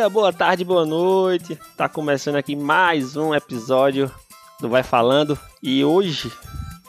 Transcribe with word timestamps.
dia, 0.00 0.08
boa 0.08 0.32
tarde, 0.32 0.64
boa 0.64 0.86
noite. 0.86 1.58
Tá 1.76 1.86
começando 1.86 2.36
aqui 2.36 2.56
mais 2.56 3.18
um 3.18 3.34
episódio 3.34 4.10
do 4.58 4.66
Vai 4.66 4.82
Falando 4.82 5.38
e 5.62 5.84
hoje 5.84 6.32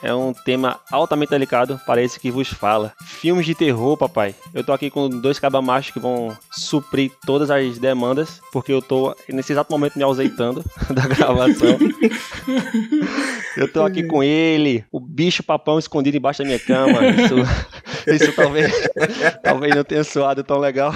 é 0.02 0.12
um 0.14 0.32
tema 0.32 0.80
altamente 0.90 1.30
delicado 1.30 1.80
para 1.86 2.02
esse 2.02 2.18
que 2.18 2.30
vos 2.30 2.48
fala. 2.48 2.92
Filmes 3.04 3.46
de 3.46 3.54
terror, 3.54 3.96
papai. 3.96 4.34
Eu 4.52 4.64
tô 4.64 4.72
aqui 4.72 4.90
com 4.90 5.08
dois 5.08 5.38
cabamachos 5.38 5.92
que 5.92 6.00
vão 6.00 6.36
suprir 6.50 7.12
todas 7.24 7.50
as 7.50 7.78
demandas, 7.78 8.40
porque 8.52 8.72
eu 8.72 8.82
tô 8.82 9.14
nesse 9.28 9.52
exato 9.52 9.70
momento 9.70 9.96
me 9.96 10.02
ausentando 10.02 10.64
da 10.90 11.06
gravação. 11.06 11.78
eu 13.56 13.72
tô 13.72 13.82
aqui 13.82 14.02
com 14.02 14.22
ele, 14.22 14.84
o 14.90 14.98
bicho 14.98 15.42
papão 15.42 15.78
escondido 15.78 16.16
embaixo 16.16 16.40
da 16.42 16.46
minha 16.46 16.58
cama. 16.58 17.06
Isso, 17.06 17.34
isso 18.10 18.32
talvez, 18.32 18.72
talvez 19.42 19.74
não 19.74 19.84
tenha 19.84 20.04
soado 20.04 20.42
tão 20.42 20.58
legal. 20.58 20.92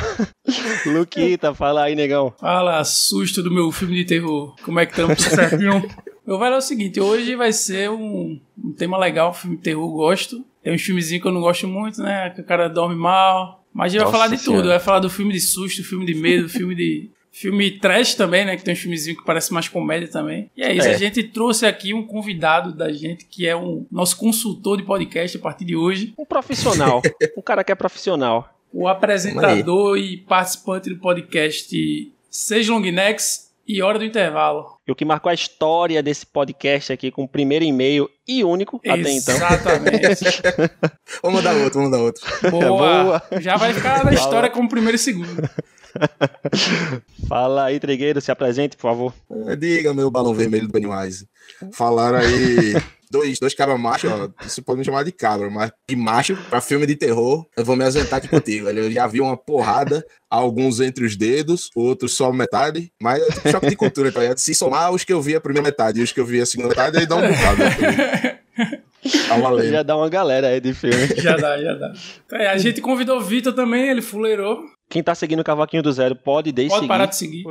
Luquita, 0.85 1.55
fala 1.55 1.85
aí, 1.85 1.95
negão. 1.95 2.35
Fala, 2.41 2.83
susto 2.85 3.43
do 3.43 3.51
meu 3.51 3.71
filme 3.71 3.97
de 3.97 4.05
terror. 4.05 4.55
Como 4.63 4.81
é 4.81 4.87
que 4.87 4.93
estamos? 4.93 5.23
Certinho? 5.23 5.87
Meu 6.27 6.39
velho 6.39 6.55
é 6.55 6.59
o 6.59 6.61
seguinte, 6.63 7.01
hoje 7.01 7.37
vai 7.37 7.53
ser 7.53 7.89
um, 7.91 8.41
um 8.63 8.73
tema 8.73 8.99
legal, 8.99 9.33
filme 9.33 9.57
de 9.57 9.63
terror, 9.63 9.89
gosto. 9.93 10.45
Tem 10.63 10.75
uns 10.75 10.83
filmezinhos 10.83 11.23
que 11.23 11.29
eu 11.29 11.33
não 11.33 11.41
gosto 11.41 11.69
muito, 11.69 12.03
né? 12.03 12.31
Que 12.31 12.41
o 12.41 12.45
cara 12.45 12.69
dorme 12.69 12.97
mal. 12.97 13.65
Mas 13.73 13.93
a 13.93 13.99
gente 13.99 14.03
vai 14.03 14.13
falar 14.13 14.29
de 14.29 14.39
senhora. 14.39 14.63
tudo. 14.63 14.71
Vai 14.71 14.81
falar 14.81 14.99
do 14.99 15.09
filme 15.09 15.33
de 15.33 15.41
susto, 15.41 15.85
filme 15.85 16.05
de 16.05 16.15
medo, 16.15 16.49
filme 16.49 16.75
de. 16.75 17.11
Filme 17.31 17.71
trash 17.71 18.15
também, 18.15 18.47
né? 18.47 18.57
Que 18.57 18.65
tem 18.65 18.73
uns 18.73 18.81
filmezinhos 18.81 19.21
que 19.21 19.25
parece 19.27 19.53
mais 19.53 19.69
comédia 19.69 20.09
também. 20.09 20.51
E 20.57 20.63
é 20.63 20.73
isso, 20.75 20.89
É. 20.89 20.95
a 20.95 20.99
gente 20.99 21.23
trouxe 21.23 21.67
aqui 21.67 21.93
um 21.93 22.03
convidado 22.05 22.75
da 22.75 22.91
gente, 22.91 23.27
que 23.27 23.47
é 23.47 23.55
um 23.55 23.87
nosso 23.93 24.17
consultor 24.17 24.79
de 24.79 24.83
podcast 24.85 25.37
a 25.37 25.41
partir 25.41 25.67
de 25.67 25.77
hoje. 25.77 26.15
Um 26.19 26.25
profissional. 26.25 27.03
um 27.37 27.43
cara 27.43 27.63
que 27.63 27.71
é 27.71 27.75
profissional. 27.75 28.49
O 28.73 28.89
apresentador 28.89 29.99
e 29.99 30.17
participante 30.17 30.89
do 30.89 30.97
podcast 30.99 32.13
Seja 32.31 32.73
Longnex 32.73 33.53
e 33.69 33.83
Hora 33.83 33.99
do 33.99 34.05
Intervalo. 34.05 34.76
E 34.87 34.93
o 34.93 34.95
que 34.95 35.05
marcou 35.05 35.31
a 35.31 35.35
história 35.35 36.01
desse 36.01 36.25
podcast 36.25 36.93
aqui 36.93 37.11
com 37.11 37.25
o 37.25 37.29
primeiro 37.29 37.65
e-mail 37.65 38.09
e 38.27 38.45
único 38.45 38.77
até 38.77 39.11
então. 39.11 39.35
Exatamente. 39.35 40.25
Vamos 41.23 41.43
mandar 41.43 41.57
outro, 41.57 41.81
vamos 41.81 41.91
mandar 41.91 42.05
outro. 42.05 42.23
Boa. 42.51 43.05
Boa. 43.05 43.23
Já 43.41 43.57
vai 43.57 43.73
ficar 43.73 44.05
na 44.05 44.13
história 44.13 44.51
como 44.51 44.69
primeiro 44.69 44.95
e 44.95 44.99
segundo. 44.99 45.49
Fala 47.29 47.65
aí, 47.65 47.81
Trigueiro, 47.81 48.21
se 48.21 48.31
apresente, 48.31 48.77
por 48.77 48.83
favor. 48.83 49.15
É, 49.49 49.57
Diga, 49.57 49.93
meu 49.95 50.11
balão 50.11 50.35
vermelho 50.35 50.67
do 50.67 50.73
Pennywise. 50.73 51.29
Falaram 51.73 52.19
aí 52.19 52.75
dois, 53.11 53.39
dois 53.39 53.55
cabras 53.55 53.79
machos, 53.81 54.11
ó. 54.11 54.29
Você 54.43 54.61
pode 54.63 54.79
me 54.79 54.85
chamar 54.85 55.05
de 55.05 55.13
cabra, 55.13 55.49
mas 55.51 55.71
de 55.89 55.97
macho 55.97 56.37
pra 56.49 56.61
filme 56.61 56.87
de 56.87 56.97
terror, 56.97 57.47
eu 57.57 57.65
vou 57.65 57.77
me 57.77 57.85
ausentar 57.85 58.19
aqui 58.19 58.29
contigo. 58.29 58.69
Eu 58.69 58.91
já 58.91 59.07
vi 59.07 59.21
uma 59.21 59.37
porrada, 59.37 60.05
alguns 60.31 60.81
entre 60.81 61.05
os 61.05 61.17
dedos, 61.17 61.71
outros 61.75 62.15
só 62.17 62.33
metade, 62.33 62.93
mas 63.01 63.23
é 63.23 63.31
tipo 63.31 63.51
choque 63.51 63.69
de 63.69 63.77
cultura, 63.77 64.13
tá 64.13 64.21
ligado? 64.21 64.39
Se 64.39 64.55
somar 64.55 64.93
os 64.93 65.05
que 65.05 65.13
eu 65.13 65.23
vi 65.23 65.35
a 65.35 65.41
primeira 65.41 65.67
metade 65.69 66.01
e 66.01 66.03
os 66.03 66.13
que 66.13 66.21
eu 66.21 66.27
vi 66.27 66.41
a 66.41 66.47
segunda 66.47 66.69
metade, 66.71 66.99
aí 66.99 67.07
dá 67.07 67.17
um 67.17 67.29
bocado. 67.29 67.59
né? 67.59 68.39
Tá. 69.29 69.63
Já 69.71 69.83
dá 69.83 69.97
uma 69.97 70.09
galera 70.09 70.49
aí 70.49 70.61
de 70.61 70.75
filme. 70.75 71.07
Já 71.17 71.37
dá, 71.37 71.63
já 71.63 71.75
dá. 71.75 71.93
É, 72.33 72.49
a 72.49 72.57
gente 72.59 72.81
convidou 72.81 73.19
o 73.19 73.23
Vitor 73.23 73.53
também, 73.53 73.89
ele 73.89 74.03
fuleirou. 74.03 74.65
Quem 74.89 75.03
tá 75.03 75.15
seguindo 75.15 75.41
o 75.41 75.45
Cavaquinho 75.45 75.83
do 75.83 75.93
Zero 75.93 76.15
pode 76.15 76.53
deixar 76.53 76.77
Pode 76.77 76.81
seguir. 76.83 76.89
parar 76.89 77.07
de 77.07 77.17
seguir. 77.17 77.45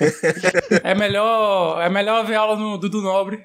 é 0.82 0.94
melhor, 0.94 1.82
é 1.82 1.88
melhor 1.88 2.24
ver 2.24 2.36
aula 2.36 2.56
no 2.56 2.78
Dudu 2.78 3.02
Nobre. 3.02 3.44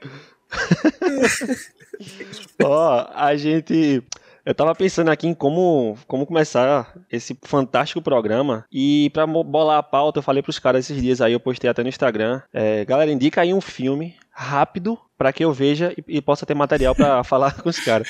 Ó, 2.64 3.08
a 3.14 3.36
gente. 3.36 4.04
Eu 4.46 4.56
tava 4.56 4.74
pensando 4.74 5.10
aqui 5.10 5.28
em 5.28 5.34
como, 5.34 5.98
como 6.08 6.26
começar 6.26 6.94
esse 7.12 7.38
fantástico 7.44 8.02
programa. 8.02 8.64
E 8.72 9.10
pra 9.10 9.28
bolar 9.28 9.80
a 9.80 9.84
pauta, 9.84 10.20
eu 10.20 10.24
falei 10.24 10.42
pros 10.42 10.58
caras 10.58 10.86
esses 10.90 11.02
dias 11.02 11.20
aí, 11.20 11.34
eu 11.34 11.40
postei 11.40 11.70
até 11.70 11.84
no 11.84 11.90
Instagram. 11.90 12.42
É, 12.54 12.86
galera, 12.86 13.12
indica 13.12 13.42
aí 13.42 13.54
um 13.54 13.60
filme 13.60 14.16
rápido 14.32 14.98
pra 15.18 15.34
que 15.34 15.44
eu 15.44 15.52
veja 15.52 15.94
e, 15.98 16.18
e 16.18 16.22
possa 16.22 16.46
ter 16.46 16.54
material 16.54 16.96
pra 16.96 17.24
falar 17.26 17.62
com 17.62 17.68
os 17.68 17.80
caras. 17.80 18.08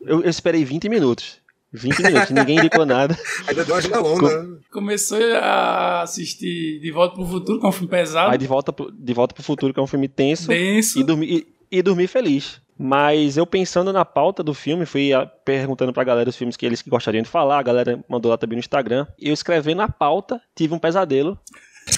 Eu, 0.00 0.22
eu 0.22 0.30
esperei 0.30 0.64
20 0.64 0.88
minutos. 0.88 1.40
20 1.72 2.02
minutos, 2.02 2.30
ninguém 2.30 2.58
indicou 2.58 2.86
nada. 2.86 3.18
Ainda 3.46 3.64
deu 3.64 3.74
uma 3.76 4.44
né? 4.44 4.58
Começou 4.72 5.18
a 5.42 6.02
assistir 6.02 6.80
De 6.80 6.90
Volta 6.90 7.14
pro 7.14 7.26
Futuro, 7.26 7.60
que 7.60 7.66
é 7.66 7.68
um 7.68 7.72
filme 7.72 7.88
pesado, 7.88 8.30
Aí 8.32 8.38
de 8.38 8.46
volta, 8.46 8.72
pro- 8.72 8.90
de 8.92 9.12
volta 9.14 9.34
pro 9.34 9.42
futuro, 9.42 9.72
que 9.74 9.80
é 9.80 9.82
um 9.82 9.86
filme 9.86 10.08
tenso. 10.08 10.48
denso. 10.48 10.98
e 10.98 11.04
dormir, 11.04 11.26
e, 11.70 11.78
e 11.78 11.82
dormir 11.82 12.06
feliz. 12.06 12.60
Mas 12.78 13.36
eu 13.38 13.46
pensando 13.46 13.90
na 13.92 14.04
pauta 14.04 14.42
do 14.42 14.52
filme, 14.52 14.84
fui 14.84 15.12
ah, 15.12 15.24
perguntando 15.26 15.92
pra 15.94 16.04
galera 16.04 16.28
os 16.28 16.36
filmes 16.36 16.56
que 16.56 16.66
eles 16.66 16.82
gostariam 16.82 17.22
de 17.22 17.28
falar, 17.28 17.58
a 17.58 17.62
galera 17.62 18.04
mandou 18.08 18.30
lá 18.30 18.36
também 18.36 18.56
no 18.56 18.60
Instagram. 18.60 19.06
Eu 19.18 19.32
escrevendo 19.32 19.78
na 19.78 19.88
pauta, 19.88 20.40
tive 20.54 20.74
um 20.74 20.78
pesadelo 20.78 21.38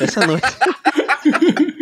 essa 0.00 0.24
noite. 0.26 0.46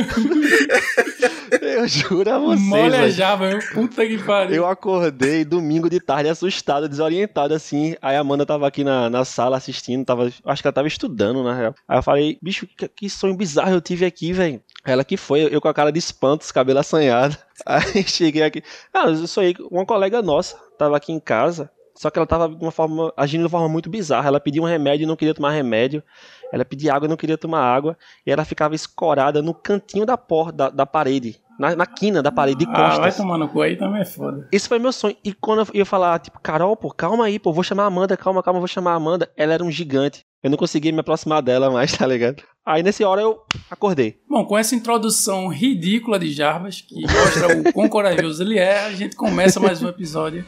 eu 1.60 1.86
juro 1.88 2.30
a 2.30 2.38
vocês. 2.38 2.60
Molejava, 2.60 3.50
eu. 3.50 3.58
Puta 3.72 4.06
que 4.06 4.18
pariu. 4.18 4.56
Eu 4.56 4.66
acordei 4.66 5.44
domingo 5.44 5.90
de 5.90 6.00
tarde 6.00 6.28
assustado, 6.28 6.88
desorientado 6.88 7.54
assim. 7.54 7.94
Aí 8.00 8.16
a 8.16 8.20
Amanda 8.20 8.46
tava 8.46 8.66
aqui 8.66 8.84
na, 8.84 9.10
na 9.10 9.24
sala 9.24 9.56
assistindo, 9.56 10.04
tava, 10.04 10.30
acho 10.44 10.62
que 10.62 10.68
ela 10.68 10.72
tava 10.72 10.88
estudando, 10.88 11.42
na 11.42 11.54
real. 11.54 11.74
Aí 11.86 11.98
eu 11.98 12.02
falei, 12.02 12.38
bicho, 12.40 12.66
que, 12.66 12.88
que 12.88 13.10
sonho 13.10 13.36
bizarro 13.36 13.72
eu 13.72 13.80
tive 13.80 14.04
aqui, 14.04 14.32
velho. 14.32 14.60
Ela 14.84 15.04
que 15.04 15.16
foi, 15.16 15.48
eu 15.50 15.60
com 15.60 15.68
a 15.68 15.74
cara 15.74 15.92
de 15.92 15.98
espanto, 15.98 16.42
os 16.42 16.52
cabelos 16.52 16.80
assanhados. 16.80 17.38
Aí 17.64 18.02
cheguei 18.04 18.42
aqui. 18.42 18.62
Ah, 18.92 19.08
eu 19.08 19.26
sonhei 19.26 19.54
com 19.54 19.64
uma 19.70 19.86
colega 19.86 20.20
nossa, 20.20 20.56
tava 20.76 20.96
aqui 20.96 21.12
em 21.12 21.20
casa. 21.20 21.70
Só 21.94 22.10
que 22.10 22.18
ela 22.18 22.26
tava 22.26 22.48
de 22.48 22.62
uma 22.62 22.72
forma, 22.72 23.12
agindo 23.16 23.40
de 23.40 23.44
uma 23.44 23.50
forma 23.50 23.68
muito 23.68 23.90
bizarra. 23.90 24.28
Ela 24.28 24.40
pedia 24.40 24.62
um 24.62 24.66
remédio 24.66 25.04
e 25.04 25.06
não 25.06 25.16
queria 25.16 25.34
tomar 25.34 25.50
remédio. 25.50 26.02
Ela 26.52 26.64
pedia 26.64 26.94
água 26.94 27.06
e 27.06 27.08
não 27.08 27.16
queria 27.16 27.38
tomar 27.38 27.62
água. 27.62 27.96
E 28.26 28.30
ela 28.30 28.44
ficava 28.44 28.74
escorada 28.74 29.40
no 29.42 29.54
cantinho 29.54 30.04
da 30.06 30.18
porta, 30.18 30.52
da, 30.52 30.70
da 30.70 30.86
parede. 30.86 31.40
Na, 31.58 31.76
na 31.76 31.86
quina 31.86 32.22
da 32.22 32.32
parede, 32.32 32.64
de 32.64 32.70
Ah, 32.72 32.88
vai 32.88 32.96
costas. 32.96 33.16
tomar 33.16 33.38
no 33.38 33.48
cu 33.48 33.60
aí 33.62 33.76
também 33.76 34.00
é 34.00 34.04
foda. 34.04 34.48
Esse 34.50 34.68
foi 34.68 34.78
meu 34.78 34.92
sonho. 34.92 35.16
E 35.24 35.32
quando 35.32 35.60
eu 35.60 35.66
ia 35.74 35.86
falar, 35.86 36.18
tipo, 36.18 36.40
Carol, 36.40 36.76
pô, 36.76 36.90
calma 36.90 37.24
aí, 37.26 37.38
pô, 37.38 37.52
vou 37.52 37.62
chamar 37.62 37.84
a 37.84 37.86
Amanda, 37.86 38.16
calma, 38.16 38.42
calma, 38.42 38.58
vou 38.58 38.66
chamar 38.66 38.92
a 38.92 38.96
Amanda. 38.96 39.30
Ela 39.36 39.54
era 39.54 39.62
um 39.64 39.70
gigante. 39.70 40.24
Eu 40.42 40.50
não 40.50 40.56
conseguia 40.58 40.90
me 40.92 40.98
aproximar 41.00 41.40
dela 41.42 41.70
mais, 41.70 41.92
tá 41.96 42.06
ligado? 42.06 42.42
Aí 42.66 42.82
nessa 42.82 43.06
hora 43.08 43.20
eu 43.22 43.38
acordei. 43.70 44.18
Bom, 44.28 44.44
com 44.44 44.58
essa 44.58 44.74
introdução 44.74 45.48
ridícula 45.48 46.18
de 46.18 46.32
Jarbas, 46.32 46.80
que 46.80 47.00
mostra 47.02 47.58
o 47.60 47.72
quão 47.72 47.88
corajoso 47.88 48.42
ele 48.42 48.58
é, 48.58 48.86
a 48.86 48.92
gente 48.92 49.14
começa 49.14 49.60
mais 49.60 49.82
um 49.82 49.88
episódio. 49.88 50.44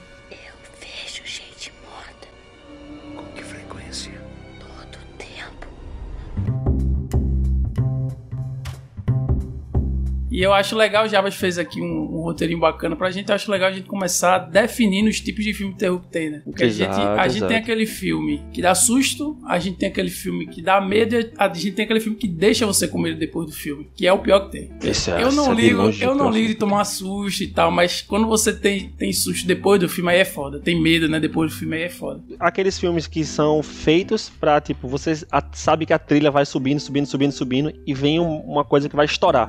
E 10.34 10.43
eu 10.43 10.53
acho 10.53 10.75
legal, 10.77 11.05
o 11.05 11.09
Jarbas 11.09 11.37
fez 11.37 11.59
aqui 11.59 11.81
um, 11.81 11.84
um 12.17 12.21
roteirinho 12.22 12.59
bacana 12.59 12.97
pra 12.97 13.09
gente. 13.09 13.28
Eu 13.28 13.37
acho 13.37 13.49
legal 13.53 13.69
a 13.69 13.72
gente 13.72 13.87
começar 13.87 14.39
definindo 14.39 15.09
os 15.09 15.21
tipos 15.21 15.45
de 15.45 15.55
filme 15.55 15.75
de 15.75 15.78
terror 15.78 16.00
que 16.00 16.09
tem, 16.09 16.28
né? 16.28 16.43
Porque 16.45 16.65
a 16.65 16.69
gente, 16.69 16.91
Exato, 16.91 17.21
a 17.21 17.28
gente 17.28 17.37
exato. 17.37 17.53
tem 17.53 17.56
aquele 17.62 17.87
filme 17.87 18.43
que 18.53 18.61
dá 18.61 18.75
susto, 18.75 19.39
a 19.47 19.61
gente 19.61 19.78
tem 19.78 19.89
aquele 19.89 20.11
filme 20.11 20.49
que 20.49 20.61
dá 20.61 20.81
medo, 20.81 21.15
a 21.39 21.47
gente 21.55 21.71
tem 21.71 21.84
aquele 21.84 22.00
filme 22.00 22.19
que 22.19 22.27
deixa 22.27 22.67
você 22.67 22.89
com 22.89 22.99
medo 22.99 23.17
depois 23.17 23.47
do 23.47 23.53
filme, 23.53 23.89
que 23.95 24.09
é 24.09 24.12
o 24.12 24.19
pior 24.19 24.41
que 24.47 24.50
tem. 24.50 24.71
Esse 24.83 25.12
é- 25.12 25.22
Eu 25.22 25.31
não 25.31 25.53
é 25.53 25.55
ligo, 25.55 25.83
eu 26.00 26.17
não 26.17 26.31
ligo 26.33 26.49
de 26.49 26.55
tomar 26.56 26.84
susto 26.84 27.45
e 27.45 27.47
tal, 27.47 27.71
mas 27.71 28.03
quando 28.03 28.27
você 28.27 28.53
tem, 28.53 28.89
tem 28.89 29.12
susto 29.12 29.47
depois 29.47 29.78
do 29.78 29.89
filme, 29.89 30.11
aí 30.11 30.19
é 30.19 30.25
foda. 30.25 30.59
Tem 30.59 30.83
medo, 30.83 31.09
né? 31.09 31.21
Depois 31.21 31.53
do 31.53 31.56
filme, 31.56 31.77
aí 31.77 31.83
é 31.84 31.89
foda. 31.89 32.21
Aqueles 32.41 32.77
filmes 32.77 33.06
que 33.06 33.25
são 33.25 33.62
feitos 33.62 34.33
pra, 34.41 34.61
tipo, 34.61 34.89
você 34.89 35.12
a- 35.31 35.45
sabe 35.53 35.87
que 35.87 35.93
a 35.93 35.99
trilha 35.99 36.33
vai 36.33 36.45
subindo, 36.45 36.81
subindo, 36.81 37.06
subindo, 37.06 37.31
subindo, 37.31 37.72
e 37.87 37.95
vem 37.95 38.19
um- 38.19 38.41
uma 38.41 38.65
coisa 38.65 38.89
que 38.89 38.97
vai 38.97 39.06
estourar. 39.06 39.47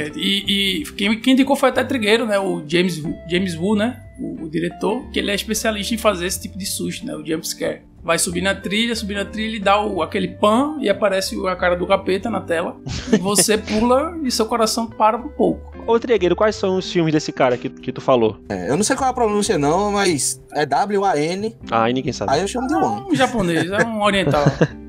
repente. 0.00 0.09
Exatamente. 0.18 0.50
E, 0.50 0.80
e 0.82 0.84
quem, 0.92 1.20
quem 1.20 1.32
indicou 1.34 1.56
foi 1.56 1.68
até 1.70 1.82
Trigueiro, 1.84 2.26
né? 2.26 2.38
O 2.38 2.62
James, 2.66 2.98
Wu- 3.02 3.16
James 3.28 3.56
Wu, 3.56 3.76
né? 3.76 4.00
O, 4.18 4.44
o 4.44 4.50
diretor, 4.50 5.08
que 5.10 5.18
ele 5.18 5.30
é 5.30 5.34
especialista 5.34 5.94
em 5.94 5.98
fazer 5.98 6.26
esse 6.26 6.40
tipo 6.42 6.58
de 6.58 6.66
susto, 6.66 7.06
né? 7.06 7.14
O 7.14 7.24
jump 7.26 7.46
scare. 7.46 7.82
Vai 8.02 8.18
subir 8.18 8.40
na 8.40 8.54
trilha, 8.54 8.96
subir 8.96 9.14
na 9.14 9.26
trilha 9.26 9.56
e 9.56 9.60
dá 9.60 9.78
o, 9.84 10.00
aquele 10.00 10.26
pan 10.28 10.78
e 10.80 10.88
aparece 10.88 11.36
a 11.46 11.54
cara 11.54 11.76
do 11.76 11.86
capeta 11.86 12.30
na 12.30 12.40
tela. 12.40 12.76
E 13.12 13.18
você 13.18 13.56
pula 13.58 14.18
e 14.24 14.30
seu 14.30 14.46
coração 14.46 14.86
para 14.86 15.18
um 15.18 15.28
pouco. 15.28 15.70
Ô, 15.86 15.98
Triegueiro, 15.98 16.34
quais 16.34 16.56
são 16.56 16.76
os 16.78 16.90
filmes 16.90 17.12
desse 17.12 17.30
cara 17.30 17.58
que, 17.58 17.68
que 17.68 17.92
tu 17.92 18.00
falou? 18.00 18.38
É, 18.48 18.70
eu 18.70 18.76
não 18.76 18.82
sei 18.84 18.96
qual 18.96 19.08
é 19.08 19.10
a 19.10 19.14
pronúncia 19.14 19.58
não, 19.58 19.92
mas 19.92 20.42
é 20.54 20.64
W-A-N, 20.64 21.56
Ah, 21.70 21.84
aí 21.84 21.92
ninguém 21.92 22.12
sabe. 22.12 22.32
aí 22.32 22.40
eu 22.40 22.48
chamo 22.48 22.66
de 22.68 22.74
One. 22.74 23.04
Um 23.10 23.14
japonês, 23.14 23.70
é 23.70 23.84
um 23.84 24.00
oriental. 24.02 24.44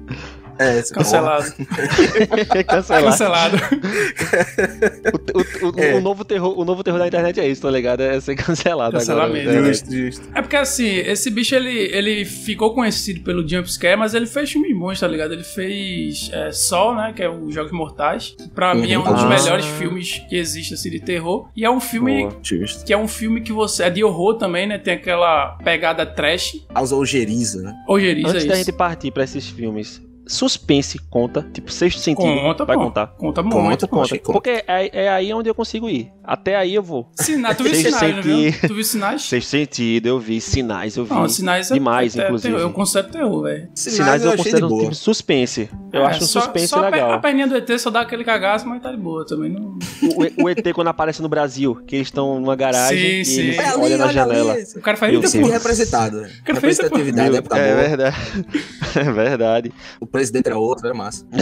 É, 0.62 0.80
esse- 0.80 0.94
Cancelado. 0.94 1.52
Cancelar. 2.68 3.04
Cancelado. 3.04 3.58
O, 5.34 5.68
o- 5.68 5.72
o- 5.72 5.80
É. 5.80 5.96
o 5.96 6.02
novo 6.02 6.24
terror, 6.26 6.58
o 6.60 6.64
novo 6.66 6.84
terror 6.84 7.00
da 7.00 7.08
internet 7.08 7.40
é 7.40 7.48
isso, 7.48 7.62
tá 7.62 7.72
ligado? 7.72 8.02
É 8.02 8.20
ser 8.20 8.36
cancelado 8.36 8.98
Cancelamento. 8.98 9.50
agora. 9.50 9.62
É, 9.68 9.74
Justo, 9.74 9.92
justo. 9.96 10.28
É 10.36 10.42
porque 10.42 10.56
assim, 10.56 10.88
esse 10.98 11.30
bicho 11.30 11.56
ele, 11.56 11.72
ele 11.96 12.26
ficou 12.26 12.74
conhecido 12.74 13.22
pelo 13.22 13.48
jumpscare, 13.48 13.98
mas 13.98 14.14
ele 14.14 14.26
fez 14.26 14.52
filme 14.52 14.74
bons, 14.74 15.00
tá 15.00 15.08
ligado? 15.08 15.34
Ele 15.34 15.44
fez 15.44 16.30
é, 16.34 16.52
Sol, 16.52 16.96
né? 16.96 17.14
Que 17.16 17.24
é 17.24 17.30
o 17.30 17.50
Jogos 17.52 17.72
Mortais. 17.72 18.36
Pra 18.54 18.74
mim 18.74 18.92
é 18.92 19.00
um 19.00 19.04
dos 19.04 19.24
Ah. 19.24 19.28
melhores 19.28 19.66
filmes 19.66 20.22
que 20.30 20.36
existe 20.36 20.74
assim 20.74 20.90
de 20.90 21.00
terror. 21.00 21.50
E 21.56 21.66
é 21.66 21.70
um 21.70 21.80
filme 21.80 22.22
Boa. 22.28 22.40
Que 22.86 22.94
é 22.94 22.98
um 22.98 23.08
filme 23.08 23.42
que 23.42 23.52
você. 23.54 23.84
É 23.84 23.90
de 23.90 24.04
horror 24.04 24.36
também, 24.38 24.68
né? 24.68 24.78
Tem 24.78 24.94
aquela 24.94 25.58
pegada 25.64 26.06
trash. 26.06 26.54
Causa 26.74 26.96
ojeriza, 26.96 27.62
né? 27.62 27.74
Ojeriza 27.88 28.28
Antes 28.30 28.46
da 28.46 28.54
isso. 28.56 28.66
gente 28.66 28.72
partir 28.76 29.12
pra 29.12 29.24
esses 29.24 29.48
filmes, 29.50 30.02
suspense 30.32 30.98
conta, 31.10 31.46
tipo 31.54 31.72
sexto 31.72 32.00
sentido, 32.00 32.42
Conta, 32.42 32.66
vai 32.66 32.76
pô. 32.78 32.84
contar. 32.86 33.08
Conta 33.08 33.42
muito. 33.44 33.56
Conta, 33.56 33.88
Conta, 33.88 34.18
conta. 34.20 34.32
porque 34.34 34.64
é, 34.68 35.04
é 35.06 35.10
aí 35.10 35.34
onde 35.34 35.50
eu 35.50 35.56
consigo 35.56 35.90
ir. 35.90 36.12
Até 36.24 36.56
aí 36.56 36.74
eu 36.76 36.84
vou. 36.84 37.10
Sinais, 37.16 37.58
tu 37.58 37.64
viu 37.64 37.74
Sexto 37.76 37.94
sinais, 38.00 38.16
não 38.16 38.24
viu? 38.24 38.38
sentido. 38.52 38.68
Tu 38.68 38.74
viu 38.76 38.84
sinais? 38.84 39.22
Sexto 39.24 39.50
sentido, 39.50 40.06
eu 40.08 40.20
vi. 40.20 40.40
Sinais, 40.40 40.96
eu 40.96 41.04
vi. 41.04 41.14
Não, 41.14 41.28
sinais 41.28 41.72
é 41.72 41.74
Demais, 41.74 42.16
é- 42.16 42.22
é 42.22 42.26
inclusive. 42.26 42.54
terror, 42.54 42.70
Eu 42.70 42.74
considero 42.74 43.12
terror, 43.12 43.44
velho. 43.44 43.70
Sinais, 43.76 44.24
eu, 44.24 44.32
achei 44.32 44.44
de 44.44 44.52
considero 44.62 44.74
um 44.76 44.80
tipo 44.84 44.96
suspense. 44.96 45.70
Eu 45.92 46.02
É, 46.04 46.06
acho 46.06 46.24
um 46.24 46.28
só- 46.28 46.42
suspense 46.42 46.68
só 46.68 46.80
legal. 46.82 47.12
A 47.12 47.20
perninha 47.20 47.48
do 47.48 47.56
ET 47.58 47.78
só 47.80 47.90
dá 47.90 48.02
aquele 48.02 48.24
cagaço, 48.24 48.68
mas 48.68 48.82
tá 48.82 48.92
de 48.92 48.98
boa 48.98 49.26
também. 49.26 49.52
Não... 49.52 49.78
O, 50.40 50.44
o 50.46 50.50
ET 50.50 50.74
quando 50.74 50.88
aparece 50.88 51.22
no 51.22 51.28
Brasil, 51.30 51.76
que 51.88 51.96
eles 51.98 52.08
estão 52.08 52.40
numa 52.40 52.56
garagem 52.56 52.98
Sim, 52.98 53.20
e 53.22 53.26
sim. 53.26 53.42
eles 53.42 53.58
É 53.60 53.76
olham 53.76 53.98
na 53.98 54.08
janela. 54.12 54.54
ali. 54.54 54.64
O 54.76 54.82
cara 54.82 54.96
faz 54.98 55.14
Eu 55.14 55.22
porra. 55.22 55.54
representado. 55.54 56.22
Cara, 56.46 56.60
fez 56.62 56.80
essa 56.80 56.90
porra. 56.90 57.04
Representatividade, 57.04 57.36
é 57.36 57.42
boa. 57.42 57.88
verdade. 57.88 58.16
É 58.94 59.10
verdade. 59.10 59.72
O 60.02 60.06
presidente 60.22 60.48
era 60.48 60.58
outro, 60.58 60.86
era 60.88 60.96
massa. 60.96 61.26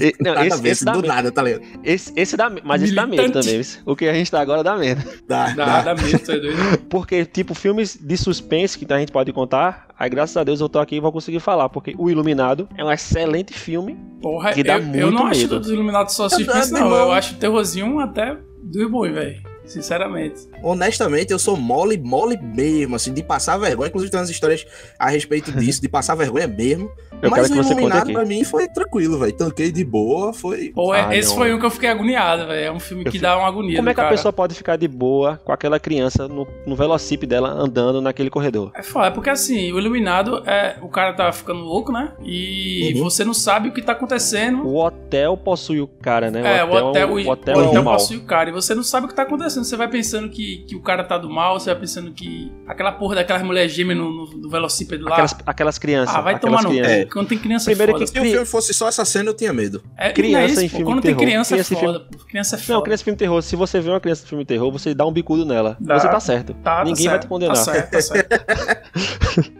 E- 0.00 0.14
não, 0.20 0.32
Nada 0.34 0.40
a 0.42 0.46
esse, 0.46 0.62
ver, 0.62 0.68
esse 0.70 0.84
do 0.84 0.92
medo. 0.92 1.08
nada, 1.08 1.32
tá 1.32 1.42
ligado? 1.42 1.62
Esse, 1.82 2.12
esse 2.14 2.36
dá, 2.36 2.50
mas 2.64 2.82
esse 2.82 2.94
dá 2.94 3.06
medo 3.06 3.32
também. 3.32 3.60
O 3.84 3.96
que 3.96 4.06
a 4.06 4.14
gente 4.14 4.30
tá 4.30 4.40
agora 4.40 4.62
dá 4.62 4.76
medo. 4.76 5.02
Dá, 5.26 5.48
Dá, 5.48 5.82
dá. 5.82 5.94
dá 5.94 6.02
medo, 6.02 6.32
é 6.32 6.38
doido. 6.38 6.78
Porque, 6.88 7.24
tipo, 7.24 7.54
filmes 7.54 7.96
de 8.00 8.16
suspense 8.16 8.78
que 8.78 8.92
a 8.92 8.98
gente 8.98 9.10
pode 9.10 9.32
contar, 9.32 9.88
aí 9.98 10.08
graças 10.08 10.36
a 10.36 10.44
Deus 10.44 10.60
eu 10.60 10.68
tô 10.68 10.78
aqui 10.78 10.96
e 10.96 11.00
vou 11.00 11.10
conseguir 11.10 11.40
falar. 11.40 11.68
Porque 11.68 11.94
O 11.98 12.08
Iluminado 12.10 12.68
é 12.76 12.84
um 12.84 12.90
excelente 12.92 13.52
filme. 13.54 13.96
Porra, 14.22 14.52
Que 14.52 14.62
dá 14.62 14.74
eu, 14.74 14.80
eu 14.80 14.86
muito 14.86 15.10
não 15.10 15.26
acho 15.26 15.40
medo. 15.40 15.50
todos 15.50 15.66
os 15.68 15.72
Iluminados 15.72 16.14
só 16.14 16.28
suspense, 16.28 16.72
Eu- 16.72 16.78
não. 16.80 16.90
eu- 16.90 16.96
Eu 16.96 17.12
acho 17.12 17.34
terrorzinho 17.36 17.98
até 17.98 18.36
do 18.62 18.88
bom, 18.90 19.02
velho. 19.02 19.40
Sinceramente. 19.64 20.48
Honestamente, 20.62 21.30
eu 21.32 21.38
sou 21.38 21.56
mole, 21.56 21.96
mole 21.98 22.36
mesmo, 22.40 22.96
assim, 22.96 23.12
de 23.12 23.22
passar 23.22 23.56
vergonha. 23.58 23.88
Inclusive, 23.88 24.10
tem 24.10 24.20
umas 24.20 24.30
histórias 24.30 24.64
a 24.98 25.08
respeito 25.10 25.50
disso, 25.58 25.80
de 25.80 25.88
passar 25.88 26.14
vergonha 26.14 26.46
mesmo. 26.46 26.90
Eu 27.20 27.30
Mas 27.30 27.40
quero 27.40 27.46
o 27.46 27.50
que 27.50 27.56
você 27.56 27.74
conte 27.74 27.80
Iluminado, 27.80 28.02
aqui. 28.04 28.12
pra 28.12 28.24
mim, 28.24 28.44
foi 28.44 28.68
tranquilo, 28.68 29.18
velho. 29.18 29.32
Tanquei 29.32 29.72
de 29.72 29.84
boa, 29.84 30.32
foi... 30.32 30.68
Pô, 30.68 30.94
é- 30.94 31.00
Ah, 31.04 31.16
esse 31.16 31.30
não. 31.30 31.36
foi 31.36 31.52
um 31.52 31.58
que 31.58 31.66
eu 31.66 31.70
fiquei 31.70 31.88
agoniado, 31.88 32.46
velho. 32.46 32.64
É 32.66 32.70
um 32.70 32.78
filme 32.78 33.02
Eu 33.02 33.06
que 33.06 33.18
fico- 33.18 33.22
dá 33.22 33.36
uma 33.36 33.48
agonia. 33.48 33.76
Como 33.76 33.88
é 33.88 33.94
que 33.94 33.98
a 34.00 34.04
cara. 34.04 34.14
pessoa 34.14 34.32
pode 34.32 34.54
ficar 34.54 34.76
de 34.76 34.86
boa 34.86 35.36
com 35.44 35.50
aquela 35.50 35.80
criança 35.80 36.28
no, 36.28 36.46
no 36.64 36.76
velocípede 36.76 37.28
dela 37.30 37.48
andando 37.50 38.00
naquele 38.00 38.30
corredor? 38.30 38.70
É 38.72 38.84
foda, 38.84 39.10
porque 39.10 39.30
assim, 39.30 39.72
o 39.72 39.80
Iluminado 39.80 40.44
é. 40.48 40.76
O 40.80 40.88
cara 40.88 41.12
tá 41.12 41.32
ficando 41.32 41.58
louco, 41.58 41.90
né? 41.90 42.12
E 42.22 42.92
Uhum. 42.94 43.02
você 43.02 43.24
não 43.24 43.34
sabe 43.34 43.68
o 43.68 43.72
que 43.72 43.82
tá 43.82 43.92
acontecendo. 43.92 44.64
O 44.64 44.76
hotel 44.76 45.36
possui 45.36 45.80
o 45.80 45.88
cara, 45.88 46.30
né? 46.30 46.58
É, 46.58 46.64
o 46.64 46.70
hotel, 46.72 47.08
o, 47.10 47.14
o 47.14 47.28
hotel 47.30 47.56
o 47.56 47.60
é 47.60 47.66
hotel 47.66 47.80
o 47.82 47.84
mal. 47.84 47.94
possui 47.94 48.16
o 48.18 48.22
cara. 48.24 48.48
E 48.48 48.52
você 48.52 48.76
não 48.76 48.84
sabe 48.84 49.06
o 49.06 49.08
que 49.08 49.14
tá 49.16 49.22
acontecendo. 49.22 49.64
Você 49.64 49.76
vai 49.76 49.88
pensando 49.88 50.28
que, 50.28 50.47
que 50.68 50.74
o 50.76 50.80
cara 50.80 51.04
tá 51.04 51.16
do 51.18 51.28
mal, 51.30 51.58
você 51.60 51.70
vai 51.70 51.80
pensando 51.80 52.10
que. 52.12 52.50
Aquela 52.66 52.92
porra 52.92 53.14
daquelas 53.16 53.42
mulheres 53.42 53.72
gêmeas 53.72 53.98
no, 53.98 54.10
no, 54.10 54.26
do 54.26 54.48
velocípede 54.50 55.02
lá. 55.02 55.12
Aquelas, 55.12 55.36
aquelas 55.46 55.78
crianças. 55.78 56.14
ah, 56.14 56.20
vai 56.20 56.34
aquelas 56.34 56.62
tomar 56.62 56.74
no 56.74 56.80
cu. 57.04 57.12
Quando 57.12 57.28
tem 57.28 57.38
criança 57.38 57.66
Primeiro 57.66 57.92
é 57.92 57.94
foda. 57.94 58.04
que- 58.04 58.10
Se 58.12 58.18
o 58.18 58.30
filme 58.30 58.46
fosse 58.46 58.74
só 58.74 58.88
essa 58.88 59.04
cena, 59.04 59.30
eu 59.30 59.34
tinha 59.34 59.52
medo. 59.52 59.82
É, 59.96 60.10
criança 60.12 60.38
não 60.38 60.40
é 60.40 60.46
isso, 60.50 60.60
em 60.64 60.68
filme 60.68 60.84
Quando 60.84 60.96
de 60.96 61.02
tem 61.02 61.14
terror. 61.14 61.26
criança, 61.28 61.54
Criança 61.54 61.74
é 61.74 61.76
foda. 61.78 62.00
pô. 62.00 62.18
Criança 62.24 62.56
é 62.56 62.58
foda. 62.58 62.72
Não, 62.74 62.82
criança 62.82 63.02
em 63.02 63.04
filme 63.04 63.16
terror, 63.18 63.42
se 63.42 63.56
você 63.56 63.80
vê 63.80 63.90
uma 63.90 64.00
criança 64.00 64.24
em 64.24 64.28
filme 64.28 64.44
terror, 64.44 64.72
você 64.72 64.94
dá 64.94 65.06
um 65.06 65.12
bicudo 65.12 65.44
nela. 65.44 65.76
Dá. 65.80 65.98
Você 65.98 66.08
tá 66.08 66.20
certo. 66.20 66.54
Tá, 66.54 66.76
tá 66.78 66.84
Ninguém 66.84 67.04
vai 67.06 67.12
certo, 67.14 67.22
te 67.22 67.28
condenar. 67.28 67.56
Tá 67.56 67.62
certo, 67.64 67.90
tá 67.90 68.00
certo. 68.00 68.32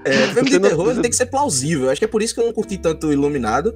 É, 0.04 0.12
filme 0.34 0.50
de 0.50 0.60
terror 0.60 0.94
tem 1.00 1.10
que 1.10 1.16
ser 1.16 1.26
plausível. 1.26 1.90
Acho 1.90 1.98
que 2.00 2.04
é 2.04 2.08
por 2.08 2.22
isso 2.22 2.34
que 2.34 2.40
eu 2.40 2.46
não 2.46 2.52
curti 2.52 2.78
tanto 2.78 3.12
Iluminado. 3.12 3.74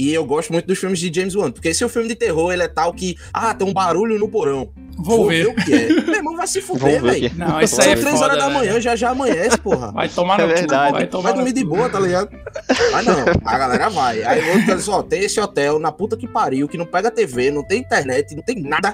E 0.00 0.14
eu 0.14 0.24
gosto 0.24 0.52
muito 0.52 0.66
dos 0.66 0.78
filmes 0.78 0.98
de 0.98 1.12
James 1.14 1.34
Wan. 1.34 1.50
Porque 1.50 1.74
se 1.74 1.84
o 1.84 1.88
filme 1.88 2.08
de 2.08 2.14
terror 2.14 2.52
ele 2.52 2.62
é 2.62 2.68
tal 2.68 2.92
que. 2.94 3.16
Ah, 3.32 3.52
tem 3.52 3.68
um 3.68 3.72
barulho 3.72 4.18
no 4.18 4.28
porão. 4.28 4.70
Vou 4.96 5.26
ver. 5.28 5.46
o 5.48 5.54
que 5.54 5.72
é. 5.74 5.88
Meu 5.88 6.14
irmão, 6.14 6.36
vai 6.36 6.46
se 6.46 6.60
fuder, 6.60 7.00
ver 7.00 7.02
velho. 7.02 7.26
aqui. 7.26 7.36
Não, 7.38 7.60
isso 7.60 7.76
São 7.76 7.84
aí 7.84 7.90
é 7.92 7.96
três 7.96 8.10
foda, 8.12 8.24
horas 8.24 8.38
da 8.38 8.48
velho. 8.48 8.58
manhã, 8.58 8.80
já 8.80 8.96
já 8.96 9.10
amanhece, 9.10 9.58
porra. 9.58 9.92
Vai 9.92 10.08
tomar 10.08 10.40
É 10.40 10.42
no 10.42 10.48
cu. 10.48 10.54
verdade. 10.54 10.92
Vai 10.92 11.06
tomar 11.06 11.22
Vai 11.22 11.32
no 11.32 11.36
dormir 11.38 11.52
de 11.52 11.64
boa, 11.64 11.88
tá 11.88 12.00
ligado? 12.00 12.30
Mas 12.92 13.06
não, 13.06 13.14
a 13.44 13.58
galera 13.58 13.88
vai. 13.90 14.22
Aí 14.22 14.40
o 14.50 14.52
outro 14.56 14.76
diz, 14.76 14.88
ó, 14.88 15.02
tem 15.02 15.20
esse 15.24 15.40
hotel 15.40 15.78
na 15.78 15.90
puta 15.92 16.16
que 16.16 16.26
pariu, 16.28 16.66
que 16.68 16.76
não 16.78 16.86
pega 16.86 17.10
TV, 17.10 17.50
não 17.50 17.62
tem 17.66 17.80
internet, 17.80 18.34
não 18.34 18.42
tem 18.42 18.60
nada. 18.62 18.92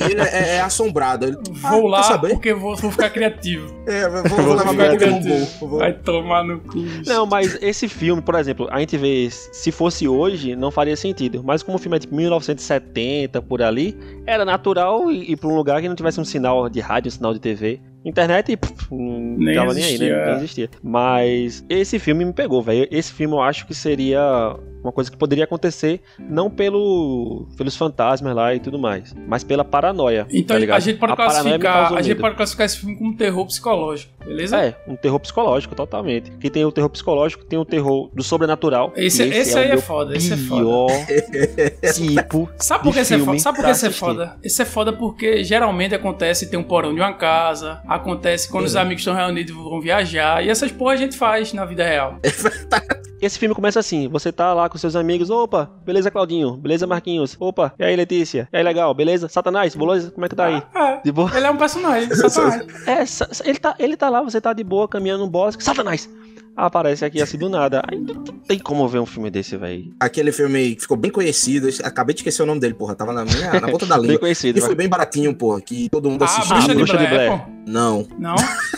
Ele 0.00 0.20
é, 0.20 0.56
é- 0.56 0.60
assombrado. 0.60 1.26
Ele, 1.26 1.36
Vou 1.50 1.86
ah, 1.88 1.90
lá 1.90 2.02
saber? 2.02 2.30
porque 2.30 2.52
vou, 2.54 2.76
vou 2.76 2.90
ficar 2.90 3.10
criativo. 3.10 3.72
É, 3.86 4.08
vou, 4.08 4.22
vou, 4.24 4.38
Vou 4.42 4.54
levar 4.54 4.70
ficar 4.70 4.72
meu 4.74 4.90
Pokémon 4.92 5.20
criativo. 5.22 5.58
Go. 5.60 5.66
Vou- 5.68 5.78
Vai 5.78 5.92
tomar 5.92 6.44
no 6.44 6.60
cu. 6.60 6.78
Não, 7.06 7.26
mas 7.26 7.56
esse 7.62 7.88
filme, 7.88 8.20
por 8.22 8.34
exemplo, 8.34 8.68
a 8.70 8.78
gente 8.80 8.96
vê, 8.96 9.28
se 9.30 9.70
fosse 9.72 10.06
hoje, 10.08 10.54
não 10.56 10.70
faria 10.70 10.96
sentido. 10.96 11.42
Mas 11.44 11.62
como 11.62 11.76
o 11.76 11.80
filme 11.80 11.96
é 11.96 12.00
de 12.00 12.08
1970, 12.12 13.42
por 13.42 13.62
ali, 13.62 13.96
era 14.26 14.44
natural 14.44 15.10
ir 15.10 15.30
ir 15.32 15.36
pra 15.36 15.48
um 15.48 15.54
lugar 15.56 15.80
que 15.80 15.88
não 15.88 15.94
tivesse 15.94 16.20
um 16.20 16.24
sinal 16.24 16.68
de 16.68 16.80
rádio, 16.80 17.08
um 17.08 17.12
sinal 17.12 17.32
de 17.32 17.40
TV. 17.40 17.80
Internet, 18.04 18.56
pff, 18.56 18.88
não 18.90 19.36
Nem 19.38 19.54
tava 19.54 19.72
nem 19.74 19.84
aí, 19.84 19.90
existia, 19.94 20.16
né? 20.16 20.26
Nem 20.26 20.34
existia. 20.36 20.70
Mas 20.82 21.64
esse 21.68 21.98
filme 22.00 22.24
me 22.24 22.32
pegou, 22.32 22.60
velho. 22.60 22.88
Esse 22.90 23.12
filme 23.12 23.34
eu 23.34 23.40
acho 23.40 23.64
que 23.66 23.74
seria 23.74 24.56
uma 24.82 24.92
coisa 24.92 25.10
que 25.10 25.16
poderia 25.16 25.44
acontecer, 25.44 26.00
não 26.18 26.50
pelo, 26.50 27.46
pelos 27.56 27.76
fantasmas 27.76 28.34
lá 28.34 28.54
e 28.54 28.60
tudo 28.60 28.78
mais, 28.78 29.14
mas 29.26 29.44
pela 29.44 29.64
paranoia. 29.64 30.26
Então 30.30 30.58
tá 30.66 30.74
a 30.76 30.80
gente 30.80 30.98
pode 30.98 31.12
me 31.12 31.16
classificar, 31.16 31.92
a 31.94 32.02
gente 32.02 32.20
pode 32.20 32.36
classificar 32.36 32.66
esse 32.66 32.78
filme 32.78 32.96
como 32.96 33.16
terror 33.16 33.46
psicológico, 33.46 34.12
beleza? 34.24 34.58
É, 34.60 34.76
um 34.86 34.96
terror 34.96 35.18
psicológico, 35.20 35.74
totalmente. 35.74 36.30
Que 36.32 36.50
tem 36.50 36.64
o 36.64 36.72
terror 36.72 36.90
psicológico, 36.90 37.44
tem 37.44 37.58
o 37.58 37.64
terror 37.64 38.10
do 38.12 38.22
sobrenatural. 38.22 38.92
Esse, 38.96 39.22
e 39.24 39.28
esse, 39.30 39.52
é 39.56 39.60
o 39.60 39.64
aí 39.64 39.70
é 39.70 39.76
foda, 39.78 40.16
esse 40.16 40.32
é 40.32 40.36
foda. 40.36 40.62
pior 40.62 40.88
tipo 41.94 42.50
Sabe 42.58 42.84
por 42.84 42.92
que 42.94 43.00
esse 43.00 43.14
é 43.14 43.18
foda? 43.18 43.38
Sabe 43.38 43.56
por 43.56 43.64
que 43.64 43.70
esse 43.70 43.86
é 43.86 43.90
foda? 43.90 44.36
Esse 44.42 44.62
é 44.62 44.64
foda 44.64 44.92
porque 44.92 45.44
geralmente 45.44 45.94
acontece 45.94 46.48
tem 46.50 46.58
um 46.58 46.62
porão 46.62 46.94
de 46.94 47.00
uma 47.00 47.12
casa, 47.14 47.80
acontece 47.86 48.48
quando 48.50 48.64
os 48.66 48.74
Uhum. 48.74 48.80
amigos 48.80 49.00
estão 49.02 49.14
reunidos 49.14 49.52
e 49.54 49.54
vão 49.54 49.80
viajar, 49.80 50.44
e 50.44 50.48
essas 50.48 50.72
porra 50.72 50.92
a 50.94 50.96
gente 50.96 51.16
faz 51.16 51.52
na 51.52 51.64
vida 51.64 51.84
real. 51.84 52.18
Esse 53.20 53.38
filme 53.38 53.54
começa 53.54 53.78
assim: 53.78 54.08
você 54.08 54.32
tá 54.32 54.52
lá 54.52 54.68
com 54.72 54.78
seus 54.78 54.96
amigos, 54.96 55.28
opa, 55.28 55.70
beleza, 55.84 56.10
Claudinho, 56.10 56.56
beleza, 56.56 56.86
Marquinhos, 56.86 57.36
opa, 57.38 57.74
e 57.78 57.84
aí, 57.84 57.94
Letícia, 57.94 58.48
e 58.50 58.56
aí, 58.56 58.62
legal, 58.62 58.94
beleza? 58.94 59.28
Satanás, 59.28 59.74
beleza? 59.74 60.10
Como 60.10 60.24
é 60.24 60.28
que 60.30 60.34
tá 60.34 60.46
aí? 60.46 60.62
É, 60.74 61.00
De 61.04 61.12
boa? 61.12 61.30
ele 61.36 61.46
é 61.46 61.50
um 61.50 61.56
personagem, 61.58 62.08
satanás. 62.16 62.66
É, 62.86 63.48
ele 63.50 63.58
tá, 63.58 63.74
ele 63.78 63.96
tá 63.98 64.08
lá, 64.08 64.22
você 64.22 64.40
tá 64.40 64.54
de 64.54 64.64
boa, 64.64 64.88
caminhando 64.88 65.24
no 65.24 65.30
bosque, 65.30 65.62
Satanás! 65.62 66.08
Aparece 66.54 67.02
aqui 67.02 67.20
assim 67.22 67.38
do 67.38 67.48
nada. 67.48 67.82
Aí 67.90 67.98
não 67.98 68.14
tem 68.46 68.58
como 68.58 68.86
ver 68.86 68.98
um 68.98 69.06
filme 69.06 69.30
desse, 69.30 69.56
velho. 69.56 69.90
Aquele 69.98 70.30
filme 70.30 70.74
que 70.74 70.82
ficou 70.82 70.98
bem 70.98 71.10
conhecido. 71.10 71.66
Acabei 71.82 72.14
de 72.14 72.20
esquecer 72.20 72.42
o 72.42 72.46
nome 72.46 72.60
dele, 72.60 72.74
porra. 72.74 72.94
Tava 72.94 73.10
na 73.10 73.24
minha, 73.24 73.58
na 73.58 73.68
ponta 73.70 73.86
da 73.86 73.96
Bem 73.96 74.02
língua. 74.08 74.18
conhecido. 74.20 74.58
E 74.58 74.60
foi 74.60 74.74
bem 74.74 74.86
baratinho, 74.86 75.34
porra. 75.34 75.62
Que 75.62 75.88
todo 75.88 76.10
mundo 76.10 76.20
Ah, 76.20 76.26
assistiu. 76.26 76.54
bruxa, 76.54 76.70
Ah, 76.70 76.74
Bruxa 76.74 76.98
de 76.98 77.06
Blair, 77.06 77.38
pô. 77.38 77.50
Não. 77.66 78.06
Não? 78.18 78.34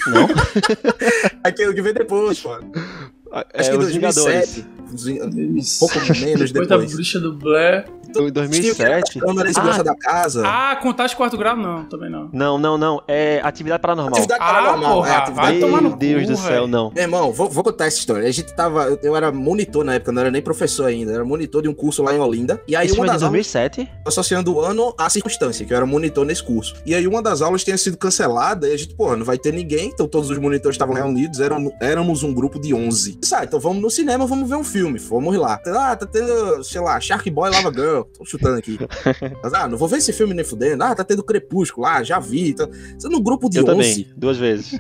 Não? 0.06 0.28
Aquele 1.42 1.74
que 1.74 1.82
veio 1.82 1.94
depois, 1.96 2.38
pô. 2.40 2.54
É, 2.54 3.44
Acho 3.60 3.70
que 3.70 3.76
em 3.76 3.78
Os 3.80 3.90
Vingadores. 3.92 4.64
2007. 4.90 5.84
Um 5.84 5.88
pouco 5.88 5.96
menos 6.20 6.50
Depois 6.52 6.68
da 6.68 6.76
depois. 6.76 6.92
bruxa 6.94 7.20
do 7.20 7.32
Blair. 7.34 7.86
Em 8.16 8.30
2007. 8.30 9.18
Câmera 9.18 9.48
de 9.48 9.54
segurança 9.54 9.80
Ah, 9.80 9.82
da 9.82 9.96
casa. 9.96 10.42
Ah, 10.46 10.76
Contato 10.76 11.16
Quarto 11.16 11.36
Grau 11.36 11.56
não, 11.56 11.84
também 11.86 12.08
não. 12.08 12.28
Não, 12.32 12.56
não, 12.56 12.78
não. 12.78 13.02
É 13.08 13.40
Atividade 13.42 13.80
Paranormal. 13.82 14.12
Atividade 14.14 14.40
Ah, 14.40 14.52
paranormal. 14.52 14.94
porra, 14.94 15.08
é, 15.08 15.16
atividade 15.16 15.46
vai 15.50 15.58
tomar 15.58 15.80
no 15.82 15.88
Meu 15.88 15.98
Deus 15.98 16.26
do 16.28 16.36
céu, 16.36 16.68
não. 16.68 16.92
Meu 16.94 17.02
irmão, 17.02 17.32
vou, 17.32 17.50
vou 17.50 17.64
contar 17.64 17.86
essa 17.86 17.98
história. 17.98 18.28
A 18.28 18.30
gente 18.30 18.54
tava. 18.54 18.84
Eu, 18.84 19.00
eu 19.02 19.16
era 19.16 19.32
monitor 19.32 19.84
na 19.84 19.94
época, 19.94 20.12
não 20.12 20.20
era 20.20 20.30
nem 20.30 20.40
professor 20.40 20.84
ainda. 20.86 21.12
Era 21.12 21.24
monitor 21.24 21.60
de 21.62 21.68
um 21.68 21.74
curso 21.74 22.04
lá 22.04 22.14
em 22.14 22.20
Olinda. 22.20 22.62
E 22.68 22.76
aí 22.76 22.86
Esse 22.86 22.94
uma 22.94 23.04
é 23.04 23.08
de 23.08 23.12
das 23.14 23.22
aulas. 23.24 23.32
2007? 23.46 23.90
associando 24.06 24.54
o 24.54 24.60
ano 24.60 24.94
à 24.96 25.10
circunstância, 25.10 25.66
que 25.66 25.72
eu 25.72 25.76
era 25.76 25.86
monitor 25.86 26.24
nesse 26.24 26.42
curso. 26.44 26.74
E 26.86 26.94
aí 26.94 27.08
uma 27.08 27.20
das 27.20 27.42
aulas 27.42 27.64
tinha 27.64 27.76
sido 27.76 27.96
cancelada 27.96 28.68
e 28.68 28.74
a 28.74 28.76
gente, 28.76 28.94
porra, 28.94 29.16
não 29.16 29.24
vai 29.24 29.38
ter 29.38 29.52
ninguém, 29.52 29.88
então 29.92 30.06
todos 30.06 30.30
os 30.30 30.38
monitores 30.38 30.74
estavam 30.74 30.94
reunidos, 30.94 31.40
eram, 31.40 31.72
éramos 31.80 32.22
um 32.22 32.32
grupo 32.32 32.60
de 32.60 32.72
11. 32.72 33.18
Disse, 33.20 33.34
ah, 33.34 33.42
então 33.42 33.58
vamos 33.58 33.82
no 33.82 33.90
cinema, 33.90 34.24
vamos 34.26 34.48
ver 34.48 34.54
um 34.56 34.62
filme. 34.64 34.83
Fomos 34.98 35.36
lá. 35.36 35.60
Ah, 35.66 35.96
tá 35.96 36.06
tendo, 36.06 36.62
sei 36.62 36.80
lá, 36.80 37.00
Shark 37.00 37.28
Boy 37.30 37.50
Lava 37.50 37.72
Girl. 37.72 38.02
Tô 38.02 38.24
chutando 38.24 38.58
aqui. 38.58 38.78
Mas, 39.42 39.54
ah, 39.54 39.68
não 39.68 39.78
vou 39.78 39.88
ver 39.88 39.98
esse 39.98 40.12
filme 40.12 40.34
nem 40.34 40.44
fudendo. 40.44 40.84
Ah, 40.84 40.94
tá 40.94 41.04
tendo 41.04 41.22
Crepúsculo. 41.22 41.86
Ah, 41.86 42.02
já 42.02 42.18
vi. 42.18 42.50
Então, 42.50 42.68
no 43.04 43.22
grupo 43.22 43.48
de 43.48 43.58
Eu 43.58 43.64
11, 43.64 43.72
também, 43.72 44.08
duas 44.16 44.38
vezes. 44.38 44.78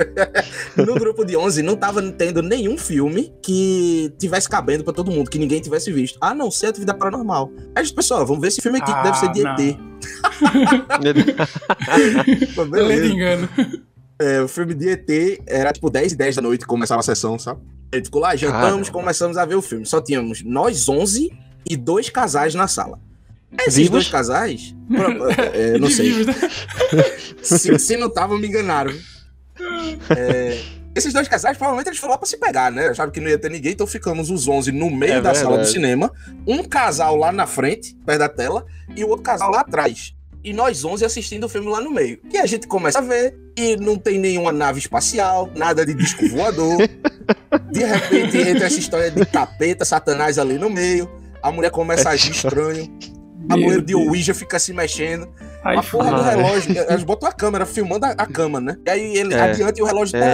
no 0.76 0.94
grupo 0.94 1.24
de 1.24 1.36
11 1.36 1.62
não 1.62 1.76
tava 1.76 2.02
tendo 2.12 2.42
nenhum 2.42 2.76
filme 2.76 3.32
que 3.42 4.12
tivesse 4.18 4.48
cabendo 4.48 4.84
pra 4.84 4.92
todo 4.92 5.10
mundo, 5.10 5.30
que 5.30 5.38
ninguém 5.38 5.60
tivesse 5.60 5.92
visto. 5.92 6.18
A 6.20 6.34
não 6.34 6.50
ser 6.50 6.68
Atividade 6.68 6.98
Paranormal. 6.98 7.50
Aí 7.74 7.92
pessoal, 7.92 8.26
vamos 8.26 8.40
ver 8.40 8.48
esse 8.48 8.60
filme 8.60 8.78
aqui 8.78 8.92
que 8.92 9.02
deve 9.02 9.18
ser 9.18 9.32
de 9.32 9.46
Ah, 9.46 9.56
ET. 9.58 9.92
Pô, 12.54 12.64
engano. 12.64 13.48
É, 14.18 14.40
o 14.40 14.48
filme 14.48 14.74
de 14.74 14.88
ET 14.88 15.42
era 15.46 15.72
tipo 15.72 15.90
10 15.90 16.12
e 16.12 16.16
10 16.16 16.36
da 16.36 16.42
noite 16.42 16.60
que 16.60 16.66
começava 16.66 17.00
a 17.00 17.02
sessão, 17.02 17.38
sabe? 17.38 17.60
Gente 17.94 18.06
ficou 18.06 18.20
lá, 18.22 18.34
jantamos, 18.34 18.62
Caramba. 18.88 18.90
começamos 18.92 19.36
a 19.36 19.44
ver 19.44 19.54
o 19.54 19.62
filme. 19.62 19.84
Só 19.84 20.00
tínhamos 20.00 20.42
nós 20.42 20.88
11 20.88 21.30
e 21.68 21.76
dois 21.76 22.08
casais 22.08 22.54
na 22.54 22.66
sala. 22.66 22.98
Esses 23.60 23.74
Vivos? 23.76 23.90
dois 23.90 24.08
casais, 24.08 24.74
é, 25.52 25.78
não 25.78 25.90
sei, 25.90 26.24
né? 26.24 26.32
se, 27.42 27.78
se 27.78 27.96
não 27.98 28.06
estavam, 28.06 28.38
me 28.38 28.48
enganaram. 28.48 28.92
É, 30.16 30.58
esses 30.94 31.12
dois 31.12 31.28
casais, 31.28 31.56
provavelmente 31.58 31.88
eles 31.88 31.98
foram 31.98 32.12
lá 32.12 32.18
pra 32.18 32.26
se 32.26 32.38
pegar, 32.38 32.72
né? 32.72 32.88
Acharam 32.88 33.10
que 33.10 33.20
não 33.20 33.28
ia 33.28 33.38
ter 33.38 33.50
ninguém, 33.50 33.72
então 33.72 33.86
ficamos 33.86 34.30
os 34.30 34.48
11 34.48 34.72
no 34.72 34.90
meio 34.90 35.14
É 35.14 35.20
da 35.20 35.34
sala 35.34 35.50
do 35.50 35.64
verdade. 35.64 35.70
cinema, 35.72 36.10
um 36.46 36.62
casal 36.64 37.14
lá 37.16 37.30
na 37.30 37.46
frente, 37.46 37.94
perto 38.06 38.18
da 38.20 38.28
tela, 38.28 38.64
e 38.96 39.04
o 39.04 39.08
outro 39.08 39.22
casal 39.22 39.50
lá 39.50 39.60
atrás. 39.60 40.14
E 40.44 40.52
nós 40.52 40.84
11 40.84 41.04
assistindo 41.04 41.44
o 41.44 41.48
filme 41.48 41.68
lá 41.68 41.80
no 41.80 41.90
meio. 41.90 42.18
E 42.32 42.36
a 42.38 42.46
gente 42.46 42.66
começa 42.66 42.98
a 42.98 43.02
ver, 43.02 43.36
e 43.56 43.76
não 43.76 43.96
tem 43.96 44.18
nenhuma 44.18 44.50
nave 44.52 44.78
espacial, 44.80 45.48
nada 45.54 45.86
de 45.86 45.94
disco 45.94 46.26
voador. 46.30 46.78
De 47.70 47.84
repente 47.84 48.36
entra 48.38 48.66
essa 48.66 48.78
história 48.78 49.10
de 49.10 49.24
capeta, 49.24 49.84
satanás 49.84 50.38
ali 50.38 50.58
no 50.58 50.68
meio. 50.68 51.10
A 51.42 51.50
mulher 51.52 51.70
começa 51.70 52.08
a 52.08 52.12
agir 52.12 52.32
estranho. 52.32 52.92
A 53.48 53.56
Meu 53.56 53.66
mulher 53.66 53.82
de. 53.82 53.94
Ouija 53.94 54.34
fica 54.34 54.58
se 54.58 54.72
mexendo. 54.72 55.28
Aí 55.64 55.76
a 55.76 55.82
porra 55.82 56.10
do 56.10 56.20
é. 56.28 56.34
relógio, 56.34 56.78
elas 56.78 57.04
botam 57.04 57.28
a 57.28 57.32
câmera 57.32 57.64
filmando 57.64 58.06
a, 58.06 58.10
a 58.10 58.26
cama, 58.26 58.60
né? 58.60 58.76
E 58.86 58.90
aí 58.90 59.16
ele 59.16 59.34
É. 59.34 59.40
adianta 59.40 59.78
e 59.78 59.82
o 59.82 59.86
relógio 59.86 60.18
tá. 60.18 60.26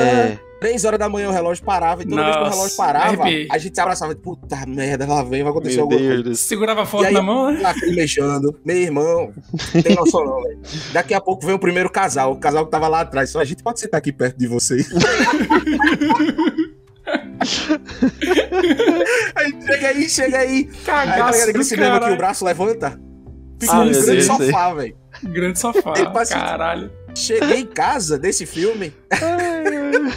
Três 0.61 0.85
horas 0.85 0.99
da 0.99 1.09
manhã 1.09 1.29
o 1.29 1.33
relógio 1.33 1.65
parava. 1.65 2.03
E 2.03 2.07
toda 2.07 2.21
vez 2.23 2.35
que 2.35 2.41
o 2.41 2.45
Nossa, 2.45 2.57
relógio 2.57 2.77
parava, 2.77 3.23
arrepiei. 3.23 3.47
a 3.50 3.59
gente 3.59 3.75
se 3.75 3.81
abraçava. 3.81 4.15
Puta 4.17 4.65
merda, 4.67 5.07
lá 5.07 5.23
vem, 5.23 5.43
vai 5.43 5.50
acontecer 5.53 5.77
Meu 5.77 5.85
alguma 5.85 6.00
coisa. 6.00 6.23
Deus. 6.25 6.41
Segurava 6.41 6.83
a 6.83 6.87
foto 6.87 7.05
aí- 7.05 7.15
na 7.15 7.23
mão, 7.23 7.53
né? 7.53 7.61
Tá 7.61 7.75
mexendo. 7.95 8.59
Meu 8.65 8.77
irmão, 8.77 9.33
não 9.75 9.83
tem 9.83 9.95
noção 9.95 10.25
não, 10.25 10.43
velho. 10.43 10.59
Daqui 10.93 11.15
a 11.15 11.21
pouco 11.21 11.47
vem 11.47 11.55
o 11.55 11.59
primeiro 11.61 11.88
casal, 11.91 12.33
o 12.33 12.37
casal 12.41 12.65
que 12.65 12.73
tava 12.73 12.88
lá 12.88 13.00
atrás. 13.03 13.31
Só 13.31 13.41
a 13.41 13.45
gente 13.45 13.62
pode 13.62 13.79
sentar 13.79 13.99
aqui 13.99 14.12
perto 14.12 14.37
de 14.37 14.47
vocês. 14.49 14.88
aí 19.35 19.53
chega 19.65 19.88
aí, 19.88 20.09
chega 20.09 20.38
aí. 20.38 20.49
Aí 20.49 20.65
tá 20.85 21.05
ligado 21.05 21.19
Cagaço 21.19 21.38
aquele 21.43 21.59
do 21.59 21.65
cinema 21.65 22.00
que 22.00 22.11
o 22.11 22.17
braço 22.17 22.45
levanta? 22.45 23.00
Fica 23.61 23.73
Ah, 23.73 23.81
um 23.81 23.91
grande 23.91 24.05
sei. 24.05 24.23
sofá, 24.23 24.75
velho. 24.75 24.97
Grande 25.23 25.59
sofá, 25.59 25.95
Ele 25.97 26.11
passa- 26.11 26.35
caralho. 26.38 26.91
Cheguei 27.15 27.61
em 27.61 27.67
casa 27.67 28.19
desse 28.19 28.47
filme. 28.47 28.93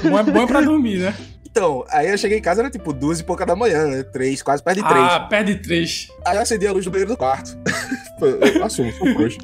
Bom 0.04 0.20
é, 0.20 0.24
bom 0.24 0.42
é 0.44 0.48
pra 0.48 0.62
dormir, 0.62 1.00
né? 1.00 1.14
Então, 1.46 1.84
aí 1.90 2.10
eu 2.10 2.18
cheguei 2.18 2.38
em 2.38 2.42
casa, 2.42 2.62
era 2.62 2.70
tipo 2.70 2.94
duas 2.94 3.20
e 3.20 3.24
pouca 3.24 3.46
da 3.46 3.56
manhã, 3.56 3.86
né? 3.88 4.04
Três, 4.04 4.42
quase 4.42 4.64
perto 4.64 4.82
de 4.82 4.88
três. 4.88 5.04
Ah, 5.06 5.20
perde 5.22 5.56
três. 5.56 6.08
Aí 6.26 6.38
eu 6.38 6.42
acendi 6.42 6.66
a 6.66 6.72
luz 6.72 6.86
do 6.86 6.92
banheiro 6.92 7.12
do 7.12 7.18
quarto. 7.18 7.58
eu 8.56 8.64
assumo, 8.64 8.92
sou 8.94 9.14
frouxo. 9.14 9.38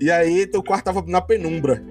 E 0.00 0.10
aí, 0.10 0.42
então, 0.42 0.60
o 0.60 0.64
quarto 0.64 0.84
tava 0.84 1.02
na 1.06 1.20
penumbra. 1.20 1.82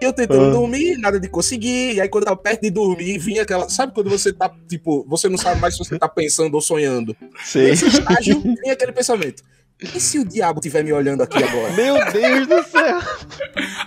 E 0.00 0.04
eu 0.04 0.12
tentando 0.12 0.44
Ah. 0.46 0.50
dormir, 0.50 0.96
nada 0.98 1.18
de 1.18 1.28
conseguir. 1.28 1.94
E 1.94 2.00
aí, 2.00 2.08
quando 2.08 2.22
eu 2.22 2.26
tava 2.28 2.36
perto 2.40 2.62
de 2.62 2.70
dormir, 2.70 3.18
vinha 3.18 3.42
aquela. 3.42 3.68
Sabe 3.68 3.92
quando 3.92 4.08
você 4.08 4.32
tá, 4.32 4.48
tipo, 4.68 5.04
você 5.08 5.28
não 5.28 5.36
sabe 5.36 5.60
mais 5.60 5.74
se 5.74 5.78
você 5.80 5.98
tá 5.98 6.08
pensando 6.08 6.54
ou 6.54 6.60
sonhando? 6.60 7.16
Sei. 7.44 7.70
Nesse 7.70 7.86
estágio, 7.88 8.40
vinha 8.40 8.72
aquele 8.74 8.92
pensamento. 8.92 9.42
E 9.80 10.00
se 10.00 10.18
o 10.18 10.24
diabo 10.24 10.58
estiver 10.58 10.82
me 10.82 10.92
olhando 10.92 11.22
aqui 11.22 11.42
agora? 11.42 11.72
Meu 11.74 11.94
Deus 12.12 12.46
do 12.48 12.62
céu. 12.68 12.98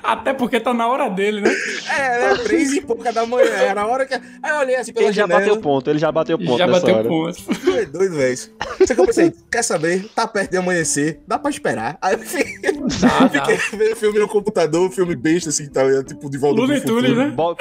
Até 0.02 0.34
porque 0.34 0.58
tá 0.60 0.74
na 0.74 0.88
hora 0.88 1.10
dele, 1.10 1.42
né? 1.42 1.52
É, 1.90 2.30
né? 2.30 2.36
Três 2.44 2.72
e 2.72 2.80
pouca 2.80 3.12
da 3.12 3.26
manhã. 3.26 3.50
Era 3.50 3.82
a 3.82 3.88
hora 3.88 4.06
que. 4.06 4.14
Aí 4.14 4.22
eu 4.52 4.56
olhei 4.58 4.76
assim 4.78 4.94
pela 4.94 5.08
Ele 5.08 5.14
já 5.14 5.24
janela. 5.24 5.40
bateu 5.42 5.58
ponto, 5.62 5.90
ele 5.90 6.00
já 6.00 6.10
bateu 6.10 6.38
ponto 6.40 6.58
Já 6.58 6.66
nessa 6.66 6.80
bateu 6.80 6.96
hora. 6.96 7.08
ponto. 7.10 7.38
É 7.78 7.86
doido, 7.86 8.16
velho. 8.16 8.38
Só 8.38 8.94
que 8.96 9.02
eu 9.02 9.06
pensei, 9.06 9.34
quer 9.52 9.64
saber? 9.64 10.08
Tá 10.16 10.26
perto 10.28 10.52
de 10.52 10.58
amanhecer, 10.58 11.20
dá 11.28 11.38
pra 11.38 11.50
esperar. 11.52 11.98
Aí 12.02 12.14
eu 12.14 12.20
fiquei, 12.20 12.72
Dá, 13.02 13.20
dá. 13.20 13.30
fiquei 13.30 13.58
vendo 13.78 13.96
filme 13.98 14.20
no 14.20 14.28
computador, 14.30 14.90
filme 14.92 15.16
besta 15.16 15.50
assim, 15.50 15.68
tá, 15.70 15.84
ligado? 15.84 16.06
tipo 16.06 16.30
de 16.30 16.38
volta 16.38 16.62
Looney. 16.62 16.82
Tunes, 16.82 17.16
né? 17.18 17.28
Bob, 17.36 17.58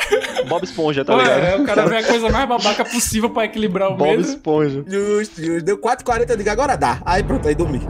Bob 0.49 0.63
Esponja, 0.65 1.05
tá 1.05 1.17
Ué, 1.17 1.23
ligado? 1.25 1.41
é, 1.45 1.57
o 1.57 1.65
cara 1.65 1.87
vê 1.87 1.97
a 1.97 2.05
coisa 2.07 2.29
mais 2.31 2.49
babaca 2.49 2.85
possível 2.85 3.29
pra 3.31 3.45
equilibrar 3.45 3.91
o 3.91 3.97
Bob 3.97 4.09
medo. 4.11 4.23
Esponja. 4.23 4.85
Justo, 4.87 5.43
justo. 5.43 5.65
Deu 5.65 5.79
4h40, 5.79 6.31
eu 6.31 6.37
digo, 6.37 6.51
agora 6.51 6.77
dá. 6.77 7.01
Aí 7.05 7.23
pronto, 7.23 7.47
aí 7.49 7.55
dormi. 7.55 7.81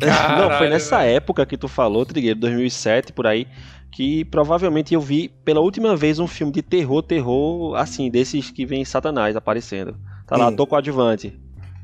Não, 0.00 0.08
foi 0.08 0.08
Caralho, 0.48 0.70
nessa 0.70 0.98
velho. 0.98 1.16
época 1.16 1.46
que 1.46 1.56
tu 1.56 1.68
falou, 1.68 2.04
Trigueiro, 2.04 2.38
2007, 2.40 3.12
por 3.12 3.26
aí, 3.26 3.46
que 3.92 4.24
provavelmente 4.24 4.92
eu 4.92 5.00
vi 5.00 5.28
pela 5.44 5.60
última 5.60 5.94
vez 5.96 6.18
um 6.18 6.26
filme 6.26 6.52
de 6.52 6.62
terror, 6.62 7.02
terror, 7.02 7.76
assim, 7.76 8.10
desses 8.10 8.50
que 8.50 8.66
vem 8.66 8.84
Satanás 8.84 9.36
aparecendo. 9.36 9.96
Tá 10.26 10.36
lá, 10.36 10.48
Hum. 10.48 10.56
tô 10.56 10.66
coadjuvante. 10.66 11.38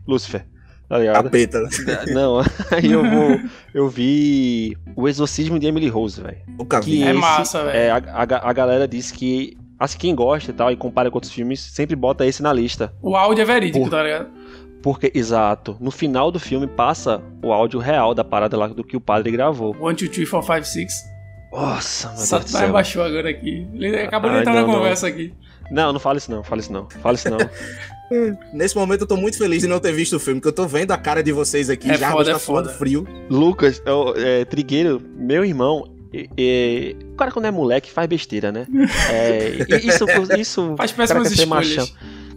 Lúcifer, 0.08 0.44
tá 0.88 0.98
ligado? 0.98 1.22
Capeta, 1.24 1.60
né? 1.60 1.68
Não, 2.12 2.40
aí 2.72 2.90
eu 2.90 3.04
vou. 3.08 3.40
Eu 3.72 3.88
vi 3.88 4.76
O 4.96 5.06
Exorcismo 5.08 5.58
de 5.58 5.66
Emily 5.68 5.88
Rose, 5.88 6.20
velho. 6.20 6.38
Nunca 6.48 6.80
vi. 6.80 6.96
Que 6.98 7.02
É 7.04 7.10
esse- 7.10 7.18
massa, 7.20 7.62
velho. 7.64 7.76
É, 7.76 7.90
a, 7.90 7.96
a, 7.98 8.22
a 8.50 8.52
galera 8.52 8.88
diz 8.88 9.12
que. 9.12 9.56
Assim, 9.78 9.96
quem 9.98 10.14
gosta 10.14 10.50
e 10.50 10.54
tal, 10.54 10.70
e 10.70 10.76
compara 10.76 11.10
com 11.10 11.16
outros 11.16 11.32
filmes, 11.32 11.58
sempre 11.60 11.96
bota 11.96 12.26
esse 12.26 12.42
na 12.42 12.52
lista. 12.52 12.92
O 13.00 13.16
áudio 13.16 13.40
é 13.40 13.44
verídico, 13.46 13.78
Porra. 13.78 13.90
tá 13.90 14.02
ligado? 14.02 14.26
Porque, 14.82 15.10
exato, 15.14 15.76
no 15.80 15.90
final 15.90 16.30
do 16.32 16.38
filme 16.40 16.66
passa 16.66 17.22
o 17.42 17.52
áudio 17.52 17.78
real 17.78 18.14
da 18.14 18.24
parada 18.24 18.56
lá 18.56 18.66
do 18.68 18.82
que 18.82 18.96
o 18.96 19.00
padre 19.00 19.30
gravou. 19.30 19.76
1, 19.80 19.94
2, 19.94 20.08
3, 20.08 20.28
4, 20.30 20.64
5, 20.64 20.64
6. 20.64 21.10
Nossa, 21.52 22.08
meu 22.08 22.16
Deus 22.16 22.44
do 22.44 22.48
céu. 22.50 22.72
baixou 22.72 23.02
agora 23.02 23.28
aqui. 23.28 23.66
Ele 23.74 23.96
acabou 24.00 24.30
de 24.30 24.38
entrar 24.38 24.54
não, 24.54 24.60
na 24.62 24.66
não. 24.66 24.74
conversa 24.78 25.06
aqui. 25.08 25.34
Não, 25.70 25.92
não 25.92 26.00
fala 26.00 26.18
isso 26.18 26.30
não, 26.30 26.42
fala 26.42 26.60
isso 26.60 26.72
não, 26.72 26.88
fala 26.90 27.14
isso 27.14 27.28
não. 27.30 27.38
Nesse 28.52 28.74
momento 28.76 29.02
eu 29.02 29.06
tô 29.06 29.16
muito 29.16 29.38
feliz 29.38 29.62
de 29.62 29.68
não 29.68 29.78
ter 29.78 29.92
visto 29.92 30.16
o 30.16 30.20
filme, 30.20 30.40
porque 30.40 30.48
eu 30.48 30.52
tô 30.52 30.66
vendo 30.66 30.90
a 30.92 30.98
cara 30.98 31.22
de 31.22 31.30
vocês 31.32 31.70
aqui, 31.70 31.90
É 31.90 31.96
já 31.98 32.10
foda, 32.10 32.30
tá 32.30 32.36
é 32.36 32.38
suando 32.40 32.68
foda. 32.68 32.78
frio. 32.78 33.06
Lucas, 33.28 33.80
é, 33.86 33.92
o- 33.92 34.14
é, 34.16 34.44
Trigueiro, 34.44 35.00
meu 35.16 35.44
irmão, 35.44 35.88
é, 36.12 36.26
é, 36.36 36.96
o 37.12 37.14
cara 37.16 37.30
quando 37.30 37.44
é 37.44 37.50
moleque 37.52 37.88
faz 37.90 38.08
besteira, 38.08 38.50
né? 38.50 38.66
É, 39.12 39.58
e 39.80 39.86
isso, 39.88 40.04
isso 40.38 40.74
Faz 40.76 40.90
péssimas 40.92 41.30
escolhas. 41.30 41.48
machão. 41.48 41.88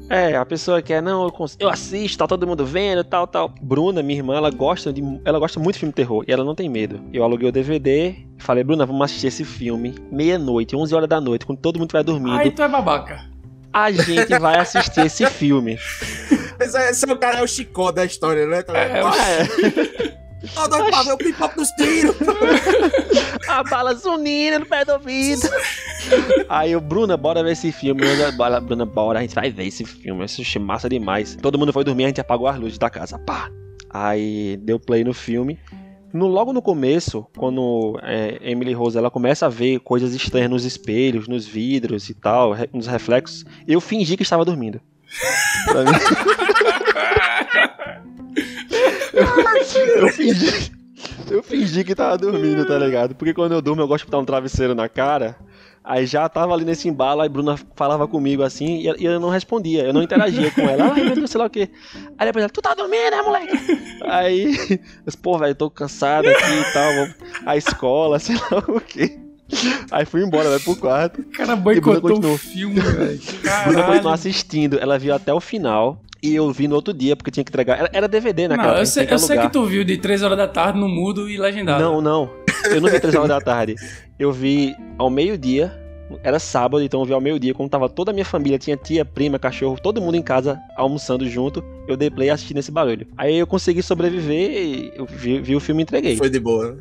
É, 0.10 0.36
a 0.36 0.46
pessoa 0.46 0.82
quer, 0.82 1.02
não, 1.02 1.24
eu, 1.24 1.32
cons- 1.32 1.56
eu 1.60 1.70
assisto, 1.70 2.18
tá 2.18 2.28
todo 2.28 2.46
mundo 2.46 2.66
vendo, 2.66 3.04
tal, 3.04 3.26
tal. 3.26 3.54
Bruna, 3.62 4.04
minha 4.04 4.20
irmã, 4.20 4.36
ela 4.36 4.52
gosta 4.52 4.92
de, 4.94 5.02
ela 5.26 5.40
gosta 5.40 5.60
muito 5.60 5.76
de 5.76 5.80
filme 5.80 5.92
de 5.92 5.96
terror 5.96 6.24
e 6.28 6.32
ela 6.32 6.44
não 6.44 6.54
tem 6.54 6.70
medo. 6.70 7.00
Eu 7.12 7.24
aluguei 7.24 7.48
o 7.48 7.52
DVD 7.52 8.10
e 8.10 8.28
falei, 8.38 8.64
Bruna, 8.64 8.86
vamos 8.86 9.02
assistir 9.06 9.28
esse 9.28 9.44
filme 9.46 9.96
meia-noite, 10.12 10.76
11 10.76 10.94
horas 10.94 11.10
da 11.10 11.20
noite, 11.22 11.46
quando 11.46 11.60
todo 11.60 11.78
mundo 11.78 11.88
estiver 11.88 12.04
dormindo. 12.04 12.38
Aí 12.38 12.52
tu 12.52 12.62
é 12.62 12.68
babaca. 12.68 13.22
A 13.72 13.92
gente 13.92 14.38
vai 14.38 14.60
assistir 14.60 15.06
esse 15.06 15.26
filme. 15.26 15.80
Esse, 16.60 16.78
esse 16.78 17.10
é 17.10 17.12
o 17.12 17.18
cara, 17.18 17.40
é 17.40 17.44
o 17.44 17.48
chicó 17.48 17.92
da 17.92 18.06
história, 18.06 18.46
né? 18.46 18.62
Tá 18.62 18.78
É? 18.78 19.02
É, 19.02 20.14
Tô 20.54 20.68
doido 20.68 20.90
pra 20.90 21.04
ver 21.04 21.12
o 21.14 21.18
pipoco 21.18 21.56
dos 21.56 21.70
tiros. 21.72 22.16
a 23.48 23.64
bala 23.64 23.94
zunindo 23.94 24.60
no 24.60 24.66
pé 24.66 24.84
do 24.84 24.94
ouvido. 24.94 25.48
Aí 26.50 26.72
eu, 26.74 26.82
Bruna, 26.82 27.16
bora 27.16 27.44
ver 27.44 27.52
esse 27.54 27.72
filme. 27.72 28.02
Bora, 28.36 28.60
Bruna, 28.60 28.86
bora, 28.86 29.20
a 29.20 29.22
gente 29.22 29.36
vai 29.36 29.50
ver 29.50 29.68
esse 29.68 29.86
filme. 29.86 30.24
Esse 30.26 30.44
filme 30.44 30.66
é 30.66 30.68
massa 30.68 30.90
demais. 30.90 31.38
Todo 31.42 31.58
mundo 31.58 31.72
foi 31.72 31.84
dormir, 31.84 32.04
a 32.06 32.08
gente 32.08 32.22
apagou 32.22 32.48
as 32.48 32.60
luzes 32.60 32.78
da 32.78 32.90
casa. 32.90 33.18
Pá! 33.20 33.50
Aí 33.90 34.58
deu 34.58 34.80
play 34.80 35.04
no 35.04 35.14
filme. 35.14 35.58
No, 36.14 36.28
logo 36.28 36.54
no 36.54 36.62
começo, 36.62 37.26
quando 37.38 38.00
é, 38.04 38.38
Emily 38.42 38.72
Rose 38.74 38.96
ela 38.98 39.10
começa 39.10 39.48
a 39.48 39.50
ver 39.50 39.80
coisas 39.80 40.14
estranhas 40.14 40.50
nos 40.50 40.64
espelhos, 40.66 41.28
nos 41.28 41.48
vidros 41.48 42.08
e 42.10 42.14
tal, 42.14 42.52
re- 42.52 42.70
nos 42.72 42.86
reflexos, 42.86 43.44
eu 43.68 43.82
fingi 43.82 44.16
que 44.16 44.22
estava 44.24 44.46
dormindo. 44.46 44.80
Pra 45.66 45.84
mim- 45.84 45.92
eu, 49.14 50.10
fingi, 50.10 50.72
eu 51.30 51.44
fingi 51.44 51.84
que 51.84 51.96
tava 51.96 52.18
dormindo, 52.18 52.66
tá 52.66 52.78
ligado? 52.78 53.16
Porque 53.16 53.34
quando 53.34 53.54
eu 53.54 53.62
durmo 53.62 53.82
eu 53.82 53.88
gosto 53.88 54.06
de 54.06 54.12
botar 54.12 54.20
um 54.20 54.26
travesseiro 54.26 54.74
na 54.74 54.90
cara. 54.90 55.38
Aí 55.84 56.06
já 56.06 56.30
tava 56.30 56.54
ali 56.54 56.64
nesse 56.64 56.88
embalo, 56.88 57.20
aí 57.20 57.28
Bruna 57.28 57.58
falava 57.76 58.08
comigo 58.08 58.42
assim 58.42 58.78
e 58.98 59.04
eu 59.04 59.20
não 59.20 59.28
respondia, 59.30 59.84
eu 59.84 59.92
não 59.92 60.02
interagia 60.02 60.50
com 60.50 60.62
ela. 60.62 60.94
Ai 60.94 61.04
meu 61.04 61.14
Deus, 61.14 61.30
sei 61.30 61.40
lá 61.40 61.48
o 61.48 61.50
quê. 61.50 61.70
Aí 62.18 62.26
depois 62.26 62.42
ela, 62.42 62.50
tu 62.50 62.62
tá 62.62 62.74
dormindo, 62.74 63.12
né, 63.12 63.22
moleque? 63.22 63.58
Aí, 64.04 64.46
eu 64.70 64.80
disse, 65.06 65.18
pô, 65.18 65.38
velho, 65.38 65.54
tô 65.54 65.70
cansado 65.70 66.30
aqui 66.30 66.42
e 66.42 66.74
tal, 66.74 66.94
vou 66.94 67.08
a 67.46 67.58
escola, 67.58 68.18
sei 68.20 68.36
lá 68.36 68.64
o 68.66 68.80
quê. 68.80 69.20
Aí 69.92 70.06
fui 70.06 70.24
embora, 70.24 70.50
vai 70.50 70.60
pro 70.60 70.76
quarto. 70.76 71.22
O 71.22 71.26
cara 71.26 71.56
boicotou 71.56 72.02
continuou. 72.02 72.36
o 72.36 72.38
filme, 72.38 72.80
velho. 72.80 73.20
Bruna 73.20 73.64
continuou 73.64 73.86
Caralho. 73.86 74.10
assistindo, 74.10 74.80
ela 74.80 74.98
viu 74.98 75.14
até 75.14 75.34
o 75.34 75.40
final 75.40 76.02
e 76.22 76.34
eu 76.36 76.52
vi 76.52 76.68
no 76.68 76.76
outro 76.76 76.94
dia, 76.94 77.16
porque 77.16 77.30
tinha 77.32 77.44
que 77.44 77.50
entregar. 77.50 77.78
Era, 77.80 77.90
era 77.94 78.08
DVD 78.08 78.48
naquela 78.48 78.68
Não, 78.68 78.74
eu 78.76 78.82
época, 78.84 78.86
sei, 78.86 79.08
eu 79.10 79.20
sei 79.20 79.38
que 79.40 79.50
tu 79.50 79.66
viu 79.66 79.84
de 79.84 79.98
3 79.98 80.24
horas 80.24 80.38
da 80.38 80.48
tarde 80.48 80.80
no 80.80 80.88
mudo 80.88 81.30
e 81.30 81.38
legendado. 81.38 81.84
Não, 81.84 82.00
não. 82.02 82.30
Eu 82.66 82.80
não 82.80 82.90
vi 82.90 83.00
três 83.00 83.14
horas 83.16 83.28
da 83.28 83.42
tarde. 83.42 83.76
Eu 84.18 84.32
vi 84.32 84.76
ao 84.98 85.10
meio-dia. 85.10 85.80
Era 86.22 86.38
sábado, 86.38 86.84
então 86.84 87.00
eu 87.00 87.06
vi 87.06 87.14
ao 87.14 87.20
meio-dia, 87.22 87.54
quando 87.56 87.70
tava 87.72 87.90
toda 87.90 88.12
a 88.12 88.14
minha 88.14 88.26
família, 88.26 88.60
tinha 88.60 88.78
tia, 88.78 89.04
prima, 89.04 89.40
cachorro, 89.40 89.78
todo 89.82 90.00
mundo 90.00 90.16
em 90.16 90.22
casa 90.22 90.60
almoçando 90.78 91.28
junto. 91.28 91.64
Eu 91.88 91.98
dei 91.98 92.10
play 92.10 92.30
assistindo 92.30 92.60
esse 92.60 92.72
barulho. 92.72 93.08
Aí 93.18 93.36
eu 93.36 93.48
consegui 93.48 93.82
sobreviver 93.82 94.52
e 94.52 94.92
eu 94.96 95.06
vi, 95.06 95.40
vi 95.42 95.56
o 95.56 95.60
filme 95.60 95.82
e 95.82 95.84
entreguei. 95.84 96.16
Foi 96.16 96.30
de 96.30 96.40
boa, 96.40 96.74
né? 96.74 96.78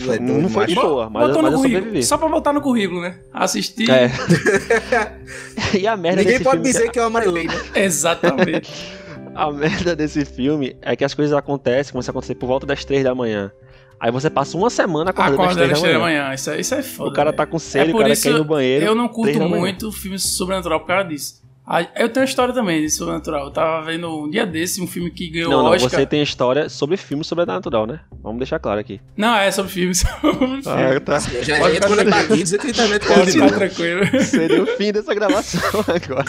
É 0.00 0.18
Não 0.18 0.34
doido, 0.34 0.48
foi 0.48 0.66
de 0.66 0.74
boa, 0.74 1.08
mas, 1.08 1.26
Botou 1.28 1.42
mas 1.42 1.52
no 1.52 1.58
eu 1.58 1.62
sobrevivi. 1.62 2.02
Só 2.02 2.18
pra 2.18 2.28
botar 2.28 2.52
no 2.52 2.60
currículo, 2.60 3.00
né? 3.00 3.16
Assistir. 3.32 3.88
É. 3.90 4.10
e 5.78 5.86
a 5.86 5.96
merda 5.96 6.18
Ninguém 6.18 6.32
desse 6.34 6.44
pode 6.44 6.56
filme, 6.56 6.72
dizer 6.72 6.90
que 6.90 6.98
eu 6.98 7.04
amarelei, 7.04 7.46
né? 7.46 7.54
Exatamente. 7.76 8.72
A 9.34 9.50
merda 9.50 9.96
desse 9.96 10.24
filme 10.24 10.76
é 10.80 10.94
que 10.94 11.04
as 11.04 11.12
coisas 11.12 11.36
acontecem, 11.36 11.90
começam 11.92 12.12
a 12.12 12.12
acontecer 12.12 12.36
por 12.36 12.46
volta 12.46 12.64
das 12.64 12.84
três 12.84 13.02
da 13.02 13.12
manhã. 13.16 13.50
Aí 13.98 14.12
você 14.12 14.30
passa 14.30 14.56
uma 14.56 14.70
semana 14.70 15.10
acordando 15.10 15.42
às 15.42 15.48
Acordando 15.48 15.56
três 15.58 15.72
às 15.72 15.78
da 15.80 15.88
3 15.88 15.94
da 15.94 15.98
manhã. 16.04 16.22
manhã. 16.22 16.34
Isso, 16.34 16.50
é- 16.50 16.60
isso 16.60 16.74
é 16.76 16.82
foda. 16.84 17.10
O 17.10 17.12
cara 17.12 17.32
tá 17.32 17.44
com 17.44 17.58
sede, 17.58 17.90
É 17.90 17.94
o 17.94 17.98
cara 17.98 18.12
isso 18.12 18.22
quer 18.22 18.30
ir 18.30 18.38
no 18.38 18.44
banheiro. 18.44 18.84
Eu 18.86 18.94
não 18.94 19.08
curto 19.08 19.40
muito 19.48 19.90
filme 19.90 20.20
sobrenatural 20.20 20.78
por 20.80 20.86
causa 20.86 21.08
disso. 21.08 21.42
Ah, 21.66 21.80
eu 21.96 22.10
tenho 22.10 22.24
uma 22.24 22.28
história 22.28 22.52
também 22.52 22.82
de 22.82 22.90
sobrenatural. 22.90 23.46
Eu 23.46 23.50
tava 23.50 23.86
vendo 23.86 24.06
um 24.24 24.28
dia 24.28 24.44
desse 24.44 24.82
um 24.82 24.86
filme 24.86 25.10
que 25.10 25.30
ganhou 25.30 25.50
Não, 25.50 25.62
não, 25.62 25.70
Oscar. 25.70 25.88
você 25.90 26.04
tem 26.06 26.22
história 26.22 26.68
sobre 26.68 26.96
filme 26.98 27.24
sobrenatural, 27.24 27.86
né? 27.86 28.00
Vamos 28.22 28.38
deixar 28.38 28.58
claro 28.58 28.80
aqui. 28.80 29.00
Não, 29.16 29.34
é 29.34 29.50
sobre 29.50 29.72
filme. 29.72 29.94
Sobre 29.96 30.30
filme. 30.36 30.62
Ah, 30.66 31.00
tá. 31.00 31.18
Eu 31.32 31.42
já 31.42 31.58
Pode 31.58 31.76
entra 31.76 31.88
ficar 31.88 31.88
quando 31.88 32.00
é 32.00 32.04
pra 32.26 32.36
dizer 32.36 32.58
que 32.58 32.66
a 32.66 32.70
internet 32.70 33.06
Pode 33.06 33.32
ficar 33.32 33.50
tranquilo. 33.52 34.20
Seria 34.24 34.62
o 34.62 34.66
fim 34.66 34.92
dessa 34.92 35.14
gravação 35.14 35.60
agora. 35.88 36.24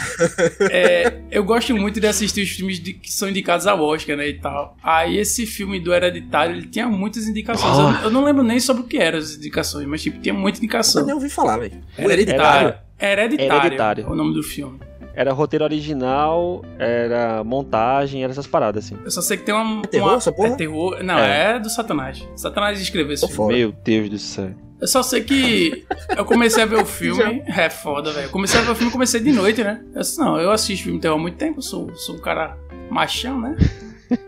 É, 0.70 1.20
eu 1.30 1.44
gosto 1.44 1.74
muito 1.76 2.00
de 2.00 2.06
assistir 2.06 2.42
os 2.42 2.50
filmes 2.50 2.80
de- 2.80 2.94
que 2.94 3.12
são 3.12 3.28
indicados 3.28 3.66
ao 3.66 3.80
Oscar, 3.82 4.16
né, 4.16 4.28
e 4.28 4.34
tal. 4.40 4.74
Aí 4.82 5.18
esse 5.18 5.44
filme 5.46 5.78
do 5.80 5.92
Hereditário, 5.92 6.56
ele 6.56 6.66
tinha 6.66 6.86
muitas 6.88 7.26
indicações. 7.28 7.76
Ah. 7.78 7.98
Eu, 8.00 8.04
eu 8.04 8.10
não 8.10 8.24
lembro 8.24 8.42
nem 8.42 8.58
sobre 8.58 8.82
o 8.82 8.86
que 8.86 8.96
eram 8.96 9.18
as 9.18 9.34
indicações, 9.36 9.86
mas 9.86 10.02
tipo, 10.02 10.18
tinha 10.20 10.34
muita 10.34 10.58
Eu 10.58 10.62
indicação. 10.62 11.04
nem 11.04 11.14
ouvi 11.14 11.28
falar, 11.28 11.58
velho. 11.58 11.80
O 11.98 12.10
Hereditário. 12.10 12.74
hereditário. 12.74 12.74
Hereditário. 12.98 13.56
Hereditário. 13.66 14.04
É 14.06 14.10
o 14.10 14.14
nome 14.14 14.32
do 14.34 14.42
filme. 14.42 14.78
Era 15.16 15.32
roteiro 15.32 15.64
original, 15.64 16.62
era 16.78 17.42
montagem, 17.42 18.22
era 18.22 18.30
essas 18.30 18.46
paradas 18.46 18.84
assim. 18.84 18.96
Eu 19.02 19.10
só 19.10 19.22
sei 19.22 19.38
que 19.38 19.44
tem 19.44 19.54
uma. 19.54 19.80
É 19.82 19.86
terror 19.86 20.08
uma- 20.10 20.16
essa 20.18 20.30
porra? 20.30 20.48
É 20.48 20.56
terror. 20.56 21.02
Não, 21.02 21.18
É. 21.18 21.52
é, 21.54 21.58
do 21.58 21.70
Satanás. 21.70 22.22
Satanás 22.36 22.78
escreveu 22.80 23.14
esse 23.14 23.22
Tô 23.22 23.28
filme. 23.28 23.42
fora. 23.44 23.56
Meu 23.56 23.72
Deus 23.82 24.10
do 24.10 24.18
céu. 24.18 24.50
Eu 24.78 24.86
só 24.86 25.02
sei 25.02 25.22
que 25.22 25.86
eu 26.14 26.24
comecei 26.26 26.62
a 26.62 26.66
ver 26.66 26.76
o 26.78 26.84
filme. 26.86 27.42
é 27.46 27.70
foda, 27.70 28.12
velho. 28.12 28.26
Eu 28.26 28.30
Comecei 28.30 28.60
a 28.60 28.62
ver 28.62 28.72
o 28.72 28.74
filme 28.74 28.92
comecei 28.92 29.18
de 29.18 29.32
noite, 29.32 29.64
né? 29.64 29.82
Eu 29.94 30.02
disse, 30.02 30.18
não, 30.18 30.38
eu 30.38 30.50
assisto 30.52 30.84
filme 30.84 31.00
terror 31.00 31.16
há 31.16 31.20
muito 31.20 31.38
tempo, 31.38 31.62
sou, 31.62 31.90
sou 31.96 32.16
um 32.16 32.18
cara 32.20 32.58
machão, 32.90 33.40
né? 33.40 33.56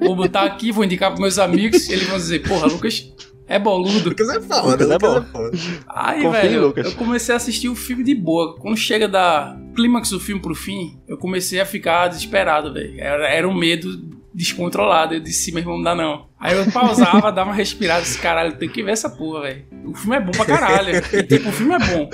Vou 0.01 0.17
botar 0.17 0.43
aqui, 0.45 0.73
vou 0.73 0.83
indicar 0.85 1.11
pros 1.11 1.21
meus 1.21 1.39
amigos, 1.39 1.89
eles 1.91 2.09
vão 2.09 2.17
dizer, 2.17 2.49
porra, 2.49 2.67
Lucas 2.67 3.13
é 3.49 3.59
boludo. 3.59 4.11
Lucas 4.11 4.29
é 4.29 4.41
foda, 4.41 4.71
Lucas 4.71 4.91
é 4.91 4.99
bom. 4.99 5.17
é 5.19 5.23
foda. 5.23 5.59
Aí, 5.89 6.23
Confia 6.23 6.43
velho, 6.43 6.67
Lucas. 6.67 6.87
eu 6.87 6.93
comecei 6.93 7.33
a 7.33 7.37
assistir 7.37 7.69
o 7.69 7.75
filme 7.75 8.05
de 8.05 8.15
boa. 8.15 8.57
Quando 8.59 8.77
chega 8.77 9.09
da 9.09 9.59
clímax 9.75 10.11
do 10.11 10.21
filme 10.21 10.41
pro 10.41 10.55
fim, 10.55 11.01
eu 11.09 11.17
comecei 11.17 11.61
a 11.61 11.65
ficar 11.67 12.09
desesperado, 12.09 12.73
velho. 12.73 13.01
Era, 13.01 13.29
era 13.29 13.49
um 13.49 13.55
medo 13.55 13.89
descontrolado. 14.35 15.15
Eu 15.15 15.21
disse, 15.21 15.51
meu 15.51 15.61
irmão, 15.61 15.77
não 15.77 15.85
dá 15.85 15.95
não. 15.95 16.29
Aí 16.39 16.57
eu 16.57 16.71
pausava, 16.71 17.33
dava 17.33 17.51
uma 17.51 17.57
respirada, 17.57 18.03
disse, 18.03 18.19
caralho, 18.19 18.57
tem 18.57 18.69
que 18.69 18.83
ver 18.83 18.93
essa 18.93 19.09
porra, 19.11 19.43
velho. 19.43 19.65
O 19.87 19.95
filme 19.95 20.17
é 20.17 20.21
bom 20.21 20.31
pra 20.33 20.45
caralho. 20.45 20.93
E, 20.97 21.23
tipo, 21.27 21.49
o 21.49 21.53
filme 21.53 21.75
é 21.75 21.79
bom. 21.79 22.11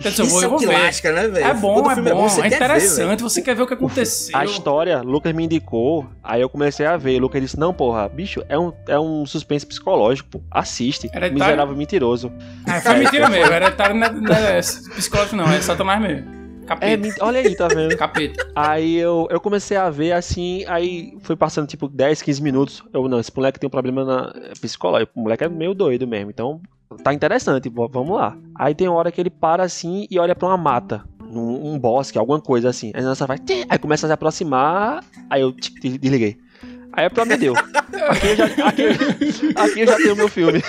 Quer 0.00 0.10
dizer, 0.10 0.22
eu 0.22 0.26
vou, 0.26 0.36
Isso 0.38 0.44
é 0.44 0.44
eu 0.44 0.48
o 0.48 0.50
vou 0.50 0.58
que 0.60 0.66
ver. 0.66 0.78
lasca, 0.78 1.12
né, 1.12 1.28
velho? 1.28 1.44
É 1.46 1.54
bom, 1.54 1.90
é 1.90 1.94
filme 1.94 2.10
bom, 2.12 2.28
você 2.28 2.40
é 2.40 2.42
quer 2.44 2.48
ver, 2.50 2.56
interessante, 2.56 3.06
velho. 3.08 3.18
você 3.20 3.42
quer 3.42 3.54
ver 3.56 3.62
o 3.62 3.66
que 3.66 3.74
aconteceu. 3.74 4.38
A 4.38 4.44
história, 4.44 5.02
Lucas 5.02 5.32
me 5.32 5.44
indicou, 5.44 6.06
aí 6.22 6.40
eu 6.40 6.48
comecei 6.48 6.86
a 6.86 6.96
ver. 6.96 7.18
Lucas 7.18 7.42
disse: 7.42 7.58
Não, 7.58 7.74
porra, 7.74 8.08
bicho, 8.08 8.42
é 8.48 8.56
um, 8.58 8.72
é 8.86 8.98
um 8.98 9.26
suspense 9.26 9.66
psicológico, 9.66 10.28
pô. 10.30 10.40
Assiste. 10.50 11.06
Hereditário? 11.06 11.34
Miserável 11.34 11.76
mentiroso. 11.76 12.32
É, 12.66 12.80
foi 12.80 12.94
mentira 12.96 13.28
mesmo, 13.28 13.52
hereditário 13.52 13.96
não 13.96 14.06
é, 14.06 14.12
não 14.12 14.34
é 14.36 14.60
psicológico 14.60 15.36
não, 15.36 15.50
é 15.52 15.60
Satanás 15.60 16.00
mesmo. 16.00 16.38
É, 16.62 16.66
Capeta. 16.68 16.96
men- 16.98 17.14
olha 17.20 17.40
aí, 17.40 17.56
tá 17.56 17.66
vendo? 17.66 17.96
Capeta. 17.96 18.46
Aí 18.54 18.94
eu, 18.98 19.26
eu 19.30 19.40
comecei 19.40 19.74
a 19.76 19.88
ver 19.88 20.12
assim, 20.12 20.64
aí 20.68 21.16
foi 21.22 21.34
passando 21.34 21.66
tipo 21.66 21.88
10, 21.88 22.20
15 22.20 22.42
minutos. 22.42 22.84
Eu, 22.92 23.08
não, 23.08 23.18
esse 23.18 23.32
moleque 23.34 23.58
tem 23.58 23.66
um 23.66 23.70
problema 23.70 24.04
na, 24.04 24.32
psicológico. 24.60 25.12
O 25.16 25.22
moleque 25.22 25.44
é 25.44 25.48
meio 25.48 25.72
doido 25.74 26.06
mesmo, 26.06 26.30
então 26.30 26.60
tá 27.02 27.14
interessante, 27.14 27.68
vamos 27.68 28.16
lá. 28.16 28.36
Aí 28.54 28.74
tem 28.74 28.88
uma 28.88 28.98
hora 28.98 29.12
que 29.12 29.20
ele 29.20 29.30
para 29.30 29.62
assim 29.62 30.06
e 30.10 30.18
olha 30.18 30.34
pra 30.34 30.48
uma 30.48 30.56
mata. 30.56 31.04
Num 31.20 31.74
um 31.74 31.78
bosque, 31.78 32.18
alguma 32.18 32.40
coisa 32.40 32.70
assim. 32.70 32.90
Aí 32.94 33.02
nossa 33.02 33.26
vai. 33.26 33.38
Aí 33.68 33.78
começa 33.78 34.06
a 34.06 34.08
se 34.08 34.12
aproximar. 34.12 35.04
Aí 35.28 35.42
eu 35.42 35.52
desliguei. 35.52 36.38
Aí 36.98 37.08
a 37.16 37.24
me 37.24 37.36
deu. 37.36 37.54
Aqui 37.56 38.26
eu, 38.26 38.36
já, 38.36 38.44
aqui, 38.46 38.82
aqui 39.54 39.80
eu 39.80 39.86
já 39.86 39.96
tenho 39.96 40.16
meu 40.16 40.28
filme. 40.28 40.60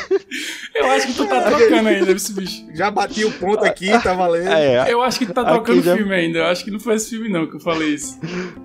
Eu 0.76 0.86
acho 0.92 1.08
que 1.08 1.14
tu 1.16 1.26
tá 1.26 1.42
trocando 1.42 1.90
ainda 1.90 2.12
esse 2.12 2.34
bicho. 2.34 2.68
Já 2.76 2.92
bati 2.92 3.26
o 3.26 3.32
ponto 3.32 3.66
aqui, 3.66 3.88
tá 4.04 4.14
valendo. 4.14 4.48
É, 4.48 4.94
Eu 4.94 5.02
acho 5.02 5.18
que 5.18 5.26
tu 5.26 5.34
tá 5.34 5.44
trocando 5.44 5.82
já- 5.82 5.96
filme 5.98 6.14
ainda. 6.14 6.38
Eu 6.38 6.46
acho 6.46 6.64
que 6.64 6.70
não 6.70 6.80
foi 6.80 6.94
esse 6.96 7.10
filme 7.10 7.30
não 7.30 7.48
que 7.48 7.56
eu 7.56 7.60
falei 7.60 7.96
isso. 7.96 8.20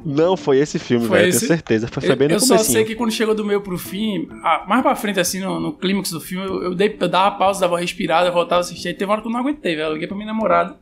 não 0.04 0.36
foi 0.36 0.58
esse 0.58 0.78
filme, 0.78 1.06
Foi 1.06 1.20
velho, 1.20 1.30
esse? 1.30 1.40
tenho 1.40 1.48
certeza. 1.48 1.88
Foi, 1.88 2.02
foi 2.02 2.12
Eu, 2.12 2.16
bem 2.16 2.28
no 2.28 2.34
eu 2.34 2.40
só 2.40 2.48
comecinho. 2.56 2.72
sei 2.74 2.84
que 2.84 2.94
quando 2.94 3.10
chegou 3.12 3.34
do 3.34 3.46
meio 3.46 3.62
pro 3.62 3.78
fim, 3.78 4.28
mais 4.68 4.82
pra 4.82 4.94
frente, 4.94 5.18
assim, 5.18 5.40
no, 5.40 5.58
no 5.58 5.72
clímax 5.72 6.10
do 6.10 6.20
filme, 6.20 6.46
eu, 6.46 6.62
eu, 6.64 6.74
dei, 6.74 6.94
eu 7.00 7.08
dava 7.08 7.30
uma 7.30 7.38
pausa, 7.38 7.60
dava 7.60 7.72
uma 7.74 7.80
respirada, 7.80 8.30
voltava 8.30 8.60
a 8.60 8.60
assistir. 8.60 8.88
Aí 8.88 8.94
teve 8.94 9.06
uma 9.06 9.12
hora 9.14 9.22
que 9.22 9.28
eu 9.28 9.32
não 9.32 9.40
aguentei, 9.40 9.74
velho. 9.74 9.88
Eu 9.88 9.92
liguei 9.94 10.06
pra 10.06 10.16
minha 10.18 10.26
namorada. 10.26 10.76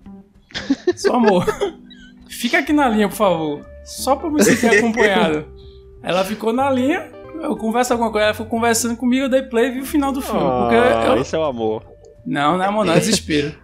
Só 0.97 1.15
amor. 1.15 1.47
Fica 2.29 2.59
aqui 2.59 2.73
na 2.73 2.89
linha, 2.89 3.09
por 3.09 3.15
favor. 3.17 3.65
Só 3.85 4.17
pra 4.17 4.29
me 4.29 4.43
sentir 4.43 4.67
acompanhado. 4.79 5.47
Ela 6.02 6.25
ficou 6.25 6.52
na 6.52 6.71
linha, 6.71 7.11
eu 7.40 7.56
converso 7.56 7.92
alguma 7.92 8.11
coisa, 8.11 8.26
ela 8.26 8.35
foi 8.35 8.47
conversando 8.47 8.97
comigo, 8.97 9.25
eu 9.25 9.28
dei 9.28 9.42
play 9.42 9.68
e 9.68 9.70
vi 9.72 9.81
o 9.81 9.87
final 9.87 10.12
do 10.12 10.20
filme. 10.20 10.40
Porque 10.40 10.74
Ah, 10.74 11.05
eu. 11.16 11.22
Esse 11.22 11.35
é 11.37 11.38
o 11.38 11.44
amor. 11.44 11.85
Não, 12.27 12.57
não 12.57 12.64
é 12.64 12.68
amor, 12.68 12.85
não, 12.85 12.94
é 12.94 12.98
desespero. 12.98 13.55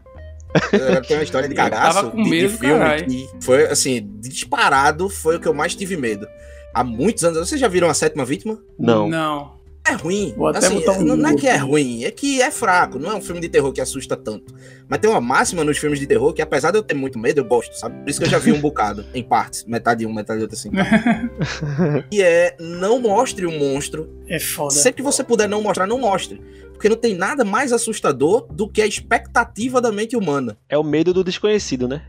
Eu 0.73 1.03
tenho 1.03 1.21
uma 1.21 1.25
história 1.25 1.47
de 1.47 1.55
Eu 1.55 1.59
cagaço 1.59 1.97
tava 1.97 2.11
com 2.11 2.17
de- 2.17 2.25
de, 2.25 2.31
medo 2.31 2.53
do 2.53 2.59
filme 2.59 2.79
caralho. 2.79 3.05
que 3.07 3.29
foi, 3.43 3.67
assim, 3.67 4.11
disparado 4.19 5.09
foi 5.11 5.37
o 5.37 5.41
que 5.41 5.47
eu 5.47 5.53
mais 5.53 5.75
tive 5.75 5.95
medo. 5.95 6.27
Há 6.73 6.83
muitos 6.83 7.23
anos. 7.23 7.39
Vocês 7.47 7.61
já 7.61 7.69
viram 7.69 7.87
A 7.89 7.93
Sétima 7.93 8.25
Vítima? 8.25 8.59
Não. 8.79 9.09
Não. 9.11 9.58
É 9.89 9.93
ruim. 9.93 10.35
Assim, 10.55 10.85
um 10.87 11.03
não, 11.03 11.17
não 11.17 11.31
é 11.31 11.37
que 11.37 11.47
é 11.47 11.57
ruim, 11.57 12.05
é 12.05 12.11
que 12.11 12.43
é 12.43 12.51
fraco. 12.51 12.99
Não 12.99 13.11
é 13.11 13.15
um 13.15 13.21
filme 13.21 13.41
de 13.41 13.49
terror 13.49 13.73
que 13.73 13.81
assusta 13.81 14.17
tanto. 14.17 14.55
Mas 14.89 14.99
tem 14.99 15.11
uma 15.11 15.21
máxima 15.21 15.65
nos 15.65 15.79
filmes 15.79 15.99
de 15.99 16.07
terror 16.07 16.33
que, 16.33 16.43
apesar 16.43 16.71
de 16.71 16.79
eu 16.79 16.83
ter 16.83 16.95
muito 16.95 17.19
medo, 17.19 17.41
eu 17.41 17.45
gosto, 17.45 17.73
sabe? 17.79 17.99
Por 18.01 18.11
isso 18.11 18.21
que 18.21 18.27
eu 18.27 18.31
já 18.31 18.39
vi 18.39 18.53
um 18.53 18.61
bocado, 18.61 19.05
em 19.15 19.23
partes. 19.23 19.65
Metade 19.65 20.01
de 20.01 20.07
um, 20.07 20.13
metade 20.13 20.39
de 20.39 20.45
outro, 20.45 20.57
assim. 20.57 20.71
e 22.13 22.23
é, 22.23 22.57
não 22.61 22.99
mostre 23.01 23.47
o 23.47 23.51
monstro. 23.51 24.09
É 24.29 24.39
foda. 24.39 24.75
Sempre 24.75 24.97
que 24.97 25.03
você 25.03 25.25
puder 25.25 25.49
não 25.49 25.63
mostrar, 25.63 25.87
não 25.87 25.99
mostre. 25.99 26.41
Porque 26.73 26.89
não 26.89 26.97
tem 26.97 27.15
nada 27.15 27.45
mais 27.45 27.73
assustador 27.73 28.47
do 28.53 28.69
que 28.69 28.83
a 28.83 28.87
expectativa 28.87 29.81
da 29.81 29.91
mente 29.91 30.17
humana. 30.17 30.57
É 30.69 30.79
o 30.79 30.85
medo 30.85 31.13
do 31.13 31.25
desconhecido, 31.25 31.89
né? 31.89 32.03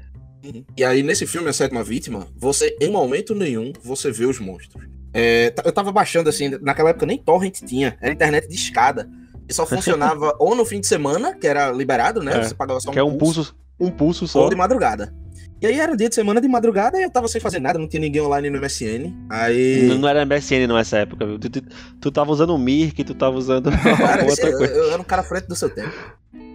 E 0.77 0.83
aí, 0.83 1.03
nesse 1.03 1.27
filme, 1.27 1.49
A 1.49 1.53
Sétima 1.53 1.83
Vítima, 1.83 2.27
você, 2.35 2.75
em 2.79 2.89
momento 2.89 3.35
nenhum, 3.35 3.73
você 3.83 4.11
vê 4.11 4.25
os 4.25 4.39
monstros. 4.39 4.85
É, 5.13 5.53
eu 5.65 5.71
tava 5.71 5.91
baixando, 5.91 6.29
assim, 6.29 6.49
naquela 6.61 6.89
época 6.91 7.05
nem 7.05 7.17
torrent 7.17 7.59
tinha, 7.65 7.97
era 8.01 8.13
internet 8.13 8.47
de 8.47 8.55
escada. 8.55 9.09
E 9.47 9.53
só 9.53 9.65
funcionava 9.65 10.35
ou 10.39 10.55
no 10.55 10.63
fim 10.63 10.79
de 10.79 10.87
semana, 10.87 11.35
que 11.35 11.47
era 11.47 11.71
liberado, 11.71 12.21
né? 12.21 12.37
É, 12.37 12.43
Você 12.43 12.53
pagava 12.53 12.79
só 12.79 12.89
um, 12.89 12.93
Que 12.93 12.99
é 12.99 13.03
um 13.03 13.17
pulso, 13.17 13.55
um 13.79 13.89
pulso 13.89 14.27
só. 14.27 14.43
ou 14.43 14.49
de 14.49 14.55
madrugada. 14.55 15.13
E 15.61 15.67
aí 15.67 15.77
era 15.77 15.95
dia 15.97 16.07
de 16.07 16.15
semana 16.15 16.39
de 16.39 16.47
madrugada 16.47 16.97
e 16.97 17.03
eu 17.03 17.09
tava 17.11 17.27
sem 17.27 17.41
fazer 17.41 17.59
nada, 17.59 17.77
não 17.77 17.87
tinha 17.87 17.99
ninguém 17.99 18.21
online 18.21 18.49
no 18.49 18.61
MSN. 18.61 19.13
Aí. 19.29 19.87
Não, 19.89 19.97
não 19.97 20.07
era 20.07 20.25
MSN 20.25 20.67
nessa 20.67 20.99
época, 20.99 21.25
viu? 21.25 21.37
Tu, 21.37 21.49
tu, 21.49 21.61
tu 21.99 22.11
tava 22.11 22.31
usando 22.31 22.51
o 22.51 22.57
Mirk, 22.57 23.03
tu 23.03 23.13
tava 23.13 23.35
usando 23.35 23.69
Cara, 23.97 24.23
outra 24.25 24.49
eu, 24.49 24.57
coisa. 24.57 24.73
eu 24.73 24.91
era 24.93 25.01
um 25.01 25.05
cara 25.05 25.21
frente 25.21 25.47
do 25.47 25.55
seu 25.55 25.69
tempo. 25.69 25.91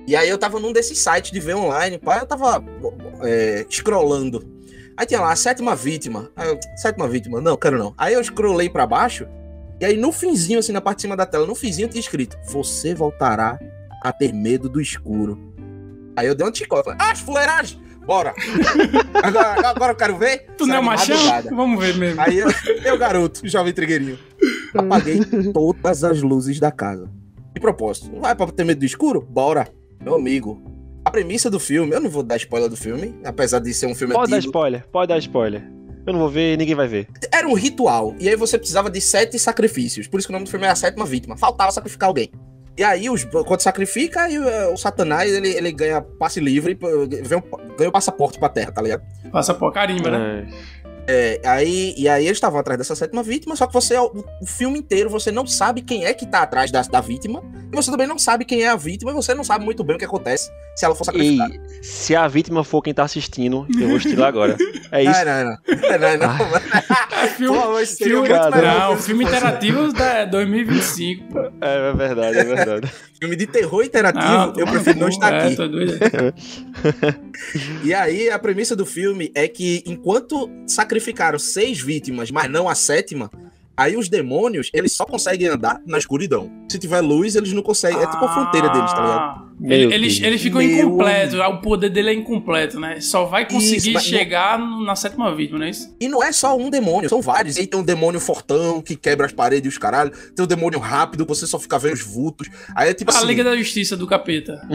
E 0.07 0.17
aí 0.17 0.29
eu 0.29 0.38
tava 0.38 0.59
num 0.59 0.73
desses 0.73 0.99
sites 0.99 1.31
de 1.33 1.40
ver 1.40 1.55
online, 1.55 1.99
pá, 1.99 2.21
eu 2.21 2.27
tava 2.27 2.64
é, 3.23 3.67
scrollando. 3.69 4.43
Aí 4.96 5.07
tinha 5.07 5.20
lá, 5.20 5.33
a 5.33 5.37
sétima 5.37 5.74
vítima. 5.74 6.30
Eu, 6.37 6.59
sétima 6.76 7.09
vítima, 7.09 7.40
não, 7.40 7.57
quero 7.57 7.78
não. 7.78 7.94
Aí 7.98 8.14
eu 8.14 8.22
scrollei 8.22 8.68
pra 8.68 8.87
baixo, 8.87 9.26
e 9.80 9.85
aí 9.85 9.96
no 9.96 10.12
finzinho, 10.12 10.61
assim, 10.61 10.72
na 10.72 10.80
parte 10.80 10.98
de 10.98 11.02
cima 11.02 11.16
da 11.16 11.26
tela, 11.26 11.46
no 11.46 11.54
finzinho 11.54 11.88
tinha 11.88 12.00
escrito, 12.00 12.38
você 12.46 12.94
voltará 12.94 13.59
a 14.02 14.12
ter 14.12 14.33
medo 14.33 14.68
do 14.68 14.80
escuro. 14.80 15.52
Aí 16.16 16.26
eu 16.26 16.35
dei 16.35 16.46
um 16.46 16.54
chicote, 16.54 16.85
falei, 16.85 16.98
ah, 17.00 17.16
fuleiragem, 17.16 17.80
bora. 18.07 18.33
agora, 19.20 19.68
agora 19.68 19.92
eu 19.92 19.96
quero 19.96 20.16
ver. 20.16 20.46
Tu 20.57 20.64
não 20.66 20.76
é 20.76 20.80
machão? 20.80 21.16
Vamos 21.50 21.85
ver 21.85 21.96
mesmo. 21.96 22.20
Aí 22.20 22.38
eu, 22.38 22.48
eu 22.85 22.96
garoto, 22.96 23.46
jovem 23.48 23.72
trigueirinho, 23.72 24.18
apaguei 24.76 25.20
todas 25.52 26.04
as 26.04 26.22
luzes 26.22 26.61
da 26.61 26.70
casa. 26.70 27.11
De 27.52 27.61
propósito, 27.61 28.12
não 28.12 28.20
vai 28.20 28.35
pra 28.35 28.46
ter 28.46 28.64
medo 28.64 28.78
do 28.78 28.85
escuro? 28.85 29.20
Bora, 29.20 29.68
meu 30.00 30.14
amigo. 30.14 30.74
A 31.05 31.11
premissa 31.11 31.51
do 31.51 31.61
filme, 31.61 31.93
eu 31.95 32.01
não 32.01 32.09
vou 32.11 32.23
dar 32.23 32.37
spoiler 32.37 32.69
do 32.69 32.77
filme, 32.77 33.14
apesar 33.25 33.59
de 33.59 33.73
ser 33.75 33.87
um 33.87 33.95
filme 33.95 34.14
Pode 34.14 34.31
dar 34.31 34.37
antigo. 34.38 34.51
spoiler, 34.51 34.87
pode 34.90 35.09
dar 35.09 35.19
spoiler. 35.19 35.62
Eu 36.07 36.12
não 36.12 36.21
vou 36.21 36.29
ver, 36.29 36.57
ninguém 36.59 36.75
vai 36.75 36.87
ver. 36.88 37.09
Era 37.33 37.47
um 37.49 37.55
ritual, 37.55 38.14
e 38.19 38.29
aí 38.29 38.37
você 38.37 38.59
precisava 38.59 38.90
de 38.90 39.01
sete 39.01 39.38
sacrifícios. 39.38 40.07
Por 40.07 40.19
isso 40.19 40.27
que 40.29 40.33
o 40.33 40.35
nome 40.35 40.45
do 40.45 40.51
filme 40.51 40.67
é 40.67 40.71
A 40.71 40.75
Sétima 40.75 41.05
Vítima. 41.07 41.37
Faltava 41.37 41.71
sacrificar 41.73 42.09
alguém. 42.09 42.31
E 42.77 42.83
aí, 42.83 43.09
os, 43.09 43.25
quando 43.47 43.61
sacrifica, 43.61 44.23
aí, 44.23 44.37
o, 44.38 44.73
o 44.73 44.77
Satanás 44.77 45.31
ele, 45.33 45.49
ele 45.49 45.71
ganha 45.73 46.01
passe 46.03 46.40
livre, 46.40 46.77
vem 47.23 47.38
um- 47.38 47.77
ganha 47.77 47.88
o 47.88 47.93
passaporte 47.93 48.38
pra 48.38 48.49
terra, 48.49 48.73
tá 48.73 48.83
ligado? 48.83 49.03
Passa 49.31 49.55
por 49.55 49.73
carimba, 49.73 50.11
né? 50.11 50.49
É. 50.51 50.85
É, 51.07 51.40
aí, 51.45 51.95
e 51.99 52.09
aí 52.09 52.25
eles 52.25 52.38
estavam 52.38 52.59
atrás 52.59 52.79
dessa 52.79 52.97
sétima 52.97 53.23
vítima, 53.23 53.55
só 53.55 53.67
que 53.67 53.75
você, 53.75 53.95
o, 53.99 54.25
o 54.40 54.47
filme 54.47 54.79
inteiro, 54.79 55.11
você 55.11 55.31
não 55.31 55.47
sabe 55.47 55.83
quem 55.83 56.07
é 56.07 56.14
que 56.14 56.25
tá 56.27 56.40
atrás 56.40 56.71
da, 56.71 56.81
da 56.81 57.01
vítima, 57.03 57.43
e 57.71 57.77
você 57.77 57.90
também 57.90 58.07
não 58.07 58.19
sabe 58.19 58.47
quem 58.47 58.62
é 58.62 58.69
a 58.71 58.75
vítima, 58.77 59.11
e 59.11 59.14
você 59.14 59.35
não 59.35 59.45
sabe 59.45 59.67
muito 59.67 59.85
bem 59.85 59.97
o 59.97 59.99
que 59.99 60.05
acontece 60.07 60.51
se 60.75 60.85
ela 60.85 60.95
for 60.95 61.05
sacrificada. 61.05 61.55
se 61.83 62.17
a 62.17 62.27
vítima 62.27 62.65
for 62.65 62.83
quem 62.83 62.93
tá 62.93 63.05
assistindo, 63.05 63.67
eu 63.79 63.89
vou 63.89 63.97
estilar 63.97 64.29
agora. 64.29 64.57
É 64.91 65.03
isso. 65.03 65.25
Não, 65.25 65.25
não, 65.25 65.45
não. 65.45 65.59
Não, 65.91 65.99
não, 65.99 66.19
não. 66.39 66.45
É 67.25 67.29
filme, 67.29 67.59
Pô, 67.59 67.87
filme, 67.87 68.29
não, 68.29 68.97
filme 68.99 69.25
interativo 69.25 69.93
da 69.93 70.25
2025. 70.25 71.33
pô. 71.33 71.41
É, 71.61 71.91
é 71.91 71.93
verdade, 71.93 72.39
é 72.39 72.45
verdade. 72.45 72.93
Filme 73.19 73.37
de 73.37 73.47
terror 73.47 73.83
interativo, 73.83 74.27
Não, 74.27 74.53
eu 74.59 74.67
prefiro 74.67 74.99
não 74.99 75.09
estar 75.09 75.33
é, 75.33 75.47
aqui. 75.47 75.57
E 77.83 77.95
aí, 77.95 78.29
a 78.29 78.39
premissa 78.39 78.77
do 78.77 78.85
filme 78.85 79.33
é 79.35 79.49
que 79.49 79.83
enquanto 79.87 80.51
sacrificaram 80.67 81.39
seis 81.39 81.81
vítimas, 81.81 82.31
mas 82.31 82.51
não 82.51 82.69
a 82.69 82.75
sétima, 82.75 83.31
aí 83.75 83.97
os 83.97 84.11
demônios, 84.11 84.69
eles 84.75 84.93
só 84.93 85.07
conseguem 85.07 85.49
andar 85.49 85.81
na 85.87 85.97
escuridão. 85.97 86.51
Se 86.69 86.79
tiver 86.79 87.01
luz, 87.01 87.35
eles 87.35 87.53
não 87.53 87.63
conseguem. 87.63 88.03
É 88.03 88.07
tipo 88.07 88.23
a 88.25 88.35
fronteira 88.35 88.69
deles, 88.69 88.93
tá 88.93 89.01
ligado? 89.01 89.43
Ele, 89.62 89.95
eles, 89.95 90.14
Deus. 90.14 90.27
eles 90.27 90.43
ficam 90.43 90.61
Meu 90.61 90.69
incompletos, 90.88 91.38
o 91.38 91.61
poder 91.61 91.88
dele 91.88 92.11
é 92.11 92.14
incompleto, 92.14 92.81
né? 92.81 93.01
Só 93.01 93.25
vai 93.25 93.47
conseguir 93.49 93.77
Isso, 93.77 93.93
não- 93.93 94.01
chegar 94.01 94.59
no- 94.59 94.85
na 94.85 94.97
sétima 94.97 95.35
vítima, 95.35 95.61
não 95.61 95.67
é 95.67 95.71
isso? 95.71 95.95
E 96.01 96.09
não 96.09 96.23
é 96.23 96.33
só 96.33 96.57
um 96.57 96.69
demônio, 96.69 97.09
são 97.09 97.23
vários. 97.23 97.57
Aí 97.57 97.67
tem 97.67 97.79
um 97.79 97.85
demônio 97.85 98.21
fortão 98.21 98.83
que 98.83 98.97
quebra 98.97 99.27
as 99.27 99.33
paredes 99.33 99.67
e 99.67 99.69
os 99.69 99.79
caralho. 99.79 100.11
Tem 100.35 100.45
um 100.45 100.49
demônio 100.49 100.81
rápido, 100.81 101.25
você 101.25 101.47
só 101.47 101.59
fica 101.59 101.79
vendo 101.79 101.95
os 101.95 102.03
vultos. 102.03 102.49
Aí 102.75 102.90
é 102.90 102.95
tipo 102.95 103.12
A 103.12 103.17
assim. 103.17 103.27
Liga 103.27 103.45
da 103.45 103.57
Justiça 103.57 103.97
do 103.97 104.07
Capeta. 104.07 104.61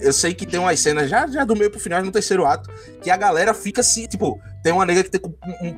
Eu 0.00 0.12
sei 0.12 0.34
que 0.34 0.46
tem 0.46 0.58
umas 0.60 0.78
cenas 0.80 1.08
já, 1.08 1.26
já 1.26 1.44
do 1.44 1.56
meio 1.56 1.70
pro 1.70 1.80
final, 1.80 2.02
no 2.02 2.10
terceiro 2.12 2.44
ato, 2.44 2.68
que 3.02 3.10
a 3.10 3.16
galera 3.16 3.54
fica 3.54 3.80
assim, 3.80 4.06
tipo, 4.06 4.40
tem 4.62 4.72
uma 4.72 4.84
nega 4.84 5.02
que 5.04 5.10
tem 5.10 5.20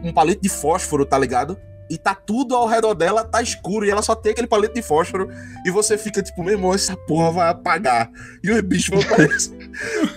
um, 0.03 0.09
um 0.09 0.13
palito 0.13 0.43
de 0.43 0.49
fósforo, 0.49 1.05
tá 1.05 1.19
ligado? 1.19 1.57
E 1.91 1.99
tá 1.99 2.15
tudo 2.15 2.55
ao 2.57 2.67
redor 2.67 2.95
dela, 2.95 3.25
tá 3.25 3.43
escuro, 3.43 3.85
e 3.85 3.91
ela 3.91 4.03
só 4.03 4.15
tem 4.15 4.33
aquele 4.33 4.47
palito 4.47 4.75
de 4.75 4.83
fósforo, 4.83 5.29
e 5.67 5.71
você 5.71 5.99
fica 5.99 6.23
tipo, 6.23 6.43
meu 6.43 6.55
irmão, 6.55 6.73
essa 6.75 6.97
porra 6.97 7.31
vai 7.31 7.49
apagar. 7.49 8.11
E 8.43 8.51
os 8.51 8.61
bichos 8.63 8.89
vão 8.89 9.01
aparecer. 9.01 9.57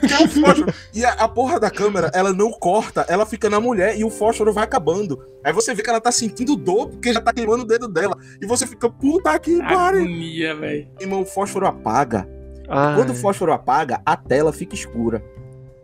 Que 0.07 0.23
o 0.23 0.27
fósforo. 0.27 0.73
E 0.93 1.03
a, 1.03 1.13
a 1.13 1.27
porra 1.27 1.59
da 1.59 1.69
câmera, 1.69 2.09
ela 2.13 2.31
não 2.31 2.51
corta, 2.51 3.05
ela 3.09 3.25
fica 3.25 3.49
na 3.49 3.59
mulher 3.59 3.97
e 3.97 4.03
o 4.03 4.09
fósforo 4.09 4.53
vai 4.53 4.63
acabando. 4.63 5.19
Aí 5.43 5.51
você 5.51 5.73
vê 5.73 5.83
que 5.83 5.89
ela 5.89 6.01
tá 6.01 6.11
sentindo 6.11 6.55
dor 6.55 6.89
porque 6.89 7.11
já 7.11 7.21
tá 7.21 7.33
queimando 7.33 7.63
o 7.63 7.67
dedo 7.67 7.87
dela. 7.87 8.17
E 8.41 8.45
você 8.45 8.65
fica, 8.65 8.89
puta 8.89 9.37
que 9.39 9.57
pariu. 9.59 10.01
Agonia, 10.01 10.55
velho. 10.55 10.87
Irmão, 10.99 11.21
o 11.21 11.25
fósforo 11.25 11.67
apaga. 11.67 12.27
Ai, 12.69 12.95
Quando 12.95 13.11
o 13.11 13.15
fósforo 13.15 13.51
apaga, 13.53 14.01
a 14.05 14.15
tela 14.15 14.51
fica 14.51 14.75
escura. 14.75 15.23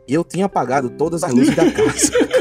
E 0.08 0.14
eu 0.14 0.24
tinha 0.24 0.46
apagado 0.46 0.90
todas 0.90 1.24
as 1.24 1.34
luzes 1.34 1.56
da 1.56 1.72
casa. 1.72 2.12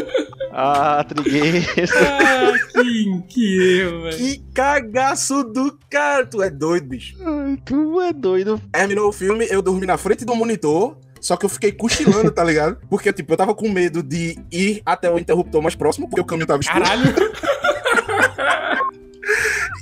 Ah, 0.54 1.02
Trigueiro. 1.04 1.66
Ah, 1.96 2.52
que, 2.82 3.22
que 3.28 3.78
erro, 3.80 4.02
velho. 4.02 4.16
que 4.18 4.38
cagaço 4.54 5.42
do 5.44 5.78
cara! 5.88 6.26
Tu 6.26 6.42
é 6.42 6.50
doido, 6.50 6.86
bicho. 6.88 7.16
Ai, 7.24 7.56
tu 7.64 8.00
é 8.00 8.12
doido. 8.12 8.60
Terminou 8.70 9.08
o 9.08 9.12
filme, 9.12 9.46
eu 9.50 9.62
dormi 9.62 9.86
na 9.86 9.96
frente 9.96 10.24
do 10.24 10.34
monitor. 10.34 10.96
Só 11.20 11.36
que 11.36 11.46
eu 11.46 11.48
fiquei 11.48 11.70
cochilando, 11.72 12.30
tá 12.32 12.42
ligado? 12.42 12.76
Porque, 12.90 13.12
tipo, 13.12 13.32
eu 13.32 13.36
tava 13.36 13.54
com 13.54 13.68
medo 13.70 14.02
de 14.02 14.36
ir 14.50 14.82
até 14.84 15.08
o 15.08 15.18
interruptor 15.18 15.62
mais 15.62 15.76
próximo, 15.76 16.08
porque 16.08 16.20
o 16.20 16.24
caminho 16.24 16.46
tava 16.48 16.60
escuro. 16.60 16.82
Caralho. 16.82 17.14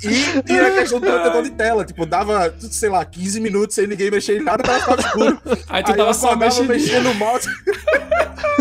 E, 0.03 0.51
e 0.53 0.59
a 0.59 0.71
questão 0.71 0.99
do 0.99 1.05
protetor 1.05 1.43
de 1.43 1.51
tela. 1.51 1.85
Tipo, 1.85 2.05
dava, 2.07 2.53
sei 2.59 2.89
lá, 2.89 3.05
15 3.05 3.39
minutos 3.39 3.75
sem 3.75 3.85
ninguém 3.85 4.09
mexer 4.09 4.37
em 4.41 4.43
nada, 4.43 4.63
tava 4.63 4.79
ficando 4.79 5.01
escuro. 5.01 5.41
Aí 5.69 5.83
tu 5.83 5.91
Aí 5.91 5.93
eu 5.93 5.97
tava 5.97 6.13
só 6.13 6.35
mexendo. 6.35 6.67
mexendo 6.69 7.03
no 7.03 7.13
mouse. 7.15 7.47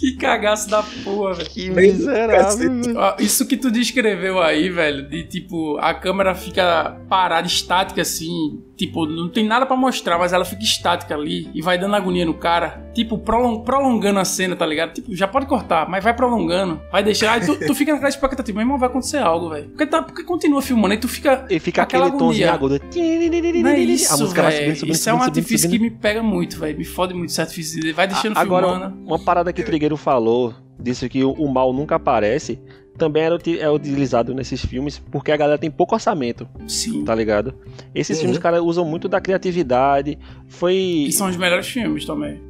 Que 0.00 0.16
cagaço 0.16 0.70
da 0.70 0.82
porra, 1.04 1.34
velho. 1.34 1.50
Que 1.50 1.68
miserável. 1.70 2.70
Ó, 2.96 3.14
Isso 3.18 3.46
que 3.46 3.56
tu 3.56 3.70
descreveu 3.70 4.40
aí, 4.40 4.70
velho, 4.70 5.06
de 5.08 5.24
tipo, 5.24 5.76
a 5.78 5.92
câmera 5.92 6.34
fica 6.34 6.96
parada, 7.08 7.46
estática 7.46 8.00
assim, 8.00 8.58
tipo, 8.76 9.04
não 9.04 9.28
tem 9.28 9.46
nada 9.46 9.66
pra 9.66 9.76
mostrar, 9.76 10.18
mas 10.18 10.32
ela 10.32 10.44
fica 10.44 10.62
estática 10.62 11.14
ali 11.14 11.48
e 11.54 11.60
vai 11.60 11.76
dando 11.78 11.94
agonia 11.96 12.24
no 12.24 12.32
cara, 12.32 12.82
tipo, 12.94 13.18
prolong- 13.18 13.62
prolongando 13.62 14.18
a 14.20 14.24
cena, 14.24 14.56
tá 14.56 14.64
ligado? 14.64 14.94
Tipo, 14.94 15.14
já 15.14 15.28
pode 15.28 15.44
cortar, 15.46 15.86
mas 15.88 16.02
vai 16.02 16.14
prolongando, 16.14 16.80
vai 16.90 17.02
deixar, 17.02 17.32
aí 17.34 17.44
tu, 17.44 17.54
tu 17.58 17.74
fica 17.74 17.92
naquela 17.92 18.08
expectativa, 18.08 18.56
meu 18.56 18.64
irmão, 18.64 18.78
vai 18.78 18.88
acontecer 18.88 19.18
algo, 19.18 19.50
velho. 19.50 19.68
Porque, 19.68 19.84
tá, 19.86 20.02
porque 20.02 20.24
continua 20.24 20.62
filmando, 20.62 20.94
aí 20.94 20.98
tu 21.00 21.08
fica. 21.08 21.44
E 21.50 21.58
fica 21.60 21.82
Aquela 21.82 22.06
aquele 22.06 22.22
agonia. 22.22 22.52
agudo. 22.52 22.80
Não 23.62 23.68
é 23.70 23.78
isso, 23.78 24.14
a 24.14 24.16
música 24.16 24.42
vai 24.42 24.52
velho. 24.52 24.62
subindo, 24.64 24.78
subindo, 24.80 24.94
Isso 24.94 25.10
é 25.10 25.12
um 25.12 25.16
subindo, 25.18 25.28
artifício 25.28 25.68
subindo, 25.68 25.78
que 25.88 25.90
me 25.94 26.00
pega 26.00 26.22
muito, 26.22 26.58
velho. 26.58 26.78
Me 26.78 26.84
fode 26.84 27.12
muito 27.14 27.30
esse 27.30 27.40
artifício. 27.40 27.94
Vai 27.94 28.06
deixando 28.06 28.36
Agora, 28.38 28.66
filmando. 28.68 28.96
uma 29.06 29.18
parada 29.18 29.52
que 29.52 29.60
o 29.60 29.64
Trigueiro 29.90 29.96
falou, 29.96 30.54
disse 30.78 31.08
que 31.08 31.24
o, 31.24 31.48
mal 31.48 31.72
nunca 31.72 31.96
aparece, 31.96 32.58
também 32.96 33.22
era, 33.22 33.38
é 33.58 33.70
utilizado 33.70 34.34
nesses 34.34 34.64
filmes 34.64 34.98
porque 34.98 35.32
a 35.32 35.36
galera 35.36 35.58
tem 35.58 35.70
pouco 35.70 35.94
orçamento, 35.94 36.46
Sim. 36.68 37.04
tá 37.04 37.14
ligado? 37.14 37.54
Esses 37.94 38.16
Uhum. 38.16 38.20
filmes, 38.22 38.36
os 38.36 38.42
caras 38.42 38.60
usam 38.62 38.84
muito 38.84 39.08
da 39.08 39.20
criatividade. 39.20 40.18
Foi. 40.48 40.74
E 40.74 41.12
são 41.12 41.28
os 41.28 41.36
melhores 41.36 41.66
filmes 41.66 42.04
também. 42.04 42.40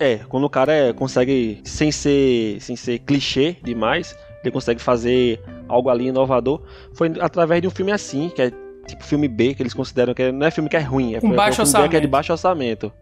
É, 0.00 0.16
quando 0.28 0.44
o 0.44 0.50
cara 0.50 0.72
é, 0.72 0.92
consegue, 0.92 1.60
sem 1.62 1.92
ser, 1.92 2.60
sem 2.60 2.74
ser 2.74 2.98
clichê 3.00 3.56
demais, 3.62 4.16
ele 4.42 4.50
consegue 4.50 4.80
fazer 4.82 5.40
algo 5.68 5.88
ali 5.88 6.06
inovador. 6.08 6.62
Foi 6.94 7.12
através 7.20 7.62
de 7.62 7.68
um 7.68 7.70
filme 7.70 7.92
assim, 7.92 8.28
que 8.28 8.42
é 8.42 8.50
tipo 8.86 9.04
filme 9.04 9.28
B, 9.28 9.54
que 9.54 9.62
eles 9.62 9.74
consideram 9.74 10.14
que 10.14 10.22
é- 10.22 10.32
não 10.32 10.46
é 10.46 10.50
filme 10.50 10.68
que 10.70 10.76
é 10.76 10.80
ruim, 10.80 11.14
é, 11.14 11.16
é 11.16 11.20
um 11.26 11.32
baixo 11.34 11.64
filme 11.64 11.82
B 11.82 11.88
que 11.90 11.96
é 11.96 12.00
de 12.00 12.06
baixo 12.06 12.32
orçamento. 12.32 12.92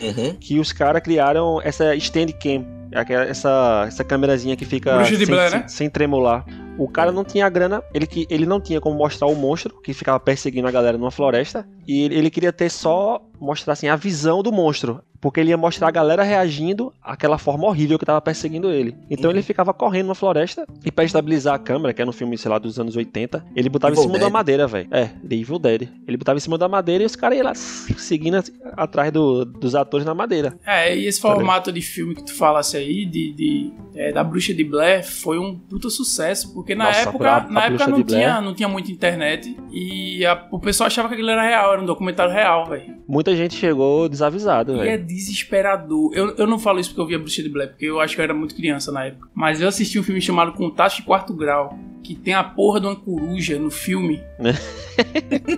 Uhum. 0.00 0.34
que 0.40 0.58
os 0.58 0.72
caras 0.72 1.00
criaram 1.00 1.60
essa 1.62 1.94
stand 1.94 2.26
cam, 2.42 2.64
aquela- 2.92 3.24
essa, 3.26 3.84
essa 3.86 4.02
câmerazinha 4.02 4.56
que 4.56 4.64
fica 4.64 5.04
sem, 5.04 5.24
Blair, 5.24 5.50
sem, 5.50 5.60
né? 5.60 5.68
sem 5.68 5.88
tremular. 5.88 6.44
O 6.76 6.88
cara 6.88 7.12
não 7.12 7.24
tinha 7.24 7.48
grana, 7.48 7.80
ele, 7.94 8.04
que- 8.04 8.26
ele 8.28 8.44
não 8.44 8.60
tinha 8.60 8.80
como 8.80 8.96
mostrar 8.98 9.28
o 9.28 9.36
monstro 9.36 9.80
que 9.80 9.94
ficava 9.94 10.18
perseguindo 10.18 10.66
a 10.66 10.70
galera 10.72 10.98
numa 10.98 11.12
floresta, 11.12 11.64
e 11.86 12.02
ele, 12.02 12.16
ele 12.16 12.28
queria 12.30 12.52
ter 12.52 12.68
só 12.70 13.22
mostrar 13.40 13.74
assim 13.74 13.86
a 13.86 13.94
visão 13.94 14.42
do 14.42 14.50
monstro, 14.50 15.00
porque 15.24 15.40
ele 15.40 15.48
ia 15.48 15.56
mostrar 15.56 15.88
a 15.88 15.90
galera 15.90 16.22
reagindo 16.22 16.92
àquela 17.02 17.38
forma 17.38 17.66
horrível 17.66 17.98
que 17.98 18.04
tava 18.04 18.20
perseguindo 18.20 18.70
ele. 18.70 18.94
Então 19.10 19.30
Uhum. 19.30 19.36
ele 19.36 19.42
ficava 19.42 19.72
correndo 19.72 20.08
na 20.08 20.14
floresta 20.14 20.66
e 20.84 20.92
pra 20.92 21.02
estabilizar 21.02 21.54
a 21.54 21.58
câmera, 21.58 21.94
que 21.94 22.02
era 22.02 22.10
um 22.10 22.12
filme, 22.12 22.36
sei 22.36 22.50
lá, 22.50 22.58
dos 22.58 22.78
anos 22.78 22.94
80, 22.94 23.42
ele 23.56 23.70
botava 23.70 23.94
Evil 23.94 24.02
em 24.02 24.06
cima 24.06 24.18
Dead. 24.18 24.26
da 24.26 24.30
madeira, 24.30 24.66
velho. 24.66 24.86
É, 24.90 25.06
The 25.26 25.34
Evil 25.34 25.58
Dead. 25.58 25.88
Ele 26.06 26.18
botava 26.18 26.36
em 26.36 26.40
cima 26.40 26.58
da 26.58 26.68
madeira 26.68 27.02
e 27.02 27.06
os 27.06 27.16
caras 27.16 27.38
iam 27.38 27.46
lá 27.46 27.54
seguindo 27.54 28.36
atrás 28.76 29.10
do- 29.10 29.46
dos 29.46 29.74
atores 29.74 30.04
na 30.04 30.14
madeira. 30.14 30.58
É, 30.66 30.94
e 30.94 31.06
esse 31.06 31.18
formato 31.22 31.72
de 31.72 31.80
filme 31.80 32.14
que 32.14 32.22
tu 32.22 32.34
falasse 32.34 32.76
aí, 32.76 33.06
de, 33.06 33.32
de- 33.32 33.72
é, 33.94 34.12
da 34.12 34.22
Bruxa 34.22 34.52
de 34.52 34.62
Blair, 34.62 35.04
foi 35.08 35.38
um 35.38 35.58
puta 35.58 35.88
sucesso, 35.88 36.52
porque 36.52 36.74
na 36.74 36.84
Nossa, 36.84 37.08
época, 37.08 37.30
a- 37.30 37.36
a 37.44 37.48
na 37.50 37.64
época 37.64 37.86
não, 37.86 38.02
Blair. 38.02 38.06
tinha, 38.06 38.40
não 38.42 38.54
tinha 38.54 38.68
muita 38.68 38.92
internet 38.92 39.56
e 39.72 40.26
a- 40.26 40.46
o 40.50 40.58
pessoal 40.58 40.86
achava 40.88 41.08
que 41.08 41.14
aquilo 41.14 41.30
era 41.30 41.42
real, 41.42 41.72
era 41.72 41.80
um 41.80 41.86
documentário 41.86 42.30
real, 42.32 42.66
velho. 42.66 42.94
Muita 43.08 43.34
gente 43.34 43.54
chegou 43.54 44.06
desavisado, 44.08 44.74
é 44.74 44.84
velho. 44.84 45.06
Desesperador. 45.14 46.12
Eu, 46.14 46.36
eu 46.36 46.46
não 46.46 46.58
falo 46.58 46.80
isso 46.80 46.90
porque 46.90 47.02
eu 47.02 47.06
vi 47.06 47.14
a 47.14 47.18
Bruxa 47.18 47.42
de 47.42 47.48
Blair, 47.48 47.70
porque 47.70 47.86
eu 47.86 48.00
acho 48.00 48.14
que 48.14 48.20
eu 48.20 48.24
era 48.24 48.34
muito 48.34 48.54
criança 48.54 48.90
na 48.90 49.04
época. 49.06 49.28
Mas 49.34 49.60
eu 49.60 49.68
assisti 49.68 49.98
um 49.98 50.02
filme 50.02 50.20
chamado 50.20 50.52
Contato 50.52 50.96
de 50.96 51.02
Quarto 51.02 51.34
Grau, 51.34 51.78
que 52.04 52.14
tem 52.14 52.34
a 52.34 52.44
porra 52.44 52.78
de 52.80 52.86
uma 52.86 52.94
coruja 52.94 53.58
no 53.58 53.70
filme. 53.70 54.22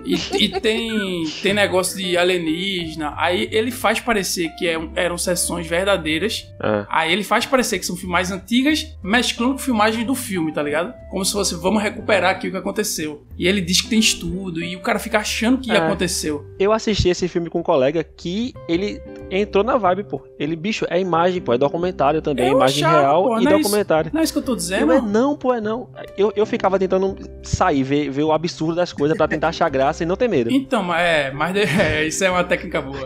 e, 0.04 0.44
e 0.44 0.48
tem, 0.60 1.24
tem 1.42 1.52
negócio 1.52 1.96
de 1.96 2.16
alienígena. 2.16 3.12
Aí 3.16 3.48
ele 3.52 3.70
faz 3.70 4.00
parecer 4.00 4.48
que 4.56 4.66
é 4.66 4.78
um- 4.78 4.90
eram 4.94 5.18
sessões 5.18 5.66
verdadeiras. 5.66 6.46
Ah, 6.60 6.86
Aí 6.88 7.12
ele 7.12 7.22
faz 7.24 7.44
parecer 7.46 7.78
que 7.78 7.84
são 7.86 7.96
filmagens 7.96 8.30
antigas, 8.32 8.96
mesclando 9.02 9.52
com 9.54 9.58
filmagens 9.58 10.06
do 10.06 10.14
filme, 10.14 10.52
tá 10.52 10.62
ligado? 10.62 10.94
Como 11.10 11.24
se 11.24 11.32
fosse, 11.32 11.54
vamos 11.56 11.82
recuperar 11.82 12.30
aqui 12.30 12.48
o 12.48 12.50
que 12.50 12.56
aconteceu. 12.56 13.24
E 13.38 13.46
ele 13.46 13.60
diz 13.60 13.80
que 13.80 13.88
tem 13.88 13.98
estudo, 13.98 14.62
e 14.62 14.74
o 14.76 14.80
cara 14.80 14.98
fica 14.98 15.18
achando 15.18 15.58
que 15.58 15.70
É. 15.70 15.76
aconteceu. 15.76 16.46
eu 16.58 16.72
assisti 16.72 17.08
esse 17.08 17.28
filme 17.28 17.50
com 17.50 17.60
um 17.60 17.62
colega 17.62 18.02
que 18.02 18.54
ele 18.68 19.00
entrou 19.30 19.62
na 19.62 19.76
vibe, 19.76 20.04
pô. 20.04 20.22
Ele, 20.38 20.56
bicho, 20.56 20.86
é 20.88 20.98
imagem, 21.00 21.40
pô, 21.42 21.52
é 21.52 21.58
documentário 21.58 22.22
também, 22.22 22.46
é 22.46 22.48
Eu 22.48 22.56
imagem 22.56 22.84
achava, 22.84 23.00
real 23.00 23.22
pô, 23.24 23.40
e 23.40 23.44
não 23.44 23.50
é 23.52 23.54
isso? 23.54 23.62
documentário. 23.64 24.10
Não 24.14 24.20
é 24.20 24.24
isso 24.24 24.32
que 24.32 24.38
eu 24.38 24.42
tô 24.42 24.52
Eu, 24.52 24.56
dizendo? 24.56 24.92
é 24.92 25.00
não, 25.00 25.36
pô, 25.36 25.52
é 25.52 25.60
não. 25.60 25.90
Eu, 26.16 26.32
eu 26.36 26.46
ficava 26.46 26.78
tentando 26.78 27.16
sair, 27.42 27.82
ver, 27.82 28.10
ver 28.10 28.22
o 28.22 28.32
absurdo 28.32 28.74
das 28.74 28.92
coisas 28.92 29.16
pra 29.16 29.26
tentar 29.26 29.48
achar 29.48 29.68
graça 29.68 30.02
e 30.02 30.06
não 30.06 30.16
ter 30.16 30.28
medo. 30.28 30.50
Então, 30.50 30.82
mas 30.82 31.00
é, 31.00 31.30
mas 31.32 31.56
é, 31.56 32.06
isso 32.06 32.22
é 32.24 32.30
uma 32.30 32.44
técnica 32.44 32.82
boa. 32.82 33.04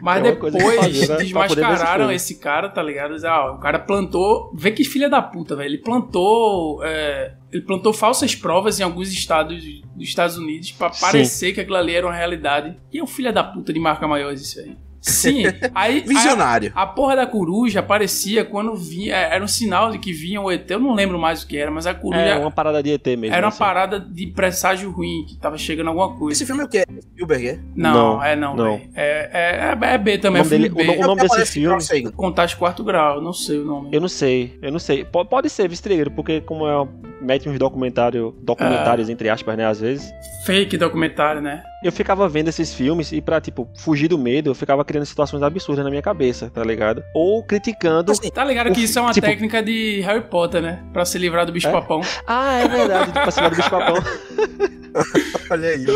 Mas 0.00 0.24
É 0.24 0.32
depois 0.32 0.54
fazer, 0.54 1.08
né? 1.08 1.16
Desmascararam 1.16 2.12
esse 2.12 2.38
cara, 2.38 2.68
tá 2.68 2.82
ligado? 2.82 3.14
Diz, 3.14 3.24
ah, 3.24 3.52
o 3.52 3.58
cara 3.58 3.78
plantou. 3.78 4.52
Vê 4.54 4.70
que 4.70 4.84
filha 4.84 5.10
da 5.10 5.20
puta, 5.20 5.56
velho. 5.56 5.68
Ele 5.68 5.78
plantou. 5.78 6.84
é, 6.84 7.34
ele 7.50 7.62
plantou 7.62 7.92
falsas 7.92 8.34
provas 8.34 8.78
em 8.78 8.82
alguns 8.82 9.10
estados 9.12 9.62
dos 9.94 10.08
Estados 10.08 10.36
Unidos 10.36 10.70
pra 10.72 10.92
Sim. 10.92 11.00
parecer 11.00 11.52
que 11.52 11.60
aquilo 11.60 11.76
ali 11.76 11.94
era 11.94 12.06
uma 12.06 12.14
realidade. 12.14 12.76
E 12.92 12.98
é 12.98 13.02
um 13.02 13.06
filho 13.06 13.32
da 13.32 13.42
puta 13.42 13.72
de 13.72 13.80
marca 13.80 14.06
maior 14.06 14.32
isso 14.32 14.60
aí. 14.60 14.76
Sim, 15.08 15.42
aí. 15.74 16.00
Visionário. 16.00 16.72
A 16.74 16.86
porra 16.86 17.16
da 17.16 17.26
coruja 17.26 17.80
aparecia 17.80 18.44
quando 18.44 18.74
vinha. 18.76 19.14
é, 19.14 19.34
Era 19.34 19.44
um 19.44 19.48
sinal 19.48 19.90
de 19.90 19.98
que 19.98 20.12
vinha 20.12 20.40
o 20.40 20.50
ET. 20.50 20.70
Eu 20.70 20.80
não 20.80 20.94
lembro 20.94 21.18
mais 21.18 21.42
o 21.42 21.46
que 21.46 21.56
era, 21.56 21.70
mas 21.70 21.86
a 21.86 21.94
coruja 21.94 22.20
É 22.22 22.36
uma 22.38 22.50
parada 22.50 22.82
de 22.82 22.90
ET 22.92 23.06
mesmo. 23.16 23.26
era 23.34 23.46
uma 23.46 23.48
assim. 23.48 23.58
parada 23.58 23.98
de 24.00 24.26
presságio 24.28 24.90
ruim, 24.90 25.24
que 25.28 25.36
tava 25.36 25.56
chegando 25.58 25.88
alguma 25.88 26.16
coisa. 26.16 26.32
Esse 26.36 26.46
filme 26.46 26.62
é 26.62 26.64
o 26.64 26.68
quê? 26.68 26.84
Spielberg, 27.12 27.48
é? 27.48 27.58
Não, 27.74 27.92
Não, 28.16 28.24
é 28.24 28.36
não, 28.36 28.54
não. 28.56 28.80
É, 28.94 29.30
é, 29.74 29.76
é, 29.80 29.94
é 29.94 29.98
B 29.98 30.18
também, 30.18 30.42
O 30.42 30.44
é 30.44 30.44
nome 30.44 30.68
filme 30.68 30.68
dele- 30.68 30.96
B. 30.96 31.02
o 31.02 31.06
nome- 31.06 31.22
É 31.22 31.24
o 31.24 31.28
desse 31.28 31.52
filme- 31.52 31.80
Sagan. 31.80 32.10
Contato 32.12 32.56
quarto 32.56 32.82
grau, 32.84 33.20
não 33.20 33.32
sei 33.32 33.58
o 33.58 33.64
nome. 33.64 33.88
Eu 33.92 34.00
não 34.00 34.08
sei, 34.08 34.58
eu 34.62 34.70
não 34.72 34.78
sei. 34.78 35.04
Po- 35.04 35.24
Pode 35.24 35.48
ser 35.50 35.68
Vistregueiro, 35.68 36.10
porque 36.10 36.40
como 36.40 36.66
é 36.66 36.80
um- 36.82 36.88
mete 37.20 37.48
uns 37.48 37.58
documentário, 37.58 38.34
documentários 38.42 39.08
entre 39.08 39.28
aspas, 39.28 39.56
né, 39.56 39.66
às 39.66 39.80
vezes. 39.80 40.10
Fake 40.46 40.76
documentário, 40.78 41.40
né? 41.40 41.62
Eu 41.82 41.92
ficava 41.92 42.28
vendo 42.28 42.48
esses 42.48 42.74
filmes 42.74 43.12
e 43.12 43.20
pra, 43.20 43.40
tipo, 43.40 43.68
fugir 43.76 44.08
do 44.08 44.18
medo, 44.18 44.50
eu 44.50 44.54
ficava 44.54 44.84
criando 44.84 45.06
situações 45.06 45.42
absurdas 45.44 45.84
na 45.84 45.90
minha 45.90 46.02
cabeça, 46.02 46.50
tá 46.52 46.64
ligado? 46.64 47.04
Ou 47.14 47.40
criticando. 47.44 48.10
Assim, 48.10 48.30
Tá 48.30 48.44
ligado 48.44 48.72
que 48.72 48.80
O- 48.80 48.84
isso 48.84 48.98
é 48.98 49.02
uma 49.02 49.12
tipo- 49.12 49.26
técnica 49.26 49.62
de 49.62 50.00
Harry 50.00 50.22
Potter, 50.22 50.60
né? 50.60 50.82
Pra 50.92 51.04
se 51.04 51.16
livrar 51.18 51.46
do 51.46 51.52
bicho 51.52 51.68
É? 51.68 51.72
papão. 51.72 52.00
Ah, 52.26 52.54
é 52.54 52.66
verdade, 52.68 53.06
tipo, 53.12 53.18
acima 53.20 53.48
do 53.50 53.56
bicho 53.56 53.70
papão. 53.70 53.94
olha 55.50 55.68
aí. 55.68 55.86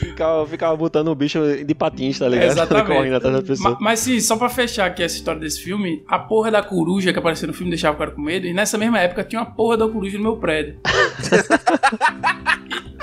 Ficava, 0.00 0.46
ficava 0.48 0.76
botando 0.76 1.08
o 1.08 1.14
bicho 1.14 1.38
de 1.64 1.74
patins, 1.76 2.18
tá 2.18 2.28
ligado? 2.28 2.48
Exatamente. 2.50 2.86
Correndo 2.96 3.14
atrás 3.14 3.36
da 3.36 3.42
pessoa. 3.42 3.70
Ma- 3.70 3.78
Mas 3.80 4.00
sim, 4.00 4.18
só 4.18 4.36
pra 4.36 4.48
fechar 4.48 4.86
aqui 4.86 5.02
essa 5.02 5.14
história 5.14 5.40
desse 5.40 5.60
filme, 5.60 6.02
a 6.08 6.18
porra 6.18 6.50
da 6.50 6.62
coruja 6.62 7.12
que 7.12 7.18
apareceu 7.20 7.46
no 7.46 7.54
filme 7.54 7.70
deixava 7.70 7.94
o 7.94 7.98
cara 7.98 8.10
com 8.10 8.20
medo, 8.20 8.46
e 8.48 8.52
nessa 8.52 8.76
mesma 8.76 8.98
época 8.98 9.22
tinha 9.22 9.40
uma 9.40 9.46
porra 9.50 9.76
da 9.76 9.86
coruja 9.88 10.16
no 10.18 10.24
meu 10.24 10.36
prédio. 10.36 10.76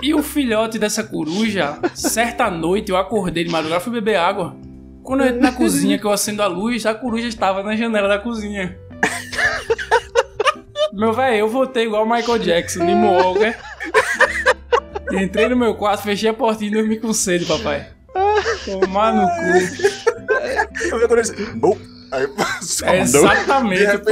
E 0.02 0.14
o 0.14 0.24
filhote 0.24 0.80
dessa 0.80 1.04
coruja, 1.04 1.78
certa 1.94 2.50
noite 2.50 2.92
eu 2.92 2.98
acordei 2.98 3.44
de 3.44 3.52
madrugada, 3.52 3.82
fui 3.82 3.94
beber 3.94 4.16
água. 4.16 4.56
Quando 5.04 5.22
eu 5.22 5.28
entro 5.28 5.42
na 5.42 5.52
cozinha, 5.52 5.98
que 5.98 6.06
eu 6.06 6.12
acendo 6.12 6.42
a 6.42 6.48
luz, 6.48 6.86
a 6.86 6.94
coruja 6.94 7.28
estava 7.28 7.62
na 7.64 7.76
janela 7.76 8.08
da 8.08 8.18
cozinha. 8.20 8.78
Meu 10.94 11.14
velho, 11.14 11.38
eu 11.38 11.50
voltei 11.50 11.86
igual 11.86 12.06
Michael 12.06 12.40
Jackson, 12.40 12.86
de 12.86 12.94
Moonwalker. 12.94 13.58
Entrei 15.12 15.48
no 15.50 15.56
meu 15.56 15.76
quarto, 15.76 16.04
fechei 16.04 16.30
a 16.30 16.34
portinha 16.34 16.72
e 16.72 16.74
dormi 16.74 17.00
com 17.00 17.14
sede, 17.14 17.46
papai. 17.46 17.88
Tomar 18.66 19.14
no 19.14 19.28
cu. 19.28 20.92
Eu 20.92 21.00
vi 21.00 21.16
disse, 21.22 21.36
"Não." 21.56 21.91
Aí 22.12 22.28
só 22.62 22.86
É 22.88 23.02
exatamente, 23.02 23.98
pô. 24.00 24.12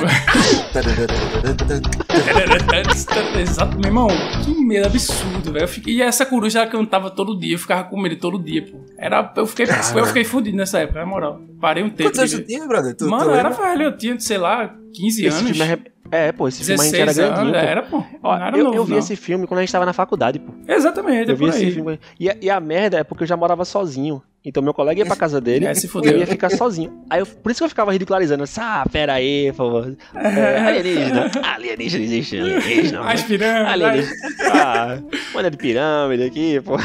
Exato, 3.40 3.76
meu 3.78 3.86
irmão, 3.90 4.08
que 4.44 4.54
medo 4.66 4.88
absurdo, 4.88 5.52
velho. 5.52 5.68
Fiquei- 5.68 5.96
E 5.96 6.02
essa 6.02 6.26
coruja 6.26 6.60
ela 6.60 6.70
cantava 6.70 7.10
todo 7.10 7.38
dia, 7.38 7.56
eu 7.56 7.60
ficava 7.60 7.84
com 7.84 8.00
medo 8.00 8.16
todo 8.18 8.42
dia, 8.42 8.66
pô. 8.66 8.80
Era, 8.98 9.32
eu 9.36 9.46
fiquei, 9.46 9.66
eu 9.96 10.06
fiquei 10.06 10.24
fudido 10.24 10.56
nessa 10.58 10.80
época, 10.80 11.00
na 11.00 11.06
moral. 11.06 11.42
Parei 11.60 11.84
um 11.84 11.90
tempo. 11.90 12.04
Quantos 12.10 12.20
anos 12.20 12.34
ver. 12.34 12.44
tinha, 12.44 12.66
brother? 12.68 12.96
Tu, 12.96 13.10
Mano, 13.10 13.26
tu 13.26 13.32
era 13.32 13.50
velho, 13.50 13.84
eu 13.84 13.98
tinha, 13.98 14.20
sei 14.20 14.38
lá, 14.38 14.74
15 14.94 15.26
Esse 15.26 15.38
anos. 15.38 15.58
filme 15.58 15.74
é... 15.74 15.80
É, 16.12 16.32
pô, 16.32 16.48
esse 16.48 16.64
filme 16.64 16.80
a 16.82 16.84
gente 16.84 16.92
16 16.94 17.18
era 17.20 17.34
grandinho. 17.34 17.54
pô. 17.54 17.60
era, 17.60 17.84
pô. 17.84 18.04
Ó, 18.24 18.36
era 18.36 18.58
eu, 18.58 18.64
novo, 18.66 18.76
eu 18.78 18.84
vi 18.86 18.92
não. 18.94 19.00
esse 19.00 19.16
filme 19.16 19.46
quando 19.48 19.60
a 19.60 19.62
gente 19.62 19.72
tava 19.72 19.86
na 19.86 19.94
faculdade, 19.94 20.40
pô. 20.40 20.52
Exatamente, 20.68 21.30
é 21.30 21.34
Eu 21.34 21.38
vi 21.38 21.46
esse 21.46 21.66
aí. 21.66 21.72
filme. 21.72 22.00
E, 22.20 22.30
a- 22.30 22.38
e 22.42 22.50
a 22.50 22.60
merda 22.60 22.98
é 23.00 23.04
porque 23.04 23.24
eu 23.24 23.28
já 23.28 23.38
morava 23.38 23.64
sozinho. 23.66 24.22
Então 24.44 24.64
meu 24.64 24.74
colega 24.74 24.98
ia 25.02 25.06
pra 25.06 25.18
casa 25.18 25.42
dele 25.42 25.66
É, 25.66 25.74
se 25.74 25.86
e 25.86 25.90
eu 26.08 26.18
ia 26.18 26.26
ficar 26.26 26.50
sozinho. 26.50 27.04
Aí 27.10 27.20
eu, 27.20 27.26
por 27.26 27.52
isso 27.52 27.60
que 27.60 27.66
eu 27.66 27.70
ficava 27.70 27.92
ridicularizando. 27.92 28.46
Ah, 28.58 28.86
pera 28.90 29.14
aí, 29.14 29.52
por 29.52 29.58
favor. 29.58 29.98
É, 30.16 30.58
alienígena. 30.66 31.30
Alienígena 31.44 32.04
existe, 32.06 32.40
alienígena. 32.40 33.02
As 33.02 33.22
pirâmides. 33.24 33.72
Alienígena. 33.74 34.16
Ah, 34.54 34.98
manda 35.34 35.52
de 35.52 35.58
pirâmide 35.58 36.24
aqui, 36.24 36.62
pô. 36.62 36.78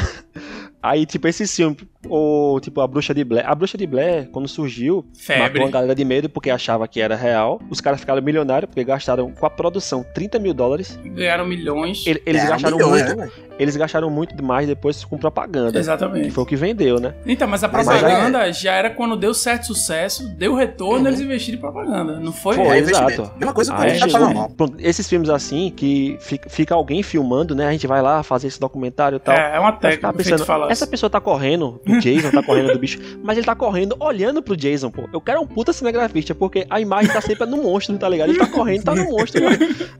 Aí, 0.83 1.05
tipo, 1.05 1.27
esse 1.27 1.47
filme, 1.47 1.77
ou 2.09 2.59
tipo, 2.59 2.81
a 2.81 2.87
Bruxa 2.87 3.13
de 3.13 3.23
Blair. 3.23 3.49
A 3.49 3.55
Bruxa 3.55 3.77
de 3.77 3.85
Blair, 3.87 4.29
quando 4.31 4.47
surgiu, 4.47 5.05
Febre. 5.17 5.43
matou 5.43 5.61
uma 5.61 5.71
galera 5.71 5.95
de 5.95 6.05
medo 6.05 6.29
porque 6.29 6.49
achava 6.49 6.87
que 6.87 6.99
era 7.01 7.15
real. 7.15 7.59
Os 7.69 7.79
caras 7.81 7.99
ficaram 7.99 8.21
milionários 8.21 8.67
porque 8.69 8.83
gastaram 8.83 9.31
com 9.31 9.45
a 9.45 9.49
produção 9.49 10.05
30 10.13 10.39
mil 10.39 10.53
dólares. 10.53 10.99
Ganharam 11.03 11.45
milhões. 11.45 12.03
Ele- 12.05 12.21
Eles 12.25 12.41
Era 12.41 12.51
gastaram 12.51 12.77
milhões, 12.77 13.03
muito. 13.03 13.17
né? 13.17 13.29
Eles 13.57 13.77
gastaram 13.77 14.09
muito 14.09 14.35
demais 14.35 14.67
depois 14.67 15.05
com 15.05 15.17
propaganda. 15.17 15.71
Que 15.71 15.77
Exatamente. 15.77 16.31
foi 16.31 16.43
o 16.43 16.47
que 16.47 16.55
vendeu, 16.57 16.99
né? 16.99 17.13
Então, 17.25 17.47
mas 17.47 17.63
a 17.63 17.67
Mas 17.69 17.87
propaganda 17.87 18.51
já 18.51 18.73
era 18.73 18.89
quando 18.89 19.15
deu 19.15 19.33
certo 19.33 19.67
sucesso, 19.67 20.27
deu 20.35 20.53
retorno, 20.55 21.01
Uhum. 21.01 21.07
eles 21.07 21.21
investiram 21.21 21.57
em 21.57 21.61
propaganda. 21.61 22.19
Não 22.19 22.33
foi? 22.33 22.55
Foi, 22.55 22.65
É, 22.67 22.79
exato. 22.79 23.31
Mesma 23.37 23.53
coisa 23.53 23.73
que 23.73 23.81
Aí 23.81 23.87
a 23.87 23.89
gente 23.93 23.99
tá 24.01 24.05
chegou- 24.07 24.19
falando 24.21 24.35
mal. 24.37 24.49
pronto, 24.49 24.75
esses 24.79 25.07
filmes 25.07 25.29
assim, 25.29 25.71
que 25.75 26.17
fica, 26.19 26.49
fica 26.49 26.75
alguém 26.75 27.01
filmando, 27.01 27.55
né? 27.55 27.67
A 27.67 27.71
gente 27.71 27.87
vai 27.87 28.01
lá 28.01 28.23
fazer 28.23 28.47
esse 28.47 28.59
documentário 28.59 29.15
e 29.17 29.19
tal. 29.19 29.33
É, 29.35 29.55
é 29.55 29.59
uma 29.59 29.71
técnica 29.71 30.11
pensando, 30.11 30.43
essa 30.69 30.85
pessoa 30.87 31.09
tá 31.09 31.21
correndo 31.21 31.79
do 31.85 31.94
Jason, 31.99 32.31
tá 32.31 32.43
correndo 32.43 32.73
do 32.73 32.79
bicho, 32.79 32.99
mas 33.23 33.37
ele 33.37 33.45
tá 33.45 33.55
correndo 33.55 33.95
olhando 33.99 34.41
pro 34.41 34.55
Jason, 34.55 34.89
pô. 34.91 35.07
Eu 35.13 35.21
quero 35.21 35.41
um 35.41 35.47
puta 35.47 35.71
cinegrafista, 35.73 36.33
porque 36.35 36.65
a 36.69 36.79
imagem 36.79 37.11
tá 37.11 37.21
sempre 37.21 37.45
no 37.45 37.57
monstro, 37.57 37.97
tá 37.97 38.07
ligado? 38.09 38.29
Ele 38.29 38.37
tá 38.39 38.47
correndo, 38.47 38.83
tá 38.83 38.95
no 38.95 39.05
monstro. 39.09 39.41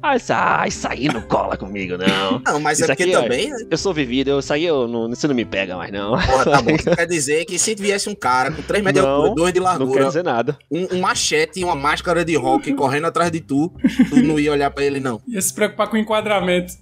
Ah, 0.02 0.16
isso, 0.16 0.34
ah, 0.34 0.64
isso 0.68 0.88
aí 0.88 1.08
não 1.08 1.22
cola 1.22 1.58
comigo, 1.58 1.98
não. 1.98 2.42
Não, 2.46 2.60
mas 2.60 2.80
Isso 2.80 2.86
é 2.92 2.96
porque 2.96 3.04
aqui, 3.04 3.16
ó. 3.16 3.22
também, 3.24 3.50
né? 3.50 3.58
Eu 3.70 3.78
sou 3.78 3.94
vivido, 3.94 4.30
eu 4.30 4.42
saí, 4.42 4.66
eu 4.66 4.88
não, 4.88 5.12
isso 5.12 5.28
não 5.28 5.36
me 5.36 5.46
pega 5.46 5.76
mais, 5.76 5.92
não. 5.92 6.12
Porra, 6.12 6.46
tá 6.46 6.62
bom. 6.62 6.72
Isso 6.72 6.90
quer 6.96 7.08
dizer 7.08 7.46
que 7.46 7.58
se 7.58 7.76
viesse 7.76 8.10
um 8.10 8.16
cara 8.16 8.52
com 8.52 8.62
3 8.62 8.84
metros 8.84 9.04
de 9.04 9.08
Não, 9.10 9.16
altura, 9.16 9.36
2 9.36 9.54
de 9.54 9.60
Não 9.60 9.66
quer 9.66 9.72
largura, 9.80 10.06
dizer 10.06 10.24
nada. 10.24 10.58
um, 10.72 10.96
um 10.96 11.00
machete 11.02 11.60
e 11.60 11.64
uma 11.64 11.76
máscara 11.76 12.24
de 12.26 12.36
rock 12.36 12.74
correndo 12.74 13.06
atrás 13.06 13.32
de 13.32 13.40
tu, 13.40 13.72
tu 14.10 14.16
não 14.22 14.40
ia 14.40 14.52
olhar 14.52 14.70
pra 14.72 14.84
ele, 14.84 15.00
não. 15.00 15.22
Ia 15.28 15.42
se 15.42 15.54
preocupar 15.54 15.88
com 15.88 15.96
o 15.96 16.00
enquadramento. 16.00 16.74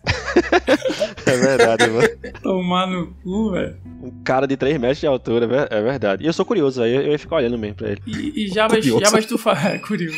É 1.25 1.37
verdade, 1.37 1.87
mano. 1.89 2.07
Tomar 2.41 2.87
no 2.87 3.07
cu, 3.23 3.51
velho. 3.51 3.77
Um 4.03 4.23
cara 4.23 4.45
de 4.47 4.55
3 4.57 4.77
metros 4.79 4.99
de 4.99 5.07
altura, 5.07 5.45
é 5.71 5.77
é 5.77 5.81
verdade. 5.81 6.23
E 6.23 6.27
eu 6.27 6.33
sou 6.33 6.45
curioso, 6.45 6.81
aí 6.83 6.93
eu 6.93 7.11
ia 7.11 7.19
ficar 7.19 7.37
olhando 7.37 7.57
mesmo 7.57 7.75
pra 7.77 7.89
ele. 7.91 8.01
E, 8.05 8.45
e 8.45 8.47
já 8.49 8.67
vai 8.67 8.81
já 8.81 9.09
vai 9.09 9.21
tu 9.23 9.37
falar. 9.37 9.79
Curioso. 9.81 10.17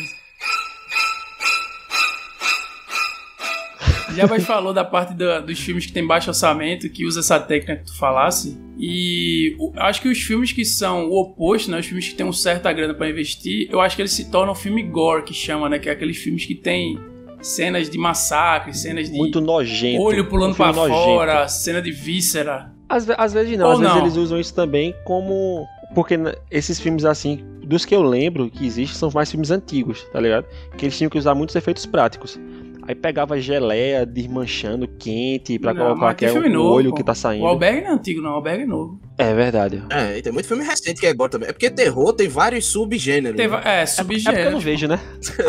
Já 4.15 4.25
vai 4.25 4.39
falou 4.39 4.73
da 4.73 4.85
parte 4.85 5.13
dos 5.13 5.59
filmes 5.59 5.85
que 5.85 5.91
tem 5.91 6.05
baixo 6.05 6.29
orçamento, 6.29 6.89
que 6.89 7.05
usa 7.05 7.19
essa 7.19 7.37
técnica 7.37 7.75
que 7.75 7.85
tu 7.91 7.97
falasse. 7.97 8.57
E 8.79 9.55
o- 9.59 9.73
acho 9.75 10.01
que 10.01 10.07
os 10.07 10.21
filmes 10.21 10.53
que 10.53 10.63
são 10.63 11.09
o 11.09 11.19
oposto, 11.21 11.69
né? 11.69 11.79
Os 11.79 11.85
filmes 11.85 12.07
que 12.07 12.15
tem 12.15 12.25
um 12.25 12.31
certa 12.31 12.71
grana 12.71 12.93
pra 12.93 13.09
investir, 13.09 13.67
eu 13.69 13.81
acho 13.81 13.93
que 13.95 14.01
eles 14.01 14.13
se 14.13 14.31
tornam 14.31 14.55
filme 14.55 14.81
gore, 14.83 15.23
que 15.23 15.33
chama, 15.33 15.67
né? 15.67 15.79
Que 15.79 15.89
é 15.89 15.91
aqueles 15.91 16.15
filmes 16.17 16.45
que 16.45 16.55
tem 16.55 16.97
cenas 17.45 17.89
de 17.89 17.97
massacre, 17.97 18.73
cenas 18.73 19.09
de 19.09 19.17
Muito 19.17 19.39
nojento. 19.39 20.01
olho 20.01 20.27
pulando 20.27 20.51
Um 20.53 20.55
pra 20.55 20.71
nojento. 20.73 20.89
fora, 20.99 21.47
cena 21.47 21.81
de 21.81 21.91
víscera. 21.91 22.71
Às, 22.89 23.09
às 23.09 23.33
vezes 23.33 23.57
não, 23.57 23.67
Ou 23.67 23.71
às 23.73 23.79
vezes 23.79 23.93
não. 23.95 24.01
eles 24.01 24.15
usam 24.15 24.39
isso 24.39 24.53
também 24.53 24.95
como. 25.05 25.65
Porque 25.93 26.15
esses 26.51 26.79
filmes 26.79 27.05
assim, 27.05 27.43
dos 27.63 27.85
que 27.85 27.95
eu 27.95 28.01
lembro 28.03 28.49
que 28.49 28.65
existem, 28.65 28.97
são 28.97 29.09
mais 29.13 29.29
filmes 29.31 29.49
antigos, 29.51 30.03
tá 30.11 30.19
ligado? 30.19 30.45
Que 30.77 30.85
eles 30.85 30.97
tinham 30.97 31.09
que 31.09 31.17
usar 31.17 31.33
muitos 31.35 31.55
efeitos 31.55 31.85
práticos. 31.85 32.39
Aí 32.87 32.93
pegava 32.93 33.39
geleia 33.39 34.05
desmanchando 34.05 34.87
quente 34.87 35.57
pra 35.57 35.73
Não, 35.73 35.81
colocar 35.87 36.13
tem 36.13 36.29
que 36.29 36.35
é 36.37 36.39
o 36.57 36.61
olho 36.63 36.89
pô. 36.91 36.95
que 36.97 37.03
tá 37.03 37.13
O 37.13 37.15
saindo. 37.15 37.45
albergue 37.45 37.81
não 37.81 37.89
é 37.89 37.93
antigo, 37.93 38.21
não. 38.21 38.31
O 38.31 38.33
albergue 38.35 38.63
é 38.63 38.65
novo. 38.67 38.99
É 39.17 39.33
verdade. 39.33 39.81
É, 39.89 40.17
e 40.17 40.21
tem 40.21 40.31
muito 40.31 40.47
filme 40.47 40.63
recente 40.63 40.99
que 40.99 41.07
é 41.07 41.13
gore 41.13 41.31
também. 41.31 41.49
É 41.49 41.51
porque 41.53 41.69
terror 41.69 42.13
tem 42.13 42.27
vários 42.27 42.65
subgêneros. 42.67 43.37
Teve, 43.37 43.55
né? 43.55 43.61
é, 43.65 43.83
É 43.83 44.03
porque 44.03 44.29
eu 44.29 44.51
não 44.51 44.59
vejo, 44.59 44.87
né? 44.87 44.99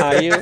Aí 0.03 0.29
eu, 0.29 0.37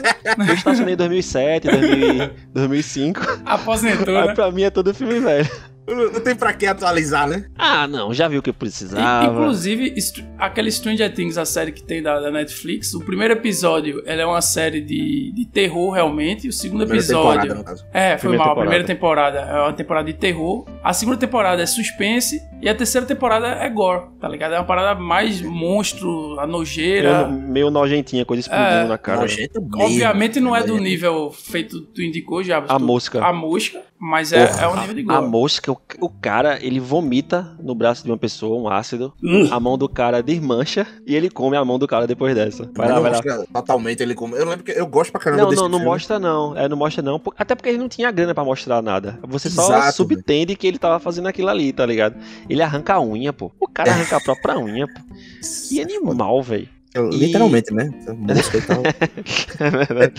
eu 0.48 0.54
estacionei 0.54 0.94
em 0.94 0.96
2007, 0.96 1.68
2000, 1.68 2.30
2005. 2.52 3.20
Aposentou, 3.44 4.16
Aí 4.16 4.28
né? 4.28 4.34
pra 4.34 4.50
mim 4.52 4.62
é 4.62 4.70
todo 4.70 4.94
filme 4.94 5.18
velho. 5.20 5.48
Não, 5.86 6.12
não 6.12 6.20
tem 6.20 6.34
pra 6.34 6.52
que 6.52 6.66
atualizar, 6.66 7.26
né? 7.28 7.46
Ah, 7.58 7.86
não, 7.86 8.12
já 8.14 8.26
viu 8.28 8.40
o 8.40 8.42
que 8.42 8.50
eu 8.50 8.54
precisava. 8.54 9.26
Inclusive, 9.30 9.94
aquele 10.38 10.70
Stranger 10.70 11.12
Things, 11.14 11.36
a 11.36 11.44
série 11.44 11.72
que 11.72 11.82
tem 11.82 12.02
da, 12.02 12.18
da 12.20 12.30
Netflix, 12.30 12.94
o 12.94 13.00
primeiro 13.00 13.34
episódio 13.34 14.02
ela 14.06 14.22
é 14.22 14.26
uma 14.26 14.40
série 14.40 14.80
de, 14.80 15.32
de 15.32 15.44
terror 15.46 15.90
realmente, 15.92 16.46
e 16.46 16.48
o 16.48 16.52
segundo 16.52 16.80
Primeira 16.86 17.04
episódio. 17.04 17.54
no 17.54 17.64
caso. 17.64 17.84
É, 17.92 18.16
foi 18.16 18.30
Primeira 18.30 18.44
mal. 18.44 18.46
A 18.46 18.48
temporada. 18.54 18.60
primeira 18.60 18.84
temporada 18.86 19.38
é 19.40 19.60
uma 19.60 19.72
temporada 19.72 20.06
de 20.06 20.18
terror. 20.18 20.66
A 20.82 20.92
segunda 20.92 21.18
temporada 21.18 21.62
é 21.62 21.66
suspense. 21.66 22.40
E 22.62 22.68
a 22.68 22.74
terceira 22.74 23.06
temporada 23.06 23.46
é 23.46 23.68
gore, 23.68 24.06
tá 24.18 24.26
ligado? 24.26 24.54
É 24.54 24.58
uma 24.58 24.64
parada 24.64 24.98
mais 24.98 25.42
monstro, 25.42 26.40
a 26.40 26.46
nojeira. 26.46 27.28
meio, 27.28 27.42
meio 27.52 27.70
nojentinha, 27.70 28.24
coisa 28.24 28.40
explodindo 28.40 28.70
É. 28.70 28.86
na 28.86 28.96
cara. 28.96 29.20
Nojento 29.20 29.60
mesmo. 29.60 29.82
Obviamente 29.82 30.40
não 30.40 30.56
é 30.56 30.62
do 30.62 30.78
nível 30.78 31.30
feito, 31.30 31.82
tu 31.82 32.00
indicou 32.00 32.42
já. 32.42 32.58
A 32.58 32.78
tu- 32.78 32.80
mosca. 32.84 33.22
A 33.22 33.32
mosca, 33.34 33.82
mas 34.04 34.32
é, 34.32 34.46
Porra. 34.46 34.62
é 34.62 34.68
um 34.68 34.76
nível 34.80 34.94
de 34.94 35.00
A 35.10 35.18
gore. 35.20 35.30
mosca, 35.30 35.72
o, 35.72 35.78
o 36.00 36.08
cara, 36.08 36.58
ele 36.64 36.78
vomita 36.78 37.56
no 37.62 37.74
braço 37.74 38.04
de 38.04 38.10
uma 38.10 38.18
pessoa 38.18 38.60
um 38.60 38.68
ácido. 38.68 39.12
Hum. 39.22 39.48
A 39.50 39.58
mão 39.58 39.78
do 39.78 39.88
cara 39.88 40.22
desmancha 40.22 40.86
e 41.06 41.14
ele 41.16 41.30
come 41.30 41.56
a 41.56 41.64
mão 41.64 41.78
do 41.78 41.86
cara 41.88 42.06
depois 42.06 42.34
dessa. 42.34 42.64
Vai 42.74 42.86
Mas 42.86 42.88
lá, 42.90 42.94
não 42.94 43.02
vai 43.02 43.38
lá. 43.38 43.44
totalmente 43.52 44.02
ele 44.02 44.14
como. 44.14 44.36
Eu 44.36 44.44
lembro 44.46 44.64
que 44.64 44.72
eu 44.72 44.86
gosto 44.86 45.10
pra 45.10 45.20
caramba 45.20 45.42
Não, 45.42 45.48
desse 45.50 45.62
não, 45.62 45.68
não 45.68 45.78
filme. 45.78 45.90
mostra 45.92 46.18
não. 46.18 46.56
É, 46.56 46.68
não 46.68 46.76
mostra 46.76 47.02
não. 47.02 47.20
Até 47.38 47.54
porque 47.54 47.70
ele 47.70 47.78
não 47.78 47.88
tinha 47.88 48.10
grana 48.10 48.34
pra 48.34 48.44
mostrar 48.44 48.82
nada. 48.82 49.18
Você 49.26 49.48
só 49.48 49.64
Exato, 49.64 49.96
subtende 49.96 50.54
que 50.56 50.66
ele 50.66 50.78
tava 50.78 50.98
fazendo 51.00 51.26
aquilo 51.28 51.48
ali, 51.48 51.72
tá 51.72 51.86
ligado? 51.86 52.16
Ele 52.48 52.60
arranca 52.62 52.94
a 52.94 53.00
unha, 53.02 53.32
pô. 53.32 53.50
O 53.58 53.66
cara 53.66 53.90
arranca 53.92 54.16
a 54.18 54.20
própria 54.20 54.58
unha, 54.58 54.86
pô. 54.86 55.00
Que 55.68 55.80
animal, 55.80 56.42
velho. 56.42 56.68
Literalmente, 57.12 57.72
né? 57.72 57.90
Mosca 58.16 58.58
e 58.58 58.62
tal. 58.62 58.82
É 59.60 59.70
verdade. 59.70 60.14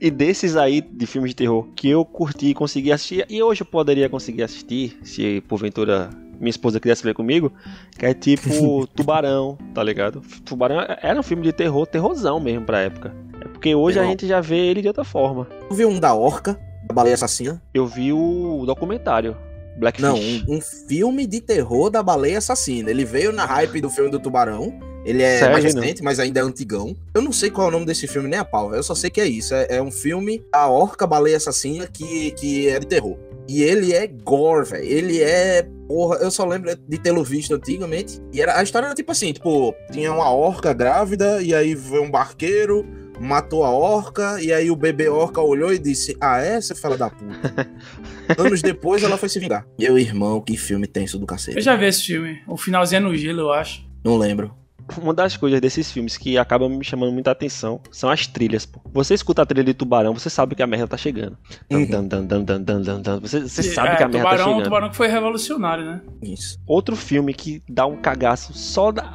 E 0.00 0.10
desses 0.10 0.56
aí 0.56 0.80
de 0.80 1.06
filmes 1.06 1.30
de 1.30 1.36
terror 1.36 1.66
que 1.74 1.88
eu 1.88 2.04
curti 2.04 2.48
e 2.48 2.54
consegui 2.54 2.92
assistir, 2.92 3.26
e 3.28 3.42
hoje 3.42 3.62
eu 3.62 3.66
poderia 3.66 4.08
conseguir 4.08 4.42
assistir, 4.42 4.98
se 5.02 5.40
porventura 5.42 6.10
minha 6.38 6.50
esposa 6.50 6.78
quisesse 6.78 7.02
ver 7.02 7.14
comigo, 7.14 7.50
que 7.98 8.04
é 8.04 8.12
tipo 8.14 8.86
Tubarão, 8.94 9.56
tá 9.74 9.82
ligado? 9.82 10.20
Tubarão 10.44 10.78
era 11.02 11.18
um 11.18 11.22
filme 11.22 11.42
de 11.42 11.52
terror, 11.52 11.86
terrorzão 11.86 12.38
mesmo 12.38 12.64
pra 12.64 12.80
época. 12.80 13.14
É 13.40 13.48
porque 13.48 13.74
hoje 13.74 13.98
a 13.98 14.02
Legal. 14.02 14.12
gente 14.12 14.26
já 14.26 14.40
vê 14.40 14.58
ele 14.58 14.82
de 14.82 14.88
outra 14.88 15.04
forma. 15.04 15.46
Tu 15.68 15.74
viu 15.74 15.88
um 15.88 15.98
da 15.98 16.14
Orca, 16.14 16.58
da 16.86 16.94
baleia 16.94 17.14
assassina? 17.14 17.62
Eu 17.72 17.86
vi 17.86 18.12
o 18.12 18.64
documentário, 18.66 19.36
Blackfish. 19.78 20.02
Não, 20.02 20.16
um, 20.16 20.56
um 20.56 20.60
filme 20.60 21.26
de 21.26 21.40
terror 21.40 21.90
da 21.90 22.02
baleia 22.02 22.38
assassina. 22.38 22.90
Ele 22.90 23.04
veio 23.04 23.32
na 23.32 23.44
hype 23.44 23.80
do 23.80 23.90
filme 23.90 24.10
do 24.10 24.18
Tubarão. 24.18 24.78
Ele 25.06 25.22
é 25.22 25.38
Sério, 25.38 25.52
mais 25.52 25.74
não? 25.74 25.80
recente, 25.82 26.02
mas 26.02 26.18
ainda 26.18 26.40
é 26.40 26.42
antigão. 26.42 26.96
Eu 27.14 27.22
não 27.22 27.30
sei 27.32 27.48
qual 27.48 27.68
é 27.68 27.70
o 27.70 27.72
nome 27.72 27.86
desse 27.86 28.08
filme, 28.08 28.28
nem 28.28 28.40
a 28.40 28.44
pau. 28.44 28.74
Eu 28.74 28.82
só 28.82 28.92
sei 28.94 29.08
que 29.08 29.20
é 29.20 29.26
isso. 29.26 29.54
É, 29.54 29.76
é 29.76 29.82
um 29.82 29.90
filme 29.92 30.44
da 30.52 30.68
Orca 30.68 31.06
Baleia 31.06 31.36
Assassina 31.36 31.86
que, 31.86 32.32
que 32.32 32.68
é 32.68 32.80
de 32.80 32.86
terror. 32.86 33.16
E 33.48 33.62
ele 33.62 33.92
é 33.92 34.06
gore, 34.08 34.68
velho. 34.68 34.84
Ele 34.84 35.22
é. 35.22 35.64
Porra, 35.86 36.16
eu 36.16 36.30
só 36.32 36.44
lembro 36.44 36.74
de 36.76 36.98
tê-lo 36.98 37.22
visto 37.22 37.54
antigamente. 37.54 38.20
E 38.32 38.42
era, 38.42 38.58
a 38.58 38.62
história 38.64 38.86
era 38.86 38.94
tipo 38.96 39.12
assim: 39.12 39.32
tipo, 39.32 39.72
tinha 39.92 40.12
uma 40.12 40.28
orca 40.34 40.72
grávida, 40.72 41.40
e 41.40 41.54
aí 41.54 41.72
veio 41.76 42.02
um 42.02 42.10
barqueiro, 42.10 42.84
matou 43.20 43.62
a 43.62 43.70
orca, 43.70 44.42
e 44.42 44.52
aí 44.52 44.68
o 44.68 44.74
bebê 44.74 45.08
orca 45.08 45.40
olhou 45.40 45.72
e 45.72 45.78
disse: 45.78 46.16
Ah, 46.20 46.40
é, 46.40 46.60
você 46.60 46.74
fala 46.74 46.96
da 46.96 47.08
puta. 47.08 47.70
Anos 48.36 48.60
depois 48.60 49.04
ela 49.04 49.16
foi 49.16 49.28
se 49.28 49.38
vingar. 49.38 49.64
Meu 49.78 49.96
irmão, 49.96 50.40
que 50.40 50.56
filme 50.56 50.88
tenso 50.88 51.16
do 51.16 51.22
Eu 51.22 51.28
cacete. 51.28 51.60
já 51.60 51.76
vi 51.76 51.86
esse 51.86 52.02
filme. 52.02 52.42
O 52.48 52.56
finalzinho 52.56 52.96
é 52.96 53.00
no 53.00 53.14
gelo, 53.16 53.42
eu 53.42 53.52
acho. 53.52 53.86
Não 54.04 54.16
lembro. 54.18 54.52
Uma 55.00 55.12
das 55.12 55.36
coisas 55.36 55.60
desses 55.60 55.90
filmes 55.90 56.16
que 56.16 56.38
acabam 56.38 56.68
me 56.68 56.84
chamando 56.84 57.12
muita 57.12 57.30
atenção 57.30 57.80
são 57.90 58.10
as 58.10 58.26
trilhas, 58.26 58.64
pô. 58.66 58.80
Você 58.92 59.14
escuta 59.14 59.42
a 59.42 59.46
trilha 59.46 59.64
de 59.64 59.74
Tubarão, 59.74 60.14
você 60.14 60.30
sabe 60.30 60.54
que 60.54 60.62
a 60.62 60.66
merda 60.66 60.88
tá 60.88 60.96
chegando. 60.96 61.36
Dan, 61.68 62.04
dan, 62.04 63.00
dan. 63.00 63.20
Você, 63.20 63.40
você 63.40 63.62
sabe 63.62 63.90
é, 63.90 63.96
que 63.96 64.02
a 64.02 64.08
merda 64.08 64.18
tubarão, 64.18 64.38
tá 64.38 64.50
chegando. 64.50 64.64
Tubarão 64.64 64.90
que 64.90 64.96
foi 64.96 65.08
revolucionário, 65.08 65.84
né? 65.84 66.00
Isso. 66.22 66.58
Outro 66.66 66.96
filme 66.96 67.34
que 67.34 67.62
dá 67.68 67.86
um 67.86 67.96
cagaço 67.96 68.52
só 68.54 68.92
da, 68.92 69.10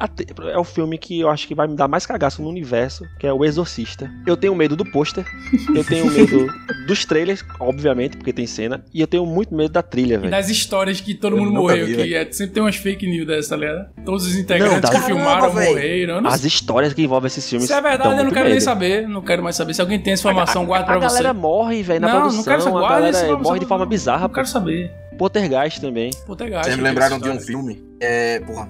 é 0.52 0.58
o 0.58 0.64
filme 0.64 0.98
que 0.98 1.20
eu 1.20 1.30
acho 1.30 1.46
que 1.48 1.54
vai 1.54 1.66
me 1.66 1.76
dar 1.76 1.88
mais 1.88 2.06
cagaço 2.06 2.42
no 2.42 2.48
universo, 2.48 3.04
que 3.18 3.26
é 3.26 3.32
o 3.32 3.44
Exorcista. 3.44 4.10
Eu 4.26 4.36
tenho 4.36 4.54
medo 4.54 4.76
do 4.76 4.84
pôster, 4.84 5.24
eu 5.74 5.84
tenho 5.84 6.10
medo 6.10 6.46
dos 6.86 7.04
trailers, 7.04 7.44
obviamente, 7.58 8.16
porque 8.16 8.32
tem 8.32 8.46
cena, 8.46 8.84
e 8.92 9.00
eu 9.00 9.06
tenho 9.06 9.24
muito 9.26 9.54
medo 9.54 9.72
da 9.72 9.82
trilha, 9.82 10.14
E 10.14 10.18
velho. 10.18 10.30
das 10.30 10.48
histórias 10.48 11.00
que 11.00 11.14
todo 11.14 11.36
Eu 11.36 11.40
mundo 11.44 11.52
morreu, 11.52 11.86
vi, 11.86 11.96
que 11.96 12.14
é, 12.14 12.30
sempre 12.30 12.54
tem 12.54 12.62
umas 12.62 12.76
fake 12.76 13.06
news 13.06 13.26
dessa, 13.26 13.50
tá 13.50 13.56
ligado? 13.56 13.90
Todos 14.04 14.26
os 14.26 14.36
integrantes 14.36 14.90
Não, 14.90 15.00
que 15.00 15.06
filmaram. 15.06 15.61
Morreram. 15.68 16.20
Não 16.20 16.30
As 16.30 16.44
histórias 16.44 16.92
que 16.92 17.02
envolvem 17.02 17.26
esses 17.26 17.48
filmes. 17.48 17.66
Se 17.68 17.72
é 17.74 17.80
verdade, 17.80 18.18
eu 18.18 18.24
não 18.24 18.30
quero 18.30 18.44
nem 18.44 18.54
medo. 18.54 18.64
saber. 18.64 19.08
Não 19.08 19.22
quero 19.22 19.42
mais 19.42 19.56
saber. 19.56 19.74
Se 19.74 19.80
alguém 19.80 19.98
tem 19.98 20.12
essa 20.14 20.22
informação, 20.28 20.64
guarda 20.66 20.86
pra 20.86 20.94
A 20.96 20.98
você. 20.98 21.06
galera 21.06 21.32
morre, 21.34 21.82
velho, 21.82 22.00
na 22.00 22.08
não, 22.08 22.14
produção. 22.20 22.36
não 22.38 22.44
quero 22.44 22.62
saber. 22.62 22.76
a 22.76 22.80
Guarda 22.80 23.08
essa 23.08 23.36
morre 23.36 23.58
de 23.60 23.66
forma 23.66 23.86
bizarra. 23.86 24.20
Não 24.22 24.28
pô. 24.28 24.34
quero 24.34 24.46
saber. 24.46 24.90
Poltergeist 25.18 25.80
também. 25.80 26.10
Poltergeist. 26.26 26.64
Vocês 26.64 26.76
me 26.76 26.82
lembraram 26.82 27.18
de 27.18 27.28
um 27.28 27.38
filme? 27.40 27.82
É, 28.00 28.40
porra, 28.40 28.68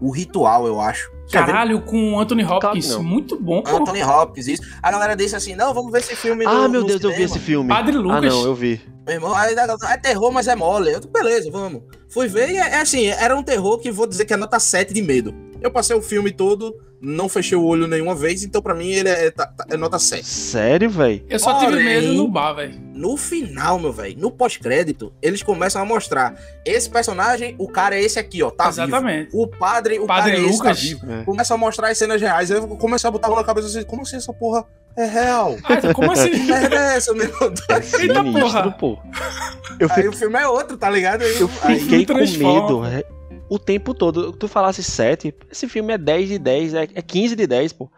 O 0.00 0.10
Ritual, 0.12 0.66
eu 0.66 0.80
acho. 0.80 1.10
Caralho, 1.30 1.80
com 1.82 2.14
o 2.14 2.20
Anthony 2.20 2.44
Hopkins. 2.44 2.96
Muito 2.96 3.38
bom, 3.38 3.62
pô. 3.62 3.76
Anthony 3.76 4.02
Hopkins, 4.02 4.48
isso. 4.48 4.62
A 4.82 4.90
galera 4.90 5.14
disse 5.14 5.36
assim: 5.36 5.54
não, 5.54 5.72
vamos 5.74 5.92
ver 5.92 5.98
esse 5.98 6.16
filme 6.16 6.44
no 6.44 6.50
Ah, 6.50 6.68
meu 6.68 6.80
no 6.82 6.86
Deus, 6.86 7.02
eu 7.02 7.10
vi 7.10 7.16
cinema. 7.16 7.34
esse 7.36 7.38
filme. 7.44 7.68
Padre 7.68 7.96
Ah, 7.96 8.00
Lucas. 8.00 8.34
não, 8.34 8.44
eu 8.44 8.54
vi. 8.54 8.80
Meu 9.06 9.14
irmão, 9.14 9.34
aí, 9.34 9.54
é 9.54 9.96
terror, 9.96 10.30
mas 10.32 10.48
é 10.48 10.54
mole. 10.54 10.92
Eu, 10.92 11.00
beleza, 11.00 11.50
vamos. 11.50 11.82
Fui 12.10 12.28
ver 12.28 12.50
e 12.50 12.56
é, 12.56 12.60
é 12.74 12.80
assim, 12.80 13.06
era 13.06 13.36
um 13.36 13.42
terror 13.42 13.78
que 13.78 13.90
vou 13.90 14.06
dizer 14.06 14.24
que 14.24 14.34
é 14.34 14.36
nota 14.36 14.58
7 14.58 14.92
de 14.92 15.02
medo. 15.02 15.34
Eu 15.60 15.70
passei 15.70 15.96
o 15.96 16.02
filme 16.02 16.30
todo, 16.30 16.74
não 17.00 17.28
fechei 17.28 17.56
o 17.56 17.64
olho 17.64 17.86
nenhuma 17.86 18.14
vez, 18.14 18.42
então 18.42 18.60
pra 18.60 18.74
mim 18.74 18.90
ele 18.90 19.08
é, 19.08 19.30
tá- 19.30 19.46
tá- 19.46 19.64
é 19.70 19.76
nota 19.76 19.98
7. 19.98 20.24
Sério, 20.26 20.90
velho? 20.90 21.24
Eu 21.28 21.38
só 21.38 21.58
tive 21.58 21.72
Porém- 21.72 21.84
medo 21.84 22.12
no 22.14 22.28
bar, 22.28 22.52
velho. 22.54 22.78
No 22.94 23.16
final, 23.16 23.78
meu 23.78 23.92
velho, 23.92 24.18
no 24.18 24.30
pós-crédito, 24.30 25.12
eles 25.22 25.42
começam 25.42 25.80
a 25.80 25.84
mostrar 25.84 26.34
esse 26.64 26.90
personagem, 26.90 27.54
o 27.58 27.68
cara 27.68 27.94
é 27.96 28.02
esse 28.02 28.18
aqui, 28.18 28.42
ó, 28.42 28.50
tá 28.50 28.68
Exatamente. 28.68 29.30
vivo. 29.30 29.42
O 29.42 29.46
padre, 29.46 29.98
o 30.00 30.06
Padre 30.06 30.32
cara 30.32 30.42
é 30.42 30.46
esse, 30.48 30.58
tá 30.58 30.64
Lucas. 30.64 30.80
vivo. 30.82 31.12
É. 31.12 31.22
Começa 31.24 31.54
a 31.54 31.56
mostrar 31.56 31.88
as 31.90 31.98
cenas 31.98 32.20
reais, 32.20 32.50
aí 32.50 32.56
eu 32.58 32.66
comecei 32.68 33.06
a 33.06 33.10
botar 33.10 33.28
a 33.28 33.30
mão 33.30 33.38
na 33.38 33.44
cabeça 33.44 33.68
assim, 33.68 33.84
como 33.84 34.02
assim 34.02 34.16
essa 34.16 34.32
porra 34.32 34.64
é 34.96 35.04
real? 35.06 35.56
Ah, 35.62 35.94
como 35.94 36.10
assim? 36.10 36.30
Que 36.32 36.38
merda 36.40 36.74
é 36.74 36.96
essa, 36.96 37.14
meu? 37.14 37.28
Eita 37.30 37.82
Sinistro, 37.82 38.32
porra. 38.32 38.70
pô. 38.72 38.98
Eu 39.78 39.86
Aí 39.88 39.94
fiquei, 39.94 40.08
o 40.08 40.12
filme 40.12 40.36
é 40.36 40.48
outro, 40.48 40.76
tá 40.76 40.90
ligado? 40.90 41.22
Aí, 41.22 41.40
eu 41.40 41.48
aí- 41.62 41.78
fiquei 41.78 42.04
com 42.04 42.14
medo 42.14 42.84
é, 42.84 43.04
o 43.48 43.58
tempo 43.58 43.94
todo. 43.94 44.32
Tu 44.32 44.46
falasse 44.48 44.82
7, 44.82 45.34
esse 45.50 45.68
filme 45.68 45.92
é 45.92 45.98
10 45.98 46.28
de 46.28 46.38
10, 46.38 46.74
é, 46.74 46.82
é 46.94 47.02
15 47.02 47.34
de 47.36 47.46
10, 47.46 47.72
pô. 47.72 47.90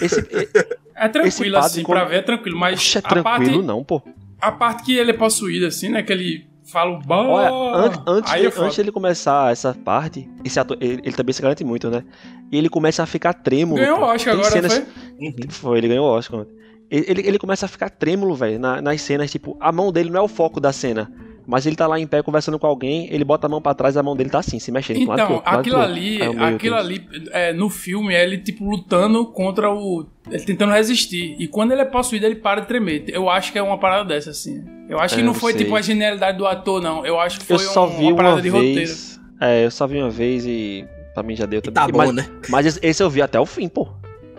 Esse, 0.00 0.20
é, 0.20 1.04
É 1.06 1.08
tranquilo 1.08 1.56
assim, 1.58 1.82
quando- 1.82 1.98
pra 1.98 2.04
ver 2.08 2.16
é 2.16 2.22
tranquilo. 2.22 2.58
Mas 2.58 2.78
Puxa, 2.80 2.98
é 2.98 3.02
a, 3.04 3.22
parte, 3.22 3.44
tranquilo 3.44 3.62
não, 3.62 3.82
pô. 3.84 4.02
a 4.40 4.52
parte 4.52 4.84
que 4.84 4.96
ele 4.96 5.10
é 5.10 5.14
possuído, 5.14 5.66
assim, 5.66 5.88
né? 5.88 6.02
Que 6.02 6.12
ele 6.12 6.46
fala 6.64 6.92
o 6.98 7.02
Olha, 7.08 7.50
an- 7.50 8.02
antes, 8.06 8.32
de, 8.32 8.46
é 8.46 8.52
antes 8.56 8.76
dele 8.76 8.90
começar 8.92 9.52
essa 9.52 9.74
parte, 9.74 10.28
esse 10.44 10.58
ator, 10.58 10.76
ele, 10.80 11.02
ele 11.04 11.12
também 11.12 11.32
se 11.32 11.42
garante 11.42 11.62
muito, 11.64 11.90
né? 11.90 12.02
E 12.50 12.56
ele 12.56 12.68
começa 12.68 13.02
a 13.02 13.06
ficar 13.06 13.32
trêmulo. 13.34 13.78
Ganhou 13.80 13.98
o. 14.00 14.02
Oscar 14.04 14.32
agora, 14.34 14.50
cenas- 14.50 14.74
foi? 14.74 15.48
Foi, 15.50 15.78
ele 15.78 15.88
ganhou 15.88 16.06
o 16.06 16.10
Oscar. 16.10 16.46
Ele, 16.90 17.04
ele, 17.08 17.28
ele 17.28 17.38
começa 17.38 17.66
a 17.66 17.68
ficar 17.68 17.90
trêmulo, 17.90 18.34
velho, 18.34 18.58
na- 18.58 18.80
nas 18.80 19.00
cenas, 19.02 19.30
tipo, 19.30 19.56
a 19.60 19.70
mão 19.72 19.90
dele 19.92 20.10
não 20.10 20.20
é 20.20 20.22
o 20.22 20.28
foco 20.28 20.60
da 20.60 20.72
cena. 20.72 21.10
Mas 21.46 21.66
ele 21.66 21.76
tá 21.76 21.86
lá 21.86 22.00
em 22.00 22.06
pé 22.06 22.22
conversando 22.22 22.58
com 22.58 22.66
alguém, 22.66 23.06
ele 23.12 23.22
bota 23.24 23.46
a 23.46 23.50
mão 23.50 23.60
pra 23.60 23.74
trás 23.74 23.96
e 23.96 23.98
a 23.98 24.02
mão 24.02 24.16
dele 24.16 24.30
tá 24.30 24.38
assim, 24.38 24.58
se 24.58 24.72
mexendo. 24.72 25.04
pro 25.04 25.12
Então, 25.14 25.32
outro, 25.32 25.42
pro 25.42 25.50
lado 25.50 25.60
aquilo 25.60 25.76
pro 25.76 25.84
outro. 25.84 25.94
ali, 25.94 26.22
aquilo 26.54 26.74
ali, 26.76 27.06
é, 27.32 27.52
no 27.52 27.68
filme, 27.68 28.14
é 28.14 28.22
ele, 28.22 28.38
tipo, 28.38 28.64
lutando 28.64 29.26
contra 29.26 29.70
o. 29.70 30.06
Ele 30.30 30.42
tentando 30.44 30.72
resistir. 30.72 31.36
E 31.38 31.46
quando 31.46 31.72
ele 31.72 31.82
é 31.82 31.84
possuído, 31.84 32.24
ele 32.24 32.36
para 32.36 32.62
de 32.62 32.66
tremer. 32.68 33.04
Eu 33.08 33.28
acho 33.28 33.52
que 33.52 33.58
é 33.58 33.62
uma 33.62 33.78
parada 33.78 34.04
dessa, 34.08 34.30
assim. 34.30 34.64
Eu 34.88 34.98
acho 34.98 35.14
que 35.14 35.20
É, 35.20 35.24
não 35.24 35.32
não 35.32 35.38
foi, 35.38 35.52
sei. 35.52 35.64
tipo, 35.64 35.76
a 35.76 35.82
genialidade 35.82 36.38
do 36.38 36.46
ator, 36.46 36.80
não. 36.80 37.04
Eu 37.04 37.20
acho 37.20 37.38
que 37.40 37.44
foi 37.46 37.56
Eu 37.56 37.60
só 37.60 37.84
um- 37.86 37.90
vi 37.90 38.04
uma 38.04 38.10
uma, 38.12 38.16
parada 38.16 38.40
de 38.42 38.48
roteiro. 38.48 38.74
vez. 38.76 39.20
É, 39.40 39.64
eu 39.66 39.70
só 39.70 39.86
vi 39.86 39.98
uma 39.98 40.10
vez 40.10 40.46
e 40.46 40.86
pra 41.12 41.22
mim 41.22 41.36
já 41.36 41.44
deu 41.44 41.60
também. 41.60 41.74
tá 41.74 41.86
bom, 41.92 41.98
mas, 41.98 42.12
né? 42.14 42.26
mas 42.48 42.78
esse- 42.82 43.02
eu 43.02 43.10
vi 43.10 43.20
até 43.20 43.38
o 43.38 43.44
fim, 43.44 43.68
pô. 43.68 43.86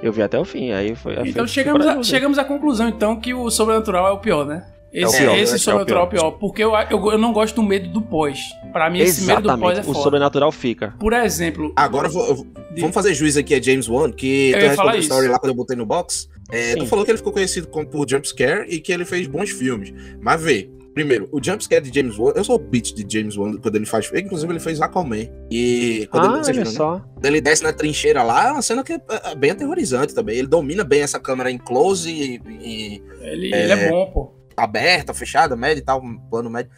Eu 0.01 0.11
vi 0.11 0.21
até 0.21 0.39
o 0.39 0.45
fim, 0.45 0.71
aí 0.71 0.95
foi. 0.95 1.13
Então 1.13 1.31
foi- 1.33 1.47
chegamos, 1.47 1.83
foi 1.85 1.93
a, 1.93 2.03
chegamos 2.03 2.37
à 2.37 2.43
conclusão, 2.43 2.87
então, 2.89 3.15
que 3.19 3.33
o 3.33 3.49
sobrenatural 3.49 4.07
é 4.07 4.11
o 4.11 4.17
pior, 4.19 4.45
né? 4.45 4.65
Esse, 4.95 5.17
pior, 5.17 5.37
esse 5.37 5.53
é 5.53 5.55
o 5.55 5.59
sobrenatural 5.59 6.03
é 6.03 6.05
o 6.05 6.09
pior. 6.09 6.31
Porque 6.31 6.63
eu, 6.63 6.71
eu, 6.89 7.11
eu 7.11 7.17
não 7.17 7.33
gosto 7.33 7.55
do 7.55 7.63
medo 7.63 7.89
do 7.89 8.01
pós. 8.01 8.39
Pra 8.71 8.89
mim, 8.89 8.99
esse 8.99 9.23
medo 9.25 9.41
do 9.41 9.47
pós 9.49 9.53
é 9.53 9.55
Exatamente, 9.57 9.81
o 9.89 9.93
foda. 9.93 10.03
sobrenatural 10.03 10.51
fica. 10.51 10.93
Por 10.99 11.13
exemplo, 11.13 11.73
Agora 11.75 12.07
eu 12.07 12.11
vou- 12.11 12.47
vamos 12.77 12.93
fazer 12.93 13.13
juiz 13.13 13.35
aqui 13.37 13.53
a 13.53 13.61
James 13.61 13.87
Wan, 13.89 14.11
que 14.11 14.51
Eu 14.51 14.59
tu 14.59 14.65
respondeu 14.67 14.99
story 15.01 15.27
lá 15.27 15.37
quando 15.39 15.49
eu 15.51 15.55
botei 15.55 15.75
no 15.75 15.85
box. 15.85 16.29
É, 16.51 16.75
tu 16.75 16.85
falou 16.85 17.03
que 17.03 17.11
ele 17.11 17.17
ficou 17.17 17.33
conhecido 17.33 17.67
como, 17.67 17.87
por 17.87 18.07
Jumpscare 18.09 18.67
e 18.69 18.79
que 18.79 18.91
ele 18.93 19.03
fez 19.05 19.25
bons 19.27 19.49
filmes. 19.49 19.91
Mas 20.21 20.39
vê, 20.41 20.69
primeiro, 20.93 21.27
o 21.31 21.43
Jumpscare 21.43 21.81
de 21.83 21.93
James 21.99 22.17
Wan, 22.19 22.33
eu 22.35 22.43
sou 22.43 22.55
o 22.55 22.59
bitch 22.59 22.93
de 22.93 23.05
James 23.17 23.35
Wan 23.35 23.57
quando 23.57 23.75
ele 23.75 23.85
faz. 23.87 24.09
Inclusive, 24.15 24.51
ele 24.53 24.59
fez 24.59 24.79
Aquaman. 24.79 25.27
E 25.49 26.07
quando 26.11 26.25
Ah, 26.25 26.27
ele, 26.27 26.35
olha 26.35 26.43
viram, 26.53 26.63
né? 26.65 26.69
só. 26.71 27.01
Quando 27.15 27.25
ele 27.25 27.41
desce 27.41 27.63
na 27.63 27.73
trincheira 27.73 28.21
lá, 28.21 28.49
é 28.49 28.51
uma 28.51 28.61
cena 28.61 28.83
que 28.83 28.93
é, 28.93 28.99
é 29.25 29.35
bem 29.35 29.51
aterrorizante 29.51 30.13
também. 30.13 30.37
Ele 30.37 30.47
domina 30.47 30.83
bem 30.83 31.01
essa 31.01 31.19
câmera 31.19 31.49
em 31.49 31.57
close 31.57 32.09
e, 32.11 32.39
e 32.61 33.01
ele 33.21 33.47
ele 33.53 33.71
é 33.73 33.89
bom, 33.89 34.11
pô. 34.11 34.44
Aberta, 34.57 35.13
fechada, 35.13 35.55
média 35.55 35.81
e 35.81 35.83
tal, 35.83 36.01
plano 36.29 36.49
médio. 36.49 36.71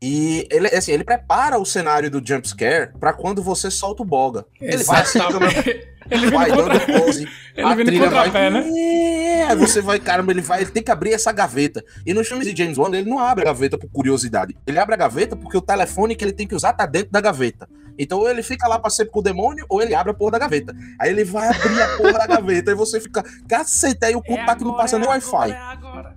E 0.00 0.46
ele, 0.50 0.68
assim, 0.68 0.92
ele 0.92 1.02
prepara 1.02 1.58
o 1.58 1.64
cenário 1.64 2.10
do 2.10 2.24
jumpscare 2.24 2.92
pra 3.00 3.12
quando 3.12 3.42
você 3.42 3.70
solta 3.70 4.02
o 4.02 4.06
boga. 4.06 4.46
Ele 4.60 4.82
vai 4.84 5.04
câmera. 5.04 5.88
Ele 6.10 6.30
vai 6.30 6.48
no 6.48 6.56
contra... 6.56 6.78
dando 6.78 6.86
close. 6.86 7.28
Ele 7.54 7.66
a 7.66 7.74
vem 7.74 7.84
no 7.84 7.90
trilha 7.90 8.08
vai. 8.08 8.24
contrapé, 8.24 8.50
né? 8.50 8.70
É, 8.70 9.42
Aí 9.48 9.56
você 9.56 9.82
vai, 9.82 9.98
caramba, 9.98 10.32
ele 10.32 10.40
vai, 10.40 10.62
ele 10.62 10.70
tem 10.70 10.82
que 10.82 10.90
abrir 10.90 11.12
essa 11.12 11.30
gaveta. 11.32 11.84
E 12.06 12.14
nos 12.14 12.26
filmes 12.26 12.46
de 12.46 12.56
James 12.56 12.78
Wan, 12.78 12.88
ele 12.96 13.08
não 13.08 13.18
abre 13.18 13.42
a 13.42 13.46
gaveta 13.46 13.76
por 13.76 13.90
curiosidade. 13.90 14.56
Ele 14.66 14.78
abre 14.78 14.94
a 14.94 14.98
gaveta 14.98 15.36
porque 15.36 15.56
o 15.56 15.60
telefone 15.60 16.14
que 16.14 16.24
ele 16.24 16.32
tem 16.32 16.46
que 16.46 16.54
usar 16.54 16.72
tá 16.72 16.86
dentro 16.86 17.10
da 17.10 17.20
gaveta. 17.20 17.68
Então 17.98 18.18
ou 18.20 18.28
ele 18.28 18.42
fica 18.42 18.68
lá 18.68 18.78
pra 18.78 18.90
ser 18.90 19.06
com 19.06 19.18
o 19.18 19.22
demônio, 19.22 19.66
ou 19.68 19.82
ele 19.82 19.94
abre 19.94 20.12
a 20.12 20.14
porra 20.14 20.32
da 20.32 20.38
gaveta. 20.38 20.74
Aí 21.00 21.10
ele 21.10 21.24
vai 21.24 21.48
abrir 21.48 21.82
a 21.82 21.96
porra 21.96 22.12
da 22.12 22.26
gaveta. 22.26 22.70
Aí 22.70 22.76
você 22.76 23.00
fica, 23.00 23.24
caceta, 23.48 24.06
aí 24.06 24.14
o 24.14 24.22
cu 24.22 24.36
tá 24.46 24.54
que 24.54 24.64
não 24.64 24.76
passa 24.76 24.98
nem 24.98 25.08
Wi-Fi. 25.08 25.56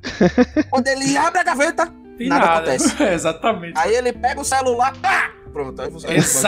É. 0.04 0.64
Quando 0.64 0.88
ele 0.88 1.16
abre 1.18 1.40
a 1.40 1.44
gaveta, 1.44 1.88
Tem 2.18 2.28
Nada 2.28 2.46
nada. 2.46 2.58
acontece. 2.74 3.02
Exatamente. 3.04 3.74
aí 3.78 3.94
ele 3.96 4.12
pega 4.14 4.40
o 4.42 4.44
celular, 4.46 4.96
pá! 5.02 5.32
Pronto, 5.54 5.82
aí 5.82 5.90
você. 5.90 6.08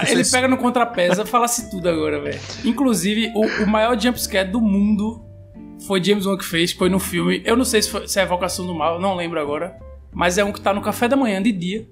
Ele 0.10 0.24
pega 0.24 0.48
no 0.48 0.58
contrapesa, 0.58 1.26
falasse 1.26 1.70
tudo 1.70 1.90
agora, 1.90 2.22
velho. 2.22 2.40
Inclusive, 2.64 3.32
o, 3.36 3.64
o 3.64 3.68
maior 3.68 4.00
jumpscare 4.00 4.50
do 4.50 4.62
mundo 4.62 5.22
foi 5.86 6.02
James 6.02 6.26
Wan 6.26 6.38
que 6.38 6.46
fez, 6.46 6.72
foi 6.72 6.90
no 6.90 7.00
filme. 7.00 7.42
Eu 7.44 7.58
não 7.58 7.66
sei 7.66 7.82
se, 7.82 7.90
foi- 7.90 8.08
se 8.08 8.18
é 8.20 8.24
Evocação 8.24 8.66
do 8.66 8.74
Mal, 8.74 9.02
não 9.02 9.16
lembro 9.16 9.40
agora. 9.42 9.76
Mas 10.14 10.38
é 10.38 10.44
um 10.44 10.54
que 10.54 10.62
tá 10.62 10.74
no 10.74 10.82
café 10.82 11.08
da 11.10 11.18
manhã 11.18 11.42
de 11.42 11.52
dia, 11.52 11.86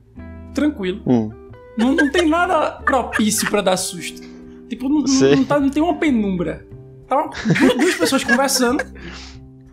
tranquilo. 0.53 1.01
Hum. 1.05 1.31
Não, 1.77 1.93
não 1.93 2.09
tem 2.11 2.29
nada 2.29 2.71
propício 2.85 3.49
pra 3.49 3.61
dar 3.61 3.75
susto. 3.77 4.21
Tipo, 4.69 4.87
não, 4.87 5.01
não, 5.01 5.43
tá- 5.43 5.59
não 5.59 5.69
tem 5.69 5.83
uma 5.83 5.95
penumbra. 5.95 6.65
Tá 7.07 7.29
duas, 7.59 7.75
duas 7.77 7.95
pessoas 7.95 8.23
conversando, 8.23 8.85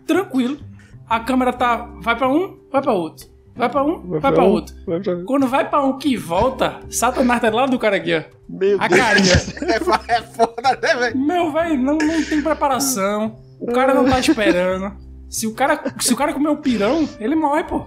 tranquilo. 0.07 0.59
A 1.09 1.21
câmera 1.21 1.53
tá. 1.53 1.89
Vai 2.01 2.17
pra 2.17 2.29
um, 2.29 2.59
vai 2.71 2.83
pra 2.83 2.93
outro. 2.93 3.27
Vai 3.57 3.69
pra 3.69 3.83
um, 3.83 4.21
vai 4.21 4.33
pra 4.33 4.45
outro. 4.45 4.75
Vai 4.87 5.01
pra- 5.01 5.17
Quando 5.27 5.47
vai 5.49 5.69
pra 5.69 5.83
um 5.83 5.99
que 5.99 6.17
volta, 6.17 6.79
Satanás 6.91 7.41
tá 7.41 7.51
do 7.51 7.57
lado 7.57 7.71
do 7.73 7.79
cara 7.79 7.97
aqui, 7.97 8.15
ó. 8.15 8.23
Meu 8.49 8.81
A 8.81 8.87
Deus. 8.87 9.01
carinha. 9.01 9.35
É, 10.09 10.15
é 10.19 10.23
foda, 10.23 10.79
né, 10.81 10.95
velho? 10.95 11.19
Meu, 11.19 11.53
velho, 11.53 11.77
não, 11.79 11.99
não 11.99 12.23
tem 12.25 12.41
preparação. 12.41 13.37
O 13.59 13.73
cara 13.73 13.93
não 13.95 14.05
tá 14.09 14.21
esperando. 14.21 14.93
Se 15.29 15.47
o 15.47 15.55
cara, 15.55 15.83
se 15.99 16.13
o 16.13 16.17
cara 16.17 16.33
comer 16.33 16.49
um 16.51 16.57
pirão, 16.57 17.07
ele 17.19 17.35
morre, 17.35 17.65
pô. 17.65 17.85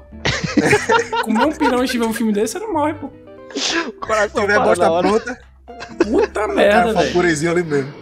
comer 1.23 1.45
um 1.45 1.51
pirão 1.51 1.83
e 1.83 1.87
tiver 1.87 2.05
um 2.05 2.13
filme 2.13 2.33
desse, 2.33 2.57
ele 2.57 2.67
morre, 2.67 2.93
pô. 2.95 3.07
O 3.87 3.91
coração 3.93 4.45
para 4.45 4.59
bosta 4.59 4.89
pronta, 4.99 5.39
Puta 6.03 6.39
é 6.41 6.47
merda, 6.47 6.89
um 6.91 6.93
velho. 6.93 7.13
purezinho 7.13 7.51
ali 7.51 7.63
mesmo. 7.63 7.93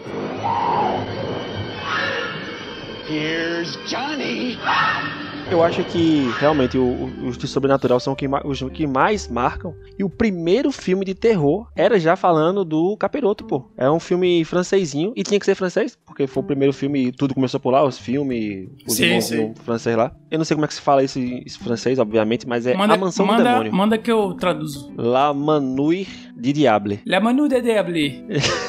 Eu 5.52 5.64
acho 5.64 5.84
que 5.86 6.30
realmente 6.40 6.78
o- 6.78 6.84
o- 6.84 7.28
os 7.28 7.36
de 7.38 7.48
sobrenatural 7.48 8.00
são 8.00 8.16
os 8.46 8.62
que 8.72 8.86
mais 8.86 9.28
marcam. 9.28 9.74
E 9.98 10.04
o 10.04 10.10
primeiro 10.10 10.72
filme 10.72 11.04
de 11.04 11.16
terror 11.16 11.68
era 11.76 12.00
já 12.00 12.16
falando 12.16 12.64
do 12.64 12.96
Capiroto, 12.98 13.44
pô. 13.44 13.66
É 13.76 13.90
um 13.90 14.00
filme 14.00 14.46
francesinho 14.46 15.12
e 15.16 15.24
tinha 15.24 15.40
que 15.40 15.46
ser 15.48 15.56
francês, 15.56 15.98
porque 16.06 16.28
foi 16.28 16.44
o 16.44 16.46
primeiro 16.46 16.72
filme 16.72 17.08
e 17.08 17.12
tudo 17.12 17.34
começou 17.34 17.60
por 17.60 17.72
lá, 17.72 17.84
os 17.84 17.98
filmes, 17.98 18.70
os 18.88 18.94
Sim, 18.94 19.06
irmãos 19.06 19.24
sim. 19.26 19.54
francês 19.66 19.98
lá. 19.98 20.12
Eu 20.30 20.38
não 20.38 20.46
sei 20.46 20.54
como 20.56 20.66
é 20.66 20.68
que 20.68 20.76
se 20.76 20.82
fala 20.82 21.04
esse, 21.04 21.42
esse 21.44 21.58
francês, 21.58 21.98
obviamente, 21.98 22.48
mas 22.48 22.68
é 22.68 22.76
Manda, 22.76 22.94
A 22.94 22.98
Mansão 22.98 23.26
do 23.26 23.32
manda, 23.32 23.44
Demônio. 23.44 23.74
manda 23.74 23.98
que 23.98 24.12
eu 24.12 24.34
traduzo. 24.36 24.94
La 24.96 25.34
Manouille 25.34 26.08
du 26.36 26.54
Diable. 26.54 27.00
La 27.08 27.20
Manu 27.20 27.48
de 27.48 27.60
Diable. 27.60 28.24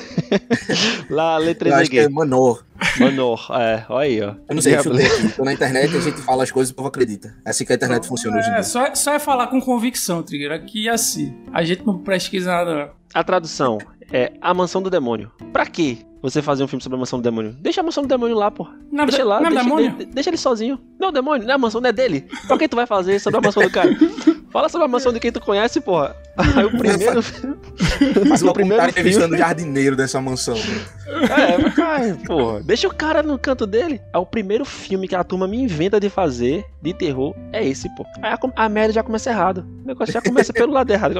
La 1.09 1.37
Lettre 1.38 1.70
Eu 1.70 1.77
acho 1.77 1.91
que 1.91 1.99
é. 1.99 2.09
Manor. 2.09 2.64
Manor, 2.99 3.47
é, 3.53 3.84
olha 3.89 4.01
aí, 4.07 4.20
ó. 4.22 4.34
Eu 4.49 4.55
não 4.55 4.62
sei, 4.62 4.78
chutei 4.82 5.07
aqui. 5.07 5.28
Tô 5.37 5.45
na 5.45 5.53
internet, 5.53 5.97
a 5.97 6.01
gente 6.01 6.20
fala 6.22 6.43
as 6.43 6.51
coisas 6.51 6.70
e 6.70 6.72
o 6.72 6.76
povo 6.76 6.89
acredita. 6.89 7.34
É 7.45 7.51
assim 7.51 7.64
que 7.64 7.72
a 7.72 7.76
internet 7.76 8.07
funciona 8.07 8.39
hoje 8.39 8.49
em 8.49 8.53
É, 8.53 8.55
dia. 8.55 8.62
só, 8.62 8.95
só 8.95 9.12
é 9.14 9.18
falar 9.18 9.49
com 9.49 9.61
convicção, 9.61 10.22
Trigger. 10.22 10.53
Aqui 10.53 10.89
é 10.89 10.93
assim. 10.93 11.34
A 11.53 11.62
gente 11.62 11.84
não 11.87 11.99
pesquisa 11.99 12.51
nada, 12.51 12.74
não. 12.74 12.91
A 13.12 13.24
tradução 13.24 13.78
é 14.12 14.32
A 14.41 14.55
Mansão 14.55 14.82
do 14.82 14.89
Demônio. 14.91 15.30
Pra 15.53 15.66
quê? 15.66 15.99
você 16.22 16.43
fazer 16.43 16.62
um 16.62 16.68
filme 16.68 16.82
sobre 16.82 16.97
a 16.97 16.99
mansão 16.99 17.18
do 17.18 17.22
demônio? 17.22 17.57
Deixa 17.62 17.80
a 17.80 17.84
mansão 17.84 18.03
do 18.03 18.09
demônio 18.11 18.37
lá, 18.37 18.51
pô. 18.51 18.68
Não 18.93 19.05
é, 19.05 19.07
Deixa 19.07 19.22
ele 19.22 19.28
lá, 19.30 19.41
não 19.41 19.47
é 19.47 19.51
deixa, 19.53 19.64
demônio? 19.64 19.91
de- 19.97 20.05
deixa 20.05 20.28
ele 20.28 20.37
sozinho. 20.37 20.78
Não, 20.99 21.09
o 21.09 21.12
demônio, 21.12 21.47
não 21.47 21.53
é 21.53 21.55
a 21.55 21.59
mansão, 21.59 21.80
não 21.80 21.89
é 21.89 21.93
dele. 21.95 22.26
Pra 22.47 22.59
que 22.59 22.68
tu 22.68 22.76
vai 22.76 22.87
fazer 22.87 23.18
sobre 23.20 23.39
a 23.39 23.41
mansão 23.41 23.62
do 23.62 23.70
cara? 23.70 23.89
Fala 24.51 24.68
sobre 24.68 24.84
a 24.84 24.88
mansão 24.88 25.12
de 25.12 25.20
quem 25.20 25.30
tu 25.30 25.40
conhece, 25.40 25.80
porra. 25.80 26.16
Aí 26.36 26.64
o 26.64 26.70
primeiro. 26.76 27.22
Faz 28.28 28.42
o 28.42 28.53
primeiro 28.53 28.78
cara 28.78 28.90
entrevistando 28.90 29.28
filme. 29.28 29.36
o 29.36 29.38
jardineiro 29.38 29.96
dessa 29.96 30.20
mansão. 30.20 30.55
né? 30.57 30.62
É, 31.07 31.82
ai, 31.82 32.14
porra. 32.26 32.61
Deixa 32.62 32.88
o 32.88 32.94
cara 32.94 33.22
no 33.22 33.38
canto 33.38 33.66
dele. 33.66 34.01
É 34.12 34.18
o 34.18 34.26
primeiro 34.26 34.64
filme 34.64 35.07
que 35.07 35.14
a 35.14 35.22
turma 35.22 35.46
me 35.46 35.62
inventa 35.62 36.01
de 36.01 36.09
fazer 36.11 36.64
de 36.82 36.92
terror. 36.92 37.34
É 37.53 37.64
esse, 37.64 37.88
pô. 37.94 38.05
Aí 38.22 38.32
a, 38.32 38.64
a 38.64 38.68
merda 38.68 38.92
já 38.92 39.03
começa 39.03 39.30
errado. 39.30 39.64
O 39.84 39.86
negócio 39.86 40.12
já 40.12 40.20
começa 40.20 40.53
pelo 40.53 40.72
lado 40.72 40.90
errado. 40.90 41.14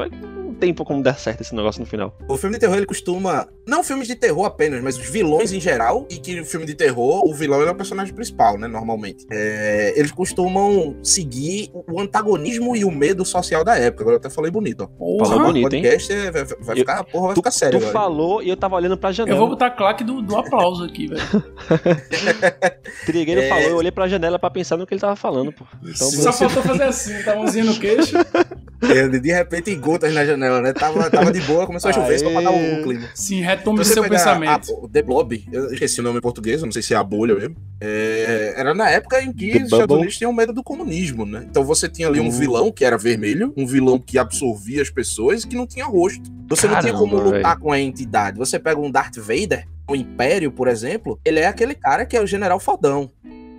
Tem 0.61 0.75
como 0.75 1.03
dar 1.03 1.19
certo 1.19 1.41
esse 1.41 1.55
negócio 1.55 1.81
no 1.81 1.87
final. 1.87 2.17
O 2.29 2.37
filme 2.37 2.55
de 2.57 2.61
terror, 2.61 2.77
ele 2.77 2.87
costuma. 2.87 3.49
Não 3.67 3.83
filmes 3.83 4.07
de 4.07 4.15
terror 4.15 4.45
apenas, 4.45 4.83
mas 4.83 4.99
os 4.99 5.09
vilões 5.09 5.53
em 5.53 5.61
geral. 5.61 6.07
E 6.11 6.17
que 6.17 6.41
o 6.41 6.45
filme 6.45 6.67
de 6.67 6.75
terror, 6.75 7.23
o 7.27 7.33
vilão 7.35 7.63
é 7.63 7.71
o 7.71 7.75
personagem 7.75 8.13
principal, 8.15 8.59
né? 8.59 8.67
Normalmente. 8.69 9.27
É, 9.31 9.95
eles 9.97 10.11
costumam 10.13 10.97
seguir 11.03 11.71
o 11.73 12.01
antagonismo 12.01 12.77
e 12.77 12.85
o 12.85 12.91
medo 12.91 13.25
social 13.25 13.65
da 13.65 13.77
época. 13.77 14.03
Agora 14.03 14.17
eu 14.17 14.19
até 14.19 14.29
falei 14.31 14.51
bonito, 14.51 14.83
ó. 14.83 14.87
Porra. 14.87 15.27
Falou 15.27 15.43
O 15.43 15.47
bonito, 15.47 15.73
hein? 15.75 15.83
podcast 15.83 16.13
é- 16.13 16.31
vai, 16.31 16.45
vai 16.45 16.75
Eu- 16.75 16.77
ficar, 16.81 17.05
porra, 17.05 17.27
vai 17.29 17.37
ficar 17.37 17.51
sério. 17.51 17.79
Tu 17.79 17.87
agora. 17.87 17.93
falou 17.93 18.43
e 18.43 18.49
eu 18.49 18.57
tava 18.57 18.77
olhando 18.77 18.97
pra 18.99 19.13
janela. 19.13 19.37
Eu 19.37 19.41
vou 19.41 19.49
botar 19.49 19.71
claque 19.71 20.05
do, 20.05 20.21
do 20.21 20.37
aplauso 20.37 20.85
aqui, 20.85 21.07
velho. 21.09 21.21
Trigueiro 23.07 23.41
É. 23.43 23.49
falou, 23.49 23.65
eu 23.71 23.77
olhei 23.77 23.91
pra 23.93 24.09
janela 24.09 24.39
pra 24.39 24.51
pensar 24.51 24.77
no 24.77 24.87
que 24.87 24.95
ele 24.95 25.01
tava 25.01 25.17
falando, 25.17 25.53
pô. 25.53 25.65
Então, 25.83 25.95
Só 26.11 26.33
você- 26.33 26.49
faltou 26.49 26.63
fazer 26.63 26.83
assim, 26.85 27.23
tá 27.23 27.35
mãozinha 27.35 27.65
no 27.65 27.79
queixo. 27.79 28.17
É, 28.83 29.07
de 29.07 29.31
repente, 29.31 29.75
gotas 29.77 30.15
na 30.15 30.25
janela, 30.25 30.50
né? 30.61 30.73
Tava, 30.73 31.11
tava 31.11 31.31
de 31.31 31.41
boa, 31.43 31.67
começou 31.67 31.91
a 31.91 31.93
chover 31.95 32.19
só 32.19 32.31
pra 32.31 32.41
dar 32.41 32.51
Aê. 32.51 32.81
o 32.81 32.83
clima. 32.83 33.09
Sim, 33.15 33.43
retome 33.43 33.79
você 33.85 33.93
seu 33.93 34.09
pensamento. 34.09 34.73
a- 34.73 34.75
o 34.85 34.89
The 34.89 35.03
Blob, 35.03 35.45
eu 35.53 35.73
esqueci 35.73 36.01
o 36.01 36.03
nome 36.03 36.19
em 36.19 36.23
português, 36.23 36.63
não 36.63 36.73
sei 36.73 36.81
se 36.83 36.95
é 36.95 36.97
a 36.97 37.05
bolha 37.05 37.35
mesmo. 37.35 37.57
É, 37.81 38.55
era 38.57 38.73
na 38.75 38.89
época 38.91 39.23
em 39.23 39.33
que 39.33 39.51
The 39.53 39.59
os 39.59 39.65
Estados. 39.73 39.97
Unidos 39.97 40.17
tinham 40.17 40.33
medo 40.33 40.53
do 40.53 40.63
comunismo, 40.63 41.27
né? 41.27 41.45
Então 41.49 41.63
você 41.65 41.89
tinha 41.89 42.09
ali 42.09 42.21
um 42.21 42.29
Hum. 42.29 42.31
vilão 42.31 42.73
que 42.73 42.85
era 42.85 42.97
vermelho, 42.97 43.53
um 43.57 43.67
vilão 43.67 43.99
que 43.99 44.19
absorvia 44.19 44.81
as 44.83 44.91
pessoas 44.91 45.45
e 45.45 45.47
que 45.49 45.57
não 45.57 45.67
tinha 45.67 45.85
rosto. 45.85 46.23
Você 46.49 46.67
não 46.67 46.81
tinha 46.81 46.93
Caramba, 46.93 46.99
como 46.99 47.17
lutar 47.23 47.43
velho. 47.43 47.61
com 47.61 47.73
a 47.73 47.79
entidade. 47.79 48.39
Você 48.39 48.59
pega 48.59 48.81
um 48.81 48.91
Darth 48.91 49.17
Vader, 49.19 49.67
o 49.89 49.95
Império, 49.97 50.51
por 50.53 50.69
exemplo, 50.69 51.19
ele 51.25 51.41
é 51.41 51.47
aquele 51.47 51.75
cara 51.75 52.05
que 52.07 52.17
é 52.17 52.21
o 52.21 52.27
general 52.27 52.59
fodão. 52.61 53.11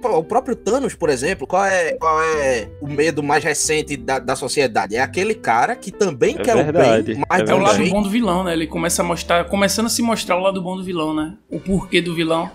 O 0.09 0.23
próprio 0.23 0.55
Thanos, 0.55 0.95
por 0.95 1.09
exemplo, 1.09 1.45
qual 1.45 1.65
é, 1.65 1.93
qual 1.93 2.21
é 2.21 2.69
o 2.81 2.87
medo 2.87 3.21
mais 3.21 3.43
recente 3.43 3.95
da, 3.97 4.19
da 4.19 4.35
sociedade? 4.35 4.95
É 4.95 5.01
aquele 5.01 5.33
cara 5.33 5.75
que 5.75 5.91
também 5.91 6.35
É 6.37 6.43
quer 6.43 6.55
verdade, 6.55 7.01
o 7.01 7.15
bem, 7.15 7.23
mas 7.29 7.49
é 7.49 7.51
É 7.51 7.55
o 7.55 7.59
lado 7.59 7.85
bom 7.87 8.01
do 8.01 8.09
vilão, 8.09 8.43
né? 8.43 8.53
Ele 8.53 8.67
começa 8.67 9.01
a 9.01 9.05
mostrar, 9.05 9.45
começando 9.45 9.85
a 9.85 9.89
se 9.89 10.01
mostrar 10.01 10.37
o 10.37 10.39
lado 10.39 10.61
bom 10.61 10.75
do 10.75 10.83
vilão, 10.83 11.13
né? 11.13 11.33
O 11.49 11.59
porquê 11.59 12.01
do 12.01 12.13
vilão. 12.15 12.49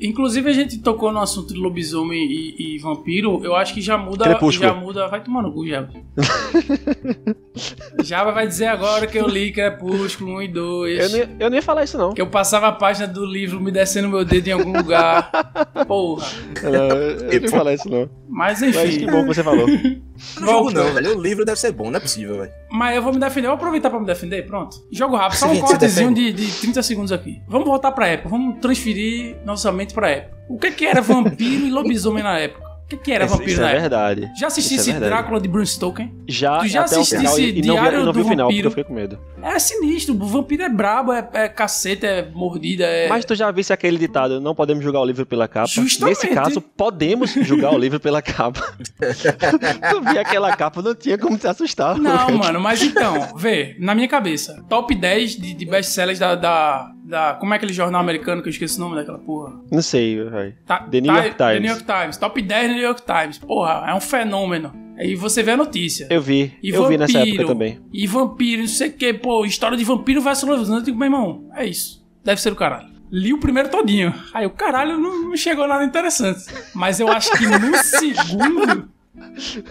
Inclusive 0.00 0.48
a 0.48 0.52
gente 0.52 0.78
tocou 0.78 1.12
no 1.12 1.20
assunto 1.20 1.52
de 1.52 1.58
lobisomem 1.58 2.20
e, 2.20 2.76
e 2.76 2.78
vampiro. 2.78 3.44
Eu 3.44 3.54
acho 3.56 3.74
que 3.74 3.80
já 3.80 3.96
muda. 3.98 4.24
Crepúsculo. 4.24 4.68
Já 4.68 4.74
muda. 4.74 5.08
Vai 5.08 5.22
tomar 5.22 5.42
no 5.42 5.52
cu, 5.52 5.66
Java. 5.66 5.90
Java 8.02 8.32
vai 8.32 8.46
dizer 8.46 8.66
agora 8.66 9.06
que 9.06 9.18
eu 9.18 9.26
li 9.26 9.52
Crepúsculo 9.52 10.36
1 10.36 10.42
e 10.42 10.48
2. 10.48 10.98
eu, 10.98 11.08
não 11.10 11.18
ia, 11.18 11.36
eu 11.40 11.50
não 11.50 11.56
ia 11.56 11.62
falar 11.62 11.84
isso, 11.84 11.98
não. 11.98 12.12
Que 12.12 12.20
eu 12.20 12.28
passava 12.28 12.68
a 12.68 12.72
página 12.72 13.06
do 13.06 13.24
livro 13.24 13.60
me 13.60 13.70
descendo 13.70 14.08
meu 14.08 14.24
dedo 14.24 14.48
em 14.48 14.52
algum 14.52 14.72
lugar. 14.72 15.30
Porra. 15.86 16.26
Não, 16.62 16.70
eu 16.72 17.24
não 17.26 17.32
ia 17.32 17.48
falar 17.48 17.74
isso, 17.74 17.88
não. 17.88 18.08
Mas 18.28 18.60
Mas 18.60 18.76
enfim. 18.76 18.98
que 18.98 19.10
bom 19.10 19.22
que 19.22 19.34
você 19.34 19.42
falou. 19.42 19.66
Eu 20.36 20.42
não 20.42 20.52
jogo 20.52 20.70
não, 20.72 20.92
velho. 20.94 21.16
O 21.16 21.22
livro 21.22 21.44
deve 21.44 21.58
ser 21.60 21.70
bom, 21.72 21.90
não 21.90 21.96
é 21.96 22.00
possível, 22.00 22.38
velho. 22.38 22.52
Mas 22.70 22.96
eu 22.96 23.02
vou 23.02 23.12
me 23.12 23.20
defender. 23.20 23.46
Eu 23.46 23.50
vou 23.50 23.56
aproveitar 23.56 23.88
pra 23.88 24.00
me 24.00 24.06
defender. 24.06 24.44
Pronto. 24.46 24.76
Jogo 24.90 25.16
rápido. 25.16 25.38
Só 25.38 25.46
um 25.50 25.60
cortezinho 25.60 26.12
de, 26.12 26.32
de 26.32 26.60
30 26.60 26.82
segundos 26.82 27.12
aqui. 27.12 27.40
Vamos 27.46 27.66
voltar 27.68 27.92
pra 27.92 28.08
época. 28.08 28.28
Vamos 28.28 28.58
transferir 28.60 29.36
nossa 29.44 29.70
mente 29.70 29.87
pra 29.94 30.08
época. 30.10 30.36
O 30.48 30.58
que, 30.58 30.70
que 30.70 30.86
era 30.86 31.00
vampiro 31.02 31.66
e 31.66 31.70
lobisomem 31.70 32.22
na 32.22 32.38
época? 32.38 32.66
O 32.84 32.88
que, 32.88 32.96
que 32.96 33.12
era 33.12 33.26
Isso, 33.26 33.34
vampiro 33.34 33.50
isso 33.52 33.60
na 33.60 33.66
é 33.66 33.70
época? 33.72 33.80
verdade. 33.82 34.30
Já 34.40 34.46
assistisse 34.46 34.88
é 34.88 34.92
verdade. 34.94 35.12
Drácula 35.12 35.40
de 35.40 35.48
Bram 35.48 35.64
Stoker? 35.66 36.08
Já, 36.26 36.58
Tu 36.60 36.68
já 36.68 36.80
até 36.84 36.96
o 36.96 37.00
assistisse 37.00 37.16
final 37.22 37.38
e, 37.38 37.42
e 37.42 37.46
não 37.46 37.52
vi, 37.54 37.60
Diário 37.80 38.00
e 38.00 38.04
não 38.04 38.12
vi 38.14 38.20
do 38.20 38.24
o 38.26 38.28
final, 38.30 38.46
porque 38.48 38.62
Vampiro? 38.62 38.66
eu 38.66 38.70
fiquei 38.70 38.84
com 38.84 38.94
medo. 38.94 39.18
É 39.42 39.58
sinistro. 39.58 40.14
O 40.14 40.26
vampiro 40.26 40.62
é 40.62 40.68
brabo, 40.68 41.12
é, 41.12 41.26
é 41.32 41.48
cacete, 41.48 42.04
é 42.06 42.28
mordida, 42.32 42.84
é. 42.84 43.08
Mas 43.08 43.24
tu 43.24 43.34
já 43.34 43.50
visse 43.50 43.72
aquele 43.72 43.96
ditado, 43.96 44.40
não 44.40 44.54
podemos 44.54 44.82
julgar 44.82 45.00
o 45.00 45.04
livro 45.04 45.24
pela 45.24 45.46
capa? 45.48 45.68
Justamente. 45.68 46.16
Nesse 46.22 46.34
caso, 46.34 46.60
podemos 46.60 47.32
julgar 47.32 47.72
o 47.72 47.78
livro 47.78 48.00
pela 48.00 48.20
capa. 48.20 48.60
tu 49.90 50.00
via 50.10 50.20
aquela 50.20 50.56
capa, 50.56 50.82
não 50.82 50.94
tinha 50.94 51.16
como 51.16 51.38
te 51.38 51.46
assustar. 51.46 51.96
Não, 51.98 52.36
mano, 52.36 52.60
mas 52.60 52.82
então, 52.82 53.36
vê, 53.36 53.76
na 53.78 53.94
minha 53.94 54.08
cabeça, 54.08 54.64
top 54.68 54.94
10 54.94 55.36
de, 55.36 55.54
de 55.54 55.64
best-sellers 55.66 56.18
da, 56.18 56.34
da, 56.34 56.92
da- 57.04 57.34
Como 57.34 57.52
é 57.52 57.56
aquele 57.56 57.72
jornal 57.72 58.00
americano 58.00 58.42
que 58.42 58.48
eu 58.48 58.52
esqueci 58.52 58.76
o 58.76 58.80
nome 58.80 58.96
daquela 58.96 59.18
porra? 59.18 59.52
Não 59.70 59.82
sei, 59.82 60.22
velho. 60.24 60.54
Tá- 60.66 60.80
The 60.90 61.00
New 61.00 61.12
tá- 61.12 61.20
York 61.20 61.36
The 61.36 61.44
Times. 61.46 61.62
New 61.62 61.70
York 61.70 61.84
Times. 61.84 62.16
Top 62.16 62.42
10 62.42 62.68
do 62.68 62.74
New 62.74 62.82
York 62.84 63.02
Times. 63.02 63.38
Porra, 63.38 63.84
é 63.88 63.94
um 63.94 64.00
fenômeno. 64.00 64.87
Aí 64.98 65.14
você 65.14 65.42
vê 65.42 65.52
a 65.52 65.56
notícia. 65.56 66.08
Eu 66.10 66.20
vi, 66.20 66.52
E 66.62 66.70
eu 66.70 66.88
vi 66.88 66.98
nessa 66.98 67.18
vampiro, 67.18 67.36
época 67.36 67.52
também. 67.54 67.80
E 67.92 68.06
vampiro, 68.06 68.62
não 68.62 68.68
sei 68.68 68.88
o 68.88 68.92
que, 68.92 69.14
pô, 69.14 69.44
história 69.44 69.76
de 69.78 69.84
vampiro 69.84 70.20
versus 70.20 70.48
lobisomem. 70.48 70.80
Eu 70.80 70.84
digo, 70.84 70.98
meu 70.98 71.06
irmão, 71.06 71.48
é 71.54 71.64
isso. 71.66 72.04
Deve 72.24 72.40
ser 72.40 72.52
o 72.52 72.56
caralho. 72.56 72.88
Li 73.10 73.32
o 73.32 73.38
primeiro 73.38 73.68
todinho. 73.70 74.12
Aí 74.34 74.44
o 74.44 74.50
caralho 74.50 74.98
não, 74.98 75.22
não 75.30 75.36
chegou 75.36 75.66
nada 75.68 75.84
interessante. 75.84 76.40
Mas 76.74 77.00
eu 77.00 77.08
acho 77.08 77.30
que 77.38 77.46
no 77.46 77.76
segundo. 77.82 78.88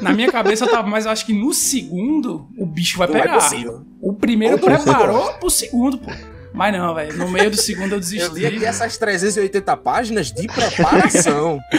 Na 0.02 0.12
minha 0.14 0.32
cabeça 0.32 0.66
tava, 0.68 0.88
mas 0.88 1.06
eu 1.06 1.12
acho 1.12 1.26
que 1.26 1.34
no 1.34 1.54
segundo 1.54 2.48
o 2.58 2.66
bicho 2.66 2.98
vai 2.98 3.08
Não 3.08 3.16
é 3.18 3.22
pegar. 3.22 3.36
possível. 3.36 3.86
o 4.02 4.14
primeiro 4.14 4.56
Outro 4.56 4.70
preparou 4.72 5.34
pro 5.34 5.50
segundo, 5.50 5.98
pô. 5.98 6.10
Mas 6.58 6.74
não, 6.74 6.94
velho. 6.96 7.16
No 7.18 7.30
meio 7.30 7.52
do 7.52 7.56
segundo 7.58 7.94
eu 7.96 8.00
Eu 8.00 8.34
li 8.34 8.46
aqui 8.46 8.56
desisti. 8.60 8.66
essas 8.66 8.98
380 8.98 9.78
páginas 9.78 10.32
de 10.32 10.48
preparação. 10.48 11.60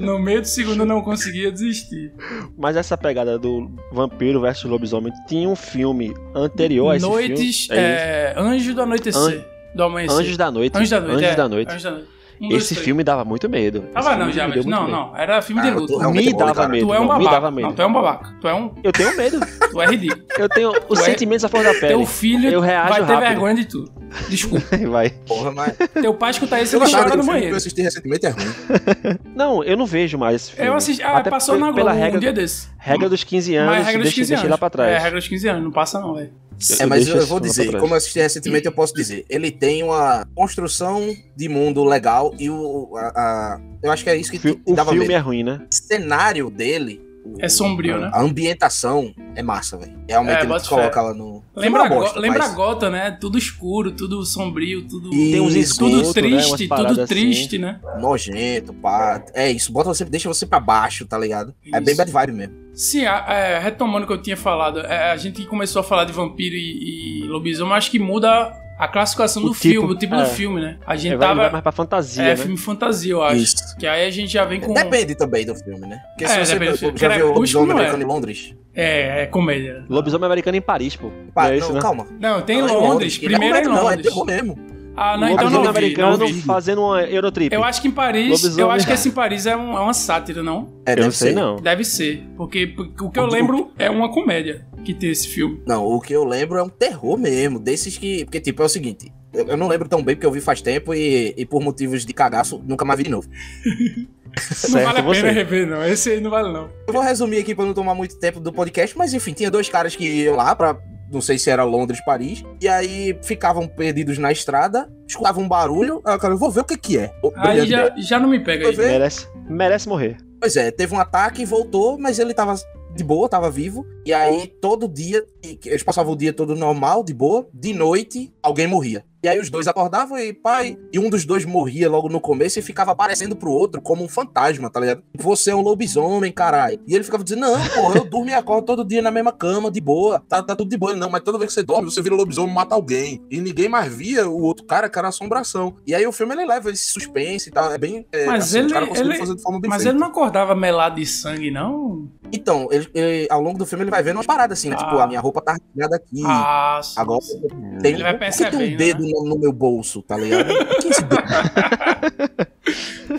No 0.00 0.18
meio 0.18 0.40
do 0.40 0.46
segundo 0.48 0.80
eu 0.82 0.86
não 0.86 1.00
conseguia 1.02 1.50
desistir. 1.52 2.12
Mas 2.56 2.76
essa 2.76 2.96
pegada 2.96 3.38
do 3.38 3.70
vampiro 3.92 4.40
versus 4.40 4.64
lobisomem 4.70 5.12
tinha 5.28 5.48
um 5.48 5.54
filme 5.56 6.14
anterior 6.34 6.90
a 6.90 6.96
esse 6.96 7.06
Noites. 7.06 7.66
filme. 7.66 7.80
É 7.82 8.34
É, 8.36 8.40
Anjo 8.40 8.74
do 8.74 8.82
Anoitecer. 8.82 9.46
Do 9.74 9.82
amanhecer. 9.84 10.16
Anjos 10.18 10.36
da 10.36 10.50
Noite. 10.50 10.76
Anjos 10.76 10.90
da 10.90 11.00
Noite. 11.00 11.14
Anjos 11.16 11.32
é. 11.32 11.36
da 11.36 11.48
Noite. 11.48 11.70
Anjos 11.70 11.82
da 11.84 11.90
Noite. 11.92 12.08
Um, 12.40 12.48
dois, 12.50 12.62
Esse 12.62 12.74
três. 12.74 12.84
filme 12.84 13.02
dava 13.02 13.24
muito 13.24 13.48
medo. 13.48 13.80
Tava 13.92 14.14
não, 14.14 14.30
já, 14.30 14.46
me 14.46 14.54
deu 14.54 14.62
mas 14.62 14.66
muito 14.66 14.68
não, 14.70 14.82
medo. 14.84 14.92
não. 14.96 15.16
Era 15.16 15.42
filme 15.42 15.60
de 15.60 15.70
luta. 15.72 15.98
realmente 15.98 16.26
Me 16.26 16.36
dava 16.36 16.54
cara. 16.54 16.68
medo. 16.68 16.86
Tu 16.86 16.94
é 16.94 17.00
um 17.00 17.04
não, 17.04 17.18
me 17.18 17.24
babaca. 17.24 17.30
dava 17.32 17.50
medo. 17.50 17.66
Não, 17.68 17.74
tu 17.74 17.82
é 17.82 17.86
um 17.86 17.92
babaca. 17.92 18.34
Tu 18.40 18.48
é 18.48 18.54
um. 18.54 18.74
Eu 18.84 18.92
tenho 18.92 19.16
medo. 19.16 19.40
Tu 19.70 19.82
é 19.82 19.86
ridículo. 19.86 20.22
Eu 20.38 20.48
tenho 20.48 20.70
os 20.70 20.98
Tu 20.98 21.02
é- 21.02 21.04
sentimentos 21.04 21.44
à 21.44 21.48
flor 21.48 21.64
da 21.64 21.74
pele. 21.74 21.88
Teu 21.88 22.06
filho 22.06 22.48
Eu 22.48 22.60
reajo 22.60 22.88
vai 22.90 23.04
ter 23.04 23.12
rápido. 23.12 23.28
vergonha 23.28 23.54
de 23.56 23.64
tu. 23.66 23.84
Desculpa. 24.28 24.76
Vai. 24.88 25.10
Porra, 25.10 25.50
mas. 25.52 25.74
Teu 25.92 26.14
pai 26.14 26.30
escutar 26.30 26.60
isso, 26.62 26.76
Eu 26.76 26.82
ele 26.82 26.90
chora 26.90 27.04
no 27.04 27.10
filme 27.10 27.22
que 27.24 27.28
eu 27.30 27.34
banheiro. 27.34 27.56
assisti 27.56 27.82
recentemente, 27.82 28.26
é 28.26 28.30
ruim. 28.30 28.44
Não, 29.34 29.62
eu 29.62 29.76
não 29.76 29.86
vejo 29.86 30.18
mais 30.18 30.36
esse 30.36 30.52
filme. 30.52 30.68
Eu 30.68 30.74
assisti. 30.74 31.02
Ah, 31.02 31.18
Até 31.18 31.30
passou 31.30 31.58
na 31.58 31.72
pela 31.72 31.90
Globo 31.92 31.98
regra, 32.04 32.16
um 32.16 32.20
dia 32.20 32.32
desse. 32.32 32.68
regra 32.78 33.08
dos 33.08 33.22
15 33.24 33.54
anos, 33.54 33.70
Mas 33.70 33.80
é 33.82 33.84
regra 33.86 33.98
dos 34.02 34.04
deixa, 34.04 34.16
15 34.20 34.28
deixa 34.30 34.40
anos. 34.42 34.50
lá 34.50 34.58
pra 34.58 34.70
trás. 34.70 34.90
É, 34.92 34.98
regra 34.98 35.18
dos 35.20 35.28
15 35.28 35.48
anos, 35.48 35.62
não 35.64 35.70
passa 35.70 36.00
não, 36.00 36.14
velho. 36.14 36.32
É, 36.80 36.86
mas 36.86 37.06
eu, 37.06 37.16
eu 37.16 37.26
vou 37.26 37.38
dizer, 37.38 37.70
como 37.78 37.92
eu 37.94 37.98
assisti 37.98 38.18
recentemente, 38.18 38.66
eu 38.66 38.72
posso 38.72 38.92
dizer. 38.92 39.24
Ele 39.30 39.48
tem 39.50 39.84
uma 39.84 40.26
construção 40.34 41.14
de 41.36 41.48
mundo 41.48 41.84
legal 41.84 42.34
e 42.38 42.50
o. 42.50 42.96
A, 42.96 43.00
a- 43.06 43.60
eu 43.80 43.92
acho 43.92 44.02
que 44.02 44.10
é 44.10 44.16
isso 44.16 44.30
que 44.32 44.38
O 44.38 44.40
fi- 44.40 44.54
te 44.56 44.62
O 44.66 44.74
dava 44.74 44.90
filme 44.90 45.06
medo. 45.06 45.16
é 45.16 45.20
ruim, 45.20 45.44
né? 45.44 45.60
O 45.70 45.74
cenário 45.74 46.50
dele. 46.50 47.00
É 47.38 47.48
sombrio, 47.48 48.00
né? 48.00 48.10
A 48.12 48.20
ambientação 48.20 49.12
é 49.36 49.42
massa, 49.42 49.76
velho. 49.76 49.92
Realmente 50.08 50.38
É, 50.38 50.42
ele 50.44 50.54
te 50.58 50.62
fé. 50.62 50.68
coloca 50.68 51.00
lá 51.02 51.14
no. 51.14 51.42
Lembra, 51.54 51.84
é 51.84 51.88
bosta, 51.88 52.14
Go- 52.14 52.20
lembra 52.20 52.38
mas- 52.40 52.54
Gota, 52.54 52.90
né? 52.90 53.10
Tudo 53.20 53.38
escuro, 53.38 53.92
tudo 53.92 54.24
sombrio, 54.24 54.86
tudo. 54.88 55.12
E- 55.14 55.32
Tem 55.32 55.40
uns 55.40 55.54
Isso, 55.54 55.72
esgotos, 55.74 55.96
Tudo 55.98 56.06
né? 56.06 56.12
triste, 56.38 56.68
paradas 56.68 56.90
tudo 56.92 57.00
assim. 57.02 57.14
triste, 57.14 57.58
né? 57.58 57.80
nojento, 58.00 58.72
pá. 58.74 59.22
É 59.34 59.50
isso, 59.50 59.72
bota 59.72 59.88
você, 59.88 60.04
deixa 60.04 60.28
você 60.28 60.46
pra 60.46 60.58
baixo, 60.60 61.06
tá 61.06 61.18
ligado? 61.18 61.54
É 61.72 61.80
bem 61.80 61.88
Isso. 61.94 61.96
bad 61.96 62.10
vibe 62.10 62.32
mesmo. 62.32 62.54
Sim, 62.74 63.06
a- 63.06 63.24
é, 63.28 63.58
retomando 63.58 64.04
o 64.04 64.06
que 64.06 64.12
eu 64.12 64.22
tinha 64.22 64.36
falado, 64.36 64.80
é, 64.80 65.10
a 65.10 65.16
gente 65.16 65.44
começou 65.46 65.80
a 65.80 65.82
falar 65.84 66.04
de 66.04 66.12
vampiro 66.12 66.54
e, 66.54 67.22
e 67.24 67.26
lobisomem, 67.28 67.74
acho 67.74 67.90
que 67.90 67.98
muda 67.98 68.52
a 68.78 68.86
classificação 68.88 69.42
O 69.42 69.46
do 69.46 69.52
tipo, 69.52 69.62
filme, 69.62 69.92
o 69.92 69.98
tipo 69.98 70.14
é. 70.14 70.22
do 70.22 70.26
filme, 70.30 70.60
né? 70.60 70.76
A 70.86 70.94
gente 70.96 71.14
É, 71.14 71.16
vai, 71.16 71.28
vai 71.28 71.36
tava. 71.36 71.50
mais 71.50 71.62
pra 71.62 71.72
fantasia, 71.72 72.22
É, 72.22 72.26
né? 72.28 72.36
filme 72.36 72.56
fantasia, 72.56 73.12
eu 73.12 73.22
acho. 73.22 73.36
Isso. 73.36 73.76
Que 73.78 73.86
aí 73.86 74.06
a 74.06 74.10
gente 74.10 74.32
já 74.32 74.44
vem 74.44 74.60
com. 74.60 74.72
Depende 74.72 75.14
também 75.14 75.44
do 75.44 75.54
filme, 75.54 75.86
né? 75.86 75.98
Porque 76.10 76.24
É, 76.24 76.28
se 76.28 76.46
você 76.46 76.52
depende 76.54 76.72
do 76.72 76.78
filme. 76.78 76.98
já 76.98 77.08
viu 77.08 77.26
o 77.30 77.34
Lobisomem 77.34 77.70
é. 77.70 77.72
Americano 77.72 78.02
em 78.02 78.06
Londres? 78.06 78.54
É, 78.74 79.22
é 79.22 79.26
comédia. 79.26 79.84
Lobisomem 79.88 80.26
americano 80.26 80.56
em 80.56 80.60
Paris, 80.60 80.94
pô. 80.94 81.10
Não 81.34 81.42
é 81.44 81.56
isso, 81.56 81.66
não, 81.68 81.74
né? 81.74 81.80
calma. 81.80 82.06
Não, 82.20 82.40
tem 82.42 82.58
em 82.60 82.62
Não, 82.62 82.78
Londres. 82.80 83.18
que 83.18 83.28
não 83.28 83.32
Primeiro 83.38 83.56
é 83.56 83.60
em 83.60 83.64
comédia, 83.64 83.80
Não, 83.82 83.88
é 83.88 83.90
Londres. 83.96 84.06
terror 84.06 84.26
mesmo. 84.26 84.58
Ah, 85.00 85.16
não, 85.16 85.28
então 85.28 85.48
não 85.50 85.62
vi, 85.62 85.68
americano 85.68 86.16
não 86.18 86.26
vi. 86.26 86.42
fazendo 86.42 86.82
uma 86.82 87.02
Eurotrip. 87.02 87.52
Eu 87.54 87.62
acho 87.64 87.80
que 87.80 87.88
em 87.88 87.92
Paris, 87.92 88.28
Lobisomem- 88.30 88.58
eu 88.60 88.70
acho 88.70 88.86
que 88.86 88.92
esse 88.92 89.08
em 89.08 89.12
Paris 89.12 89.46
é, 89.46 89.56
um- 89.56 89.76
é 89.76 89.80
uma 89.80 89.94
sátira, 89.94 90.42
não? 90.42 90.68
É, 90.84 90.92
Eu 90.92 90.96
não 90.96 91.02
deve 91.04 91.16
sei, 91.16 91.28
ser. 91.30 91.34
não. 91.34 91.56
Deve 91.56 91.84
ser. 91.84 92.22
Porque, 92.36 92.66
porque 92.66 93.04
o 93.04 93.10
que 93.10 93.18
eu 93.18 93.26
lembro 93.26 93.70
é 93.78 93.88
uma 93.88 94.10
comédia 94.10 94.66
que 94.84 94.92
tem 94.94 95.10
esse 95.10 95.28
filme. 95.28 95.60
Não, 95.66 95.84
o 95.86 96.00
que 96.00 96.12
eu 96.12 96.24
lembro 96.24 96.58
é 96.58 96.62
um 96.62 96.68
terror 96.68 97.16
mesmo, 97.18 97.58
desses 97.58 97.96
que... 97.96 98.24
Porque, 98.24 98.40
tipo, 98.40 98.62
é 98.62 98.66
o 98.66 98.68
seguinte, 98.68 99.12
eu 99.32 99.46
eu 99.48 99.56
não 99.56 99.68
lembro 99.68 99.88
tão 99.88 100.02
bem 100.02 100.14
porque 100.16 100.26
eu 100.26 100.32
vi 100.32 100.40
faz 100.40 100.60
tempo 100.62 100.94
e, 100.94 101.34
e 101.36 101.44
por 101.46 101.62
motivos 101.62 102.04
de 102.04 102.12
cagaço, 102.12 102.60
nunca 102.66 102.84
mais 102.84 102.96
vi 102.98 103.04
de 103.04 103.10
novo. 103.10 103.28
Não 104.28 104.44
Certo, 104.44 104.84
vale 104.84 104.98
a 104.98 105.02
você. 105.02 105.20
pena 105.22 105.32
rever, 105.32 105.66
não. 105.66 105.84
Esse 105.84 106.10
aí 106.10 106.20
não 106.20 106.30
vale, 106.30 106.52
não. 106.52 106.68
Eu 106.86 106.92
vou 106.92 107.02
resumir 107.02 107.38
aqui 107.38 107.54
pra 107.56 107.64
não 107.64 107.72
tomar 107.74 107.94
muito 107.94 108.16
tempo 108.20 108.38
do 108.38 108.52
podcast, 108.52 108.96
mas 108.96 109.12
enfim, 109.12 109.32
tinha 109.32 109.50
dois 109.50 109.68
caras 109.68 109.96
que 109.96 110.04
iam 110.06 110.36
lá 110.36 110.54
pra. 110.54 110.76
Não 111.10 111.20
sei 111.20 111.38
se 111.38 111.50
era 111.50 111.64
Londres, 111.64 112.00
Paris. 112.04 112.44
E 112.60 112.68
aí 112.68 113.18
ficavam 113.22 113.66
perdidos 113.66 114.18
na 114.18 114.30
estrada, 114.32 114.90
escutavam 115.06 115.42
um 115.44 115.48
barulho. 115.48 116.00
Aí 116.04 116.18
cara, 116.18 116.34
eu 116.34 116.38
vou 116.38 116.50
ver 116.50 116.60
o 116.60 116.64
que 116.64 116.76
que 116.76 116.98
é. 116.98 117.12
Aí 117.36 117.58
já, 117.66 117.94
já 117.98 118.20
não 118.20 118.28
me 118.28 118.40
pega 118.40 118.64
aí. 118.68 118.76
Merece, 118.76 119.26
merece 119.48 119.88
morrer. 119.88 120.16
Pois 120.40 120.56
é, 120.56 120.70
teve 120.70 120.94
um 120.94 121.00
ataque, 121.00 121.44
voltou, 121.44 121.98
mas 121.98 122.18
ele 122.18 122.32
tava 122.34 122.54
de 122.94 123.02
boa, 123.04 123.28
tava 123.28 123.50
vivo. 123.50 123.84
E 124.04 124.12
aí 124.12 124.46
todo 124.60 124.88
dia, 124.88 125.24
e- 125.44 125.58
eles 125.66 125.82
passavam 125.82 126.12
o 126.12 126.16
dia 126.16 126.32
todo 126.32 126.54
normal, 126.54 127.02
de 127.02 127.12
boa. 127.14 127.48
De 127.52 127.72
noite, 127.72 128.32
alguém 128.42 128.66
morria. 128.66 129.04
E 129.22 129.28
aí 129.28 129.38
os 129.38 129.50
dois 129.50 129.66
acordavam 129.66 130.18
e 130.18 130.32
pai. 130.32 130.78
E 130.92 130.98
um 130.98 131.10
dos 131.10 131.24
dois 131.24 131.44
morria 131.44 131.88
logo 131.90 132.08
no 132.08 132.20
começo 132.20 132.58
e 132.58 132.62
ficava 132.62 132.92
aparecendo 132.92 133.34
pro 133.34 133.50
outro 133.50 133.80
como 133.80 134.04
um 134.04 134.08
fantasma, 134.08 134.70
tá 134.70 134.78
ligado? 134.80 135.02
Você 135.16 135.50
é 135.50 135.56
um 135.56 135.60
lobisomem, 135.60 136.30
caralho. 136.32 136.80
E 136.86 136.94
ele 136.94 137.02
ficava 137.04 137.24
dizendo: 137.24 137.40
Não, 137.40 137.54
porra, 137.70 137.96
eu 137.98 138.04
durmo 138.04 138.30
e 138.30 138.34
acordo 138.34 138.64
todo 138.64 138.84
dia 138.84 139.02
na 139.02 139.10
mesma 139.10 139.32
cama, 139.32 139.70
de 139.70 139.80
boa. 139.80 140.22
Tá, 140.28 140.42
tá 140.42 140.54
tudo 140.54 140.70
de 140.70 140.76
boa. 140.76 140.92
Ele, 140.92 141.00
Não, 141.00 141.10
mas 141.10 141.22
toda 141.22 141.38
vez 141.38 141.48
que 141.48 141.54
você 141.54 141.62
dorme, 141.62 141.90
você 141.90 142.00
vira 142.00 142.14
lobisomem 142.14 142.54
mata 142.54 142.74
alguém. 142.74 143.20
E 143.30 143.40
ninguém 143.40 143.68
mais 143.68 143.92
via 143.92 144.28
o 144.28 144.40
outro 144.42 144.64
cara, 144.64 144.88
que 144.88 144.98
era 144.98 145.08
assombração. 145.08 145.74
E 145.86 145.94
aí 145.94 146.06
o 146.06 146.12
filme 146.12 146.34
ele 146.34 146.46
leva 146.46 146.70
esse 146.70 146.84
suspense 146.90 147.48
e 147.48 147.52
tal. 147.52 147.72
É 147.72 147.78
bem. 147.78 148.06
é, 148.12 148.26
Mas 148.26 148.44
assim, 148.44 148.58
ele- 148.60 148.74
ele- 148.94 149.18
fazer 149.18 149.34
de 149.34 149.42
forma 149.42 149.60
bem 149.60 149.68
Mas 149.68 149.82
feita. 149.82 149.92
ele 149.94 149.98
não 150.00 150.08
acordava 150.08 150.54
melado 150.54 150.96
de 150.96 151.06
sangue, 151.06 151.50
não? 151.50 152.08
Então, 152.32 152.68
ele, 152.70 152.88
ele- 152.94 153.26
ao 153.30 153.40
longo 153.40 153.58
do 153.58 153.66
filme 153.66 153.82
ele 153.84 153.90
vai 153.90 154.02
vendo 154.02 154.16
umas 154.16 154.26
paradas 154.26 154.58
assim, 154.58 154.68
né? 154.70 154.76
Ah. 154.78 154.84
Tipo, 154.84 154.98
a 154.98 155.06
minha 155.06 155.20
roupa 155.20 155.40
tá 155.40 155.52
rasgada 155.52 155.96
aqui. 155.96 156.22
Ah, 156.24 156.80
sim. 156.82 157.00
Agora 157.00 157.20
sim. 157.20 157.40
tem, 157.82 157.94
ele 157.94 158.02
vai 158.02 158.18
tem 158.18 158.74
um 158.74 158.76
dedo 158.76 159.07
no, 159.10 159.24
no 159.24 159.38
meu 159.38 159.52
bolso, 159.52 160.02
tá 160.02 160.16
ligado? 160.16 160.48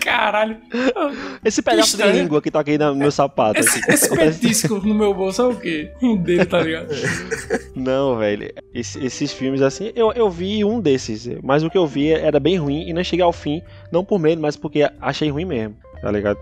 Caralho. 0.04 0.58
Esse 1.44 1.60
pedaço 1.62 1.96
de 1.96 2.04
língua 2.12 2.40
que 2.40 2.50
tá 2.50 2.60
aqui 2.60 2.78
no 2.78 2.94
meu 2.94 3.10
sapato. 3.10 3.58
Esse, 3.58 3.78
aqui. 3.80 3.92
esse 3.92 4.08
petisco 4.14 4.74
no 4.76 4.94
meu 4.94 5.12
bolso 5.12 5.42
é 5.42 5.46
o 5.48 5.56
quê? 5.56 5.90
Um 6.00 6.16
dele, 6.16 6.44
tá 6.44 6.60
ligado? 6.62 6.88
Não, 7.74 8.16
velho. 8.18 8.52
Esse- 8.72 9.04
esses 9.04 9.32
filmes 9.32 9.60
assim, 9.62 9.90
eu, 9.96 10.12
eu 10.12 10.30
vi 10.30 10.64
um 10.64 10.80
desses, 10.80 11.28
mas 11.42 11.64
o 11.64 11.70
que 11.70 11.78
eu 11.78 11.86
vi 11.86 12.12
era 12.12 12.38
bem 12.38 12.56
ruim 12.56 12.88
e 12.88 12.92
não 12.92 13.02
cheguei 13.02 13.24
ao 13.24 13.32
fim, 13.32 13.60
não 13.90 14.04
por 14.04 14.20
medo, 14.20 14.40
mas 14.40 14.56
porque 14.56 14.88
achei 15.00 15.28
ruim 15.30 15.44
mesmo, 15.44 15.74
tá 16.00 16.10
ligado? 16.10 16.38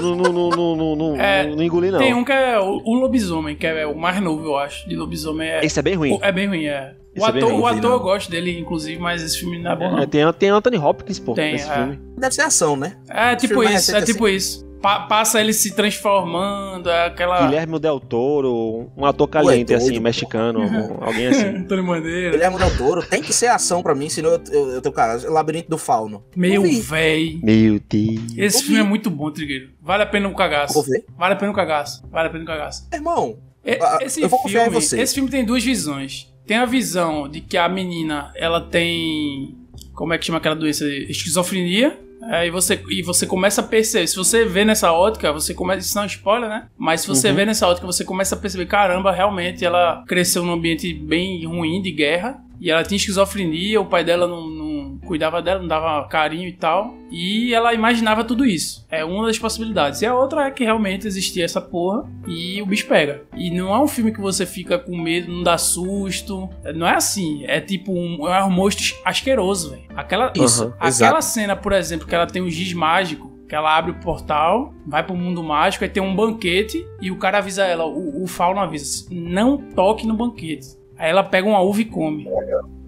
não, 0.00 0.14
não, 0.16 0.32
não, 0.32 0.50
não, 0.50 0.76
não, 0.76 0.96
não, 0.96 1.20
É, 1.20 1.46
não 1.46 1.62
engoli, 1.62 1.90
não. 1.90 1.98
Tem 1.98 2.14
um 2.14 2.24
que 2.24 2.32
é 2.32 2.58
o, 2.58 2.80
o 2.84 2.94
lobisomem, 2.94 3.56
que 3.56 3.66
é 3.66 3.86
o 3.86 3.96
mais 3.96 4.20
novo, 4.20 4.44
eu 4.44 4.56
acho. 4.56 4.88
De 4.88 4.96
lobisomem 4.96 5.48
é. 5.48 5.64
Esse 5.64 5.78
é 5.78 5.82
bem 5.82 5.94
ruim. 5.94 6.18
É 6.22 6.32
bem 6.32 6.46
ruim, 6.48 6.64
é. 6.66 6.94
O 7.14 7.18
Esse 7.18 7.28
é 7.28 7.32
bem 7.32 7.42
ator, 7.42 7.52
ruim, 7.52 7.62
o 7.62 7.66
ator 7.66 7.82
não. 7.82 7.92
eu 7.92 8.00
gosto 8.00 8.30
dele, 8.30 8.58
inclusive, 8.58 8.98
mas 9.00 9.22
esse 9.22 9.38
filme 9.38 9.58
não 9.58 9.72
é 9.72 9.76
bom, 9.76 9.84
É, 9.84 9.90
não. 10.00 10.06
tem, 10.06 10.32
tem 10.32 10.48
Anthony 10.48 10.78
Hopkins, 10.78 11.18
pô, 11.18 11.34
Tem, 11.34 11.52
nesse 11.52 11.68
é. 11.70 11.74
filme. 11.74 12.00
Deve 12.16 12.34
ser 12.34 12.42
ação, 12.42 12.74
né? 12.76 12.96
É 13.10 13.36
tipo 13.36 13.62
isso, 13.62 13.94
é 13.94 14.00
tipo 14.02 14.26
isso. 14.28 14.66
Pa- 14.82 15.00
passa 15.06 15.40
ele 15.40 15.52
se 15.52 15.74
transformando, 15.74 16.90
é 16.90 17.06
aquela. 17.06 17.46
Guilherme 17.46 17.78
Del 17.78 18.00
Toro, 18.00 18.90
um 18.96 19.06
ator 19.06 19.28
caliente, 19.28 19.66
doido, 19.72 19.82
assim, 19.82 20.00
mexicano, 20.00 20.60
alguém 21.00 21.28
assim. 21.28 21.46
Antônio 21.46 21.86
Bandeira. 21.86 22.30
Guilherme 22.32 22.58
Del 22.58 22.76
Toro 22.76 23.02
tem 23.06 23.22
que 23.22 23.32
ser 23.32 23.46
ação 23.46 23.82
pra 23.82 23.94
mim, 23.94 24.08
senão 24.08 24.30
eu, 24.30 24.40
eu, 24.50 24.68
eu 24.72 24.82
tenho 24.82 24.92
cara. 24.94 25.20
Labirinto 25.30 25.70
do 25.70 25.78
Fauno. 25.78 26.24
Meu 26.36 26.62
véi. 26.82 27.38
Meu 27.42 27.80
Deus. 27.88 28.36
Esse 28.36 28.58
Não 28.58 28.64
filme 28.64 28.80
é 28.80 28.84
muito 28.84 29.08
bom, 29.08 29.30
Trigueiro. 29.30 29.70
Vale 29.80 30.02
a 30.02 30.06
pena 30.06 30.28
o 30.28 30.34
cagaço. 30.34 30.74
Vou 30.74 30.82
ver. 30.82 31.04
Vale 31.16 31.34
a 31.34 31.36
pena 31.36 31.52
o 31.52 31.54
cagaço. 31.54 32.02
Vale 32.10 32.28
a 32.28 32.30
pena 32.30 32.44
o 32.44 32.46
cagaço. 32.46 32.88
Irmão, 32.92 33.36
E- 33.64 33.78
Ah, 33.80 33.98
Esse 34.02 34.20
eu 34.20 34.28
vou 34.28 34.40
confiar 34.42 34.62
em 34.62 34.70
filme, 34.70 34.80
você. 34.84 35.00
esse 35.00 35.14
filme 35.14 35.30
tem 35.30 35.44
duas 35.44 35.62
visões. 35.62 36.28
Tem 36.44 36.56
a 36.56 36.64
visão 36.64 37.28
de 37.28 37.40
que 37.40 37.56
a 37.56 37.68
menina, 37.68 38.32
ela 38.34 38.60
tem. 38.60 39.54
Como 39.94 40.12
é 40.12 40.18
que 40.18 40.26
chama 40.26 40.38
aquela 40.38 40.56
doença? 40.56 40.84
Esquizofrenia. 40.86 41.96
É, 42.30 42.46
e, 42.46 42.50
você, 42.50 42.80
e 42.88 43.02
você 43.02 43.26
começa 43.26 43.60
a 43.60 43.64
perceber. 43.64 44.06
Se 44.06 44.16
você 44.16 44.44
vê 44.44 44.64
nessa 44.64 44.92
ótica, 44.92 45.32
você 45.32 45.52
começa. 45.52 45.80
Isso 45.80 45.96
não 45.96 46.04
é 46.04 46.06
spoiler, 46.06 46.48
né? 46.48 46.66
Mas 46.78 47.00
se 47.02 47.08
você 47.08 47.28
Uhum. 47.30 47.34
vê 47.34 47.44
nessa 47.46 47.66
ótica, 47.66 47.86
você 47.86 48.04
começa 48.04 48.34
a 48.34 48.38
perceber: 48.38 48.66
caramba, 48.66 49.10
realmente 49.10 49.64
ela 49.64 50.04
cresceu 50.06 50.44
num 50.44 50.52
ambiente 50.52 50.92
bem 50.94 51.44
ruim 51.46 51.82
de 51.82 51.90
guerra. 51.90 52.38
E 52.60 52.70
ela 52.70 52.84
tinha 52.84 52.96
esquizofrenia, 52.96 53.80
o 53.80 53.86
pai 53.86 54.04
dela 54.04 54.24
não, 54.28 54.48
não 54.48 54.61
cuidava 55.04 55.42
dela, 55.42 55.60
não 55.60 55.68
dava 55.68 56.06
carinho 56.08 56.48
e 56.48 56.52
tal. 56.52 56.94
E 57.10 57.52
ela 57.52 57.74
imaginava 57.74 58.24
tudo 58.24 58.44
isso. 58.44 58.86
É 58.90 59.04
uma 59.04 59.26
das 59.26 59.38
possibilidades. 59.38 60.00
E 60.00 60.06
a 60.06 60.14
outra 60.14 60.46
é 60.46 60.50
que 60.50 60.64
realmente 60.64 61.06
existia 61.06 61.44
essa 61.44 61.60
porra 61.60 62.04
e 62.26 62.60
o 62.62 62.66
bicho 62.66 62.86
pega. 62.86 63.22
E 63.36 63.50
não 63.50 63.74
é 63.74 63.78
um 63.78 63.86
filme 63.88 64.12
que 64.12 64.20
você 64.20 64.46
fica 64.46 64.78
com 64.78 64.96
medo, 64.96 65.30
não 65.30 65.42
dá 65.42 65.58
susto. 65.58 66.48
Não 66.74 66.86
é 66.86 66.94
assim. 66.94 67.44
É 67.46 67.60
tipo 67.60 67.92
um, 67.92 68.26
é 68.28 68.42
um 68.44 68.50
monstro 68.50 68.96
asqueroso, 69.04 69.70
velho. 69.70 69.82
Aquela, 69.94 70.32
Isso, 70.36 70.64
Aham. 70.64 70.72
aquela 70.76 70.88
exato. 70.88 71.24
cena, 71.24 71.56
por 71.56 71.72
exemplo, 71.72 72.06
que 72.06 72.14
ela 72.14 72.26
tem 72.26 72.42
um 72.42 72.50
giz 72.50 72.72
mágico. 72.72 73.30
Que 73.48 73.54
ela 73.54 73.76
abre 73.76 73.90
o 73.90 74.00
portal, 74.00 74.72
vai 74.86 75.04
pro 75.04 75.14
mundo 75.14 75.42
mágico, 75.42 75.84
aí 75.84 75.90
tem 75.90 76.02
um 76.02 76.16
banquete 76.16 76.86
e 77.02 77.10
o 77.10 77.18
cara 77.18 77.36
avisa 77.36 77.62
ela, 77.64 77.84
o, 77.84 78.22
o 78.22 78.26
fauno 78.26 78.58
avisa, 78.58 79.06
não 79.10 79.58
toque 79.58 80.06
no 80.06 80.14
banquete. 80.14 80.68
Aí 80.96 81.10
ela 81.10 81.22
pega 81.22 81.46
uma 81.46 81.60
uva 81.60 81.82
e 81.82 81.84
come. 81.84 82.26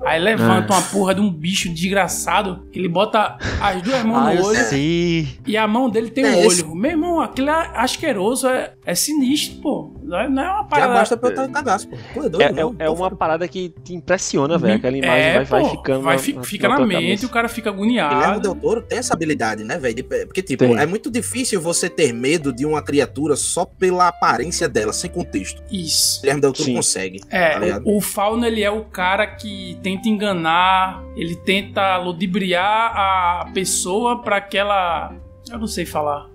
Aí 0.05 0.21
levanta 0.21 0.73
uma 0.73 0.83
porra 0.83 1.15
de 1.15 1.21
um 1.21 1.31
bicho 1.31 1.69
desgraçado 1.73 2.67
que 2.73 2.79
ele 2.79 2.89
bota 2.89 3.37
as 3.61 3.83
duas 3.83 4.03
mãos 4.05 4.19
Ah, 4.19 4.25
no 4.35 4.41
eu 4.41 4.45
olho 4.45 4.65
sei. 4.65 5.29
e 5.47 5.57
a 5.57 5.67
mão 5.67 5.89
dele 5.89 6.11
tem 6.11 6.25
É, 6.25 6.31
um 6.31 6.45
esse- 6.45 6.63
olho. 6.63 6.75
Meu 6.75 6.91
irmão, 6.91 7.21
aquilo 7.21 7.51
é 7.51 7.71
asqueroso, 7.75 8.47
é, 8.49 8.73
é 8.85 8.95
sinistro, 8.95 9.61
pô. 9.61 9.91
Não 10.03 10.19
é, 10.19 10.25
é 10.25 10.29
uma 10.29 10.35
já 10.59 10.65
parada. 10.65 10.93
basta 10.95 11.17
pra 11.17 11.29
eu 11.31 11.33
estar 11.33 11.49
cagaço, 11.49 11.89
pô. 11.89 11.97
Pô, 12.13 12.21
é 12.25 12.29
doido, 12.29 12.43
É, 12.43 12.53
não. 12.53 12.77
é, 12.79 12.85
é 12.85 12.91
uma 12.91 13.11
parada 13.11 13.49
que 13.49 13.73
te 13.83 13.95
impressiona, 13.95 14.59
velho. 14.59 14.75
Aquela 14.75 14.97
imagem 14.97 15.15
É, 15.25 15.35
vai, 15.37 15.45
vai 15.45 15.61
pô, 15.63 15.69
ficando. 15.71 16.03
vai 16.03 16.17
na- 16.17 16.23
fi- 16.23 16.33
na- 16.35 16.43
fica 16.45 16.69
na 16.69 16.79
na 16.79 16.87
mente, 16.87 17.03
cabeça. 17.03 17.27
o 17.27 17.29
cara 17.31 17.49
fica 17.49 17.71
Guilherme 17.73 17.99
agoniado. 18.01 18.41
Del 18.41 18.55
Toro 18.55 18.83
tem 18.83 18.99
essa 18.99 19.15
habilidade, 19.15 19.65
né, 19.65 19.79
velho? 19.79 20.05
Porque, 20.05 20.43
tipo, 20.43 20.65
Tem. 20.67 20.79
é 20.79 20.87
muito 20.87 21.11
difícil 21.11 21.61
você 21.61 21.89
ter 21.89 22.13
medo 22.13 22.53
de 22.53 22.67
uma 22.67 22.83
criatura 22.83 23.37
só 23.37 23.65
pela 23.65 24.09
aparência 24.09 24.69
dela, 24.69 24.93
sem 24.93 25.11
contexto. 25.11 25.63
Isso. 25.71 26.21
Guilherme 26.21 26.41
Del 26.43 26.53
Toro 26.53 26.65
Sim. 26.67 26.75
consegue. 26.75 27.21
tá 27.21 27.37
É, 27.37 27.59
ligado? 27.59 27.83
o, 27.87 27.97
o 27.99 28.01
Fauno 28.01 28.45
ele 28.47 28.63
é 28.63 28.71
o 28.71 28.85
cara 28.85 29.27
que 29.27 29.79
tenta 29.97 30.09
enganar, 30.09 31.03
ele 31.17 31.37
tenta 31.37 31.97
ludibriar 31.99 32.93
a 32.97 33.51
pessoa 33.53 34.23
pra 34.23 34.41
que 34.41 34.57
ela. 34.59 35.15
Eu 35.51 35.59
não 35.59 35.67
sei 35.67 35.85
falar. 35.87 36.29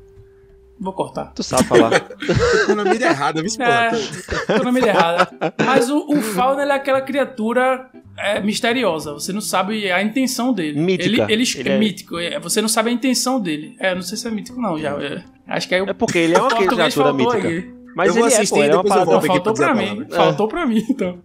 Vou 0.81 0.93
cortar. 0.93 1.33
Tu 1.33 1.43
sabe 1.43 1.65
falar. 1.65 1.99
Tô 2.65 2.73
na 2.73 2.85
mídia 2.85 3.07
errada, 3.07 3.41
viu, 3.41 3.51
É, 3.59 3.89
porra? 3.89 4.57
tô 4.59 4.63
na 4.63 4.71
mídia 4.71 4.89
errada. 4.91 5.29
Mas 5.65 5.89
o, 5.89 6.05
o 6.09 6.21
Fauno 6.21 6.61
ele 6.61 6.71
é 6.71 6.75
aquela 6.75 7.01
criatura 7.01 7.89
é, 8.17 8.39
misteriosa. 8.39 9.11
Você 9.11 9.33
não 9.33 9.41
sabe 9.41 9.91
a 9.91 10.01
intenção 10.01 10.53
dele. 10.53 10.79
Mítica. 10.79 11.23
Ele, 11.29 11.43
ele, 11.43 11.43
Ele 11.57 11.69
é, 11.69 11.73
é- 11.73 11.77
mítico. 11.77 12.17
é, 12.17 12.39
Você 12.39 12.61
não 12.61 12.69
sabe 12.69 12.89
a 12.91 12.93
intenção 12.93 13.41
dele. 13.41 13.75
É, 13.77 13.93
não 13.93 14.01
sei 14.01 14.17
se 14.17 14.25
é 14.25 14.31
mítico 14.31 14.61
não. 14.61 14.77
Já. 14.79 14.91
é, 15.03 15.21
acho 15.49 15.67
que 15.67 15.75
aí 15.75 15.81
o 15.81 15.89
É 15.89 15.93
porque 15.93 16.17
ele 16.17 16.35
é 16.35 16.39
uma 16.41 16.49
criatura 16.49 17.11
mítica. 17.13 17.37
aqui. 17.39 17.73
Mas 17.93 18.07
Eu 18.07 18.13
vou 18.13 18.23
ele 18.25 18.33
é, 18.33 18.37
assistir 18.37 18.55
pô, 18.55 18.63
e 18.63 18.67
é 18.67 18.69
eu 18.71 18.83
volto 18.83 18.87
Não, 18.87 19.17
aqui 19.17 19.27
pra 19.27 19.33
faltou 19.33 19.53
pra 19.55 19.75
mim. 19.75 19.85
palavra. 20.05 20.15
Faltou 20.15 20.47
pra 20.47 20.65
mim, 20.65 20.85
então. 20.89 21.19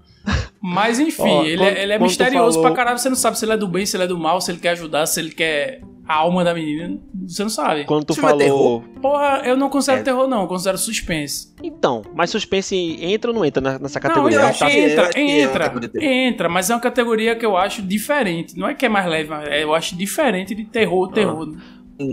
Mas 0.61 0.99
enfim, 0.99 1.23
Ó, 1.23 1.45
ele, 1.45 1.59
quando- 1.59 1.69
é, 1.77 1.83
ele 1.83 1.93
é 1.93 1.99
quando 1.99 2.09
misterioso 2.09 2.55
falou- 2.59 2.63
pra 2.63 2.77
caralho. 2.77 2.99
Você 2.99 3.09
não 3.09 3.17
sabe 3.17 3.39
se 3.39 3.45
ele 3.45 3.53
é 3.53 3.57
do 3.57 3.69
bem, 3.69 3.85
se 3.85 3.97
ele 3.97 4.05
é 4.05 4.07
do 4.07 4.19
mal, 4.19 4.41
se 4.41 4.51
ele 4.51 4.59
quer 4.59 4.71
ajudar, 4.71 5.05
se 5.07 5.21
ele 5.21 5.31
quer 5.31 5.83
a 6.09 6.15
alma 6.15 6.43
da 6.43 6.55
menina. 6.55 6.99
Você 7.27 7.43
não 7.43 7.51
sabe. 7.51 7.85
Quando 7.85 8.05
tu 8.07 8.13
é 8.15 8.17
falou. 8.17 8.81
Porra, 9.03 9.43
eu 9.45 9.57
não 9.57 9.69
considero 9.69 10.01
É. 10.01 10.05
terror, 10.05 10.27
não. 10.27 10.43
Eu 10.43 10.49
considero 10.49 10.79
suspense. 10.79 11.53
Então, 11.63 12.03
mas 12.15 12.31
suspense 12.31 12.75
entra 13.01 13.31
ou 13.31 13.37
não 13.37 13.45
entra 13.45 13.61
nessa 13.79 13.99
Não, 13.99 14.03
categoria? 14.09 14.37
então, 14.37 14.47
eu 14.47 14.51
acho 14.51 14.59
que- 14.67 14.73
eu 14.79 14.89
entra, 14.91 15.21
entra, 15.21 15.89
terror. 15.89 16.03
entra, 16.03 16.49
mas 16.49 16.71
é 16.71 16.75
uma 16.75 16.81
categoria 16.81 17.37
que 17.37 17.45
eu 17.45 17.57
acho 17.59 17.83
diferente. 17.83 18.57
Não 18.59 18.67
é 18.67 18.73
que 18.75 18.87
é 18.87 18.89
mais 18.89 19.07
leve, 19.07 19.29
mas 19.29 19.47
é- 19.49 19.63
eu 19.63 19.75
acho 19.75 19.95
diferente 19.97 20.55
de 20.55 20.65
terror, 20.65 21.13
terror. 21.13 21.55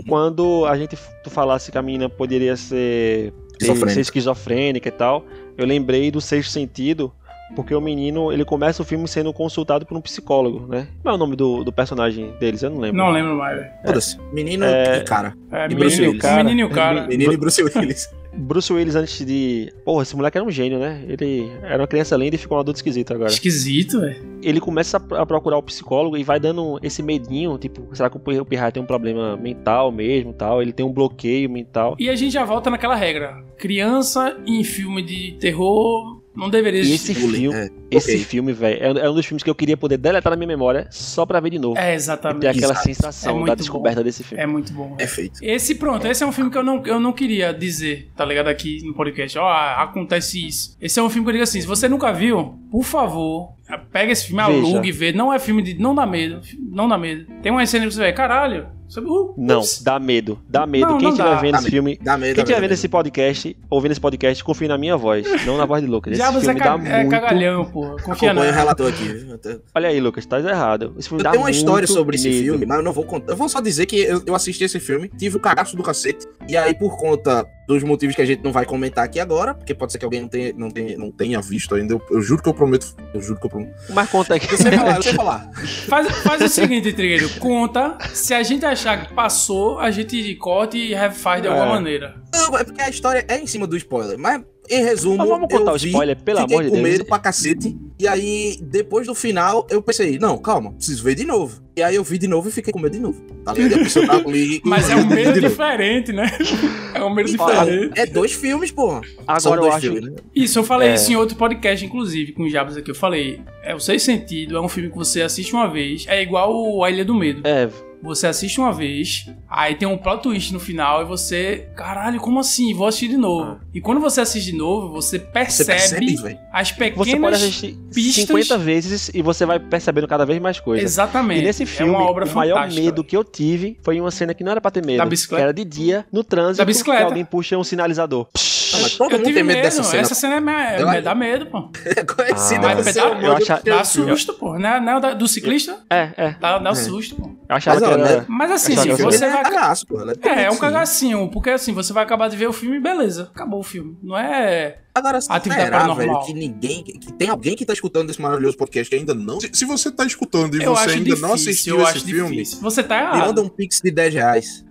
Quando 0.06 0.64
a 0.66 0.76
gente 0.76 0.96
tu 1.24 1.30
falasse 1.30 1.72
que 1.72 1.78
a 1.78 1.82
menina 1.82 2.08
poderia 2.08 2.56
ser, 2.56 3.32
ter- 3.32 3.64
Esquizofrênica. 3.64 3.94
ser 3.94 4.00
esquizofrênica 4.00 4.88
e 4.88 4.92
tal, 4.92 5.24
eu 5.56 5.66
lembrei 5.66 6.10
do 6.10 6.20
sexto 6.20 6.50
sentido, 6.50 7.12
porque 7.54 7.74
o 7.74 7.80
menino 7.80 8.32
ele 8.32 8.44
começa 8.44 8.82
o 8.82 8.84
filme 8.84 9.06
sendo 9.08 9.32
consultado 9.32 9.84
por 9.86 9.96
um 9.96 10.00
psicólogo, 10.00 10.66
né? 10.66 10.88
Qual 11.02 11.12
é 11.12 11.16
o 11.16 11.18
nome 11.18 11.36
do, 11.36 11.64
do 11.64 11.72
personagem 11.72 12.32
deles? 12.38 12.62
Eu 12.62 12.70
não 12.70 12.78
lembro. 12.78 12.96
Não 12.98 13.10
lembro 13.10 13.36
mais, 13.36 13.58
velho. 13.58 13.70
Foda-se. 13.84 14.18
Menino 14.32 14.64
É. 14.64 14.98
e 14.98 15.04
cara. 15.04 15.34
É, 15.50 15.64
E 15.64 15.68
menino, 15.68 15.80
Bruce 15.80 16.00
Willis. 16.02 16.22
Cara, 16.22 16.44
menino 16.44 16.60
e 16.60 16.64
o 16.64 16.70
cara. 16.70 17.06
Menino 17.12 17.32
e 17.32 17.36
Bruce 17.36 17.62
Willis. 17.62 18.08
Bruce 18.34 18.72
Willis 18.72 18.96
antes 18.96 19.26
de. 19.26 19.70
Porra, 19.84 20.02
esse 20.04 20.16
moleque 20.16 20.38
era 20.38 20.46
um 20.46 20.50
gênio, 20.50 20.78
né? 20.78 21.04
Ele 21.06 21.52
era 21.62 21.82
uma 21.82 21.86
criança 21.86 22.16
linda 22.16 22.34
e 22.34 22.38
ficou 22.38 22.56
um 22.56 22.60
adulto 22.60 22.78
esquisito 22.78 23.12
agora. 23.12 23.28
Esquisito, 23.30 24.00
velho. 24.00 24.16
Ele 24.42 24.58
começa 24.58 24.96
a 24.96 25.22
a 25.22 25.26
procurar 25.26 25.58
o 25.58 25.62
psicólogo 25.62 26.16
e 26.16 26.24
vai 26.24 26.40
dando 26.40 26.78
esse 26.82 27.02
medinho, 27.02 27.58
tipo, 27.58 27.86
será 27.94 28.08
que 28.08 28.16
o 28.16 28.44
Pirraia 28.44 28.72
tem 28.72 28.82
um 28.82 28.86
problema 28.86 29.36
mental 29.36 29.92
mesmo 29.92 30.32
tal? 30.32 30.62
Ele 30.62 30.72
tem 30.72 30.84
um 30.86 30.92
bloqueio 30.92 31.50
mental. 31.50 31.94
E 31.98 32.08
a 32.08 32.14
gente 32.16 32.32
já 32.32 32.44
volta 32.44 32.70
naquela 32.70 32.94
regra. 32.94 33.44
Criança 33.58 34.34
em 34.46 34.64
filme 34.64 35.02
de 35.02 35.32
terror 35.38 36.21
não 36.34 36.48
deveria 36.48 36.80
E 36.80 36.82
existir. 36.84 37.12
esse 37.12 37.20
filme, 37.20 37.54
é. 37.54 37.70
esse 37.90 38.10
ok. 38.12 38.24
filme, 38.24 38.52
velho, 38.52 38.98
é, 38.98 39.04
é 39.06 39.10
um 39.10 39.14
dos 39.14 39.26
filmes 39.26 39.42
que 39.42 39.50
eu 39.50 39.54
queria 39.54 39.76
poder 39.76 39.96
deletar 39.98 40.30
na 40.30 40.36
minha 40.36 40.46
memória 40.48 40.86
só 40.90 41.24
pra 41.26 41.40
ver 41.40 41.50
de 41.50 41.58
novo. 41.58 41.78
É, 41.78 41.82
e 41.82 41.86
ter 41.88 41.94
exatamente. 41.94 42.46
aquela 42.46 42.72
Exato. 42.72 42.82
sensação 42.84 43.42
É 43.42 43.46
da 43.46 43.54
descoberta 43.54 44.02
desse 44.02 44.22
filme. 44.24 44.42
É 44.42 44.46
muito 44.46 44.72
bom. 44.72 44.84
velho. 44.84 44.96
Perfeito. 44.96 45.38
Esse, 45.42 45.74
pronto, 45.74 46.06
esse 46.06 46.22
é 46.22 46.26
um 46.26 46.32
filme 46.32 46.50
que 46.50 46.56
eu 46.58 46.62
não, 46.62 46.82
eu 46.86 46.98
não 47.00 47.12
queria 47.12 47.52
dizer, 47.52 48.10
tá 48.16 48.24
ligado? 48.24 48.48
Aqui 48.48 48.82
no 48.84 48.94
podcast. 48.94 49.38
Ó, 49.38 49.48
acontece 49.48 50.46
isso. 50.46 50.76
Esse 50.80 50.98
é 50.98 51.02
um 51.02 51.10
filme 51.10 51.24
que 51.24 51.30
eu 51.30 51.32
digo 51.34 51.42
assim: 51.44 51.60
se 51.60 51.66
você 51.66 51.88
nunca 51.88 52.12
viu, 52.12 52.54
por 52.70 52.84
favor, 52.84 53.52
pega 53.90 54.12
esse 54.12 54.26
filme, 54.26 54.40
alugue 54.42 54.88
e 54.88 54.92
vê. 54.92 55.12
Não 55.12 55.32
é 55.32 55.38
filme 55.38 55.62
de. 55.62 55.74
Não 55.78 55.94
dá 55.94 56.06
medo. 56.06 56.40
Não 56.70 56.88
dá 56.88 56.96
medo. 56.98 57.26
Tem 57.42 57.50
uma 57.52 57.64
cena 57.66 57.86
que 57.86 57.92
você 57.94 58.00
vê, 58.00 58.12
caralho, 58.12 58.68
Sobre 58.92 59.08
o- 59.10 59.34
Não, 59.38 59.60
Ups. 59.60 59.82
dá 59.82 59.98
medo. 59.98 60.38
Dá 60.46 60.66
medo. 60.66 60.86
Não, 60.86 60.98
Quem 60.98 61.08
estiver 61.08 61.40
vendo 61.40 61.52
Dá 61.52 61.58
esse 61.58 61.64
medo. 61.64 61.70
filme. 61.70 61.98
Dá 62.02 62.18
medo, 62.18 62.34
Quem 62.34 62.42
estiver 62.44 62.60
vendo 62.60 62.72
esse 62.72 62.88
podcast, 62.88 63.56
ouvindo 63.70 63.92
esse 63.92 64.00
podcast, 64.00 64.44
confie 64.44 64.68
na 64.68 64.76
minha 64.76 64.96
voz, 64.98 65.26
não 65.46 65.56
na 65.56 65.64
voz 65.64 65.82
de 65.82 65.88
Lucas. 65.88 66.12
Esse 66.12 66.22
é, 66.22 66.30
filme 66.40 66.60
ca- 66.60 66.76
dá 66.76 66.88
é 66.90 66.96
muito. 66.98 67.10
cagalhão, 67.10 67.64
porra. 67.64 67.96
Confia 68.02 68.34
não. 68.34 68.42
O 68.42 68.50
relator 68.50 68.88
aqui. 68.88 69.38
Eu 69.44 69.62
Olha 69.74 69.88
aí, 69.88 69.98
Lucas, 69.98 70.26
tá 70.26 70.38
errado. 70.38 70.94
Esse 70.98 71.08
filme 71.08 71.24
dá 71.24 71.30
tenho 71.30 71.42
uma 71.42 71.50
história 71.50 71.86
sobre 71.88 72.16
esse 72.16 72.28
medo. 72.28 72.44
filme, 72.44 72.66
mas 72.66 72.76
eu 72.78 72.82
não 72.84 72.92
vou 72.92 73.04
contar. 73.04 73.32
Eu 73.32 73.36
vou 73.36 73.48
só 73.48 73.60
dizer 73.62 73.86
que 73.86 73.96
eu, 73.96 74.22
eu 74.26 74.34
assisti 74.34 74.64
esse 74.64 74.78
filme, 74.78 75.08
tive 75.16 75.38
o 75.38 75.40
cagaço 75.40 75.74
do 75.74 75.82
cacete, 75.82 76.26
e 76.46 76.54
aí 76.54 76.74
por 76.74 76.98
conta 76.98 77.46
dos 77.66 77.82
motivos 77.84 78.14
que 78.14 78.20
a 78.20 78.26
gente 78.26 78.42
não 78.44 78.52
vai 78.52 78.66
comentar 78.66 79.04
aqui 79.04 79.18
agora, 79.20 79.54
porque 79.54 79.72
pode 79.72 79.92
ser 79.92 79.98
que 79.98 80.04
alguém 80.04 80.20
não 80.20 80.28
tenha, 80.28 80.52
não 80.54 80.70
tenha, 80.70 80.98
não 80.98 81.10
tenha 81.10 81.40
visto 81.40 81.74
ainda, 81.74 81.94
eu, 81.94 82.02
eu 82.10 82.20
juro 82.20 82.42
que 82.42 82.48
eu 82.48 82.52
prometo, 82.52 82.94
eu 83.14 83.22
juro 83.22 83.40
que 83.40 83.46
eu 83.46 83.50
prometo. 83.50 83.72
Mas 83.88 84.10
conta 84.10 84.34
aqui. 84.34 84.52
Eu 84.52 84.58
sei 84.58 84.72
falar, 84.72 84.96
eu 84.96 85.02
sei 85.02 85.14
falar. 85.14 85.50
Faz, 85.88 86.08
faz 86.18 86.42
o 86.42 86.48
seguinte, 86.48 86.92
Trigueiro. 86.92 87.30
Conta. 87.38 87.96
Se 88.12 88.34
a 88.34 88.42
gente 88.42 88.64
achar 88.66 88.81
que 88.82 89.14
passou, 89.14 89.78
a 89.78 89.90
gente 89.90 90.34
corta 90.36 90.76
e 90.76 90.94
refaz 90.94 91.40
de 91.42 91.48
alguma 91.48 91.66
É. 91.66 91.68
maneira. 91.70 92.14
Não, 92.34 92.56
é 92.58 92.64
porque 92.64 92.80
a 92.82 92.88
história 92.88 93.24
é 93.28 93.38
em 93.38 93.46
cima 93.46 93.66
do 93.66 93.76
spoiler, 93.76 94.18
mas 94.18 94.42
em 94.70 94.82
resumo, 94.82 95.16
Mas 95.18 95.28
vamos 95.28 95.48
contar 95.52 95.72
eu 95.72 95.74
o 95.74 95.78
vi, 95.78 95.88
spoiler, 95.88 96.16
pelo 96.22 96.40
fiquei 96.40 96.56
amor 96.56 96.64
de 96.64 96.70
com 96.70 96.76
Deus. 96.82 96.88
medo 96.88 97.04
pra 97.04 97.18
cacete, 97.18 97.76
e 97.98 98.06
aí 98.08 98.56
depois 98.62 99.06
do 99.06 99.14
final 99.14 99.66
eu 99.68 99.82
pensei, 99.82 100.18
não, 100.18 100.38
calma, 100.38 100.72
preciso 100.72 101.02
ver 101.02 101.14
de 101.16 101.24
novo. 101.24 101.60
E 101.76 101.82
aí 101.82 101.96
eu 101.96 102.04
vi 102.04 102.16
de 102.16 102.28
novo 102.28 102.48
e 102.48 102.52
fiquei 102.52 102.72
com 102.72 102.78
medo 102.78 102.92
de 102.94 103.00
novo. 103.00 103.20
Tá 103.44 103.52
ligado? 103.52 103.82
E 103.82 104.22
comigo, 104.22 104.62
Mas 104.68 104.88
é 104.88 104.94
um 104.96 105.06
medo 105.08 105.40
diferente, 105.40 106.12
né? 106.12 106.26
É 106.94 107.02
um 107.02 107.12
medo 107.12 107.34
Fala, 107.36 107.64
diferente. 107.64 107.98
É 107.98 108.06
dois 108.06 108.32
filmes, 108.32 108.70
porra. 108.70 109.00
São 109.40 109.52
Agora 109.52 109.56
eu 109.60 109.62
dois 109.62 109.74
acho. 109.74 109.86
filmes, 109.86 110.04
né? 110.04 110.16
Isso, 110.34 110.58
eu 110.58 110.62
falei 110.62 110.90
É. 110.90 110.94
isso 110.94 111.10
em 111.10 111.16
outro 111.16 111.36
podcast, 111.36 111.84
inclusive, 111.84 112.32
com 112.32 112.42
o 112.44 112.48
Jabas 112.50 112.76
aqui. 112.76 112.90
Eu 112.90 112.94
falei, 112.94 113.40
é 113.64 113.74
o 113.74 113.80
Seis 113.80 114.02
Sentido, 114.02 114.56
é 114.56 114.60
um 114.60 114.68
filme 114.68 114.90
que 114.90 114.96
você 114.96 115.22
assiste 115.22 115.52
uma 115.54 115.68
vez, 115.68 116.04
é 116.06 116.22
igual 116.22 116.54
o 116.54 116.84
A 116.84 116.90
Ilha 116.90 117.04
do 117.04 117.14
Medo. 117.14 117.40
É, 117.44 117.68
Você 118.02 118.26
assiste 118.26 118.58
uma 118.60 118.72
vez, 118.72 119.26
aí 119.48 119.74
tem 119.76 119.86
um 119.86 119.96
plot 119.96 120.22
twist 120.24 120.52
no 120.52 120.58
final 120.58 121.02
e 121.02 121.04
você, 121.04 121.68
caralho, 121.76 122.18
como 122.20 122.40
assim? 122.40 122.74
Vou 122.74 122.86
assistir 122.86 123.08
de 123.08 123.16
novo. 123.16 123.60
E 123.72 123.80
quando 123.80 124.00
você 124.00 124.20
assiste 124.20 124.50
de 124.50 124.56
novo, 124.58 124.88
você 124.92 125.18
Você 125.18 125.24
percebe, 125.24 125.70
percebe, 125.70 126.16
velho. 126.16 126.38
as 126.52 126.70
você 126.70 126.90
pode 126.90 127.04
pequenas 127.04 127.34
assistir 127.42 127.76
pistas- 127.94 128.24
50 128.26 128.58
vezes 128.58 129.10
e 129.14 129.22
você 129.22 129.46
vai 129.46 129.58
percebendo 129.60 130.08
cada 130.08 130.26
vez 130.26 130.40
mais 130.40 130.58
coisas. 130.58 130.84
Exatamente. 130.90 131.40
E 131.40 131.44
nesse 131.44 131.64
filme, 131.64 131.92
é 131.94 131.96
uma 131.96 132.04
obra 132.10 132.24
o 132.24 132.34
maior 132.34 132.54
fantástica. 132.56 132.82
medo 132.84 133.04
que 133.04 133.16
eu 133.16 133.22
tive 133.22 133.78
foi 133.82 134.00
uma 134.00 134.10
cena 134.10 134.34
que 134.34 134.42
não 134.42 134.50
era 134.52 134.60
pra 134.60 134.70
ter 134.70 134.84
medo. 134.84 134.98
Da 134.98 135.06
bicicleta? 135.06 135.40
Que 135.40 135.42
era 135.44 135.54
de 135.54 135.64
dia, 135.64 136.04
no 136.12 136.24
trânsito, 136.24 136.58
Da 136.58 136.64
bicicleta. 136.64 137.02
que 137.02 137.06
alguém 137.08 137.24
puxa 137.24 137.56
um 137.56 137.64
sinalizador. 137.64 138.26
Não, 138.72 138.80
mas 138.82 138.96
todo 138.96 139.10
Eu 139.12 139.18
mundo 139.18 139.26
tive 139.26 139.34
tem 139.38 139.44
medo, 139.44 139.56
medo, 139.56 139.64
dessa 139.64 139.82
cena. 139.82 140.02
essa 140.02 140.14
cena 140.14 140.34
é, 140.36 140.40
me- 140.40 140.80
Eu 140.80 140.86
me 140.88 140.92
acho- 140.96 141.02
dá 141.02 141.14
medo, 141.14 141.46
pô. 141.46 141.70
É 141.84 142.04
conhecida 142.04 142.70
Ah, 142.70 142.74
mas 142.76 142.94
dá- 142.94 143.02
eu 143.22 143.36
acha- 143.36 143.62
Dá 143.64 143.84
susto, 143.84 144.32
pô. 144.34 144.58
Não 144.58 144.68
é, 144.68 144.80
não 144.80 144.96
é 144.96 145.00
da- 145.00 145.14
do 145.14 145.28
ciclista? 145.28 145.78
É, 145.90 146.10
é. 146.16 146.36
Dá, 146.40 146.58
dá 146.58 146.70
É. 146.70 146.74
susto, 146.74 147.16
pô. 147.16 147.30
Eu 147.48 147.56
achava 147.56 147.80
Mas, 147.80 147.88
que 147.88 147.94
era... 148.00 148.16
né? 148.20 148.24
Mas 148.28 148.50
assim, 148.50 148.76
se 148.76 149.02
você 149.02 149.24
é 149.26 149.30
vai. 149.30 149.42
cagaço, 149.42 149.86
pô. 149.86 150.00
ela 150.00 150.14
É, 150.22 150.44
é 150.44 150.50
um 150.50 150.54
sim. 150.54 150.60
cagacinho, 150.60 151.28
porque 151.30 151.50
assim, 151.50 151.72
você 151.74 151.92
vai 151.92 152.02
acabar 152.02 152.28
de 152.28 152.36
ver 152.36 152.48
o 152.48 152.52
filme, 152.52 152.80
beleza, 152.80 153.30
acabou 153.34 153.60
o 153.60 153.62
filme. 153.62 153.96
Não 154.02 154.16
é. 154.16 154.78
Agora, 154.94 155.16
Atividade 155.26 155.64
será, 155.64 155.78
paranormal. 155.78 155.96
velho, 155.96 156.26
que 156.26 156.34
ninguém... 156.34 156.82
Que, 156.84 157.12
tem 157.14 157.30
alguém 157.30 157.56
que 157.56 157.64
tá 157.64 157.72
escutando 157.72 158.10
esse 158.10 158.20
maravilhoso 158.20 158.58
podcast 158.58 158.90
que 158.90 158.96
ainda 158.96 159.14
não... 159.14 159.40
Se, 159.40 159.48
se 159.50 159.64
você 159.64 159.90
tá 159.90 160.04
escutando 160.04 160.54
e 160.54 160.62
eu 160.62 160.74
você 160.74 160.82
acho 160.82 160.90
ainda 160.90 161.04
difícil, 161.04 161.26
não 161.26 161.34
assistiu 161.34 161.78
eu 161.80 161.88
esse 161.88 162.00
filme, 162.00 162.30
difícil. 162.36 162.60
Você 162.60 162.82
tá 162.82 162.96
Me 162.96 163.02
errado. 163.02 163.26
manda 163.28 163.40
um 163.42 163.48
pix 163.48 163.80
de 163.82 163.90
10 163.90 164.12
reais. 164.12 164.64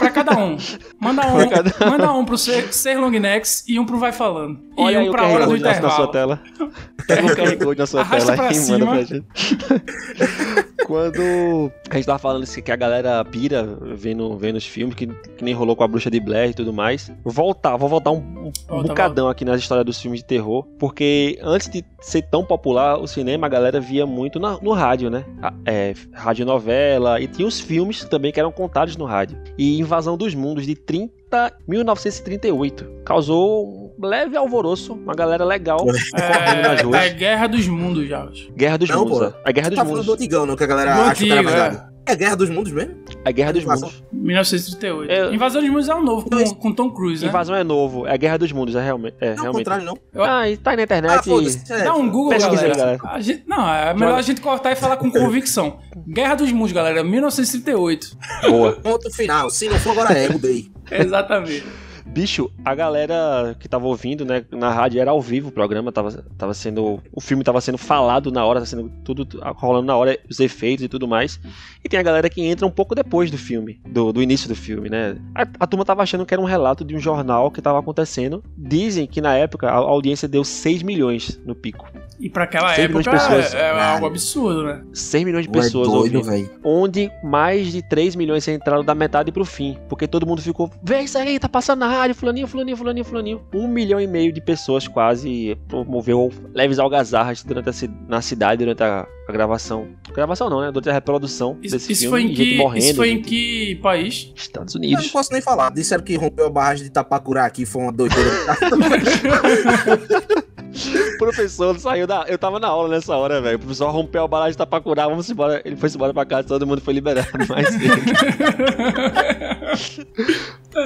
Pra 0.00 0.10
cada 0.10 0.36
um. 0.36 0.56
Manda 1.00 1.22
um, 1.30 1.90
manda 1.90 2.12
um 2.12 2.24
pro 2.24 2.36
ser, 2.36 2.72
ser 2.74 2.98
long 2.98 3.12
necks 3.48 3.64
e 3.66 3.78
um 3.80 3.86
pro 3.86 3.98
vai 3.98 4.12
falando. 4.12 4.58
E 4.76 4.80
Olha 4.82 5.00
aí 5.00 5.08
um 5.08 5.12
pra 5.12 5.26
hora 5.26 5.44
do 5.44 5.50
Code 5.50 5.62
na, 5.62 5.70
sua 5.74 5.78
intervalo. 5.78 6.08
tela. 6.08 6.42
Pega 7.06 7.26
o 7.26 7.36
QR 7.36 7.64
Code 7.64 7.78
na 7.78 7.86
sua 7.86 8.00
Arrasta 8.02 8.36
tela 8.36 8.48
pra 8.48 8.56
e 8.56 8.70
manda 8.70 8.86
pra 8.86 9.02
gente. 9.02 9.26
Quando 10.88 11.70
a 11.90 11.96
gente 11.96 12.06
tava 12.06 12.18
falando 12.18 12.44
assim, 12.44 12.62
que 12.62 12.72
a 12.72 12.76
galera 12.76 13.22
pira 13.22 13.76
vendo, 13.94 14.38
vendo 14.38 14.56
os 14.56 14.64
filmes, 14.66 14.94
que, 14.96 15.06
que 15.06 15.44
nem 15.44 15.52
rolou 15.52 15.76
com 15.76 15.84
a 15.84 15.86
Bruxa 15.88 16.10
de 16.10 16.18
Blair 16.18 16.50
e 16.50 16.54
tudo 16.54 16.72
mais. 16.72 17.12
Voltar, 17.22 17.76
vou 17.76 17.90
voltar 17.90 18.10
um, 18.10 18.16
um 18.16 18.52
Volta, 18.66 18.88
bocadão 18.88 19.28
aqui 19.28 19.44
nas 19.44 19.60
histórias 19.60 19.84
dos 19.84 20.00
filmes 20.00 20.20
de 20.20 20.26
terror, 20.26 20.64
porque 20.78 21.38
antes 21.42 21.68
de 21.68 21.84
ser 22.00 22.22
tão 22.22 22.42
popular 22.42 22.98
o 22.98 23.06
cinema, 23.06 23.46
a 23.46 23.50
galera 23.50 23.78
via 23.80 24.06
muito 24.06 24.40
na- 24.40 24.58
no 24.62 24.72
rádio, 24.72 25.10
né? 25.10 25.26
A- 25.42 25.52
É, 25.66 25.92
radionovela, 26.14 27.20
e 27.20 27.26
tinha 27.26 27.46
os 27.46 27.60
filmes 27.60 28.02
também 28.04 28.32
que 28.32 28.40
eram 28.40 28.50
contados 28.50 28.96
no 28.96 29.04
rádio. 29.04 29.36
E 29.58 29.78
Invasão 29.78 30.16
dos 30.16 30.34
Mundos, 30.34 30.64
de 30.64 30.74
30, 30.74 31.52
1938, 31.66 32.86
causou 33.04 33.92
um 34.00 34.06
leve 34.06 34.36
alvoroço, 34.36 34.94
uma 34.94 35.12
galera 35.14 35.44
legal 35.44 35.84
nas 35.84 35.96
É, 36.14 36.80
ruas. 36.82 37.00
é 37.02 37.10
Guerra 37.10 37.46
dos 37.48 37.66
Mundos, 37.66 38.08
já. 38.08 38.28
Guerra 38.56 38.78
dos 38.78 38.88
Não, 38.88 39.00
Mundos, 39.04 39.18
pô. 39.18 39.24
é. 39.24 39.34
a 39.44 39.52
Guerra 39.52 39.66
Tá 39.66 39.70
dos 39.70 39.76
falando 39.78 39.90
Mundos. 39.92 40.06
do 40.06 40.12
antigão, 40.14 40.46
não? 40.46 40.56
Que 40.56 40.64
a 40.64 40.66
galera 40.84 41.10
acha 41.10 41.24
que 41.24 41.30
era 41.30 41.40
antigo, 41.40 41.50
verdade. 41.56 41.88
É 42.06 42.16
Guerra 42.16 42.36
dos 42.36 42.48
Mundos 42.48 42.72
mesmo? 42.72 42.94
A 43.22 43.30
Guerra 43.30 43.52
dos 43.52 43.62
Invasão. 43.64 43.88
Mundos. 43.90 44.04
1938. 44.10 45.12
É. 45.12 45.34
Invasão 45.34 45.60
dos 45.60 45.70
Mundos 45.70 45.88
é 45.90 45.94
um 45.94 46.02
novo, 46.02 46.22
com, 46.22 46.30
Dois. 46.30 46.52
com 46.52 46.72
Tom 46.72 46.90
Cruise, 46.90 47.22
né? 47.22 47.28
Invasão 47.28 47.54
é 47.54 47.62
novo, 47.62 48.06
é 48.06 48.14
a 48.14 48.16
Guerra 48.16 48.38
dos 48.38 48.50
Mundos, 48.50 48.74
é 48.74 48.82
realmente. 48.82 49.16
É, 49.20 49.26
Não, 49.26 49.32
ao 49.34 49.42
realmente. 49.42 49.58
contrário, 49.64 49.84
não. 49.84 49.98
Eu- 50.14 50.24
Ah, 50.24 50.48
e 50.48 50.56
tá 50.56 50.70
aí 50.70 50.76
na 50.76 50.82
Ah, 50.82 50.84
internet. 50.84 51.24
foda-se. 51.28 51.70
É, 51.70 51.84
Dá 51.84 51.94
um 51.94 52.08
Google, 52.10 52.30
Pesquisa 52.30 52.62
aí, 52.62 52.70
galera. 52.70 52.96
galera. 52.96 53.00
A 53.14 53.20
gente- 53.20 53.44
não, 53.46 53.68
é 53.74 53.92
melhor 53.92 54.08
Joga. 54.08 54.20
a 54.20 54.22
gente 54.22 54.40
cortar 54.40 54.72
e 54.72 54.76
falar 54.76 54.96
com 54.96 55.10
convicção. 55.10 55.80
Guerra 56.08 56.34
dos 56.36 56.50
Mundos, 56.50 56.72
galera, 56.72 57.04
1938. 57.04 58.16
Boa. 58.48 58.72
Ponto 58.72 59.10
final. 59.14 59.50
Se 59.50 59.68
não 59.68 59.78
for, 59.78 59.90
agora 59.92 60.12
é. 60.16 60.30
Mudei. 60.30 60.70
Exatamente. 60.90 61.66
Bicho, 62.08 62.50
a 62.64 62.74
galera 62.74 63.56
que 63.60 63.68
tava 63.68 63.86
ouvindo, 63.86 64.24
né, 64.24 64.44
na 64.50 64.70
rádio 64.70 65.00
era 65.00 65.10
ao 65.10 65.20
vivo 65.20 65.48
o 65.48 65.52
programa, 65.52 65.92
tava, 65.92 66.24
tava 66.36 66.54
sendo. 66.54 67.00
O 67.12 67.20
filme 67.20 67.44
tava 67.44 67.60
sendo 67.60 67.78
falado 67.78 68.32
na 68.32 68.44
hora, 68.44 68.60
tava 68.60 68.66
sendo 68.66 68.90
tudo 69.04 69.26
rolando 69.56 69.86
na 69.86 69.96
hora, 69.96 70.18
os 70.28 70.40
efeitos 70.40 70.84
e 70.84 70.88
tudo 70.88 71.06
mais. 71.06 71.38
E 71.84 71.88
tem 71.88 71.98
a 71.98 72.02
galera 72.02 72.28
que 72.28 72.42
entra 72.42 72.66
um 72.66 72.70
pouco 72.70 72.94
depois 72.94 73.30
do 73.30 73.38
filme, 73.38 73.80
do, 73.86 74.12
do 74.12 74.22
início 74.22 74.48
do 74.48 74.56
filme, 74.56 74.88
né? 74.88 75.16
A, 75.34 75.42
a 75.60 75.66
turma 75.66 75.84
tava 75.84 76.02
achando 76.02 76.26
que 76.26 76.34
era 76.34 76.40
um 76.40 76.46
relato 76.46 76.84
de 76.84 76.96
um 76.96 76.98
jornal 76.98 77.50
que 77.50 77.62
tava 77.62 77.78
acontecendo. 77.78 78.42
Dizem 78.56 79.06
que 79.06 79.20
na 79.20 79.36
época 79.36 79.68
a, 79.68 79.74
a 79.74 79.76
audiência 79.76 80.26
deu 80.26 80.44
6 80.44 80.82
milhões 80.82 81.40
no 81.44 81.54
pico. 81.54 81.88
E 82.20 82.28
pra 82.28 82.44
aquela 82.44 82.74
100 82.74 82.88
milhões 82.88 83.06
época 83.06 83.18
de 83.18 83.28
pessoas. 83.28 83.54
é, 83.54 83.68
é 83.68 83.82
algo 83.82 84.06
absurdo, 84.06 84.64
né? 84.64 84.82
6 84.92 85.24
milhões 85.24 85.46
de 85.46 85.50
é 85.50 85.52
pessoas 85.52 85.88
doido, 85.88 86.16
ouvindo. 86.16 86.22
velho. 86.24 86.50
onde 86.64 87.10
mais 87.22 87.70
de 87.70 87.80
3 87.80 88.16
milhões 88.16 88.46
entraram 88.48 88.84
da 88.84 88.94
metade 88.94 89.30
pro 89.30 89.44
fim. 89.44 89.78
Porque 89.88 90.08
todo 90.08 90.26
mundo 90.26 90.42
ficou, 90.42 90.70
vê 90.82 91.00
isso 91.00 91.16
aí, 91.16 91.38
tá 91.38 91.48
passando 91.48 91.80
na 91.80 91.88
rádio, 91.98 92.14
fulaninho, 92.16 92.46
fulaninho, 92.48 92.76
fulaninho, 92.76 93.04
fulaninho. 93.04 93.42
Um 93.54 93.68
milhão 93.68 94.00
e 94.00 94.06
meio 94.06 94.32
de 94.32 94.40
pessoas 94.40 94.88
quase 94.88 95.56
promoveu 95.68 96.30
leves 96.54 96.78
algazarras 96.78 97.42
durante 97.42 97.68
a, 97.68 97.72
na 98.08 98.22
cidade 98.22 98.64
durante 98.64 98.82
a, 98.82 99.06
a 99.28 99.32
gravação. 99.32 99.88
Gravação 100.14 100.48
não, 100.48 100.60
né? 100.60 100.70
Durante 100.72 100.90
a 100.90 100.92
reprodução 100.92 101.58
Isso, 101.62 101.74
desse 101.76 101.92
isso 101.92 102.02
filme. 102.02 102.22
foi 102.22 102.30
em 102.30 102.34
que, 102.34 102.56
morrendo. 102.56 102.84
isso 102.84 102.94
foi 102.94 103.10
em 103.10 103.16
gente- 103.16 103.28
que 103.28 103.74
país? 103.82 104.32
Estados 104.34 104.74
Eu 104.74 104.80
não 104.80 104.86
Unidos. 104.88 105.08
posso 105.10 105.32
nem 105.32 105.42
falar. 105.42 105.70
Disseram 105.70 106.02
que 106.02 106.16
rompeu 106.16 106.46
a 106.46 106.50
barragem 106.50 106.84
de 106.84 106.90
Itapacurá 106.90 107.44
aqui, 107.44 107.66
foi 107.66 107.82
uma 107.82 107.92
doideira. 107.92 108.30
O 110.86 111.18
professor 111.18 111.78
saiu 111.78 112.06
da. 112.06 112.24
Eu 112.28 112.38
tava 112.38 112.60
na 112.60 112.68
aula 112.68 112.88
nessa 112.88 113.16
hora, 113.16 113.40
velho. 113.40 113.56
O 113.56 113.60
professor 113.60 113.90
rompeu 113.90 114.24
a 114.24 114.28
barragem 114.28 114.52
de 114.52 114.58
Tapacurá, 114.58 115.08
vamos 115.08 115.28
embora. 115.28 115.60
Ele 115.64 115.76
foi 115.76 115.88
embora 115.88 116.14
pra 116.14 116.24
casa, 116.24 116.48
todo 116.48 116.66
mundo 116.66 116.80
foi 116.80 116.94
liberado. 116.94 117.28
Mas, 117.48 117.68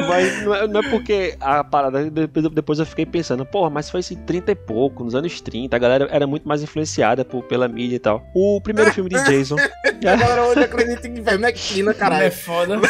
mas 0.09 0.43
não, 0.43 0.55
é, 0.55 0.68
não 0.68 0.80
é 0.80 0.90
porque 0.90 1.36
a 1.40 1.62
parada. 1.64 2.11
Depois, 2.11 2.78
eu 2.78 2.86
fiquei 2.86 3.07
pensando, 3.07 3.45
porra, 3.45 3.70
mas 3.70 3.90
foi 3.90 4.01
esse 4.01 4.16
30 4.16 4.53
e 4.53 4.55
pouco, 4.55 5.05
nos 5.05 5.14
anos 5.14 5.40
30. 5.40 5.74
A 5.74 5.78
galera 5.78 6.09
era 6.11 6.26
muito 6.26 6.47
mais 6.49 6.62
influenciada 6.62 7.24
por, 7.24 7.43
pela 7.45 7.68
mídia 7.68 7.97
e 7.97 7.99
tal. 7.99 8.22
O 8.34 8.61
primeiro 8.61 8.93
filme 8.93 9.11
de 9.11 9.22
Jason. 9.24 9.57
Agora 10.07 10.45
hoje 10.45 10.61
acredito 10.61 11.07
em 11.07 11.22
Vermectina, 11.22 11.90
É 11.90 11.95
caralho. 11.95 12.32
foda. 12.32 12.80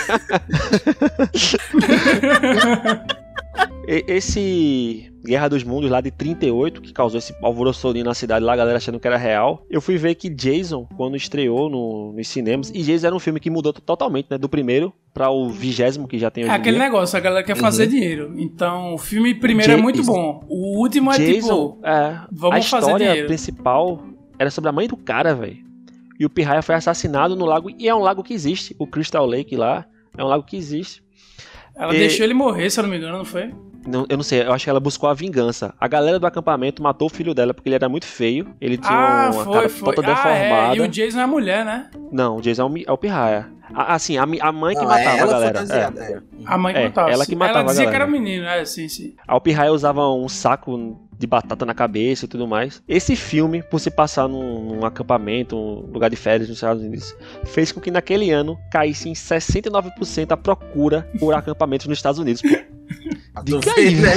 Esse 3.86 5.12
Guerra 5.24 5.48
dos 5.48 5.64
Mundos 5.64 5.90
lá 5.90 6.00
de 6.00 6.10
38, 6.10 6.80
que 6.80 6.92
causou 6.92 7.18
esse 7.18 7.34
alvoroço 7.42 7.92
na 7.94 8.14
cidade 8.14 8.44
lá, 8.44 8.52
a 8.52 8.56
galera 8.56 8.76
achando 8.76 8.98
que 8.98 9.06
era 9.06 9.16
real. 9.16 9.64
Eu 9.68 9.80
fui 9.80 9.96
ver 9.96 10.14
que 10.14 10.28
Jason, 10.28 10.86
quando 10.96 11.16
estreou 11.16 11.68
no, 11.68 12.12
nos 12.12 12.28
cinemas, 12.28 12.70
e 12.74 12.82
Jason 12.82 13.08
era 13.08 13.16
um 13.16 13.20
filme 13.20 13.38
que 13.40 13.50
mudou 13.50 13.72
totalmente, 13.72 14.26
né? 14.30 14.38
Do 14.38 14.48
primeiro 14.48 14.92
para 15.12 15.30
o 15.30 15.48
vigésimo 15.48 16.08
que 16.08 16.18
já 16.18 16.30
tem 16.30 16.44
É 16.44 16.46
hoje 16.46 16.54
em 16.54 16.60
aquele 16.60 16.76
dia. 16.76 16.84
negócio, 16.84 17.16
a 17.16 17.20
galera 17.20 17.44
quer 17.44 17.56
fazer 17.56 17.86
dinheiro. 17.86 18.32
Então, 18.36 18.94
o 18.94 18.98
filme 18.98 19.34
primeiro 19.34 19.72
é 19.72 19.76
muito 19.76 20.02
bom. 20.02 20.44
O 20.48 20.78
último 20.78 21.12
é 21.12 21.18
Jason, 21.18 21.72
tipo. 21.72 21.86
é, 21.86 22.20
vamos 22.30 22.56
a 22.56 22.58
história 22.58 23.26
principal 23.26 24.02
era 24.38 24.50
sobre 24.50 24.70
a 24.70 24.72
mãe 24.72 24.88
do 24.88 24.96
cara, 24.96 25.34
velho. 25.34 25.58
E 26.18 26.24
o 26.24 26.30
Pirraia 26.30 26.62
foi 26.62 26.74
assassinado 26.74 27.34
no 27.36 27.44
lago, 27.44 27.68
e 27.78 27.88
é 27.88 27.94
um 27.94 27.98
lago 27.98 28.22
que 28.22 28.32
existe. 28.32 28.74
O 28.78 28.86
Crystal 28.86 29.26
Lake 29.26 29.56
lá 29.56 29.84
é 30.16 30.22
um 30.22 30.28
lago 30.28 30.44
que 30.44 30.56
existe. 30.56 31.01
Ela 31.76 31.94
E- 31.94 31.98
deixou 31.98 32.24
ele 32.24 32.34
morrer, 32.34 32.70
se 32.70 32.78
eu 32.78 32.82
não 32.82 32.90
me 32.90 32.96
engano, 32.98 33.18
não 33.18 33.24
foi? 33.24 33.52
Não, 33.84 34.06
eu 34.08 34.16
não 34.16 34.22
sei, 34.22 34.42
eu 34.42 34.52
acho 34.52 34.62
que 34.62 34.70
ela 34.70 34.78
buscou 34.78 35.08
a 35.08 35.14
vingança. 35.14 35.74
A 35.80 35.88
galera 35.88 36.16
do 36.18 36.24
acampamento 36.26 36.80
matou 36.80 37.06
o 37.06 37.10
filho 37.10 37.34
dela 37.34 37.52
porque 37.52 37.68
ele 37.68 37.74
era 37.74 37.88
muito 37.88 38.06
feio. 38.06 38.46
Ele 38.60 38.76
tinha 38.78 38.92
Ah, 38.96 39.30
uma 39.32 39.44
foi, 39.44 39.52
cara 39.54 39.68
foi. 39.68 39.94
toda 39.96 40.12
Ah, 40.12 40.14
deformada. 40.14 40.74
é. 40.74 40.76
E 40.76 40.80
o 40.80 40.86
Jason 40.88 41.18
é 41.18 41.22
a 41.22 41.26
mulher, 41.26 41.64
né? 41.64 41.90
Não, 42.12 42.36
o 42.36 42.40
Jason 42.40 42.62
é 42.62 42.70
o, 42.70 42.84
é 42.86 42.92
o 42.92 42.96
Pirraia. 42.96 43.48
A- 43.74 43.94
Assim, 43.94 44.18
a, 44.18 44.22
a 44.22 44.52
mãe 44.52 44.74
que 44.76 44.82
Não, 44.82 44.88
matava 44.88 45.10
a 45.10 45.18
ela 45.18 45.32
galera. 45.32 45.58
fantasiada, 45.60 46.00
É. 46.00 46.12
é. 46.12 46.20
A 46.46 46.56
mãe 46.58 46.74
que 46.74 46.80
É, 46.80 46.84
matava. 46.84 47.10
ela 47.10 47.26
que 47.26 47.34
matava 47.34 47.58
Ela 47.60 47.68
dizia 47.70 47.84
a 47.86 47.90
que 47.90 47.96
era 47.96 48.04
galera. 48.06 48.22
menino, 48.22 48.46
é, 48.46 48.64
sim, 48.64 48.86
sim. 48.88 49.14
O 49.28 49.40
Pirraia 49.40 49.72
usava 49.72 50.08
um 50.10 50.28
saco 50.28 51.00
de 51.22 51.26
batata 51.28 51.64
na 51.64 51.72
cabeça 51.72 52.24
e 52.24 52.28
tudo 52.28 52.48
mais. 52.48 52.82
Esse 52.88 53.14
filme, 53.14 53.62
por 53.62 53.78
se 53.78 53.92
passar 53.92 54.28
num, 54.28 54.74
num 54.74 54.84
acampamento, 54.84 55.56
um 55.56 55.92
lugar 55.92 56.10
de 56.10 56.16
férias 56.16 56.48
nos 56.48 56.58
Estados 56.58 56.82
Unidos, 56.82 57.14
fez 57.44 57.70
com 57.70 57.80
que 57.80 57.92
naquele 57.92 58.32
ano 58.32 58.58
caísse 58.72 59.08
em 59.08 59.12
69% 59.12 60.32
a 60.32 60.36
procura 60.36 61.08
por 61.20 61.32
acampamentos 61.32 61.86
nos 61.86 61.98
Estados 61.98 62.18
Unidos. 62.18 62.42
Diga 63.44 63.72
aí, 63.76 63.94
né? 63.96 64.10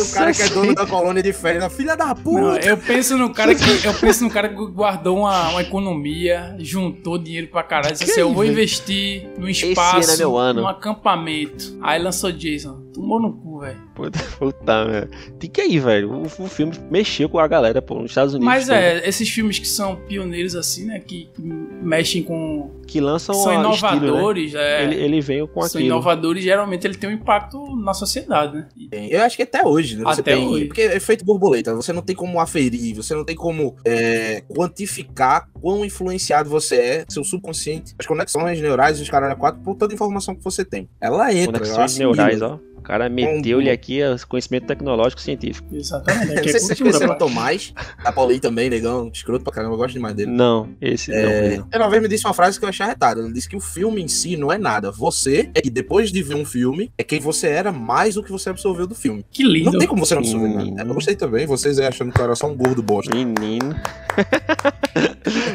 O 0.00 0.12
cara 0.14 0.32
que 0.32 0.42
é 0.42 0.48
dono 0.48 0.74
da 0.74 0.86
colônia 0.86 1.22
de 1.22 1.32
férias, 1.32 1.72
filha 1.72 1.96
da 1.96 2.06
Não, 2.08 2.14
puta. 2.16 2.66
eu 2.66 2.76
penso 2.76 3.16
no 3.16 3.32
cara 3.32 3.54
que 3.54 3.86
eu 3.86 3.94
penso 3.94 4.24
no 4.24 4.30
cara 4.30 4.48
que 4.48 4.54
guardou 4.54 5.18
uma, 5.18 5.50
uma 5.50 5.62
economia, 5.62 6.56
juntou 6.58 7.18
dinheiro 7.18 7.48
pra 7.48 7.62
caralho, 7.62 7.92
disse 7.92 8.04
assim, 8.10 8.20
eu 8.20 8.32
vou 8.32 8.42
velho? 8.42 8.52
investir 8.52 9.28
no 9.36 9.42
ano 9.44 9.50
espaço, 9.50 10.10
é 10.10 10.16
meu 10.16 10.36
ano. 10.36 10.62
num 10.62 10.68
acampamento. 10.68 11.78
Aí 11.82 12.00
lançou 12.02 12.30
Jason. 12.32 12.88
Tomou 12.92 13.20
no 13.20 13.32
cu, 13.32 13.60
velho. 13.60 13.78
Puta, 13.94 14.18
puta 14.38 14.84
merda. 14.84 15.10
Diga 15.38 15.62
aí, 15.62 15.78
velho. 15.78 16.12
O, 16.12 16.22
o 16.22 16.48
filme 16.48 16.72
mexeu 16.90 17.28
com 17.28 17.38
a 17.38 17.46
galera, 17.46 17.80
pô, 17.80 17.94
nos 17.94 18.10
Estados 18.10 18.34
Unidos. 18.34 18.46
Mas 18.46 18.68
é, 18.68 19.06
esses 19.08 19.28
filmes 19.28 19.58
que 19.58 19.68
são 19.68 19.94
pioneiros 19.94 20.56
assim, 20.56 20.86
né, 20.86 20.98
que, 20.98 21.28
que 21.34 21.42
mexem 21.42 22.22
com 22.24 22.70
Que 22.88 23.00
lançam 23.00 23.34
são 23.36 23.50
a 23.52 23.70
estilo, 23.72 23.92
né? 23.92 23.96
inovadores, 24.08 24.54
é. 24.54 24.82
Ele, 24.84 24.94
ele 24.96 25.20
veio 25.20 25.46
com 25.46 25.60
são 25.60 25.78
aquilo. 25.78 25.84
inovadores, 25.84 26.42
geralmente 26.42 26.86
ele 26.86 26.96
tem 26.96 27.10
um 27.10 27.12
impacto 27.12 27.58
na 27.88 27.94
sociedade, 27.94 28.56
né? 28.56 28.68
Eu 29.10 29.22
acho 29.22 29.36
que 29.36 29.42
até 29.42 29.66
hoje, 29.66 29.96
né? 29.96 30.04
Você 30.04 30.20
Até 30.20 30.34
tem. 30.34 30.46
hoje. 30.46 30.66
Porque 30.66 30.82
é 30.82 30.96
efeito 30.96 31.24
borboleta, 31.24 31.74
você 31.74 31.92
não 31.92 32.02
tem 32.02 32.14
como 32.14 32.40
aferir, 32.40 32.94
você 32.94 33.14
não 33.14 33.24
tem 33.24 33.34
como 33.34 33.76
é, 33.84 34.42
quantificar 34.48 35.48
quão 35.60 35.84
influenciado 35.84 36.48
você 36.48 36.76
é, 36.76 37.04
seu 37.08 37.24
subconsciente, 37.24 37.94
as 37.98 38.06
conexões 38.06 38.60
neurais, 38.60 39.00
os 39.00 39.08
caras 39.08 39.36
quatro, 39.38 39.60
por 39.62 39.74
toda 39.76 39.92
a 39.92 39.94
informação 39.94 40.34
que 40.34 40.42
você 40.42 40.64
tem. 40.64 40.88
Ela 41.00 41.32
entra, 41.32 41.60
Conexões 41.60 41.98
neurais, 41.98 42.42
ó. 42.42 42.58
O 42.78 42.82
cara 42.82 43.08
meteu-lhe 43.08 43.68
aqui 43.70 44.00
o 44.02 44.26
conhecimento 44.26 44.66
tecnológico 44.66 45.20
científico. 45.20 45.68
Exatamente. 45.74 46.26
Não 46.26 46.42
sei 46.42 46.42
é 46.42 46.46
se 46.46 46.52
vocês 46.52 46.78
cultura, 46.78 46.84
conheceram 46.90 47.14
o. 47.14 47.18
Tomás, 47.18 47.74
da 48.02 48.12
Poli 48.12 48.40
também, 48.40 48.70
negão, 48.70 49.10
escroto 49.12 49.44
pra 49.44 49.52
caramba, 49.52 49.74
eu 49.74 49.78
gosto 49.78 49.94
demais 49.94 50.14
dele. 50.14 50.30
Não, 50.30 50.68
esse 50.80 51.10
não, 51.10 51.16
É, 51.18 51.56
não. 51.58 51.68
ele 51.72 51.82
uma 51.82 51.90
vez 51.90 52.02
me 52.02 52.08
disse 52.08 52.24
uma 52.26 52.32
frase 52.34 52.58
que 52.58 52.64
eu 52.64 52.68
achei 52.68 52.86
arretada. 52.86 53.20
Ele 53.20 53.32
disse 53.32 53.48
que 53.48 53.56
o 53.56 53.60
filme 53.60 54.02
em 54.02 54.08
si 54.08 54.36
não 54.36 54.50
é 54.52 54.56
nada. 54.58 54.90
Você 54.90 55.50
é 55.54 55.60
que 55.60 55.70
depois 55.70 56.10
de 56.10 56.22
ver 56.22 56.34
um 56.36 56.44
filme, 56.44 56.90
é 56.96 57.02
quem 57.02 57.20
você 57.20 57.48
era 57.48 57.70
mais 57.72 58.14
do 58.14 58.22
que 58.22 58.30
você 58.32 58.50
absorveu 58.50 58.86
do 58.86 58.94
filme. 58.94 59.24
Que 59.30 59.42
lindo. 59.42 59.72
Não 59.72 59.78
tem 59.78 59.88
como 59.88 60.04
você 60.04 60.14
não 60.14 60.22
absorver 60.22 60.48
nada. 60.48 60.88
Eu 60.88 60.94
gostei 60.94 61.14
também, 61.16 61.46
vocês 61.46 61.78
aí 61.78 61.86
achando 61.86 62.12
que 62.12 62.20
eu 62.20 62.24
era 62.24 62.34
só 62.34 62.46
um 62.46 62.56
gordo 62.56 62.82
bosta. 62.82 63.14
Menino. 63.14 63.74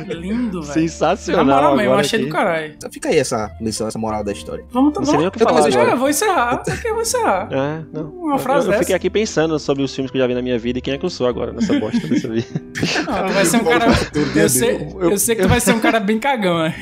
Lindo, 0.08 0.62
velho. 0.62 0.68
Na 0.68 0.74
Sensacional. 0.74 1.46
moral 1.46 1.76
mesmo, 1.76 1.92
eu 1.94 1.98
achei 1.98 2.20
aqui. 2.20 2.28
do 2.28 2.32
caralho. 2.32 2.74
Então 2.78 2.92
fica 2.92 3.10
aí 3.10 3.18
essa 3.18 3.52
lição, 3.60 3.88
essa 3.88 4.00
moral 4.00 4.24
da 4.24 4.32
história. 4.32 4.64
Vamos, 4.72 4.92
o 4.98 5.02
vamos. 5.02 5.14
Eu 5.14 5.48
agora. 5.48 5.92
Eu 5.92 5.98
vou 5.98 6.10
encerrar. 6.10 6.64
Aqui 6.74 6.88
eu 6.88 6.96
É, 7.18 7.84
não. 7.94 8.10
Uma 8.12 8.38
frase 8.40 8.62
eu, 8.62 8.66
eu 8.66 8.72
dessa. 8.72 8.80
fiquei 8.84 8.96
aqui 8.96 9.10
pensando 9.10 9.58
sobre 9.60 9.84
os 9.84 9.94
filmes 9.94 10.12
que 10.12 10.18
eu 10.18 10.22
já 10.22 10.28
vi 10.28 10.34
na 10.34 10.42
minha 10.42 10.58
vida 10.58 10.80
e 10.80 10.82
quem 10.82 10.94
é 10.94 10.98
que 10.98 11.06
eu 11.06 11.10
sou 11.10 11.28
agora 11.28 11.52
nessa 11.54 11.78
bosta 11.80 12.08
dessa 12.08 12.28
vida. 12.30 12.48
Não, 13.08 13.28
tu 13.28 13.34
vai 13.34 13.46
ser 13.46 13.58
um 13.58 13.64
cara. 13.64 13.86
Eu 14.36 14.50
sei, 14.50 14.88
eu 15.00 15.18
sei 15.18 15.36
que 15.36 15.42
tu 15.42 15.48
vai 15.50 15.60
ser 15.60 15.74
um 15.74 15.80
cara 15.80 16.00
bem 16.00 16.20
cagão, 16.20 16.60
né? 16.64 16.76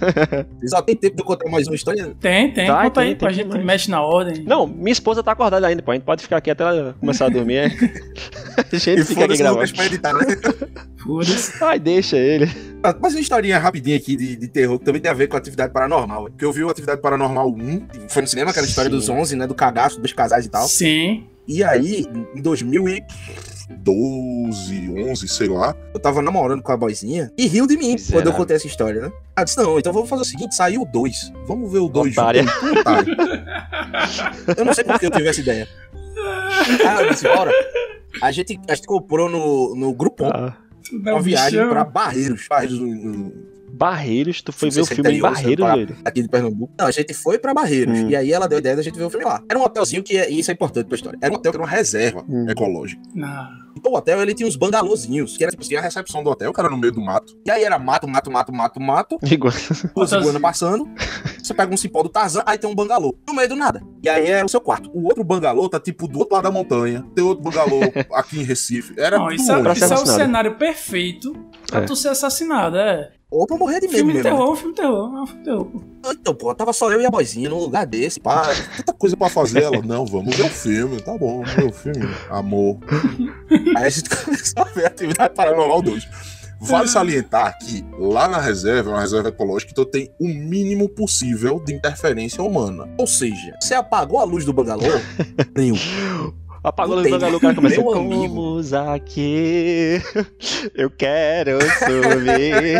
Só 0.66 0.80
tem 0.82 0.94
tempo 0.94 1.16
de 1.16 1.22
eu 1.22 1.26
contar 1.26 1.50
mais 1.50 1.66
uma 1.66 1.74
história? 1.74 2.14
Tem, 2.20 2.52
tem. 2.52 2.66
Tá, 2.66 2.82
Conta 2.84 3.00
tem, 3.00 3.08
aí 3.10 3.16
pra 3.16 3.28
tem 3.28 3.36
gente 3.38 3.46
demais. 3.48 3.64
mexe 3.66 3.90
na 3.90 4.00
ordem. 4.02 4.44
Não, 4.44 4.66
minha 4.66 4.92
esposa 4.92 5.22
tá 5.22 5.32
acordada 5.32 5.66
ainda, 5.66 5.82
pô. 5.82 5.90
A 5.90 5.94
gente 5.94 6.04
pode 6.04 6.22
ficar 6.22 6.36
aqui 6.36 6.50
até 6.50 6.62
ela 6.64 6.94
começar 7.00 7.26
a 7.26 7.28
dormir. 7.28 7.56
é. 7.56 7.66
A 8.72 8.76
gente 8.76 9.00
E 9.00 9.04
fica 9.04 9.24
aqui 9.24 9.36
gravando. 9.36 9.64
Editar, 9.64 10.12
né? 10.14 10.20
Foda-se. 11.02 11.62
Ai, 11.64 11.78
deixa 11.78 12.16
ele. 12.16 12.48
Ah, 12.82 12.94
Mais 13.00 13.14
uma 13.14 13.20
historinha 13.20 13.58
rapidinha 13.58 13.96
aqui 13.96 14.16
de, 14.16 14.36
de 14.36 14.48
terror 14.48 14.78
que 14.78 14.84
também 14.84 15.00
tem 15.00 15.10
a 15.10 15.14
ver 15.14 15.26
com 15.26 15.36
atividade 15.36 15.72
paranormal. 15.72 16.24
Porque 16.24 16.44
eu 16.44 16.52
vi 16.52 16.62
o 16.62 16.68
Atividade 16.70 17.00
Paranormal 17.00 17.48
1, 17.48 17.80
que 17.86 18.12
foi 18.12 18.22
no 18.22 18.28
cinema, 18.28 18.50
aquela 18.50 18.66
história 18.66 18.90
Sim. 18.90 18.96
dos 18.96 19.08
11, 19.08 19.36
né? 19.36 19.46
Do 19.46 19.54
cagaço, 19.54 20.00
dos 20.00 20.12
casais 20.12 20.46
e 20.46 20.48
tal. 20.48 20.66
Sim. 20.68 21.26
E 21.46 21.64
aí, 21.64 22.06
em 22.34 22.40
2000 22.40 22.88
e 22.88 23.02
12, 23.70 24.94
11, 25.10 25.28
sei 25.28 25.48
lá. 25.48 25.74
eu 25.92 26.00
tava 26.00 26.22
namorando 26.22 26.62
com 26.62 26.70
a 26.72 26.76
boizinha 26.76 27.32
e 27.36 27.46
riu 27.46 27.66
de 27.66 27.76
mim 27.76 27.92
Miserável. 27.92 28.20
quando 28.20 28.26
eu 28.26 28.32
contei 28.32 28.56
essa 28.56 28.66
história, 28.66 29.00
né? 29.02 29.12
Ela 29.36 29.44
disse, 29.44 29.56
não, 29.58 29.78
então 29.78 29.92
vamos 29.92 30.08
fazer 30.08 30.22
o 30.22 30.24
seguinte, 30.24 30.54
saiu 30.54 30.82
o 30.82 30.86
2. 30.86 31.32
Vamos 31.46 31.72
ver 31.72 31.78
o 31.78 31.88
2 31.88 32.14
junto. 32.14 32.20
Otário. 32.20 32.44
Eu 34.56 34.64
não 34.64 34.72
sei 34.74 34.84
por 34.84 34.98
que 35.00 35.06
eu 35.06 35.10
tive 35.10 35.28
essa 35.28 35.40
ideia. 35.40 35.68
Ah, 36.86 37.02
eu 37.02 37.10
disse, 37.10 37.24
bora. 37.24 37.50
A 38.22 38.30
gente, 38.30 38.58
a 38.68 38.74
gente 38.74 38.86
comprou 38.86 39.28
no, 39.28 39.74
no 39.74 39.92
Groupon 39.94 40.28
Ah, 40.32 40.56
uma 40.92 41.20
viagem 41.22 41.68
pra 41.68 41.84
Barreiros. 41.84 42.46
Barreiros 42.48 42.78
no- 42.80 42.94
no- 42.94 43.57
Barreiros, 43.72 44.42
tu 44.42 44.52
foi 44.52 44.70
ver 44.70 44.80
o 44.80 44.84
é 44.84 44.86
filme 44.86 45.10
em 45.12 45.18
é 45.18 45.20
Barreiros, 45.20 45.66
velho. 45.66 45.96
aqui 46.04 46.22
de 46.22 46.28
Pernambuco. 46.28 46.72
Não, 46.78 46.86
a 46.86 46.90
gente 46.90 47.12
foi 47.14 47.38
pra 47.38 47.54
Barreiros. 47.54 47.98
Hum. 47.98 48.08
E 48.10 48.16
aí 48.16 48.32
ela 48.32 48.46
deu 48.48 48.56
a 48.56 48.60
ideia 48.60 48.76
da 48.76 48.82
gente 48.82 48.96
ver 48.98 49.04
o 49.04 49.10
filme 49.10 49.24
lá. 49.24 49.42
Era 49.48 49.58
um 49.58 49.62
hotelzinho 49.62 50.02
que, 50.02 50.14
e 50.18 50.38
isso 50.40 50.50
é 50.50 50.54
importante 50.54 50.86
pra 50.86 50.96
história. 50.96 51.18
Era 51.22 51.32
um 51.32 51.36
hotel 51.36 51.52
que 51.52 51.56
era 51.58 51.64
uma 51.64 51.70
reserva 51.70 52.24
Hum. 52.28 52.46
ecológica. 52.48 53.00
Não. 53.14 53.68
Então 53.76 53.92
o 53.92 53.96
hotel, 53.96 54.20
ele 54.20 54.34
tinha 54.34 54.48
uns 54.48 54.56
bangalôzinhos, 54.56 55.36
que 55.36 55.44
era 55.44 55.50
tipo 55.52 55.62
assim, 55.62 55.76
a 55.76 55.80
recepção 55.80 56.24
do 56.24 56.30
hotel, 56.30 56.50
O 56.50 56.52
cara 56.52 56.68
no 56.68 56.76
meio 56.76 56.92
do 56.92 57.00
mato. 57.00 57.38
E 57.46 57.50
aí 57.50 57.62
era 57.62 57.78
mato, 57.78 58.08
mato, 58.08 58.30
mato, 58.30 58.52
mato, 58.52 58.80
mato. 58.80 59.18
Igual. 59.30 59.52
Duas 59.94 60.10
iguanas 60.12 60.42
passando. 60.42 60.88
Você 61.40 61.54
pega 61.54 61.72
um 61.72 61.76
cipó 61.76 62.02
do 62.02 62.08
Tarzan, 62.08 62.42
aí 62.44 62.58
tem 62.58 62.68
um 62.68 62.74
bangalô. 62.74 63.16
No 63.26 63.34
meio 63.34 63.48
do 63.48 63.54
nada. 63.56 63.80
E 64.02 64.08
aí 64.08 64.28
é 64.28 64.44
o 64.44 64.48
seu 64.48 64.60
quarto. 64.60 64.90
O 64.92 65.04
outro 65.04 65.22
bangalô 65.22 65.68
tá 65.68 65.78
tipo 65.78 66.08
do 66.08 66.18
outro 66.18 66.34
lado 66.34 66.44
da 66.44 66.50
montanha. 66.50 67.04
Tem 67.14 67.24
outro 67.24 67.44
bangalô 67.44 67.80
aqui 68.14 68.40
em 68.40 68.42
Recife. 68.42 68.94
Era 68.98 69.18
Não, 69.18 69.30
isso, 69.30 69.50
é, 69.52 69.72
isso 69.72 69.84
é 69.94 69.96
o 69.96 70.06
cenário 70.06 70.56
perfeito 70.56 71.32
pra 71.70 71.80
É. 71.82 71.84
tu 71.84 71.94
ser 71.94 72.08
assassinado, 72.08 72.76
é. 72.76 73.12
Ou 73.30 73.46
pra 73.46 73.58
morrer 73.58 73.80
de 73.80 73.88
medo 73.88 73.96
Filme 73.98 74.12
de 74.14 74.18
mesmo. 74.22 74.30
né? 74.30 74.36
terror, 74.36 74.56
filme 74.56 74.74
de 74.74 74.80
terror, 74.80 75.16
é 75.16 75.20
um 75.20 75.26
filme 75.26 75.42
de 75.42 75.44
terror. 75.44 75.64
pô. 75.66 75.82
Então, 76.10 76.34
pô, 76.34 76.54
tava 76.54 76.72
só 76.72 76.90
eu 76.90 77.00
e 77.00 77.04
a 77.06 77.10
boizinha 77.10 77.50
num 77.50 77.58
lugar 77.58 77.86
desse, 77.86 78.18
pá. 78.18 78.48
Tanta 78.78 78.92
coisa 78.94 79.16
pra 79.16 79.28
fazer. 79.28 79.62
Ela, 79.64 79.82
não, 79.82 80.06
vamos 80.06 80.34
ver 80.34 80.46
o 80.46 80.48
filme. 80.48 81.00
Tá 81.02 81.16
bom, 81.18 81.42
vamos 81.42 81.52
ver 81.52 81.64
o 81.66 81.72
filme. 81.72 82.08
Amor. 82.30 82.78
Aí 83.76 83.84
a 83.84 83.90
gente 83.90 84.08
começou 84.08 84.62
a 84.62 84.64
ver 84.64 84.84
a 84.84 84.88
atividade 84.88 85.34
paranormal 85.34 85.82
2. 85.82 86.08
Vale 86.60 86.88
salientar 86.88 87.56
que 87.58 87.84
lá 87.98 88.26
na 88.26 88.40
reserva, 88.40 88.90
é 88.90 88.92
uma 88.94 89.00
reserva 89.00 89.28
ecológica, 89.28 89.70
então 89.70 89.84
tem 89.84 90.10
o 90.18 90.26
mínimo 90.26 90.88
possível 90.88 91.62
de 91.64 91.72
interferência 91.72 92.42
humana. 92.42 92.88
Ou 92.98 93.06
seja, 93.06 93.56
você 93.60 93.74
apagou 93.74 94.18
a 94.18 94.24
luz 94.24 94.44
do 94.44 94.52
bangalô? 94.52 94.82
Nenhum. 95.54 95.76
Apagou 96.62 96.94
Não 96.96 97.00
o 97.00 97.04
tem, 97.04 97.12
bangalô, 97.12 97.36
o 97.36 97.40
cara 97.40 97.54
começa. 97.54 97.76
meu 97.80 97.92
amigo. 97.94 98.34
Vamos 98.34 98.72
aqui. 98.72 100.02
Eu 100.74 100.90
quero 100.90 101.58
subir. 101.62 102.76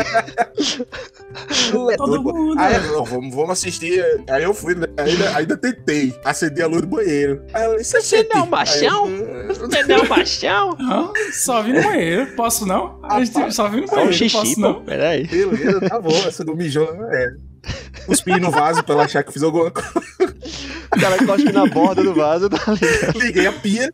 É 1.93 1.97
Todo 1.97 2.23
doido, 2.23 2.23
mundo. 2.35 2.59
Aí, 2.61 2.81
não, 2.89 3.05
vamos, 3.05 3.35
vamos 3.35 3.51
assistir. 3.51 4.05
Aí 4.29 4.43
eu 4.43 4.53
fui, 4.55 4.75
né? 4.75 4.87
ainda, 4.97 5.37
ainda 5.37 5.57
tentei 5.57 6.15
acender 6.25 6.65
a 6.65 6.67
luz 6.69 6.81
do 6.83 6.89
banheiro. 6.89 7.43
Aí 7.55 7.63
ela 7.65 7.77
disse, 7.77 8.01
Você 8.01 8.23
não 8.25 8.41
é 8.41 8.43
um 8.43 8.47
eu- 8.47 8.49
Você 9.55 9.83
não 9.85 9.97
é 9.97 10.65
um? 10.65 10.77
Não, 10.79 11.13
só 11.33 11.63
vi 11.63 11.73
no 11.73 11.83
banheiro. 11.83 12.27
Posso 12.35 12.67
não? 12.67 12.99
A 13.05 13.23
gente 13.25 13.53
só 13.55 13.69
vi 13.69 13.81
no 13.83 13.87
Só 13.87 13.93
um 13.93 13.97
banheiro. 13.97 14.15
xixi, 14.17 14.37
posso 14.37 14.61
não? 14.61 14.83
Peraí. 14.85 15.27
Beleza, 15.27 15.81
tá 15.89 16.01
bom. 16.01 16.11
Essa 16.27 16.45
do 16.45 16.57
mijão 16.57 16.89
é. 17.13 17.29
Cuspi 18.07 18.41
no 18.41 18.51
vaso 18.51 18.83
pra 18.83 18.95
ela 18.95 19.05
achar 19.05 19.23
que 19.23 19.29
eu 19.29 19.33
fiz 19.33 19.43
alguma 19.43 19.71
coisa. 19.71 19.91
O 20.95 21.01
cara 21.01 21.19
cospe 21.27 21.53
na 21.53 21.67
borda 21.67 22.03
do 22.03 22.15
vaso, 22.15 22.49
tá 22.49 22.59
ligado? 22.73 23.19
Liguei 23.19 23.47
a 23.47 23.53
pia. 23.53 23.93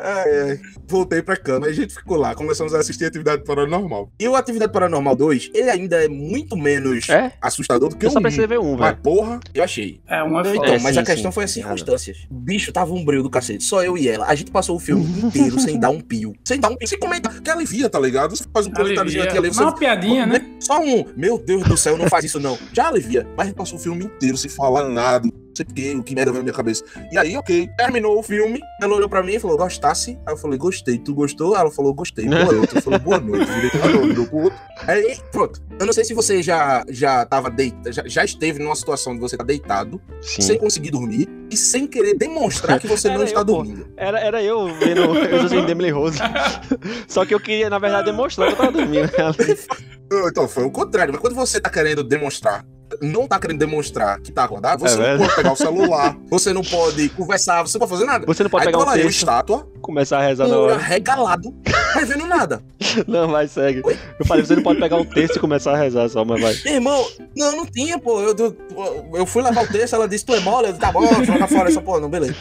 Ai, 0.00 0.40
ai. 0.50 0.60
Voltei 0.88 1.22
pra 1.22 1.36
cama, 1.36 1.66
aí 1.66 1.72
a 1.72 1.74
gente 1.74 1.94
ficou 1.94 2.16
lá, 2.18 2.34
começamos 2.34 2.74
a 2.74 2.78
assistir 2.78 3.04
Atividade 3.06 3.44
Paranormal. 3.44 4.10
E 4.20 4.28
o 4.28 4.36
Atividade 4.36 4.72
Paranormal 4.72 5.16
2, 5.16 5.50
ele 5.54 5.70
ainda 5.70 6.04
é 6.04 6.08
muito 6.08 6.54
menos 6.56 7.08
É? 7.08 7.32
assustador 7.40 7.88
do 7.88 7.96
que 7.96 8.04
Eu 8.04 8.10
o 8.10 8.12
só 8.12 8.18
1. 8.18 8.22
precisei 8.22 8.46
ver 8.46 8.58
um, 8.58 8.76
Mas 8.76 8.90
velho. 8.90 9.02
porra, 9.02 9.40
eu 9.54 9.64
achei. 9.64 10.00
É 10.06 10.22
uma 10.22 10.40
Então, 10.40 10.54
foto. 10.54 10.66
É, 10.66 10.78
mas 10.80 10.94
sim, 10.94 11.00
a 11.00 11.04
questão 11.04 11.30
sim, 11.30 11.34
foi 11.34 11.44
as 11.44 11.50
circunstâncias. 11.50 12.18
O 12.30 12.34
bicho 12.34 12.70
tava 12.72 12.92
um 12.92 13.02
breu 13.04 13.22
do 13.22 13.30
cacete, 13.30 13.64
só 13.64 13.82
eu 13.82 13.96
e 13.96 14.06
ela. 14.08 14.26
A 14.26 14.34
gente 14.34 14.50
passou 14.50 14.76
o 14.76 14.80
filme 14.80 15.04
inteiro 15.22 15.58
sem 15.60 15.78
dar 15.80 15.88
um 15.90 16.00
pio. 16.00 16.34
Sem 16.44 16.60
dar 16.60 16.68
um 16.70 16.76
pio, 16.76 16.88
sem 16.88 16.98
comentar. 16.98 17.40
Que 17.40 17.50
alivia, 17.50 17.88
tá 17.88 17.98
ligado? 17.98 18.36
Você 18.36 18.44
faz 18.52 18.66
um 18.66 18.70
comentáriozinho 18.72 19.24
aqui 19.24 19.38
ali, 19.38 19.48
você 19.48 19.60
Dá 19.60 19.66
uma 19.66 19.74
piadinha, 19.74 20.26
né? 20.26 20.44
Só 20.60 20.78
um, 20.80 21.04
meu 21.16 21.38
Deus 21.38 21.62
do 21.64 21.76
céu, 21.76 21.96
não 21.96 22.08
faz 22.08 22.24
isso 22.26 22.38
não. 22.38 22.58
Já 22.72 22.88
alivia. 22.88 23.26
Mas 23.36 23.46
a 23.46 23.48
gente 23.48 23.56
passou 23.56 23.78
o 23.78 23.80
filme 23.82 24.04
inteiro 24.04 24.36
sem 24.36 24.50
falar 24.50 24.88
nada. 24.88 25.26
Não 25.52 25.56
sei 25.56 25.64
porque, 25.66 25.94
o 25.94 26.02
que 26.02 26.14
merda 26.14 26.32
veio 26.32 26.40
na 26.42 26.44
minha 26.44 26.54
cabeça. 26.56 26.82
E 27.12 27.18
aí, 27.18 27.36
ok. 27.36 27.68
Terminou 27.76 28.18
o 28.18 28.22
filme, 28.22 28.58
ela 28.80 28.94
olhou 28.94 29.08
pra 29.08 29.22
mim 29.22 29.34
e 29.34 29.38
falou, 29.38 29.58
gostasse? 29.58 30.18
Aí 30.26 30.32
eu 30.32 30.36
falei, 30.38 30.58
gostei. 30.58 30.98
Tu 30.98 31.14
gostou? 31.14 31.54
Ela 31.54 31.70
falou, 31.70 31.92
gostei. 31.92 32.24
Boa 32.24 32.44
noite. 32.50 32.74
Eu 32.76 32.82
falei, 32.82 32.98
boa 32.98 33.20
noite. 33.20 33.50
Virei 33.52 33.70
pro 33.70 34.26
pro 34.26 34.38
outro. 34.38 34.58
Aí, 34.88 35.18
pronto. 35.30 35.62
Eu 35.78 35.84
não 35.84 35.92
sei 35.92 36.04
se 36.04 36.14
você 36.14 36.42
já, 36.42 36.84
já 36.88 37.26
tava 37.26 37.50
deitado, 37.50 37.92
já, 37.92 38.02
já 38.06 38.24
esteve 38.24 38.58
numa 38.58 38.74
situação 38.74 39.14
de 39.14 39.20
você 39.20 39.34
estar 39.34 39.44
deitado, 39.44 40.00
Sim. 40.22 40.42
sem 40.42 40.58
conseguir 40.58 40.90
dormir 40.90 41.28
e 41.50 41.56
sem 41.56 41.86
querer 41.86 42.14
demonstrar 42.14 42.80
que 42.80 42.86
você 42.86 43.08
não 43.12 43.16
Era 43.16 43.24
está 43.24 43.40
eu, 43.40 43.46
pô. 43.46 43.52
dormindo. 43.52 43.92
Era, 43.96 44.20
era 44.20 44.42
eu 44.42 44.72
vendo 44.78 45.00
eu 45.28 45.42
assim, 45.42 45.58
Emily 45.70 45.90
Rose. 45.90 46.18
Só 47.06 47.26
que 47.26 47.34
eu 47.34 47.40
queria, 47.40 47.68
na 47.68 47.78
verdade, 47.78 48.06
demonstrar 48.06 48.48
que 48.48 48.54
eu 48.54 48.56
tava 48.56 48.72
dormindo. 48.72 49.10
Então, 50.26 50.46
foi 50.46 50.64
o 50.64 50.70
contrário. 50.70 51.10
Mas 51.10 51.22
quando 51.22 51.34
você 51.34 51.58
tá 51.58 51.70
querendo 51.70 52.04
demonstrar, 52.04 52.66
não 53.00 53.26
tá 53.26 53.38
querendo 53.38 53.58
demonstrar 53.58 54.20
que 54.20 54.30
tá 54.32 54.44
acordado, 54.44 54.80
você 54.80 54.94
É 54.94 54.96
não 54.96 55.02
verdade. 55.04 55.22
pode 55.24 55.36
pegar 55.36 55.52
o 55.52 55.56
celular, 55.56 56.16
você 56.30 56.52
não 56.52 56.62
pode 56.62 57.08
conversar, 57.10 57.62
você 57.62 57.78
não 57.78 57.86
pode 57.86 57.98
fazer 57.98 58.04
nada. 58.10 58.26
Você 58.26 58.42
não 58.42 58.50
pode 58.50 58.62
Aí 58.66 58.72
pegar 58.72 58.82
um 58.82 58.86
lá 58.86 58.96
eu, 58.98 59.04
texto, 59.04 59.18
estátua, 59.18 59.66
começar 59.80 60.18
a 60.18 60.22
rezar 60.22 60.46
na 60.48 60.56
o 60.56 60.62
hora. 60.64 60.74
arregalado, 60.76 61.54
Mas 61.94 62.08
vendo 62.08 62.26
nada. 62.26 62.62
Não, 63.06 63.28
vai, 63.28 63.46
segue. 63.46 63.82
Eu 64.18 64.26
falei, 64.26 64.44
você 64.44 64.56
não 64.56 64.62
pode 64.62 64.80
pegar 64.80 64.96
um 64.96 65.04
texto 65.04 65.36
e 65.36 65.38
começar 65.38 65.72
a 65.72 65.76
rezar 65.76 66.08
só, 66.08 66.24
mas 66.24 66.40
vai. 66.40 66.54
Irmão, 66.66 67.06
não, 67.36 67.56
não 67.56 67.66
tinha, 67.66 67.98
pô. 67.98 68.20
Eu, 68.20 68.34
eu, 68.36 68.56
eu 69.14 69.26
fui 69.26 69.42
levar 69.42 69.64
o 69.64 69.68
texto, 69.68 69.94
ela 69.94 70.08
disse, 70.08 70.24
tu 70.24 70.34
é 70.34 70.40
mole? 70.40 70.66
Eu 70.66 70.72
disse, 70.72 70.80
tá 70.80 70.92
bom, 70.92 71.02
joga 71.24 71.46
fora 71.46 71.68
essa 71.68 71.80
porra, 71.80 72.00
não, 72.00 72.10
beleza. 72.10 72.34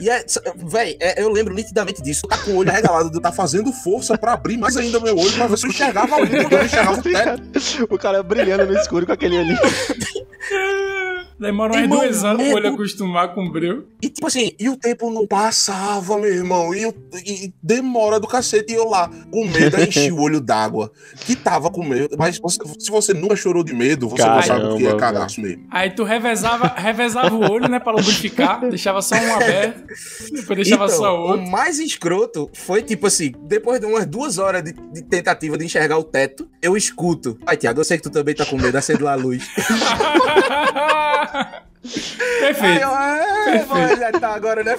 E 0.00 0.08
é, 0.08 0.24
véi, 0.56 0.96
é, 1.00 1.22
eu 1.22 1.30
lembro 1.30 1.54
nitidamente 1.54 2.02
disso. 2.02 2.26
Tá 2.26 2.38
com 2.38 2.52
o 2.52 2.56
olho 2.58 2.70
regalado, 2.70 3.18
Tá 3.20 3.32
fazendo 3.32 3.72
força 3.72 4.16
pra 4.16 4.34
abrir 4.34 4.56
mais 4.56 4.76
ainda 4.76 5.00
meu 5.00 5.16
olho 5.16 5.32
pra 5.32 5.46
ver 5.46 5.58
se 5.58 5.66
eu 5.66 5.70
enxergava 5.70 6.14
a 6.14 6.18
lua, 6.18 6.28
eu 6.28 6.64
enxergava 6.64 6.98
o 6.98 7.02
teto. 7.02 7.88
O 7.90 7.98
cara 7.98 8.22
brilhando 8.22 8.66
no 8.66 8.78
escuro 8.78 9.06
com 9.06 9.12
aquele 9.12 9.38
olhinho. 9.38 9.58
Demora 11.38 11.72
umas 11.72 11.82
Irmão, 11.82 11.98
duas 12.00 12.24
anos 12.24 12.42
pro 12.42 12.54
olho 12.54 12.62
medo. 12.64 12.74
acostumar 12.74 13.34
com 13.34 13.44
o 13.46 13.50
breu. 13.52 13.86
E 14.02 14.08
tipo 14.08 14.26
assim, 14.26 14.52
E 14.58 14.68
o 14.68 14.76
tempo 14.76 15.10
não 15.10 15.26
passava, 15.26 16.16
meu 16.18 16.32
irmão. 16.32 16.74
E, 16.74 16.86
e 17.24 17.52
demora 17.62 18.18
do 18.18 18.26
cacete. 18.26 18.72
E 18.72 18.76
eu 18.76 18.88
lá, 18.88 19.08
com 19.30 19.46
medo, 19.46 19.80
enchi 19.80 20.10
o 20.10 20.18
olho 20.20 20.40
d'água. 20.40 20.90
Que 21.20 21.36
tava 21.36 21.70
com 21.70 21.84
medo. 21.84 22.16
Mas 22.18 22.38
você- 22.38 22.58
se 22.78 22.90
você 22.90 23.14
nunca 23.14 23.36
chorou 23.36 23.62
de 23.62 23.72
medo, 23.72 24.08
você 24.08 24.24
não 24.24 24.42
sabe 24.42 24.64
o 24.64 24.76
que 24.76 24.82
é 24.82 24.86
Caramba, 24.94 25.00
cagaço 25.00 25.40
mesmo. 25.40 25.66
Aí 25.70 25.90
tu 25.90 26.02
revezava, 26.04 26.66
revezava 26.76 27.34
o 27.34 27.50
olho, 27.50 27.68
né, 27.68 27.78
pra 27.78 27.92
lubrificar, 27.92 28.60
deixava 28.68 29.00
só 29.02 29.14
um 29.14 29.34
aberto, 29.34 29.84
depois 30.32 30.56
deixava 30.56 30.86
então, 30.86 30.96
só 30.96 31.14
o 31.16 31.18
o 31.18 31.28
outro. 31.30 31.46
mais 31.50 31.78
escroto 31.78 32.50
foi 32.52 32.82
tipo 32.82 33.06
assim, 33.06 33.32
depois 33.42 33.78
de 33.80 33.86
umas 33.86 34.06
duas 34.06 34.38
horas 34.38 34.62
de, 34.64 34.72
de 34.72 35.02
tentativa 35.02 35.56
de 35.56 35.64
enxergar 35.64 35.98
o 35.98 36.04
teto, 36.04 36.48
eu 36.60 36.76
escuto. 36.76 37.38
Ai, 37.46 37.56
Tiago, 37.56 37.80
eu 37.80 37.84
sei 37.84 37.96
que 37.96 38.02
tu 38.02 38.10
também 38.10 38.34
tá 38.34 38.44
com 38.44 38.56
medo, 38.56 38.76
acende 38.76 39.02
lá 39.02 39.12
a 39.12 39.16
luz. 39.16 39.46
Aí 41.84 42.40
Perfeito. 42.40 42.82
eu, 42.82 42.88
é, 42.90 43.64
mas 43.68 43.98
já 43.98 44.12
tá 44.12 44.34
agora, 44.34 44.64
né? 44.64 44.76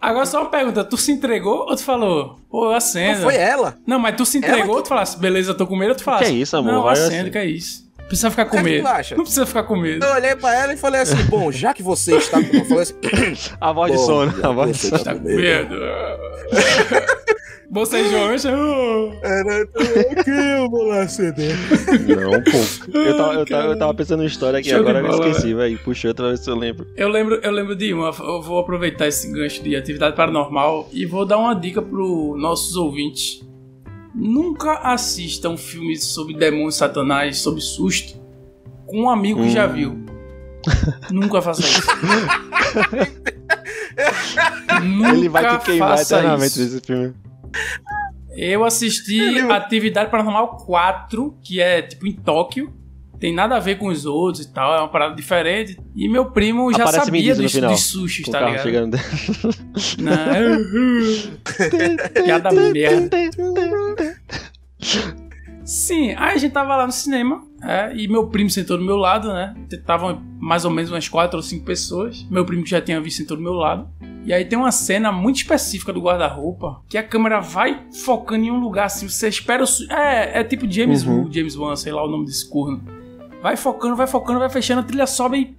Agora 0.00 0.26
só 0.26 0.40
uma 0.42 0.50
pergunta, 0.50 0.84
tu 0.84 0.96
se 0.96 1.12
entregou 1.12 1.60
ou 1.68 1.76
tu 1.76 1.82
falou, 1.84 2.36
pô, 2.50 2.64
eu 2.66 2.70
Não 2.70 2.76
acendo? 2.76 3.22
foi 3.22 3.36
ela. 3.36 3.76
Não, 3.86 3.98
mas 3.98 4.16
tu 4.16 4.26
se 4.26 4.38
entregou 4.38 4.64
que- 4.64 4.70
ou 4.70 4.82
tu 4.82 4.88
falasse, 4.88 5.18
beleza, 5.18 5.52
eu 5.52 5.56
tô 5.56 5.66
com 5.66 5.76
medo, 5.76 5.90
ou 5.90 5.94
tu 5.96 6.02
falasse, 6.04 6.24
Que 6.24 6.30
é 6.30 6.34
isso, 6.34 6.56
amor? 6.56 6.72
Não, 6.72 6.78
eu 6.80 6.82
Vai 6.84 6.92
acendo, 6.94 7.22
assim. 7.22 7.30
que 7.30 7.38
é 7.38 7.44
isso. 7.46 7.84
Não 7.98 8.06
precisa 8.08 8.30
ficar 8.30 8.44
com 8.46 8.58
é 8.58 8.62
medo. 8.62 8.84
Não 9.16 9.22
precisa 9.24 9.46
ficar 9.46 9.62
com 9.62 9.76
medo. 9.76 10.04
Eu 10.04 10.12
olhei 10.12 10.36
pra 10.36 10.54
ela 10.54 10.74
e 10.74 10.76
falei 10.76 11.00
assim, 11.00 11.24
bom, 11.24 11.50
já 11.50 11.72
que 11.72 11.82
você 11.82 12.16
está 12.16 12.38
com... 12.42 12.54
Eu 12.54 12.64
falei 12.66 12.82
assim, 12.82 12.94
A 13.60 13.72
voz 13.72 13.92
de 13.92 13.98
sono, 13.98 14.34
a 14.46 14.52
voz 14.52 14.72
de 14.72 14.76
você 14.78 14.88
sono. 14.88 14.98
está 15.00 15.12
Tá 15.14 15.18
com 15.18 15.24
medo. 15.24 15.74
eu... 18.44 19.12
Era 19.22 19.66
que 20.24 20.30
eu 20.30 20.70
vou 20.70 20.84
lá 20.84 21.02
acender. 21.02 21.54
Não, 22.06 22.30
pô. 22.42 22.98
Eu 22.98 23.16
tava, 23.16 23.34
eu 23.34 23.46
tava, 23.46 23.66
eu 23.72 23.78
tava 23.78 23.94
pensando 23.94 24.22
em 24.22 24.26
história 24.26 24.58
aqui 24.60 24.70
Show 24.70 24.78
agora, 24.78 25.00
eu 25.00 25.06
bola, 25.06 25.28
esqueci, 25.28 25.52
velho. 25.54 25.78
Puxa 25.80 26.08
outra 26.08 26.28
vez 26.28 26.40
se 26.40 26.48
eu 26.50 26.54
lembro. 26.56 26.86
Eu 26.96 27.08
lembro, 27.08 27.34
eu 27.42 27.50
lembro 27.50 27.74
de 27.74 27.92
uma, 27.92 28.10
eu 28.18 28.40
vou 28.42 28.58
aproveitar 28.60 29.08
esse 29.08 29.30
gancho 29.32 29.62
de 29.62 29.74
atividade 29.74 30.14
paranormal 30.16 30.88
e 30.92 31.04
vou 31.04 31.26
dar 31.26 31.38
uma 31.38 31.54
dica 31.54 31.82
pro 31.82 32.36
nossos 32.38 32.76
ouvintes. 32.76 33.44
Nunca 34.14 34.74
assistam 34.78 35.56
filmes 35.56 36.04
sobre 36.04 36.34
demônios 36.34 36.76
satanás, 36.76 37.38
sobre 37.38 37.60
susto, 37.60 38.16
com 38.86 39.02
um 39.02 39.10
amigo 39.10 39.42
que 39.42 39.50
já 39.50 39.66
Hum. 39.66 39.72
viu. 39.72 40.04
Nunca 41.10 41.42
faça 41.42 41.60
isso. 41.62 41.82
Nunca 44.82 45.14
Ele 45.14 45.28
vai 45.28 45.58
te 45.58 45.64
queimar 45.64 46.00
eternamente 46.00 46.46
isso. 46.46 46.60
nesse 46.74 46.80
filme. 46.80 47.14
Eu 48.36 48.64
assisti 48.64 49.38
Atividade 49.40 50.10
Paranormal 50.10 50.56
4, 50.56 51.38
que 51.42 51.60
é 51.60 51.82
tipo 51.82 52.06
em 52.06 52.12
Tóquio. 52.12 52.72
Tem 53.20 53.32
nada 53.32 53.56
a 53.56 53.60
ver 53.60 53.78
com 53.78 53.86
os 53.86 54.04
outros 54.04 54.44
e 54.44 54.52
tal, 54.52 54.74
é 54.74 54.80
uma 54.80 54.88
parada 54.88 55.14
diferente. 55.14 55.78
E 55.94 56.08
meu 56.08 56.30
primo 56.30 56.70
já 56.72 56.82
Aparece 56.82 57.06
sabia 57.06 57.34
dos, 57.34 57.52
final, 57.52 57.70
dos 57.70 57.84
sushis, 57.84 58.28
tá 58.28 58.40
ligado? 58.40 58.62
chegando. 58.62 58.98
Não. 59.98 60.14
Piada 62.24 62.50
merda. 62.50 63.16
Sim, 65.64 66.10
aí 66.10 66.34
a 66.34 66.36
gente 66.36 66.52
tava 66.52 66.76
lá 66.76 66.84
no 66.84 66.92
cinema, 66.92 67.42
é, 67.62 67.96
e 67.96 68.06
meu 68.06 68.26
primo 68.26 68.50
sentou 68.50 68.76
do 68.76 68.84
meu 68.84 68.96
lado, 68.96 69.32
né? 69.32 69.54
Tava 69.86 70.20
mais 70.38 70.66
ou 70.66 70.70
menos 70.70 70.90
umas 70.90 71.08
quatro 71.08 71.38
ou 71.38 71.42
cinco 71.42 71.64
pessoas. 71.64 72.26
Meu 72.30 72.44
primo 72.44 72.62
que 72.62 72.70
já 72.70 72.80
tinha 72.80 73.00
visto 73.00 73.18
sentou 73.18 73.36
do 73.36 73.42
meu 73.42 73.54
lado. 73.54 73.88
E 74.24 74.32
aí 74.32 74.44
tem 74.44 74.58
uma 74.58 74.72
cena 74.72 75.12
muito 75.12 75.36
específica 75.36 75.92
do 75.92 76.00
guarda-roupa, 76.00 76.80
que 76.88 76.96
a 76.96 77.02
câmera 77.02 77.40
vai 77.40 77.82
focando 78.04 78.44
em 78.44 78.50
um 78.50 78.58
lugar 78.58 78.86
assim, 78.86 79.06
você 79.08 79.28
espera 79.28 79.62
o... 79.62 79.66
É, 79.92 80.40
é 80.40 80.44
tipo 80.44 80.70
James 80.70 81.04
Uhum. 81.04 81.24
Wu, 81.24 81.32
James 81.32 81.56
Wan, 81.56 81.76
sei 81.76 81.92
lá 81.92 82.02
o 82.04 82.10
nome 82.10 82.24
desse 82.24 82.48
corno. 82.48 82.82
Vai 83.42 83.56
focando, 83.56 83.94
vai 83.94 84.06
focando, 84.06 84.38
vai 84.38 84.48
fechando, 84.48 84.80
a 84.80 84.84
trilha 84.84 85.06
sobe 85.06 85.38
e 85.38 85.56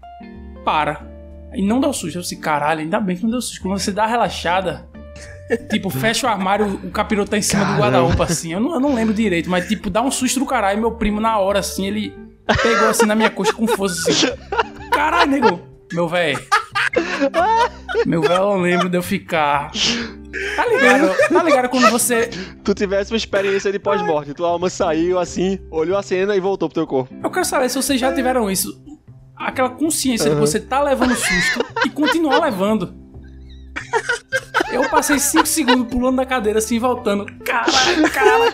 para. 0.63 1.05
E 1.53 1.61
não 1.61 1.79
dá 1.79 1.87
o 1.87 1.93
susto. 1.93 2.17
Eu 2.17 2.21
disse, 2.23 2.37
caralho, 2.37 2.81
ainda 2.81 2.99
bem 2.99 3.15
que 3.15 3.23
não 3.23 3.29
deu 3.29 3.39
susto. 3.41 3.61
Quando 3.61 3.77
você 3.77 3.91
dá 3.91 4.05
a 4.05 4.07
relaxada, 4.07 4.89
tipo, 5.69 5.91
fecha 5.91 6.25
o 6.25 6.29
armário, 6.29 6.65
o 6.83 6.89
capiroto 6.89 7.29
tá 7.29 7.37
em 7.37 7.43
cima 7.43 7.61
do 7.61 7.65
Caramba. 7.67 7.81
guarda-roupa, 7.83 8.23
assim. 8.23 8.51
Eu 8.53 8.59
não, 8.59 8.73
eu 8.73 8.79
não 8.79 8.95
lembro 8.95 9.13
direito, 9.13 9.47
mas, 9.47 9.67
tipo, 9.67 9.91
dá 9.91 10.01
um 10.01 10.09
susto 10.09 10.39
do 10.39 10.45
caralho. 10.47 10.79
Meu 10.81 10.93
primo, 10.93 11.21
na 11.21 11.37
hora, 11.37 11.59
assim, 11.59 11.85
ele 11.85 12.11
pegou 12.63 12.89
assim 12.89 13.05
na 13.05 13.13
minha 13.13 13.29
coxa 13.29 13.53
com 13.53 13.67
força, 13.67 14.09
assim. 14.09 14.27
Caralho, 14.91 15.29
nego. 15.29 15.61
Meu 15.93 16.07
velho. 16.07 16.39
Meu 18.05 18.21
velho, 18.21 18.35
eu 18.35 18.57
lembro 18.57 18.89
de 18.89 18.97
eu 18.97 19.03
ficar. 19.03 19.71
Tá 20.55 20.67
ligado? 20.67 21.15
Tá 21.29 21.43
ligado 21.43 21.69
quando 21.69 21.89
você. 21.89 22.29
Tu 22.63 22.73
tivesse 22.73 23.11
uma 23.11 23.17
experiência 23.17 23.71
de 23.71 23.79
pós-morte, 23.79 24.33
tua 24.33 24.49
alma 24.49 24.69
saiu 24.69 25.17
assim, 25.17 25.59
olhou 25.71 25.97
a 25.97 26.03
cena 26.03 26.35
e 26.35 26.39
voltou 26.39 26.67
pro 26.69 26.75
teu 26.75 26.87
corpo. 26.87 27.13
Eu 27.23 27.29
quero 27.29 27.45
saber 27.45 27.69
se 27.69 27.77
vocês 27.77 27.99
já 27.99 28.13
tiveram 28.13 28.49
isso. 28.49 28.83
Aquela 29.35 29.69
consciência 29.69 30.29
de 30.29 30.35
você 30.35 30.59
tá 30.59 30.81
levando 30.81 31.15
susto 31.15 31.65
e 31.85 31.89
continuar 31.89 32.39
levando. 32.39 32.93
Eu 34.71 34.89
passei 34.89 35.19
5 35.19 35.45
segundos 35.45 35.87
pulando 35.87 36.17
da 36.17 36.25
cadeira 36.25 36.59
assim, 36.59 36.79
voltando. 36.79 37.25
Caralho, 37.43 38.11
cara. 38.11 38.53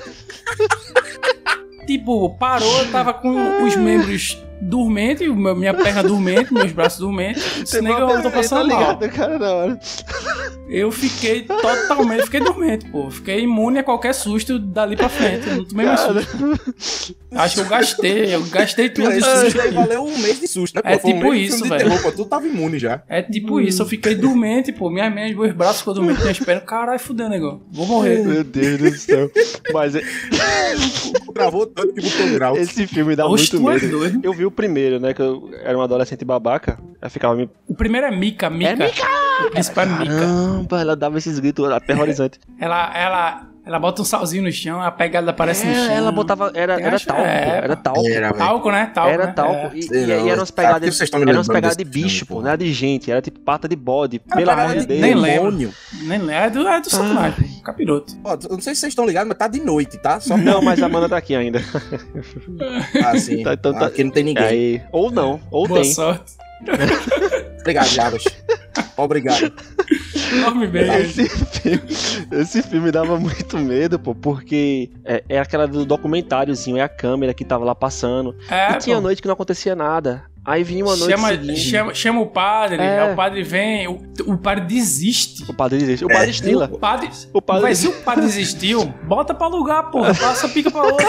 Tipo, 1.86 2.30
parou, 2.38 2.78
eu 2.80 2.92
tava 2.92 3.14
com 3.14 3.64
os 3.66 3.76
membros 3.76 4.42
dormentes, 4.62 5.28
minha 5.28 5.74
perna 5.74 6.04
dormente, 6.04 6.54
meus 6.54 6.72
braços 6.72 7.00
dormentes. 7.00 7.44
Eu 7.58 7.64
Disse, 7.64 7.82
"Nega, 7.82 8.00
eu 8.02 8.22
tô 8.22 8.30
passando 8.32 8.68
mal. 8.70 8.80
ligado, 8.80 9.10
cara, 9.10 9.40
na 9.40 9.52
hora. 9.52 9.80
Eu 10.74 10.90
fiquei 10.90 11.42
totalmente, 11.42 12.24
fiquei 12.24 12.40
dormente, 12.40 12.86
pô. 12.90 13.12
Fiquei 13.12 13.42
imune 13.42 13.80
a 13.80 13.84
qualquer 13.84 14.14
susto 14.14 14.58
dali 14.58 14.96
pra 14.96 15.10
frente. 15.10 15.50
Eu 15.50 15.58
não 15.58 15.66
tomei 15.66 15.86
mais 15.86 16.00
susto. 16.00 17.16
Acho 17.34 17.56
que 17.56 17.62
eu 17.62 17.66
gastei, 17.66 18.36
eu 18.36 18.44
gastei 18.46 18.90
tudo 18.90 19.10
de 19.12 19.18
Isso 19.18 19.30
susto. 19.42 19.60
aí 19.62 19.68
aqui. 19.68 19.76
valeu 19.76 20.04
um 20.06 20.18
mês 20.18 20.40
de 20.40 20.48
susto, 20.48 20.76
né? 20.76 20.82
É 20.86 20.98
Foi 20.98 21.12
um 21.12 21.14
tipo 21.16 21.30
mês 21.32 21.50
de 21.50 21.56
isso, 21.56 21.66
velho. 21.68 22.02
pô, 22.02 22.12
Tu 22.12 22.26
tava 22.26 22.48
imune 22.48 22.80
já. 22.80 23.04
É 23.10 23.22
tipo 23.22 23.60
isso, 23.60 23.82
eu 23.82 23.86
fiquei 23.86 24.16
dormente, 24.16 24.72
pô. 24.72 24.90
Minhas, 24.90 25.14
minhas, 25.14 25.36
meus 25.36 25.52
braços 25.54 25.80
ficou 25.80 25.94
dormente, 25.94 26.22
minhas 26.22 26.40
pernas. 26.40 26.64
Caralho, 26.66 27.00
fudeu, 27.00 27.28
negão. 27.30 27.62
Vou 27.72 27.86
morrer. 27.86 28.20
Meu 28.26 28.44
Deus 28.44 28.78
do 28.80 28.98
céu. 28.98 29.30
Mas 29.74 29.96
é- 29.96 30.02
Travou 31.34 31.66
tanto 31.66 31.94
que 31.94 32.02
botou 32.02 32.28
grau. 32.34 32.58
esse 32.58 32.88
filme 32.88 33.16
dá 33.16 33.26
Oxe, 33.28 33.54
muito 33.56 33.66
tu 33.66 33.70
é 33.70 33.74
medo. 33.76 33.90
doido. 34.00 34.20
Eu 34.24 34.34
vi 34.34 34.46
o 34.46 34.52
primeiro, 34.52 35.00
né? 35.00 35.14
Que 35.14 35.22
eu 35.22 35.50
era 35.64 35.78
um 35.78 35.82
adolescente 35.82 36.24
babaca. 36.26 36.78
Aí 37.02 37.10
ficava 37.10 37.36
me. 37.36 37.50
O 37.68 37.74
primeiro 37.76 38.08
é 38.08 38.12
Mika, 38.12 38.50
Mika. 38.50 38.84
É 38.84 39.46
O 39.48 39.52
principal 39.52 39.86
é 39.86 39.88
Mika. 40.00 40.61
Caramba, 40.62 40.82
ela 40.82 40.95
dava 40.95 41.18
esses 41.18 41.39
gritos 41.39 41.70
aterrorizantes. 41.72 42.39
Ela, 42.59 42.95
ela, 42.95 43.47
ela 43.66 43.80
bota 43.80 44.01
um 44.01 44.05
salzinho 44.05 44.43
no 44.43 44.51
chão, 44.51 44.82
a 44.82 44.91
pegada 44.91 45.32
aparece 45.32 45.66
no 45.66 45.72
É, 45.72 45.76
chão. 45.88 45.91
ela 45.95 46.12
botava. 46.12 46.51
Era, 46.53 46.80
era 46.80 46.99
talco, 46.99 47.22
é, 47.22 47.45
pô, 47.45 47.51
era 47.51 47.76
talco. 47.76 48.07
Era. 48.07 48.34
Talco, 48.34 48.72
né? 48.72 48.86
Talco, 48.93 49.09
Era 49.09 49.26
né? 49.28 49.34
talco. 49.34 49.53
É. 49.53 49.72
E, 49.76 49.80
e, 49.80 50.05
e 50.05 50.30
eram 50.30 50.45
que 50.45 50.51
pegadas. 50.53 51.01
Eram 51.01 51.09
umas 51.20 51.26
lembrando 51.26 51.47
pegadas 51.53 51.78
de 51.78 51.84
bicho, 51.84 52.26
pô. 52.28 52.41
Não 52.41 52.47
era 52.49 52.57
de 52.57 52.72
gente, 52.72 53.09
era 53.12 53.20
tipo 53.22 53.39
pata 53.39 53.68
de 53.68 53.76
bode. 53.76 54.22
Ah, 54.30 54.36
Pelo 54.36 54.51
amor 54.51 54.74
de 54.74 54.80
de- 54.82 54.86
Deus. 54.88 55.01
nem 55.01 55.16
lembro. 55.16 55.51
Nem 55.51 55.74
lembro. 56.20 56.30
É 56.32 56.49
do, 56.51 56.68
é 56.68 56.82
do 56.82 56.89
Satanás, 56.89 57.36
Ah. 57.39 57.64
Capiroto. 57.66 58.14
Ó, 58.24 58.34
eu 58.34 58.49
não 58.51 58.62
sei 58.62 58.76
se 58.76 58.82
vocês 58.82 58.91
estão 58.91 59.05
ligados, 59.07 59.28
mas 59.28 59.38
tá 59.38 59.47
de 59.47 59.59
noite, 59.59 59.97
tá? 59.99 60.20
Só 60.20 60.38
Não, 60.38 60.62
mas 60.62 60.82
a 60.82 60.86
Amanda 60.86 61.09
tá 61.09 61.18
aqui 61.18 61.36
ainda. 61.36 61.62
assim. 63.14 63.43
Tá, 63.43 63.53
então 63.53 63.74
tá- 63.74 63.88
Aqui 63.88 64.03
não 64.03 64.12
tem 64.12 64.24
ninguém. 64.24 64.43
Aí, 64.43 64.82
ou 64.91 65.12
não, 65.12 65.39
ou 65.49 65.68
Boa 65.68 65.82
tem. 65.82 65.91
sorte. 65.93 66.34
Obrigado, 67.62 67.88
Jabas. 67.88 68.24
Obrigado. 68.97 69.53
Dorme 70.43 70.68
bem. 70.68 70.89
Esse 71.01 71.28
filme, 71.30 71.82
esse 72.32 72.64
filme 72.64 72.91
dava 72.91 73.20
muito 73.20 73.57
medo, 73.57 73.99
pô, 73.99 74.14
porque 74.16 74.89
é, 75.03 75.24
é 75.30 75.39
aquela 75.39 75.68
do 75.68 75.86
documentáriozinho, 75.86 76.78
é 76.78 76.82
a 76.82 76.89
câmera 76.89 77.34
que 77.34 77.45
tava 77.45 77.64
lá 77.64 77.76
passando. 77.76 78.36
É, 78.49 78.72
e 78.72 78.78
tinha 78.78 78.95
pô. 78.95 79.01
noite 79.01 79.22
que 79.22 79.28
não 79.28 79.34
acontecia 79.34 79.76
nada. 79.76 80.24
Aí 80.44 80.64
vinha 80.64 80.84
uma 80.84 80.96
noite 80.96 81.12
chama, 81.12 81.28
seguinte. 81.30 81.60
chama, 81.60 81.94
chama 81.94 82.22
o 82.22 82.26
padre, 82.26 82.82
É. 82.82 83.00
aí 83.02 83.14
o 83.14 83.16
padre 83.16 83.44
vem, 83.44 83.88
o, 83.88 84.00
o 84.26 84.36
padre 84.36 84.66
desiste. 84.66 85.46
O 85.48 85.54
padre 85.54 85.78
desiste. 85.78 86.04
O 86.04 86.08
padre 86.08 86.32
estila. 86.32 86.68
O 86.72 86.80
padre. 86.80 87.10
O 87.32 87.39
padre 87.39 87.62
Mas 87.62 87.78
se 87.78 87.88
o 87.88 87.94
padre 88.02 88.26
desistiu, 88.26 88.92
bota 89.04 89.36
pra 89.36 89.46
alugar, 89.46 89.92
porra. 89.92 90.16
Passa 90.16 90.50
pica 90.50 90.72
pra 90.72 90.82
outro. 90.92 91.06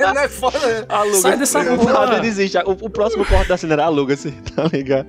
não 0.00 0.20
é 0.20 0.28
foda, 0.28 0.58
né? 0.58 0.84
aluga. 0.88 1.16
Sai 1.18 1.36
dessa 1.38 1.60
O 1.60 1.78
porra. 1.78 1.92
padre 1.94 2.20
desiste. 2.22 2.58
O, 2.58 2.70
o 2.72 2.90
próximo 2.90 3.24
corte 3.24 3.48
da 3.50 3.56
cena 3.56 3.74
era 3.74 3.84
aluga-se, 3.84 4.32
tá 4.56 4.64
ligado? 4.72 5.06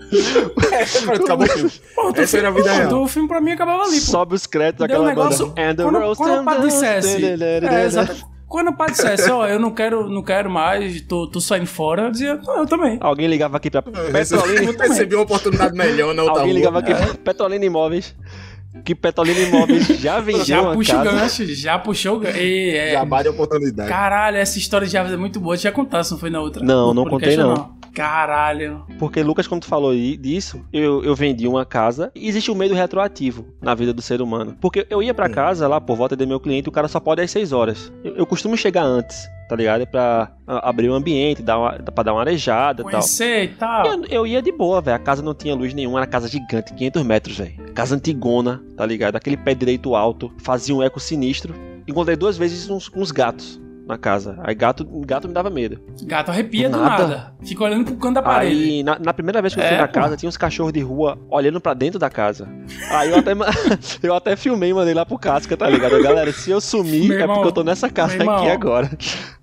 É, 0.72 0.86
pronto, 1.02 1.24
acabou 1.24 1.48
o 1.48 1.50
filme. 1.50 1.72
Pô, 1.96 2.14
tu 2.14 2.22
Essa 2.22 2.38
era 2.38 2.50
a 2.50 2.52
vida 2.52 2.72
real. 2.72 3.02
O 3.02 3.08
filme 3.08 3.28
pra 3.28 3.42
mim 3.42 3.52
acabava 3.54 3.84
ali, 3.86 4.00
pô. 4.00 4.12
Sobe 4.12 4.36
os 4.36 4.46
créditos, 4.46 4.88
Deu 4.88 5.02
um 5.02 5.06
negócio. 5.06 5.48
banda. 5.48 5.62
And 5.62 5.76
the 5.76 5.84
Quando, 5.84 6.16
quando 6.16 6.30
o 6.32 6.40
and 6.42 6.46
padre 6.46 6.62
the- 6.62 6.68
dissesse. 6.68 7.26
É, 7.26 7.86
exato. 7.86 8.33
Quando 8.54 8.68
o 8.68 8.74
padre 8.74 8.94
dissesse, 8.94 9.32
ó, 9.32 9.48
eu 9.48 9.58
não 9.58 9.72
quero, 9.72 10.08
não 10.08 10.22
quero 10.22 10.48
mais, 10.48 11.02
tô, 11.02 11.26
tô 11.26 11.42
saindo 11.42 11.66
fora, 11.66 12.04
eu 12.04 12.12
dizia, 12.12 12.36
"Não, 12.36 12.60
eu 12.60 12.68
também. 12.68 13.00
Alguém 13.02 13.26
ligava 13.28 13.58
aqui 13.58 13.72
pra 13.72 13.82
Petrolina. 13.82 14.62
Eu 14.72 14.78
recebi 14.90 15.16
uma 15.16 15.24
oportunidade 15.24 15.76
melhor 15.76 16.14
na 16.14 16.22
outra 16.22 16.42
Alguém 16.42 16.52
rua. 16.54 16.60
ligava 16.60 16.78
aqui 16.78 16.94
pra 16.94 17.16
Petrolina 17.16 17.66
Imóveis. 17.66 18.16
que 18.86 18.94
Petrolina 18.94 19.40
Imóveis 19.40 19.88
já 20.00 20.20
vendeu 20.20 20.46
Já 20.46 20.62
uma 20.62 20.74
puxa 20.76 21.02
o 21.02 21.04
gancho, 21.04 21.46
já 21.56 21.80
puxou 21.80 22.18
o 22.18 22.20
gancho. 22.20 22.38
E, 22.38 22.78
é, 22.78 22.92
Jabá 22.92 23.24
de 23.24 23.30
oportunidade. 23.30 23.90
Caralho, 23.90 24.38
essa 24.38 24.60
história 24.60 24.86
de 24.86 24.96
Aves 24.96 25.14
é 25.14 25.18
muito 25.18 25.40
boa. 25.40 25.58
Você 25.58 25.64
já 25.64 25.72
contasse, 25.72 26.12
não 26.12 26.20
foi 26.20 26.30
na 26.30 26.40
outra? 26.40 26.64
Não, 26.64 26.94
não 26.94 27.06
contei, 27.06 27.36
não. 27.36 27.74
Caralho. 27.94 28.84
Porque, 29.00 29.22
Lucas, 29.24 29.48
quando 29.48 29.62
tu 29.62 29.68
falou 29.68 29.94
disso, 29.96 30.66
eu, 30.74 31.04
eu 31.04 31.16
vendi 31.16 31.48
uma 31.48 31.66
casa 31.66 32.12
e 32.16 32.28
existe 32.28 32.50
um 32.52 32.56
medo 32.56 32.74
retroativo 32.74 33.46
na 33.62 33.74
vida 33.76 33.94
do 33.94 34.02
ser 34.02 34.22
humano. 34.22 34.58
Porque 34.60 34.86
eu 34.90 35.02
ia 35.02 35.14
pra 35.14 35.30
casa 35.30 35.68
lá 35.68 35.80
por 35.80 35.96
volta 35.96 36.16
do 36.16 36.28
meu 36.28 36.40
cliente, 36.40 36.70
o 36.70 36.72
cara 36.72 36.88
só 36.88 37.00
pode 37.00 37.22
às 37.22 37.32
6 37.32 37.52
horas. 37.52 37.92
Eu, 38.04 38.16
eu 38.18 38.26
costumo 38.26 38.58
chegar 38.58 38.84
antes, 38.84 39.28
tá 39.48 39.56
ligado? 39.56 39.86
Pra 39.88 40.32
a- 40.48 40.70
abrir 40.70 40.90
o 40.90 40.94
ambiente, 40.94 41.42
dar 41.42 41.58
uma, 41.60 41.72
pra 41.74 42.04
dar 42.04 42.14
uma 42.14 42.22
arejada 42.22 42.82
e 42.82 42.84
tal. 42.84 42.92
Conhecer 42.92 43.44
e 43.44 43.48
tal. 43.50 43.86
Eu, 43.86 44.06
eu 44.06 44.28
ia 44.28 44.42
de 44.42 44.52
boa, 44.52 44.82
velho. 44.82 44.96
A 44.96 45.00
casa 45.00 45.22
não 45.22 45.34
tinha 45.34 45.56
luz 45.56 45.74
nenhuma, 45.74 46.00
era 46.00 46.08
casa 46.08 46.28
gigante, 46.28 46.74
500 46.74 47.04
metros, 47.04 47.38
velho. 47.38 47.54
Casa 47.74 47.96
antigona, 47.96 48.62
tá 48.76 48.86
ligado? 48.86 49.16
Aquele 49.16 49.38
pé 49.38 49.54
direito 49.54 49.96
alto, 49.96 50.32
fazia 50.40 50.76
um 50.76 50.82
eco 50.84 51.00
sinistro. 51.00 51.54
Encontrei 51.88 52.16
duas 52.16 52.38
vezes 52.38 52.70
uns, 52.70 52.90
uns 52.96 53.12
gatos 53.12 53.62
na 53.88 53.98
casa. 53.98 54.38
Aí 54.44 54.56
gato, 54.56 54.86
gato 55.06 55.28
me 55.28 55.34
dava 55.34 55.50
medo. 55.50 55.80
Gato 56.04 56.30
arrepia 56.32 56.70
do 56.70 56.78
Nada. 56.80 57.08
nada. 57.08 57.34
Fica 57.44 57.64
olhando 57.64 57.86
pro 57.86 57.96
canto 57.98 58.14
da 58.16 58.22
parede. 58.22 58.56
Aí, 58.56 58.84
na, 58.84 58.98
na 58.98 59.14
primeira 59.14 59.42
vez 59.42 59.54
que 59.54 59.60
eu 59.60 59.66
fui 59.66 59.76
É, 59.76 59.78
na 59.78 59.88
pô. 59.88 59.94
casa, 59.94 60.16
tinha 60.18 60.30
uns 60.30 60.38
cachorros 60.38 60.72
de 60.74 60.80
rua 60.82 61.20
olhando 61.30 61.60
pra 61.60 61.74
dentro 61.74 62.00
da 62.00 62.10
casa. 62.10 62.48
Aí 62.90 63.10
eu 63.12 63.18
até, 63.18 63.32
eu 64.02 64.16
até 64.16 64.36
filmei 64.36 64.70
e 64.70 64.74
mandei 64.74 64.94
lá 64.94 65.06
pro 65.06 65.18
Casca, 65.18 65.56
tá 65.58 65.70
ligado? 65.70 66.02
Galera, 66.02 66.32
se 66.32 66.50
eu 66.50 66.62
sumir, 66.62 67.08
Meu 67.10 67.18
é 67.18 67.22
irmão, 67.22 67.36
porque 67.38 67.50
eu 67.50 67.54
tô 67.54 67.64
nessa 67.64 67.90
casa 67.90 68.16
irmão. 68.16 68.38
aqui 68.38 68.50
agora. 68.50 68.90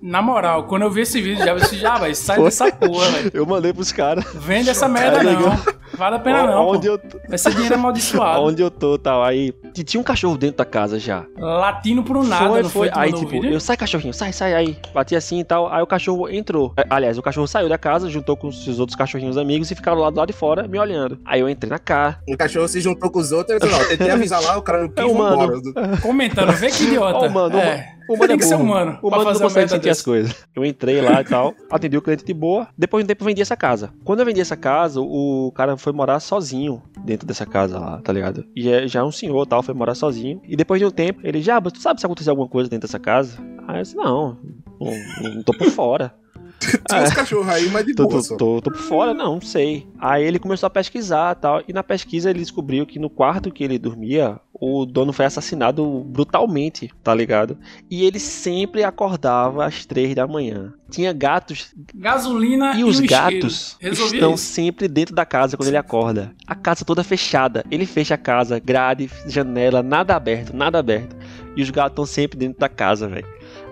Na 0.01 0.23
moral, 0.23 0.65
quando 0.65 0.83
eu 0.83 0.91
vi 0.91 1.03
esse 1.03 1.21
vídeo, 1.21 1.45
já 1.45 1.55
disse, 1.55 1.77
já, 1.77 1.99
vai, 1.99 2.15
sai 2.15 2.37
Foi. 2.37 2.45
dessa 2.47 2.73
porra, 2.73 3.09
velho. 3.11 3.31
Eu 3.35 3.45
mandei 3.47 3.73
pros 3.73 3.93
caras. 3.93 4.25
Vende 4.35 4.71
essa 4.71 4.89
merda 4.89 5.19
Tá 5.19 5.23
não. 5.25 5.80
Vale 5.95 6.17
a 6.17 6.19
pena 6.19 6.47
não, 6.47 6.69
onde 6.69 6.87
pô. 6.87 6.95
eu, 6.95 6.99
tô- 6.99 7.21
Vai 7.29 7.39
ser 7.39 7.53
dinheiro 7.55 7.75
amaldiçoado. 7.75 8.41
onde 8.45 8.63
eu 8.63 8.71
tô 8.71 8.99
tal. 8.99 9.23
Aí 9.25 9.53
tinha 9.85 10.01
um 10.01 10.05
cachorro 10.05 10.37
dentro 10.37 10.57
da 10.59 10.65
casa 10.65 10.99
já. 10.99 11.25
Latindo 11.39 12.03
pro 12.03 12.23
nada, 12.25 12.49
foi, 12.49 12.63
não 12.63 12.71
foi. 12.71 12.89
foi? 12.91 13.01
Aí, 13.03 13.11
o 13.11 13.15
tipo, 13.17 13.31
vídeo? 13.31 13.51
eu 13.53 13.61
sai, 13.61 13.77
cachorrinho, 13.77 14.15
sai, 14.15 14.33
sai 14.33 14.55
aí. 14.55 14.77
Bati 14.95 15.15
assim 15.17 15.41
e 15.41 15.45
tal. 15.45 15.73
Aí 15.73 15.83
o 15.83 15.87
cachorro 15.87 16.29
entrou. 16.29 16.73
É, 16.77 16.85
Aliás, 16.91 17.19
o 17.19 17.23
cachorro 17.23 17.47
saiu 17.47 17.69
da 17.69 17.79
casa, 17.79 18.09
juntou 18.09 18.37
com 18.37 18.49
os 18.49 18.79
outros 18.79 18.97
cachorrinhos 18.97 19.37
amigos 19.37 19.71
e 19.71 19.75
ficaram 19.75 19.99
lá 19.99 20.11
do 20.11 20.17
lado 20.17 20.29
de 20.29 20.33
fora 20.33 20.67
me 20.69 20.79
olhando. 20.79 21.19
Aí 21.25 21.41
eu 21.41 21.49
entrei 21.49 21.71
na 21.71 21.79
casa. 21.79 22.19
O 22.29 22.37
cachorro 22.37 22.69
se 22.69 22.81
juntou 22.81 23.11
com 23.11 23.19
os 23.19 23.33
outros, 23.33 23.61
ele 23.61 23.71
falou, 23.71 23.85
ó, 23.87 23.89
tentei 23.89 24.11
avisar 24.11 24.43
lá, 24.43 24.57
o 24.59 24.63
cara 24.63 24.83
não 24.83 24.89
quis, 24.89 24.99
É 24.99 25.07
humano. 25.07 25.37
vambora. 25.61 25.97
Comentando, 25.99 26.53
vê 26.53 26.71
que 26.71 26.85
idiota. 26.85 27.19
Ó, 27.19 27.27
o 27.27 27.31
mano, 27.31 27.57
o 27.57 27.59
é. 27.61 27.95
O 27.97 28.00
mano 28.17 28.27
Tem 28.27 28.35
é 28.35 28.39
que 28.39 28.45
ser 28.45 28.55
humano 28.57 28.99
O 29.03 29.09
pra 29.09 29.19
mano 29.19 29.33
não 29.33 29.41
consegue 29.41 29.69
sentir 29.69 29.89
as 29.91 29.99
dessa. 29.99 30.05
coisas. 30.05 30.47
Eu 30.55 30.65
entrei 30.65 31.01
lá 31.01 31.21
e 31.21 31.25
tal, 31.25 31.55
atendi 31.71 31.97
o 31.97 32.03
cliente 32.03 32.25
de 32.25 32.35
boa. 32.35 32.69
Depois 32.77 33.03
de 33.03 33.07
um 33.07 33.09
tempo 33.09 33.23
eu 33.23 33.27
vendi 33.27 33.43
essa 33.43 33.57
casa. 33.57 33.93
Quando 34.05 34.21
eu 34.21 34.27
vendi 34.27 34.41
essa 34.41 34.57
casa, 34.57 35.01
o 35.01 35.53
cara 35.55 35.77
foi 35.77 35.93
morar 35.93 36.21
sozinho 36.21 36.83
dentro 37.05 37.27
dessa 37.27 37.47
casa 37.47 37.79
lá, 37.79 38.01
tá 38.03 38.13
ligado? 38.13 38.45
E 38.55 38.69
é 38.71 38.87
já 38.89 39.05
um 39.05 39.13
senhor 39.13 39.47
tal, 39.47 39.63
foi 39.63 39.75
morar 39.75 39.95
sozinho. 39.95 40.41
E 40.47 40.57
depois 40.57 40.81
de 40.81 40.87
um 40.87 40.91
tempo, 40.91 41.21
ele 41.23 41.41
já, 41.41 41.61
tu 41.61 41.81
sabe 41.81 42.01
se 42.01 42.07
acontecer 42.07 42.31
alguma 42.31 42.49
coisa 42.49 42.69
dentro 42.69 42.87
dessa 42.89 42.99
casa? 42.99 43.39
Aí 43.69 43.79
eu 43.79 43.83
disse, 43.83 43.97
não, 43.97 44.37
não, 44.81 45.35
não 45.35 45.43
tô 45.43 45.53
por 45.53 45.69
fora. 45.71 46.13
Tinha 46.89 47.03
uns 47.03 47.13
cachorros 47.13 47.49
aí, 47.49 47.69
mas 47.71 47.87
de 47.87 47.95
Tô, 47.95 48.07
boa 48.07 48.23
tô, 48.23 48.37
tô, 48.37 48.63
tô 48.63 48.71
por 48.71 48.81
fora, 48.81 49.15
não, 49.15 49.35
não 49.35 49.41
sei. 49.41 49.87
Aí 49.99 50.25
ele 50.25 50.39
começou 50.39 50.67
a 50.67 50.71
pesquisar 50.71 51.35
tal. 51.37 51.63
E 51.67 51.73
na 51.73 51.83
pesquisa 51.83 52.31
ele 52.31 52.41
descobriu 52.41 52.87
que 52.87 52.99
no 52.99 53.09
quarto 53.09 53.51
que 53.51 53.65
ele 53.65 53.79
dormia, 53.79 54.39
o 54.53 54.85
dono 54.85 55.13
foi 55.13 55.25
assassinado 55.25 56.05
brutalmente, 56.07 56.93
tá 57.03 57.15
ligado? 57.15 57.59
E 57.91 58.05
ele 58.05 58.19
sempre 58.19 58.85
acordava 58.85 59.65
às 59.65 59.87
três 59.87 60.15
da 60.15 60.27
manhã. 60.27 60.75
Tinha 60.91 61.13
gatos 61.13 61.73
Gasolina 61.95 62.75
e 62.75 62.81
e, 62.81 62.85
os 62.85 63.01
gatos 63.01 63.77
estão 63.81 64.35
isso. 64.35 64.45
sempre 64.45 64.89
dentro 64.89 65.15
da 65.15 65.25
casa 65.25 65.57
quando 65.57 65.69
ele 65.69 65.77
acorda. 65.77 66.35
A 66.47 66.55
casa 66.55 66.85
toda 66.85 67.03
fechada. 67.03 67.65
Ele 67.71 67.87
fecha 67.87 68.15
a 68.15 68.19
casa, 68.19 68.59
grade, 68.59 69.11
janela, 69.27 69.83
nada 69.83 70.15
aberto, 70.15 70.55
nada 70.55 70.79
aberto. 70.79 71.17
E 71.57 71.63
os 71.63 71.71
gatos 71.71 71.93
estão 71.93 72.07
sempre 72.07 72.39
dentro 72.39 72.59
da 72.59 72.69
casa, 72.69 73.09
velho. 73.09 73.27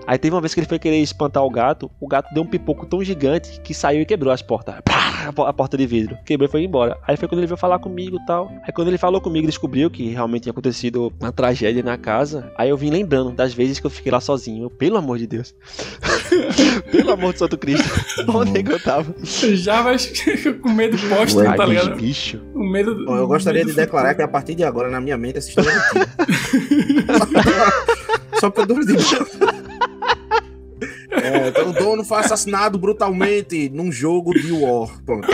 Aí 0.09 0.17
teve 0.17 0.35
uma 0.35 0.41
vez 0.41 0.55
que 0.55 0.61
ele 0.61 0.67
foi 0.67 0.79
querer 0.79 0.97
espantar 1.03 1.45
o 1.45 1.51
gato, 1.51 1.91
o 2.01 2.09
gato 2.09 2.33
deu 2.33 2.43
um 2.43 2.47
pipoco 2.47 2.87
tão 2.87 3.05
gigante 3.05 3.61
que 3.61 3.75
saiu 3.75 4.01
e 4.01 4.07
quebrou 4.07 4.33
as 4.33 4.41
portas. 4.41 4.77
Pá, 4.83 5.27
a 5.29 5.33
po- 5.35 5.45
a 5.45 5.53
porta 5.53 5.77
de 5.77 5.87
vidro. 5.87 6.17
Quebrou 6.25 6.49
e 6.49 6.51
foi 6.51 6.65
embora. 6.65 6.97
Aí 7.07 7.15
foi 7.15 7.29
quando 7.29 7.41
ele 7.41 7.47
veio 7.47 7.59
falar 7.59 7.79
comigo 7.79 8.17
e 8.17 8.25
tal. 8.25 8.51
Aí 8.67 8.73
quando 8.73 8.89
ele 8.89 8.97
falou 8.97 9.21
comigo, 9.21 9.47
descobriu 9.47 9.91
que 9.91 10.09
realmente 10.09 10.45
tinha 10.45 10.51
acontecido 10.53 11.13
uma 11.21 11.31
tragédia 11.31 11.83
na 11.83 11.99
casa. 11.99 12.51
Aí 12.57 12.71
eu 12.71 12.77
vim 12.79 12.89
lembrando 12.89 13.33
das 13.33 13.53
vezes 13.53 13.79
que 13.79 13.85
eu 13.87 13.91
fiquei 13.91 14.11
lá 14.11 14.19
sozinho. 14.19 14.63
Eu, 14.65 14.71
pelo 14.71 14.97
amor 14.97 15.19
de 15.19 15.27
Deus. 15.27 15.55
pelo 16.91 17.13
amor 17.13 17.35
de 17.35 17.41
Santo 17.41 17.59
Cristo. 17.59 17.87
Onde 18.35 18.61
é 18.61 18.63
que 18.63 18.73
eu 18.73 18.81
tava? 18.83 19.15
Já 19.23 19.83
vai 19.83 19.97
com 20.63 20.71
medo 20.71 20.97
Ai, 21.47 21.55
tá 21.57 21.67
ligado? 21.67 21.97
bicho. 21.97 22.41
O 22.55 22.65
medo 22.65 23.05
Bom, 23.05 23.15
eu 23.15 23.29
gostaria 23.29 23.63
de 23.63 23.75
declarar 23.75 24.15
que 24.15 24.23
a 24.23 24.29
partir 24.29 24.55
de 24.55 24.65
agora, 24.65 24.89
na 24.89 25.03
minha 25.03 25.19
mente, 25.19 25.37
essa 25.37 25.51
história 25.51 25.71
é. 25.71 26.09
Só 28.41 28.49
pra 28.49 28.65
dúvida. 28.65 28.95
É, 31.23 31.49
então 31.49 31.71
o 31.71 31.73
dono 31.73 32.05
foi 32.05 32.19
assassinado 32.19 32.79
brutalmente 32.79 33.69
num 33.69 33.91
jogo 33.91 34.33
de 34.33 34.53
War. 34.53 34.89
Pronto. 35.05 35.29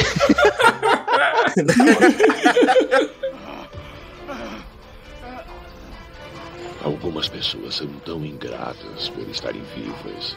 Algumas 6.82 7.28
pessoas 7.28 7.76
são 7.76 7.88
tão 8.04 8.24
ingratas 8.24 9.08
por 9.08 9.28
estarem 9.28 9.62
vivas. 9.74 10.36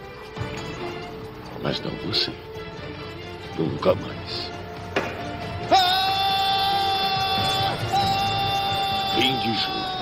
Mas 1.61 1.81
não 1.81 1.91
você. 2.07 2.31
Nunca 3.57 3.95
mais. 3.95 4.51
Fim 9.15 9.37
de 9.39 9.57
jogo. 9.57 9.96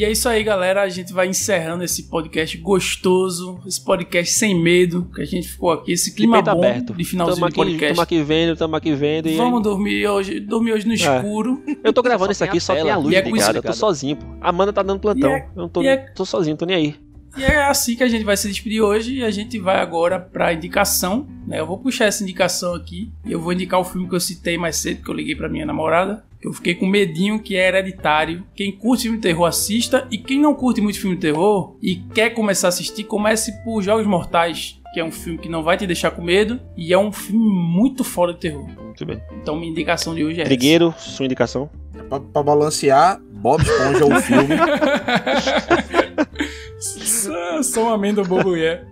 E 0.00 0.04
é 0.06 0.10
isso 0.10 0.26
aí, 0.30 0.42
galera. 0.42 0.80
A 0.80 0.88
gente 0.88 1.12
vai 1.12 1.26
encerrando 1.28 1.84
esse 1.84 2.04
podcast 2.04 2.56
gostoso, 2.56 3.60
esse 3.66 3.84
podcast 3.84 4.32
sem 4.32 4.58
medo, 4.58 5.06
que 5.14 5.20
a 5.20 5.26
gente 5.26 5.46
ficou 5.46 5.70
aqui, 5.70 5.92
esse 5.92 6.14
clima 6.14 6.40
bom 6.40 6.52
aberto. 6.52 6.94
de 6.94 7.04
finalzinho 7.04 7.36
tamo 7.36 7.46
de 7.48 7.52
aqui, 7.52 7.70
podcast. 7.72 7.92
Tamo 7.92 8.00
aqui 8.00 8.22
vendo, 8.22 8.56
tamo 8.56 8.76
aqui 8.76 8.94
vendo. 8.94 9.28
E 9.28 9.36
Vamos 9.36 9.62
dormir 9.62 10.06
hoje, 10.06 10.40
dormir 10.40 10.72
hoje 10.72 10.88
no 10.88 10.94
escuro. 10.94 11.62
Eu 11.84 11.92
tô 11.92 12.00
gravando 12.00 12.32
isso 12.32 12.42
aqui, 12.42 12.58
só 12.58 12.74
tem 12.74 12.90
a 12.90 12.96
luz 12.96 13.14
é 13.14 13.20
ligada. 13.20 13.38
isso- 13.50 13.58
Eu 13.58 13.62
tô 13.62 13.72
sozinho, 13.74 14.16
pô. 14.16 14.24
Amanda 14.40 14.72
tá 14.72 14.82
dando 14.82 15.00
plantão. 15.00 15.32
É- 15.32 15.46
Eu 15.54 15.60
não 15.60 15.68
tô, 15.68 15.82
é- 15.82 15.98
tô 16.14 16.24
sozinho, 16.24 16.56
tô 16.56 16.64
nem 16.64 16.76
aí. 16.76 16.94
E 17.36 17.44
é 17.44 17.62
assim 17.64 17.94
que 17.94 18.02
a 18.02 18.08
gente 18.08 18.24
vai 18.24 18.36
se 18.36 18.48
despedir 18.48 18.82
hoje 18.82 19.18
e 19.18 19.24
a 19.24 19.30
gente 19.30 19.58
vai 19.58 19.80
agora 19.80 20.18
pra 20.18 20.52
indicação. 20.52 21.26
Né? 21.46 21.60
Eu 21.60 21.66
vou 21.66 21.78
puxar 21.78 22.06
essa 22.06 22.22
indicação 22.22 22.74
aqui. 22.74 23.10
e 23.24 23.32
Eu 23.32 23.40
vou 23.40 23.52
indicar 23.52 23.80
o 23.80 23.84
filme 23.84 24.08
que 24.08 24.14
eu 24.14 24.20
citei 24.20 24.58
mais 24.58 24.76
cedo, 24.76 25.02
que 25.02 25.10
eu 25.10 25.14
liguei 25.14 25.36
pra 25.36 25.48
minha 25.48 25.66
namorada. 25.66 26.24
Que 26.40 26.48
eu 26.48 26.52
fiquei 26.52 26.74
com 26.74 26.86
medinho, 26.86 27.38
que 27.38 27.54
é 27.54 27.68
hereditário. 27.68 28.44
Quem 28.54 28.72
curte 28.72 29.02
filme 29.02 29.18
de 29.18 29.22
terror, 29.22 29.46
assista. 29.46 30.06
E 30.10 30.18
quem 30.18 30.40
não 30.40 30.54
curte 30.54 30.80
muito 30.80 30.98
filme 30.98 31.14
de 31.16 31.22
terror 31.22 31.76
e 31.82 31.96
quer 31.96 32.30
começar 32.30 32.68
a 32.68 32.70
assistir, 32.70 33.04
comece 33.04 33.52
por 33.62 33.82
Jogos 33.82 34.06
Mortais. 34.06 34.78
Que 34.94 35.00
é 35.00 35.04
um 35.04 35.12
filme 35.12 35.38
que 35.38 35.48
não 35.48 35.62
vai 35.62 35.76
te 35.76 35.86
deixar 35.86 36.10
com 36.10 36.22
medo. 36.22 36.58
E 36.76 36.92
é 36.92 36.98
um 36.98 37.12
filme 37.12 37.46
muito 37.46 38.02
foda 38.02 38.32
de 38.32 38.40
terror. 38.40 38.66
Muito 38.82 39.04
bem. 39.06 39.20
Então 39.40 39.54
minha 39.54 39.70
indicação 39.70 40.14
de 40.14 40.24
hoje 40.24 40.40
é 40.40 40.44
Trigueiro, 40.44 40.92
sua 40.98 41.26
indicação? 41.26 41.70
Pra, 42.08 42.18
pra 42.18 42.42
balancear, 42.42 43.20
Bob 43.34 43.62
Esponja 43.62 44.04
o 44.06 44.20
filme. 44.20 44.56
Sou 47.62 47.84
uma 47.84 47.94
amêndoa 47.94 48.24
bobo 48.24 48.56
é. 48.56 48.84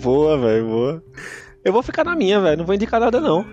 boa, 0.00 0.38
velho, 0.38 0.66
boa. 0.66 1.04
Eu 1.64 1.72
vou 1.72 1.82
ficar 1.82 2.04
na 2.04 2.14
minha, 2.14 2.40
velho. 2.40 2.58
Não 2.58 2.64
vou 2.66 2.74
indicar 2.74 3.00
nada, 3.00 3.20
não. 3.20 3.44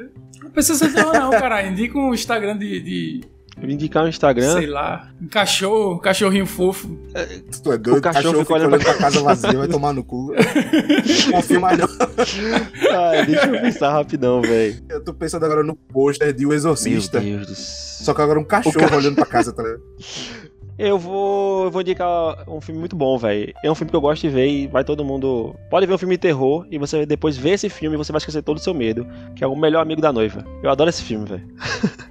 Não 0.43 0.51
precisa 0.51 0.78
ser 0.88 0.93
terror 0.93 1.14
não, 1.14 1.32
cara. 1.32 1.66
Indica 1.66 1.97
um 1.97 2.14
Instagram 2.14 2.58
de- 2.58 2.80
de 2.82 3.22
Eu 3.58 3.62
vou 3.64 3.70
indicar 3.72 4.03
no 4.03 4.10
Instagram. 4.10 4.53
Sei 4.53 4.66
lá. 4.68 5.10
Um 5.22 5.28
cachorro, 5.28 5.95
um 5.95 5.99
cachorrinho 5.99 6.45
fofo. 6.45 6.88
Tu 7.64 7.72
é 7.72 7.78
doido, 7.78 7.97
O 7.97 8.01
cachorro 8.01 8.24
cachorro 8.24 8.39
fica 8.41 8.53
olhando 8.53 8.68
olhando 8.74 8.84
pra 8.84 8.93
casa 8.95 9.22
vazia, 9.22 9.53
vai 9.58 9.68
tomar 9.68 9.93
no 9.93 10.03
cu. 10.03 10.34
Confirma 11.32 11.72
não. 11.76 11.88
Ai, 12.91 13.26
deixa 13.26 13.45
eu 13.47 13.62
pensar 13.62 13.91
rapidão, 13.93 14.41
velho. 14.41 14.82
Eu 14.89 15.03
tô 15.03 15.14
pensando 15.14 15.45
agora 15.45 15.64
no 15.64 15.76
pôster 15.76 16.34
de 16.34 16.45
O 16.45 16.49
Meu 16.49 16.58
Exorcista. 16.58 17.20
Deus 17.20 17.47
do 17.47 17.56
céu. 17.56 18.06
Só 18.06 18.14
que 18.14 18.22
agora 18.22 18.39
um 18.39 18.43
cachorro 18.43 18.76
cachorro. 18.76 18.97
olhando 18.97 19.16
pra 19.16 19.26
casa, 19.26 19.51
tá 19.53 19.64
ligado? 19.64 19.82
Eu 20.78 21.00
vou, 21.00 21.64
eu 21.66 21.72
vou 21.72 21.82
indicar 21.82 22.44
um 22.50 22.60
filme 22.60 22.80
muito 22.80 22.98
bom, 22.98 23.18
velho. 23.18 23.54
É 23.64 23.72
um 23.72 23.76
filme 23.76 23.90
que 23.90 23.96
eu 23.96 24.02
gosto 24.02 24.22
de 24.24 24.30
ver 24.30 24.48
e 24.48 24.68
vai 24.68 24.84
todo 24.84 25.06
mundo. 25.06 25.56
Pode 25.70 25.86
ver 25.86 25.94
um 25.94 25.98
filme 25.98 26.16
de 26.16 26.20
terror 26.20 26.66
e 26.70 26.78
você 26.78 27.06
depois 27.06 27.38
vê 27.38 27.52
esse 27.52 27.70
filme 27.70 27.96
e 27.96 27.98
você 27.98 28.12
vai 28.12 28.18
esquecer 28.18 28.42
todo 28.44 28.58
o 28.58 28.60
seu 28.60 28.74
medo, 28.74 29.08
que 29.36 29.44
é 29.44 29.48
o 29.48 29.56
melhor 29.56 29.82
amigo 29.82 30.02
da 30.02 30.12
noiva. 30.12 30.44
Eu 30.62 30.70
adoro 30.70 30.90
esse 30.90 31.02
filme, 31.02 31.26
velho. 31.26 31.48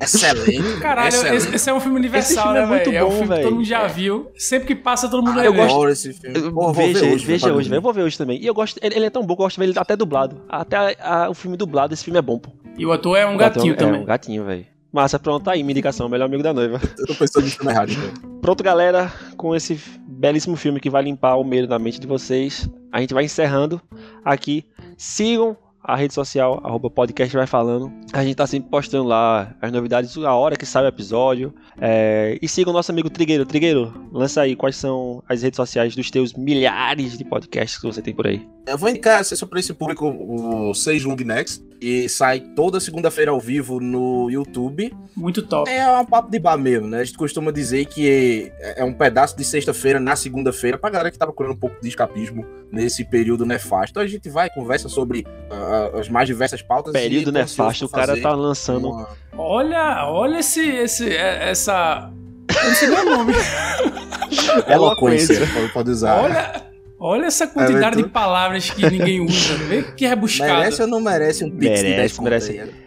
Excelente. 0.01 0.62
Caralho, 0.81 1.09
excelente. 1.09 1.37
esse, 1.37 1.55
esse 1.57 1.69
é 1.71 1.75
um 1.75 1.81
filme 1.81 1.99
universal, 1.99 2.33
Esse 2.33 2.43
filme 2.43 2.59
é 2.59 2.62
né, 2.62 2.67
muito 2.67 2.85
velho? 2.91 2.97
É 2.97 3.05
um 3.05 3.09
bom, 3.11 3.17
filme 3.19 3.37
que 3.37 3.43
todo 3.43 3.55
mundo 3.57 3.65
já 3.65 3.83
É. 3.83 3.89
viu. 3.89 4.31
Sempre 4.37 4.69
que 4.69 4.75
passa, 4.75 5.09
todo 5.11 5.21
mundo 5.23 5.33
Ah, 5.33 5.35
vai 5.37 5.47
eu 5.47 5.53
ver. 5.53 5.61
adoro 5.62 5.91
esse 5.91 6.12
filme. 6.15 6.41
Pô, 6.51 6.51
vou 6.51 6.73
veja, 6.73 7.01
ver 7.01 7.12
hoje, 7.15 7.27
veja 7.27 7.53
hoje, 7.55 7.69
velho. 7.69 7.79
Eu 7.79 7.83
vou 7.83 7.93
ver 7.93 8.03
hoje 8.03 8.17
também. 8.17 8.41
E 8.41 8.47
eu 8.47 8.55
gosto. 8.55 8.79
Ele, 8.83 8.95
ele 8.97 9.05
é 9.07 9.11
tão 9.11 9.23
bom 9.23 9.35
que 9.37 9.43
eu 9.43 9.45
gosto 9.45 9.57
de 9.57 9.61
ver 9.67 9.71
ele 9.73 9.79
até 9.79 9.95
dublado. 9.95 10.41
Até 10.49 10.77
a- 10.77 11.25
a- 11.25 11.31
o 11.31 11.35
filme 11.35 11.57
dublado, 11.57 11.93
esse 11.93 12.03
filme 12.05 12.19
é 12.19 12.23
bom, 12.23 12.39
pô. 12.39 12.51
E 12.79 12.87
o 12.87 12.93
ator 12.93 13.17
é 13.19 13.27
um 13.27 13.31
O 13.31 13.35
ator 13.35 13.39
gatinho 13.55 13.73
é, 13.75 13.77
também. 13.77 14.01
um 14.01 14.05
gatinho, 14.05 14.45
velho. 14.45 14.67
Massa, 14.95 15.18
pronto, 15.18 15.42
tá 15.42 15.51
aí, 15.51 15.64
minha 15.64 15.72
indicação, 15.72 16.09
melhor 16.09 16.26
amigo 16.26 16.40
da 16.40 16.55
noiva. 16.55 16.80
Eu 16.97 17.07
tô 17.07 17.16
pensando 17.16 17.47
no 17.47 17.51
filme 17.51 17.72
errado, 17.72 17.90
então. 17.90 18.38
Pronto, 18.40 18.62
galera, 18.62 19.12
com 19.36 19.53
esse 19.53 19.74
belíssimo 20.07 20.55
filme 20.55 20.78
que 20.78 20.88
vai 20.88 21.03
limpar 21.03 21.34
o 21.34 21.42
medo 21.42 21.66
da 21.66 21.80
mente 21.80 21.99
de 21.99 22.07
vocês, 22.07 22.70
a 22.92 23.01
gente 23.01 23.12
vai 23.12 23.24
encerrando 23.24 23.82
aqui. 24.24 24.64
Sigam 24.97 25.57
a 25.85 25.95
rede 25.97 26.14
social, 26.14 26.61
arroba 26.64 26.89
podcast 26.89 27.37
vai 27.37 27.47
falando. 27.47 27.93
A 28.12 28.24
gente 28.24 28.35
tá 28.35 28.47
sempre 28.47 28.70
postando 28.70 29.05
lá 29.05 29.55
as 29.61 29.70
novidades, 29.70 30.16
a 30.16 30.35
hora 30.35 30.57
que 30.57 30.64
sai 30.64 30.85
o 30.85 30.89
episódio. 30.89 31.55
É, 31.78 32.39
E 32.41 32.49
sigam 32.49 32.72
o 32.72 32.76
nosso 32.76 32.91
amigo 32.91 33.11
Trigueiro. 33.11 33.45
Trigueiro, 33.45 33.93
lança 34.11 34.41
aí 34.41 34.57
quais 34.57 34.76
são 34.76 35.22
as 35.28 35.43
redes 35.43 35.57
sociais 35.57 35.95
dos 35.95 36.11
teus 36.11 36.32
milhares 36.32 37.18
de 37.18 37.24
podcasts 37.24 37.78
que 37.78 37.87
você 37.87 38.01
tem 38.01 38.14
por 38.14 38.26
aí. 38.26 38.49
Eu 38.66 38.78
vou 38.78 38.89
indicar 38.89 39.20
acessar 39.20 39.47
para 39.47 39.61
esse 39.61 39.74
público 39.74 40.09
o 40.09 40.72
Seis 40.72 41.05
Long 41.05 41.16
Next, 41.16 41.62
e 41.85 42.09
sai 42.09 42.41
toda 42.41 42.80
segunda-feira 42.80 43.30
ao 43.30 43.39
vivo 43.39 43.78
no 43.78 44.30
YouTube. 44.30 44.91
Muito 45.14 45.43
top. 45.43 45.70
É 45.70 45.87
um 45.99 46.07
papo 46.07 46.30
de 46.30 46.39
bar 46.39 46.57
mesmo, 46.57 46.89
né? 46.89 47.01
A 47.01 47.05
gente 47.05 47.18
costuma 47.18 47.51
dizer 47.51 47.85
que 47.85 48.51
é 48.59 48.82
um 48.82 48.93
pedaço 48.95 49.37
de 49.37 49.45
sexta-feira 49.45 50.01
na 50.01 50.16
segunda-feira 50.16 50.78
pra 50.78 50.89
galera 50.89 51.11
que 51.11 51.18
tá 51.18 51.26
procurando 51.26 51.53
um 51.53 51.59
pouco 51.59 51.78
de 51.82 51.89
escapismo 51.89 52.47
nesse 52.72 53.05
período 53.05 53.45
nefasto. 53.45 53.91
Então 53.91 54.03
a 54.03 54.07
gente 54.07 54.30
vai, 54.30 54.49
conversa 54.49 54.89
sobre 54.89 55.26
ah, 55.51 55.74
as 55.95 56.09
mais 56.09 56.27
diversas 56.27 56.62
pautas. 56.62 56.93
Período 56.93 57.31
e 57.31 57.33
nefasto, 57.33 57.85
o 57.85 57.89
cara 57.89 58.20
tá 58.20 58.33
lançando. 58.35 58.91
uma- 58.91 59.09
Olha, 59.37 60.07
olha 60.09 60.39
esse, 60.39 60.61
esse, 60.68 61.09
é- 61.11 61.51
essa. 61.51 62.11
Eu 62.57 62.68
não 62.68 62.75
sei 62.75 62.89
nem 62.89 62.99
o 63.01 63.05
nome. 63.16 63.33
Eloquência, 64.68 65.47
pode- 65.53 65.72
pode 65.72 65.91
usar. 65.91 66.22
Olha, 66.22 66.62
olha 66.99 67.27
essa 67.27 67.47
quantidade 67.47 67.99
É, 67.99 68.03
de 68.03 68.09
palavras 68.09 68.70
que 68.70 68.89
ninguém 68.89 69.20
usa. 69.20 69.55
Vê 69.68 69.83
que 69.83 70.07
rebuscado. 70.07 70.53
Merece 70.61 70.83
ou 70.83 70.89
não 70.89 71.01
merece 71.01 71.45
um 71.45 71.51
pix 71.51 71.81
de 71.81 71.87
Merece, 71.87 71.97
10 71.97 72.12
conto 72.12 72.25
merece. 72.25 72.61
aí? 72.61 72.70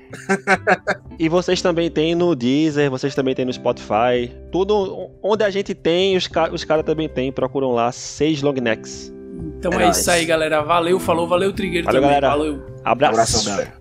E 1.20 1.28
vocês 1.28 1.62
também 1.62 1.90
tem 1.90 2.16
no 2.16 2.34
Deezer, 2.36 2.90
vocês 2.90 3.14
também 3.14 3.34
tem 3.36 3.44
no 3.44 3.52
Spotify. 3.52 4.32
Tudo 4.52 5.10
onde 5.22 5.44
a 5.44 5.50
gente 5.50 5.74
tem, 5.74 6.16
os, 6.16 6.28
ca 6.28 6.50
os 6.54 6.64
caras 6.64 6.86
também 6.86 7.10
tem. 7.10 7.32
Procuram 7.32 7.72
lá, 7.74 7.92
seis 7.92 8.42
long 8.42 8.54
necks. 8.54 9.12
Então 9.60 9.72
É 9.74 9.86
é, 9.86 9.90
isso 9.90 10.10
aí, 10.10 10.26
galera. 10.26 10.62
Valeu, 10.62 11.00
falou, 11.00 11.28
valeu, 11.28 11.54
Trigueiro 11.54 11.86
Valeu, 11.86 12.02
também. 12.02 12.20
galera. 12.20 12.38
Valeu. 12.38 12.66
Abraço. 12.84 13.14
Abração, 13.14 13.46
galera. 13.46 13.74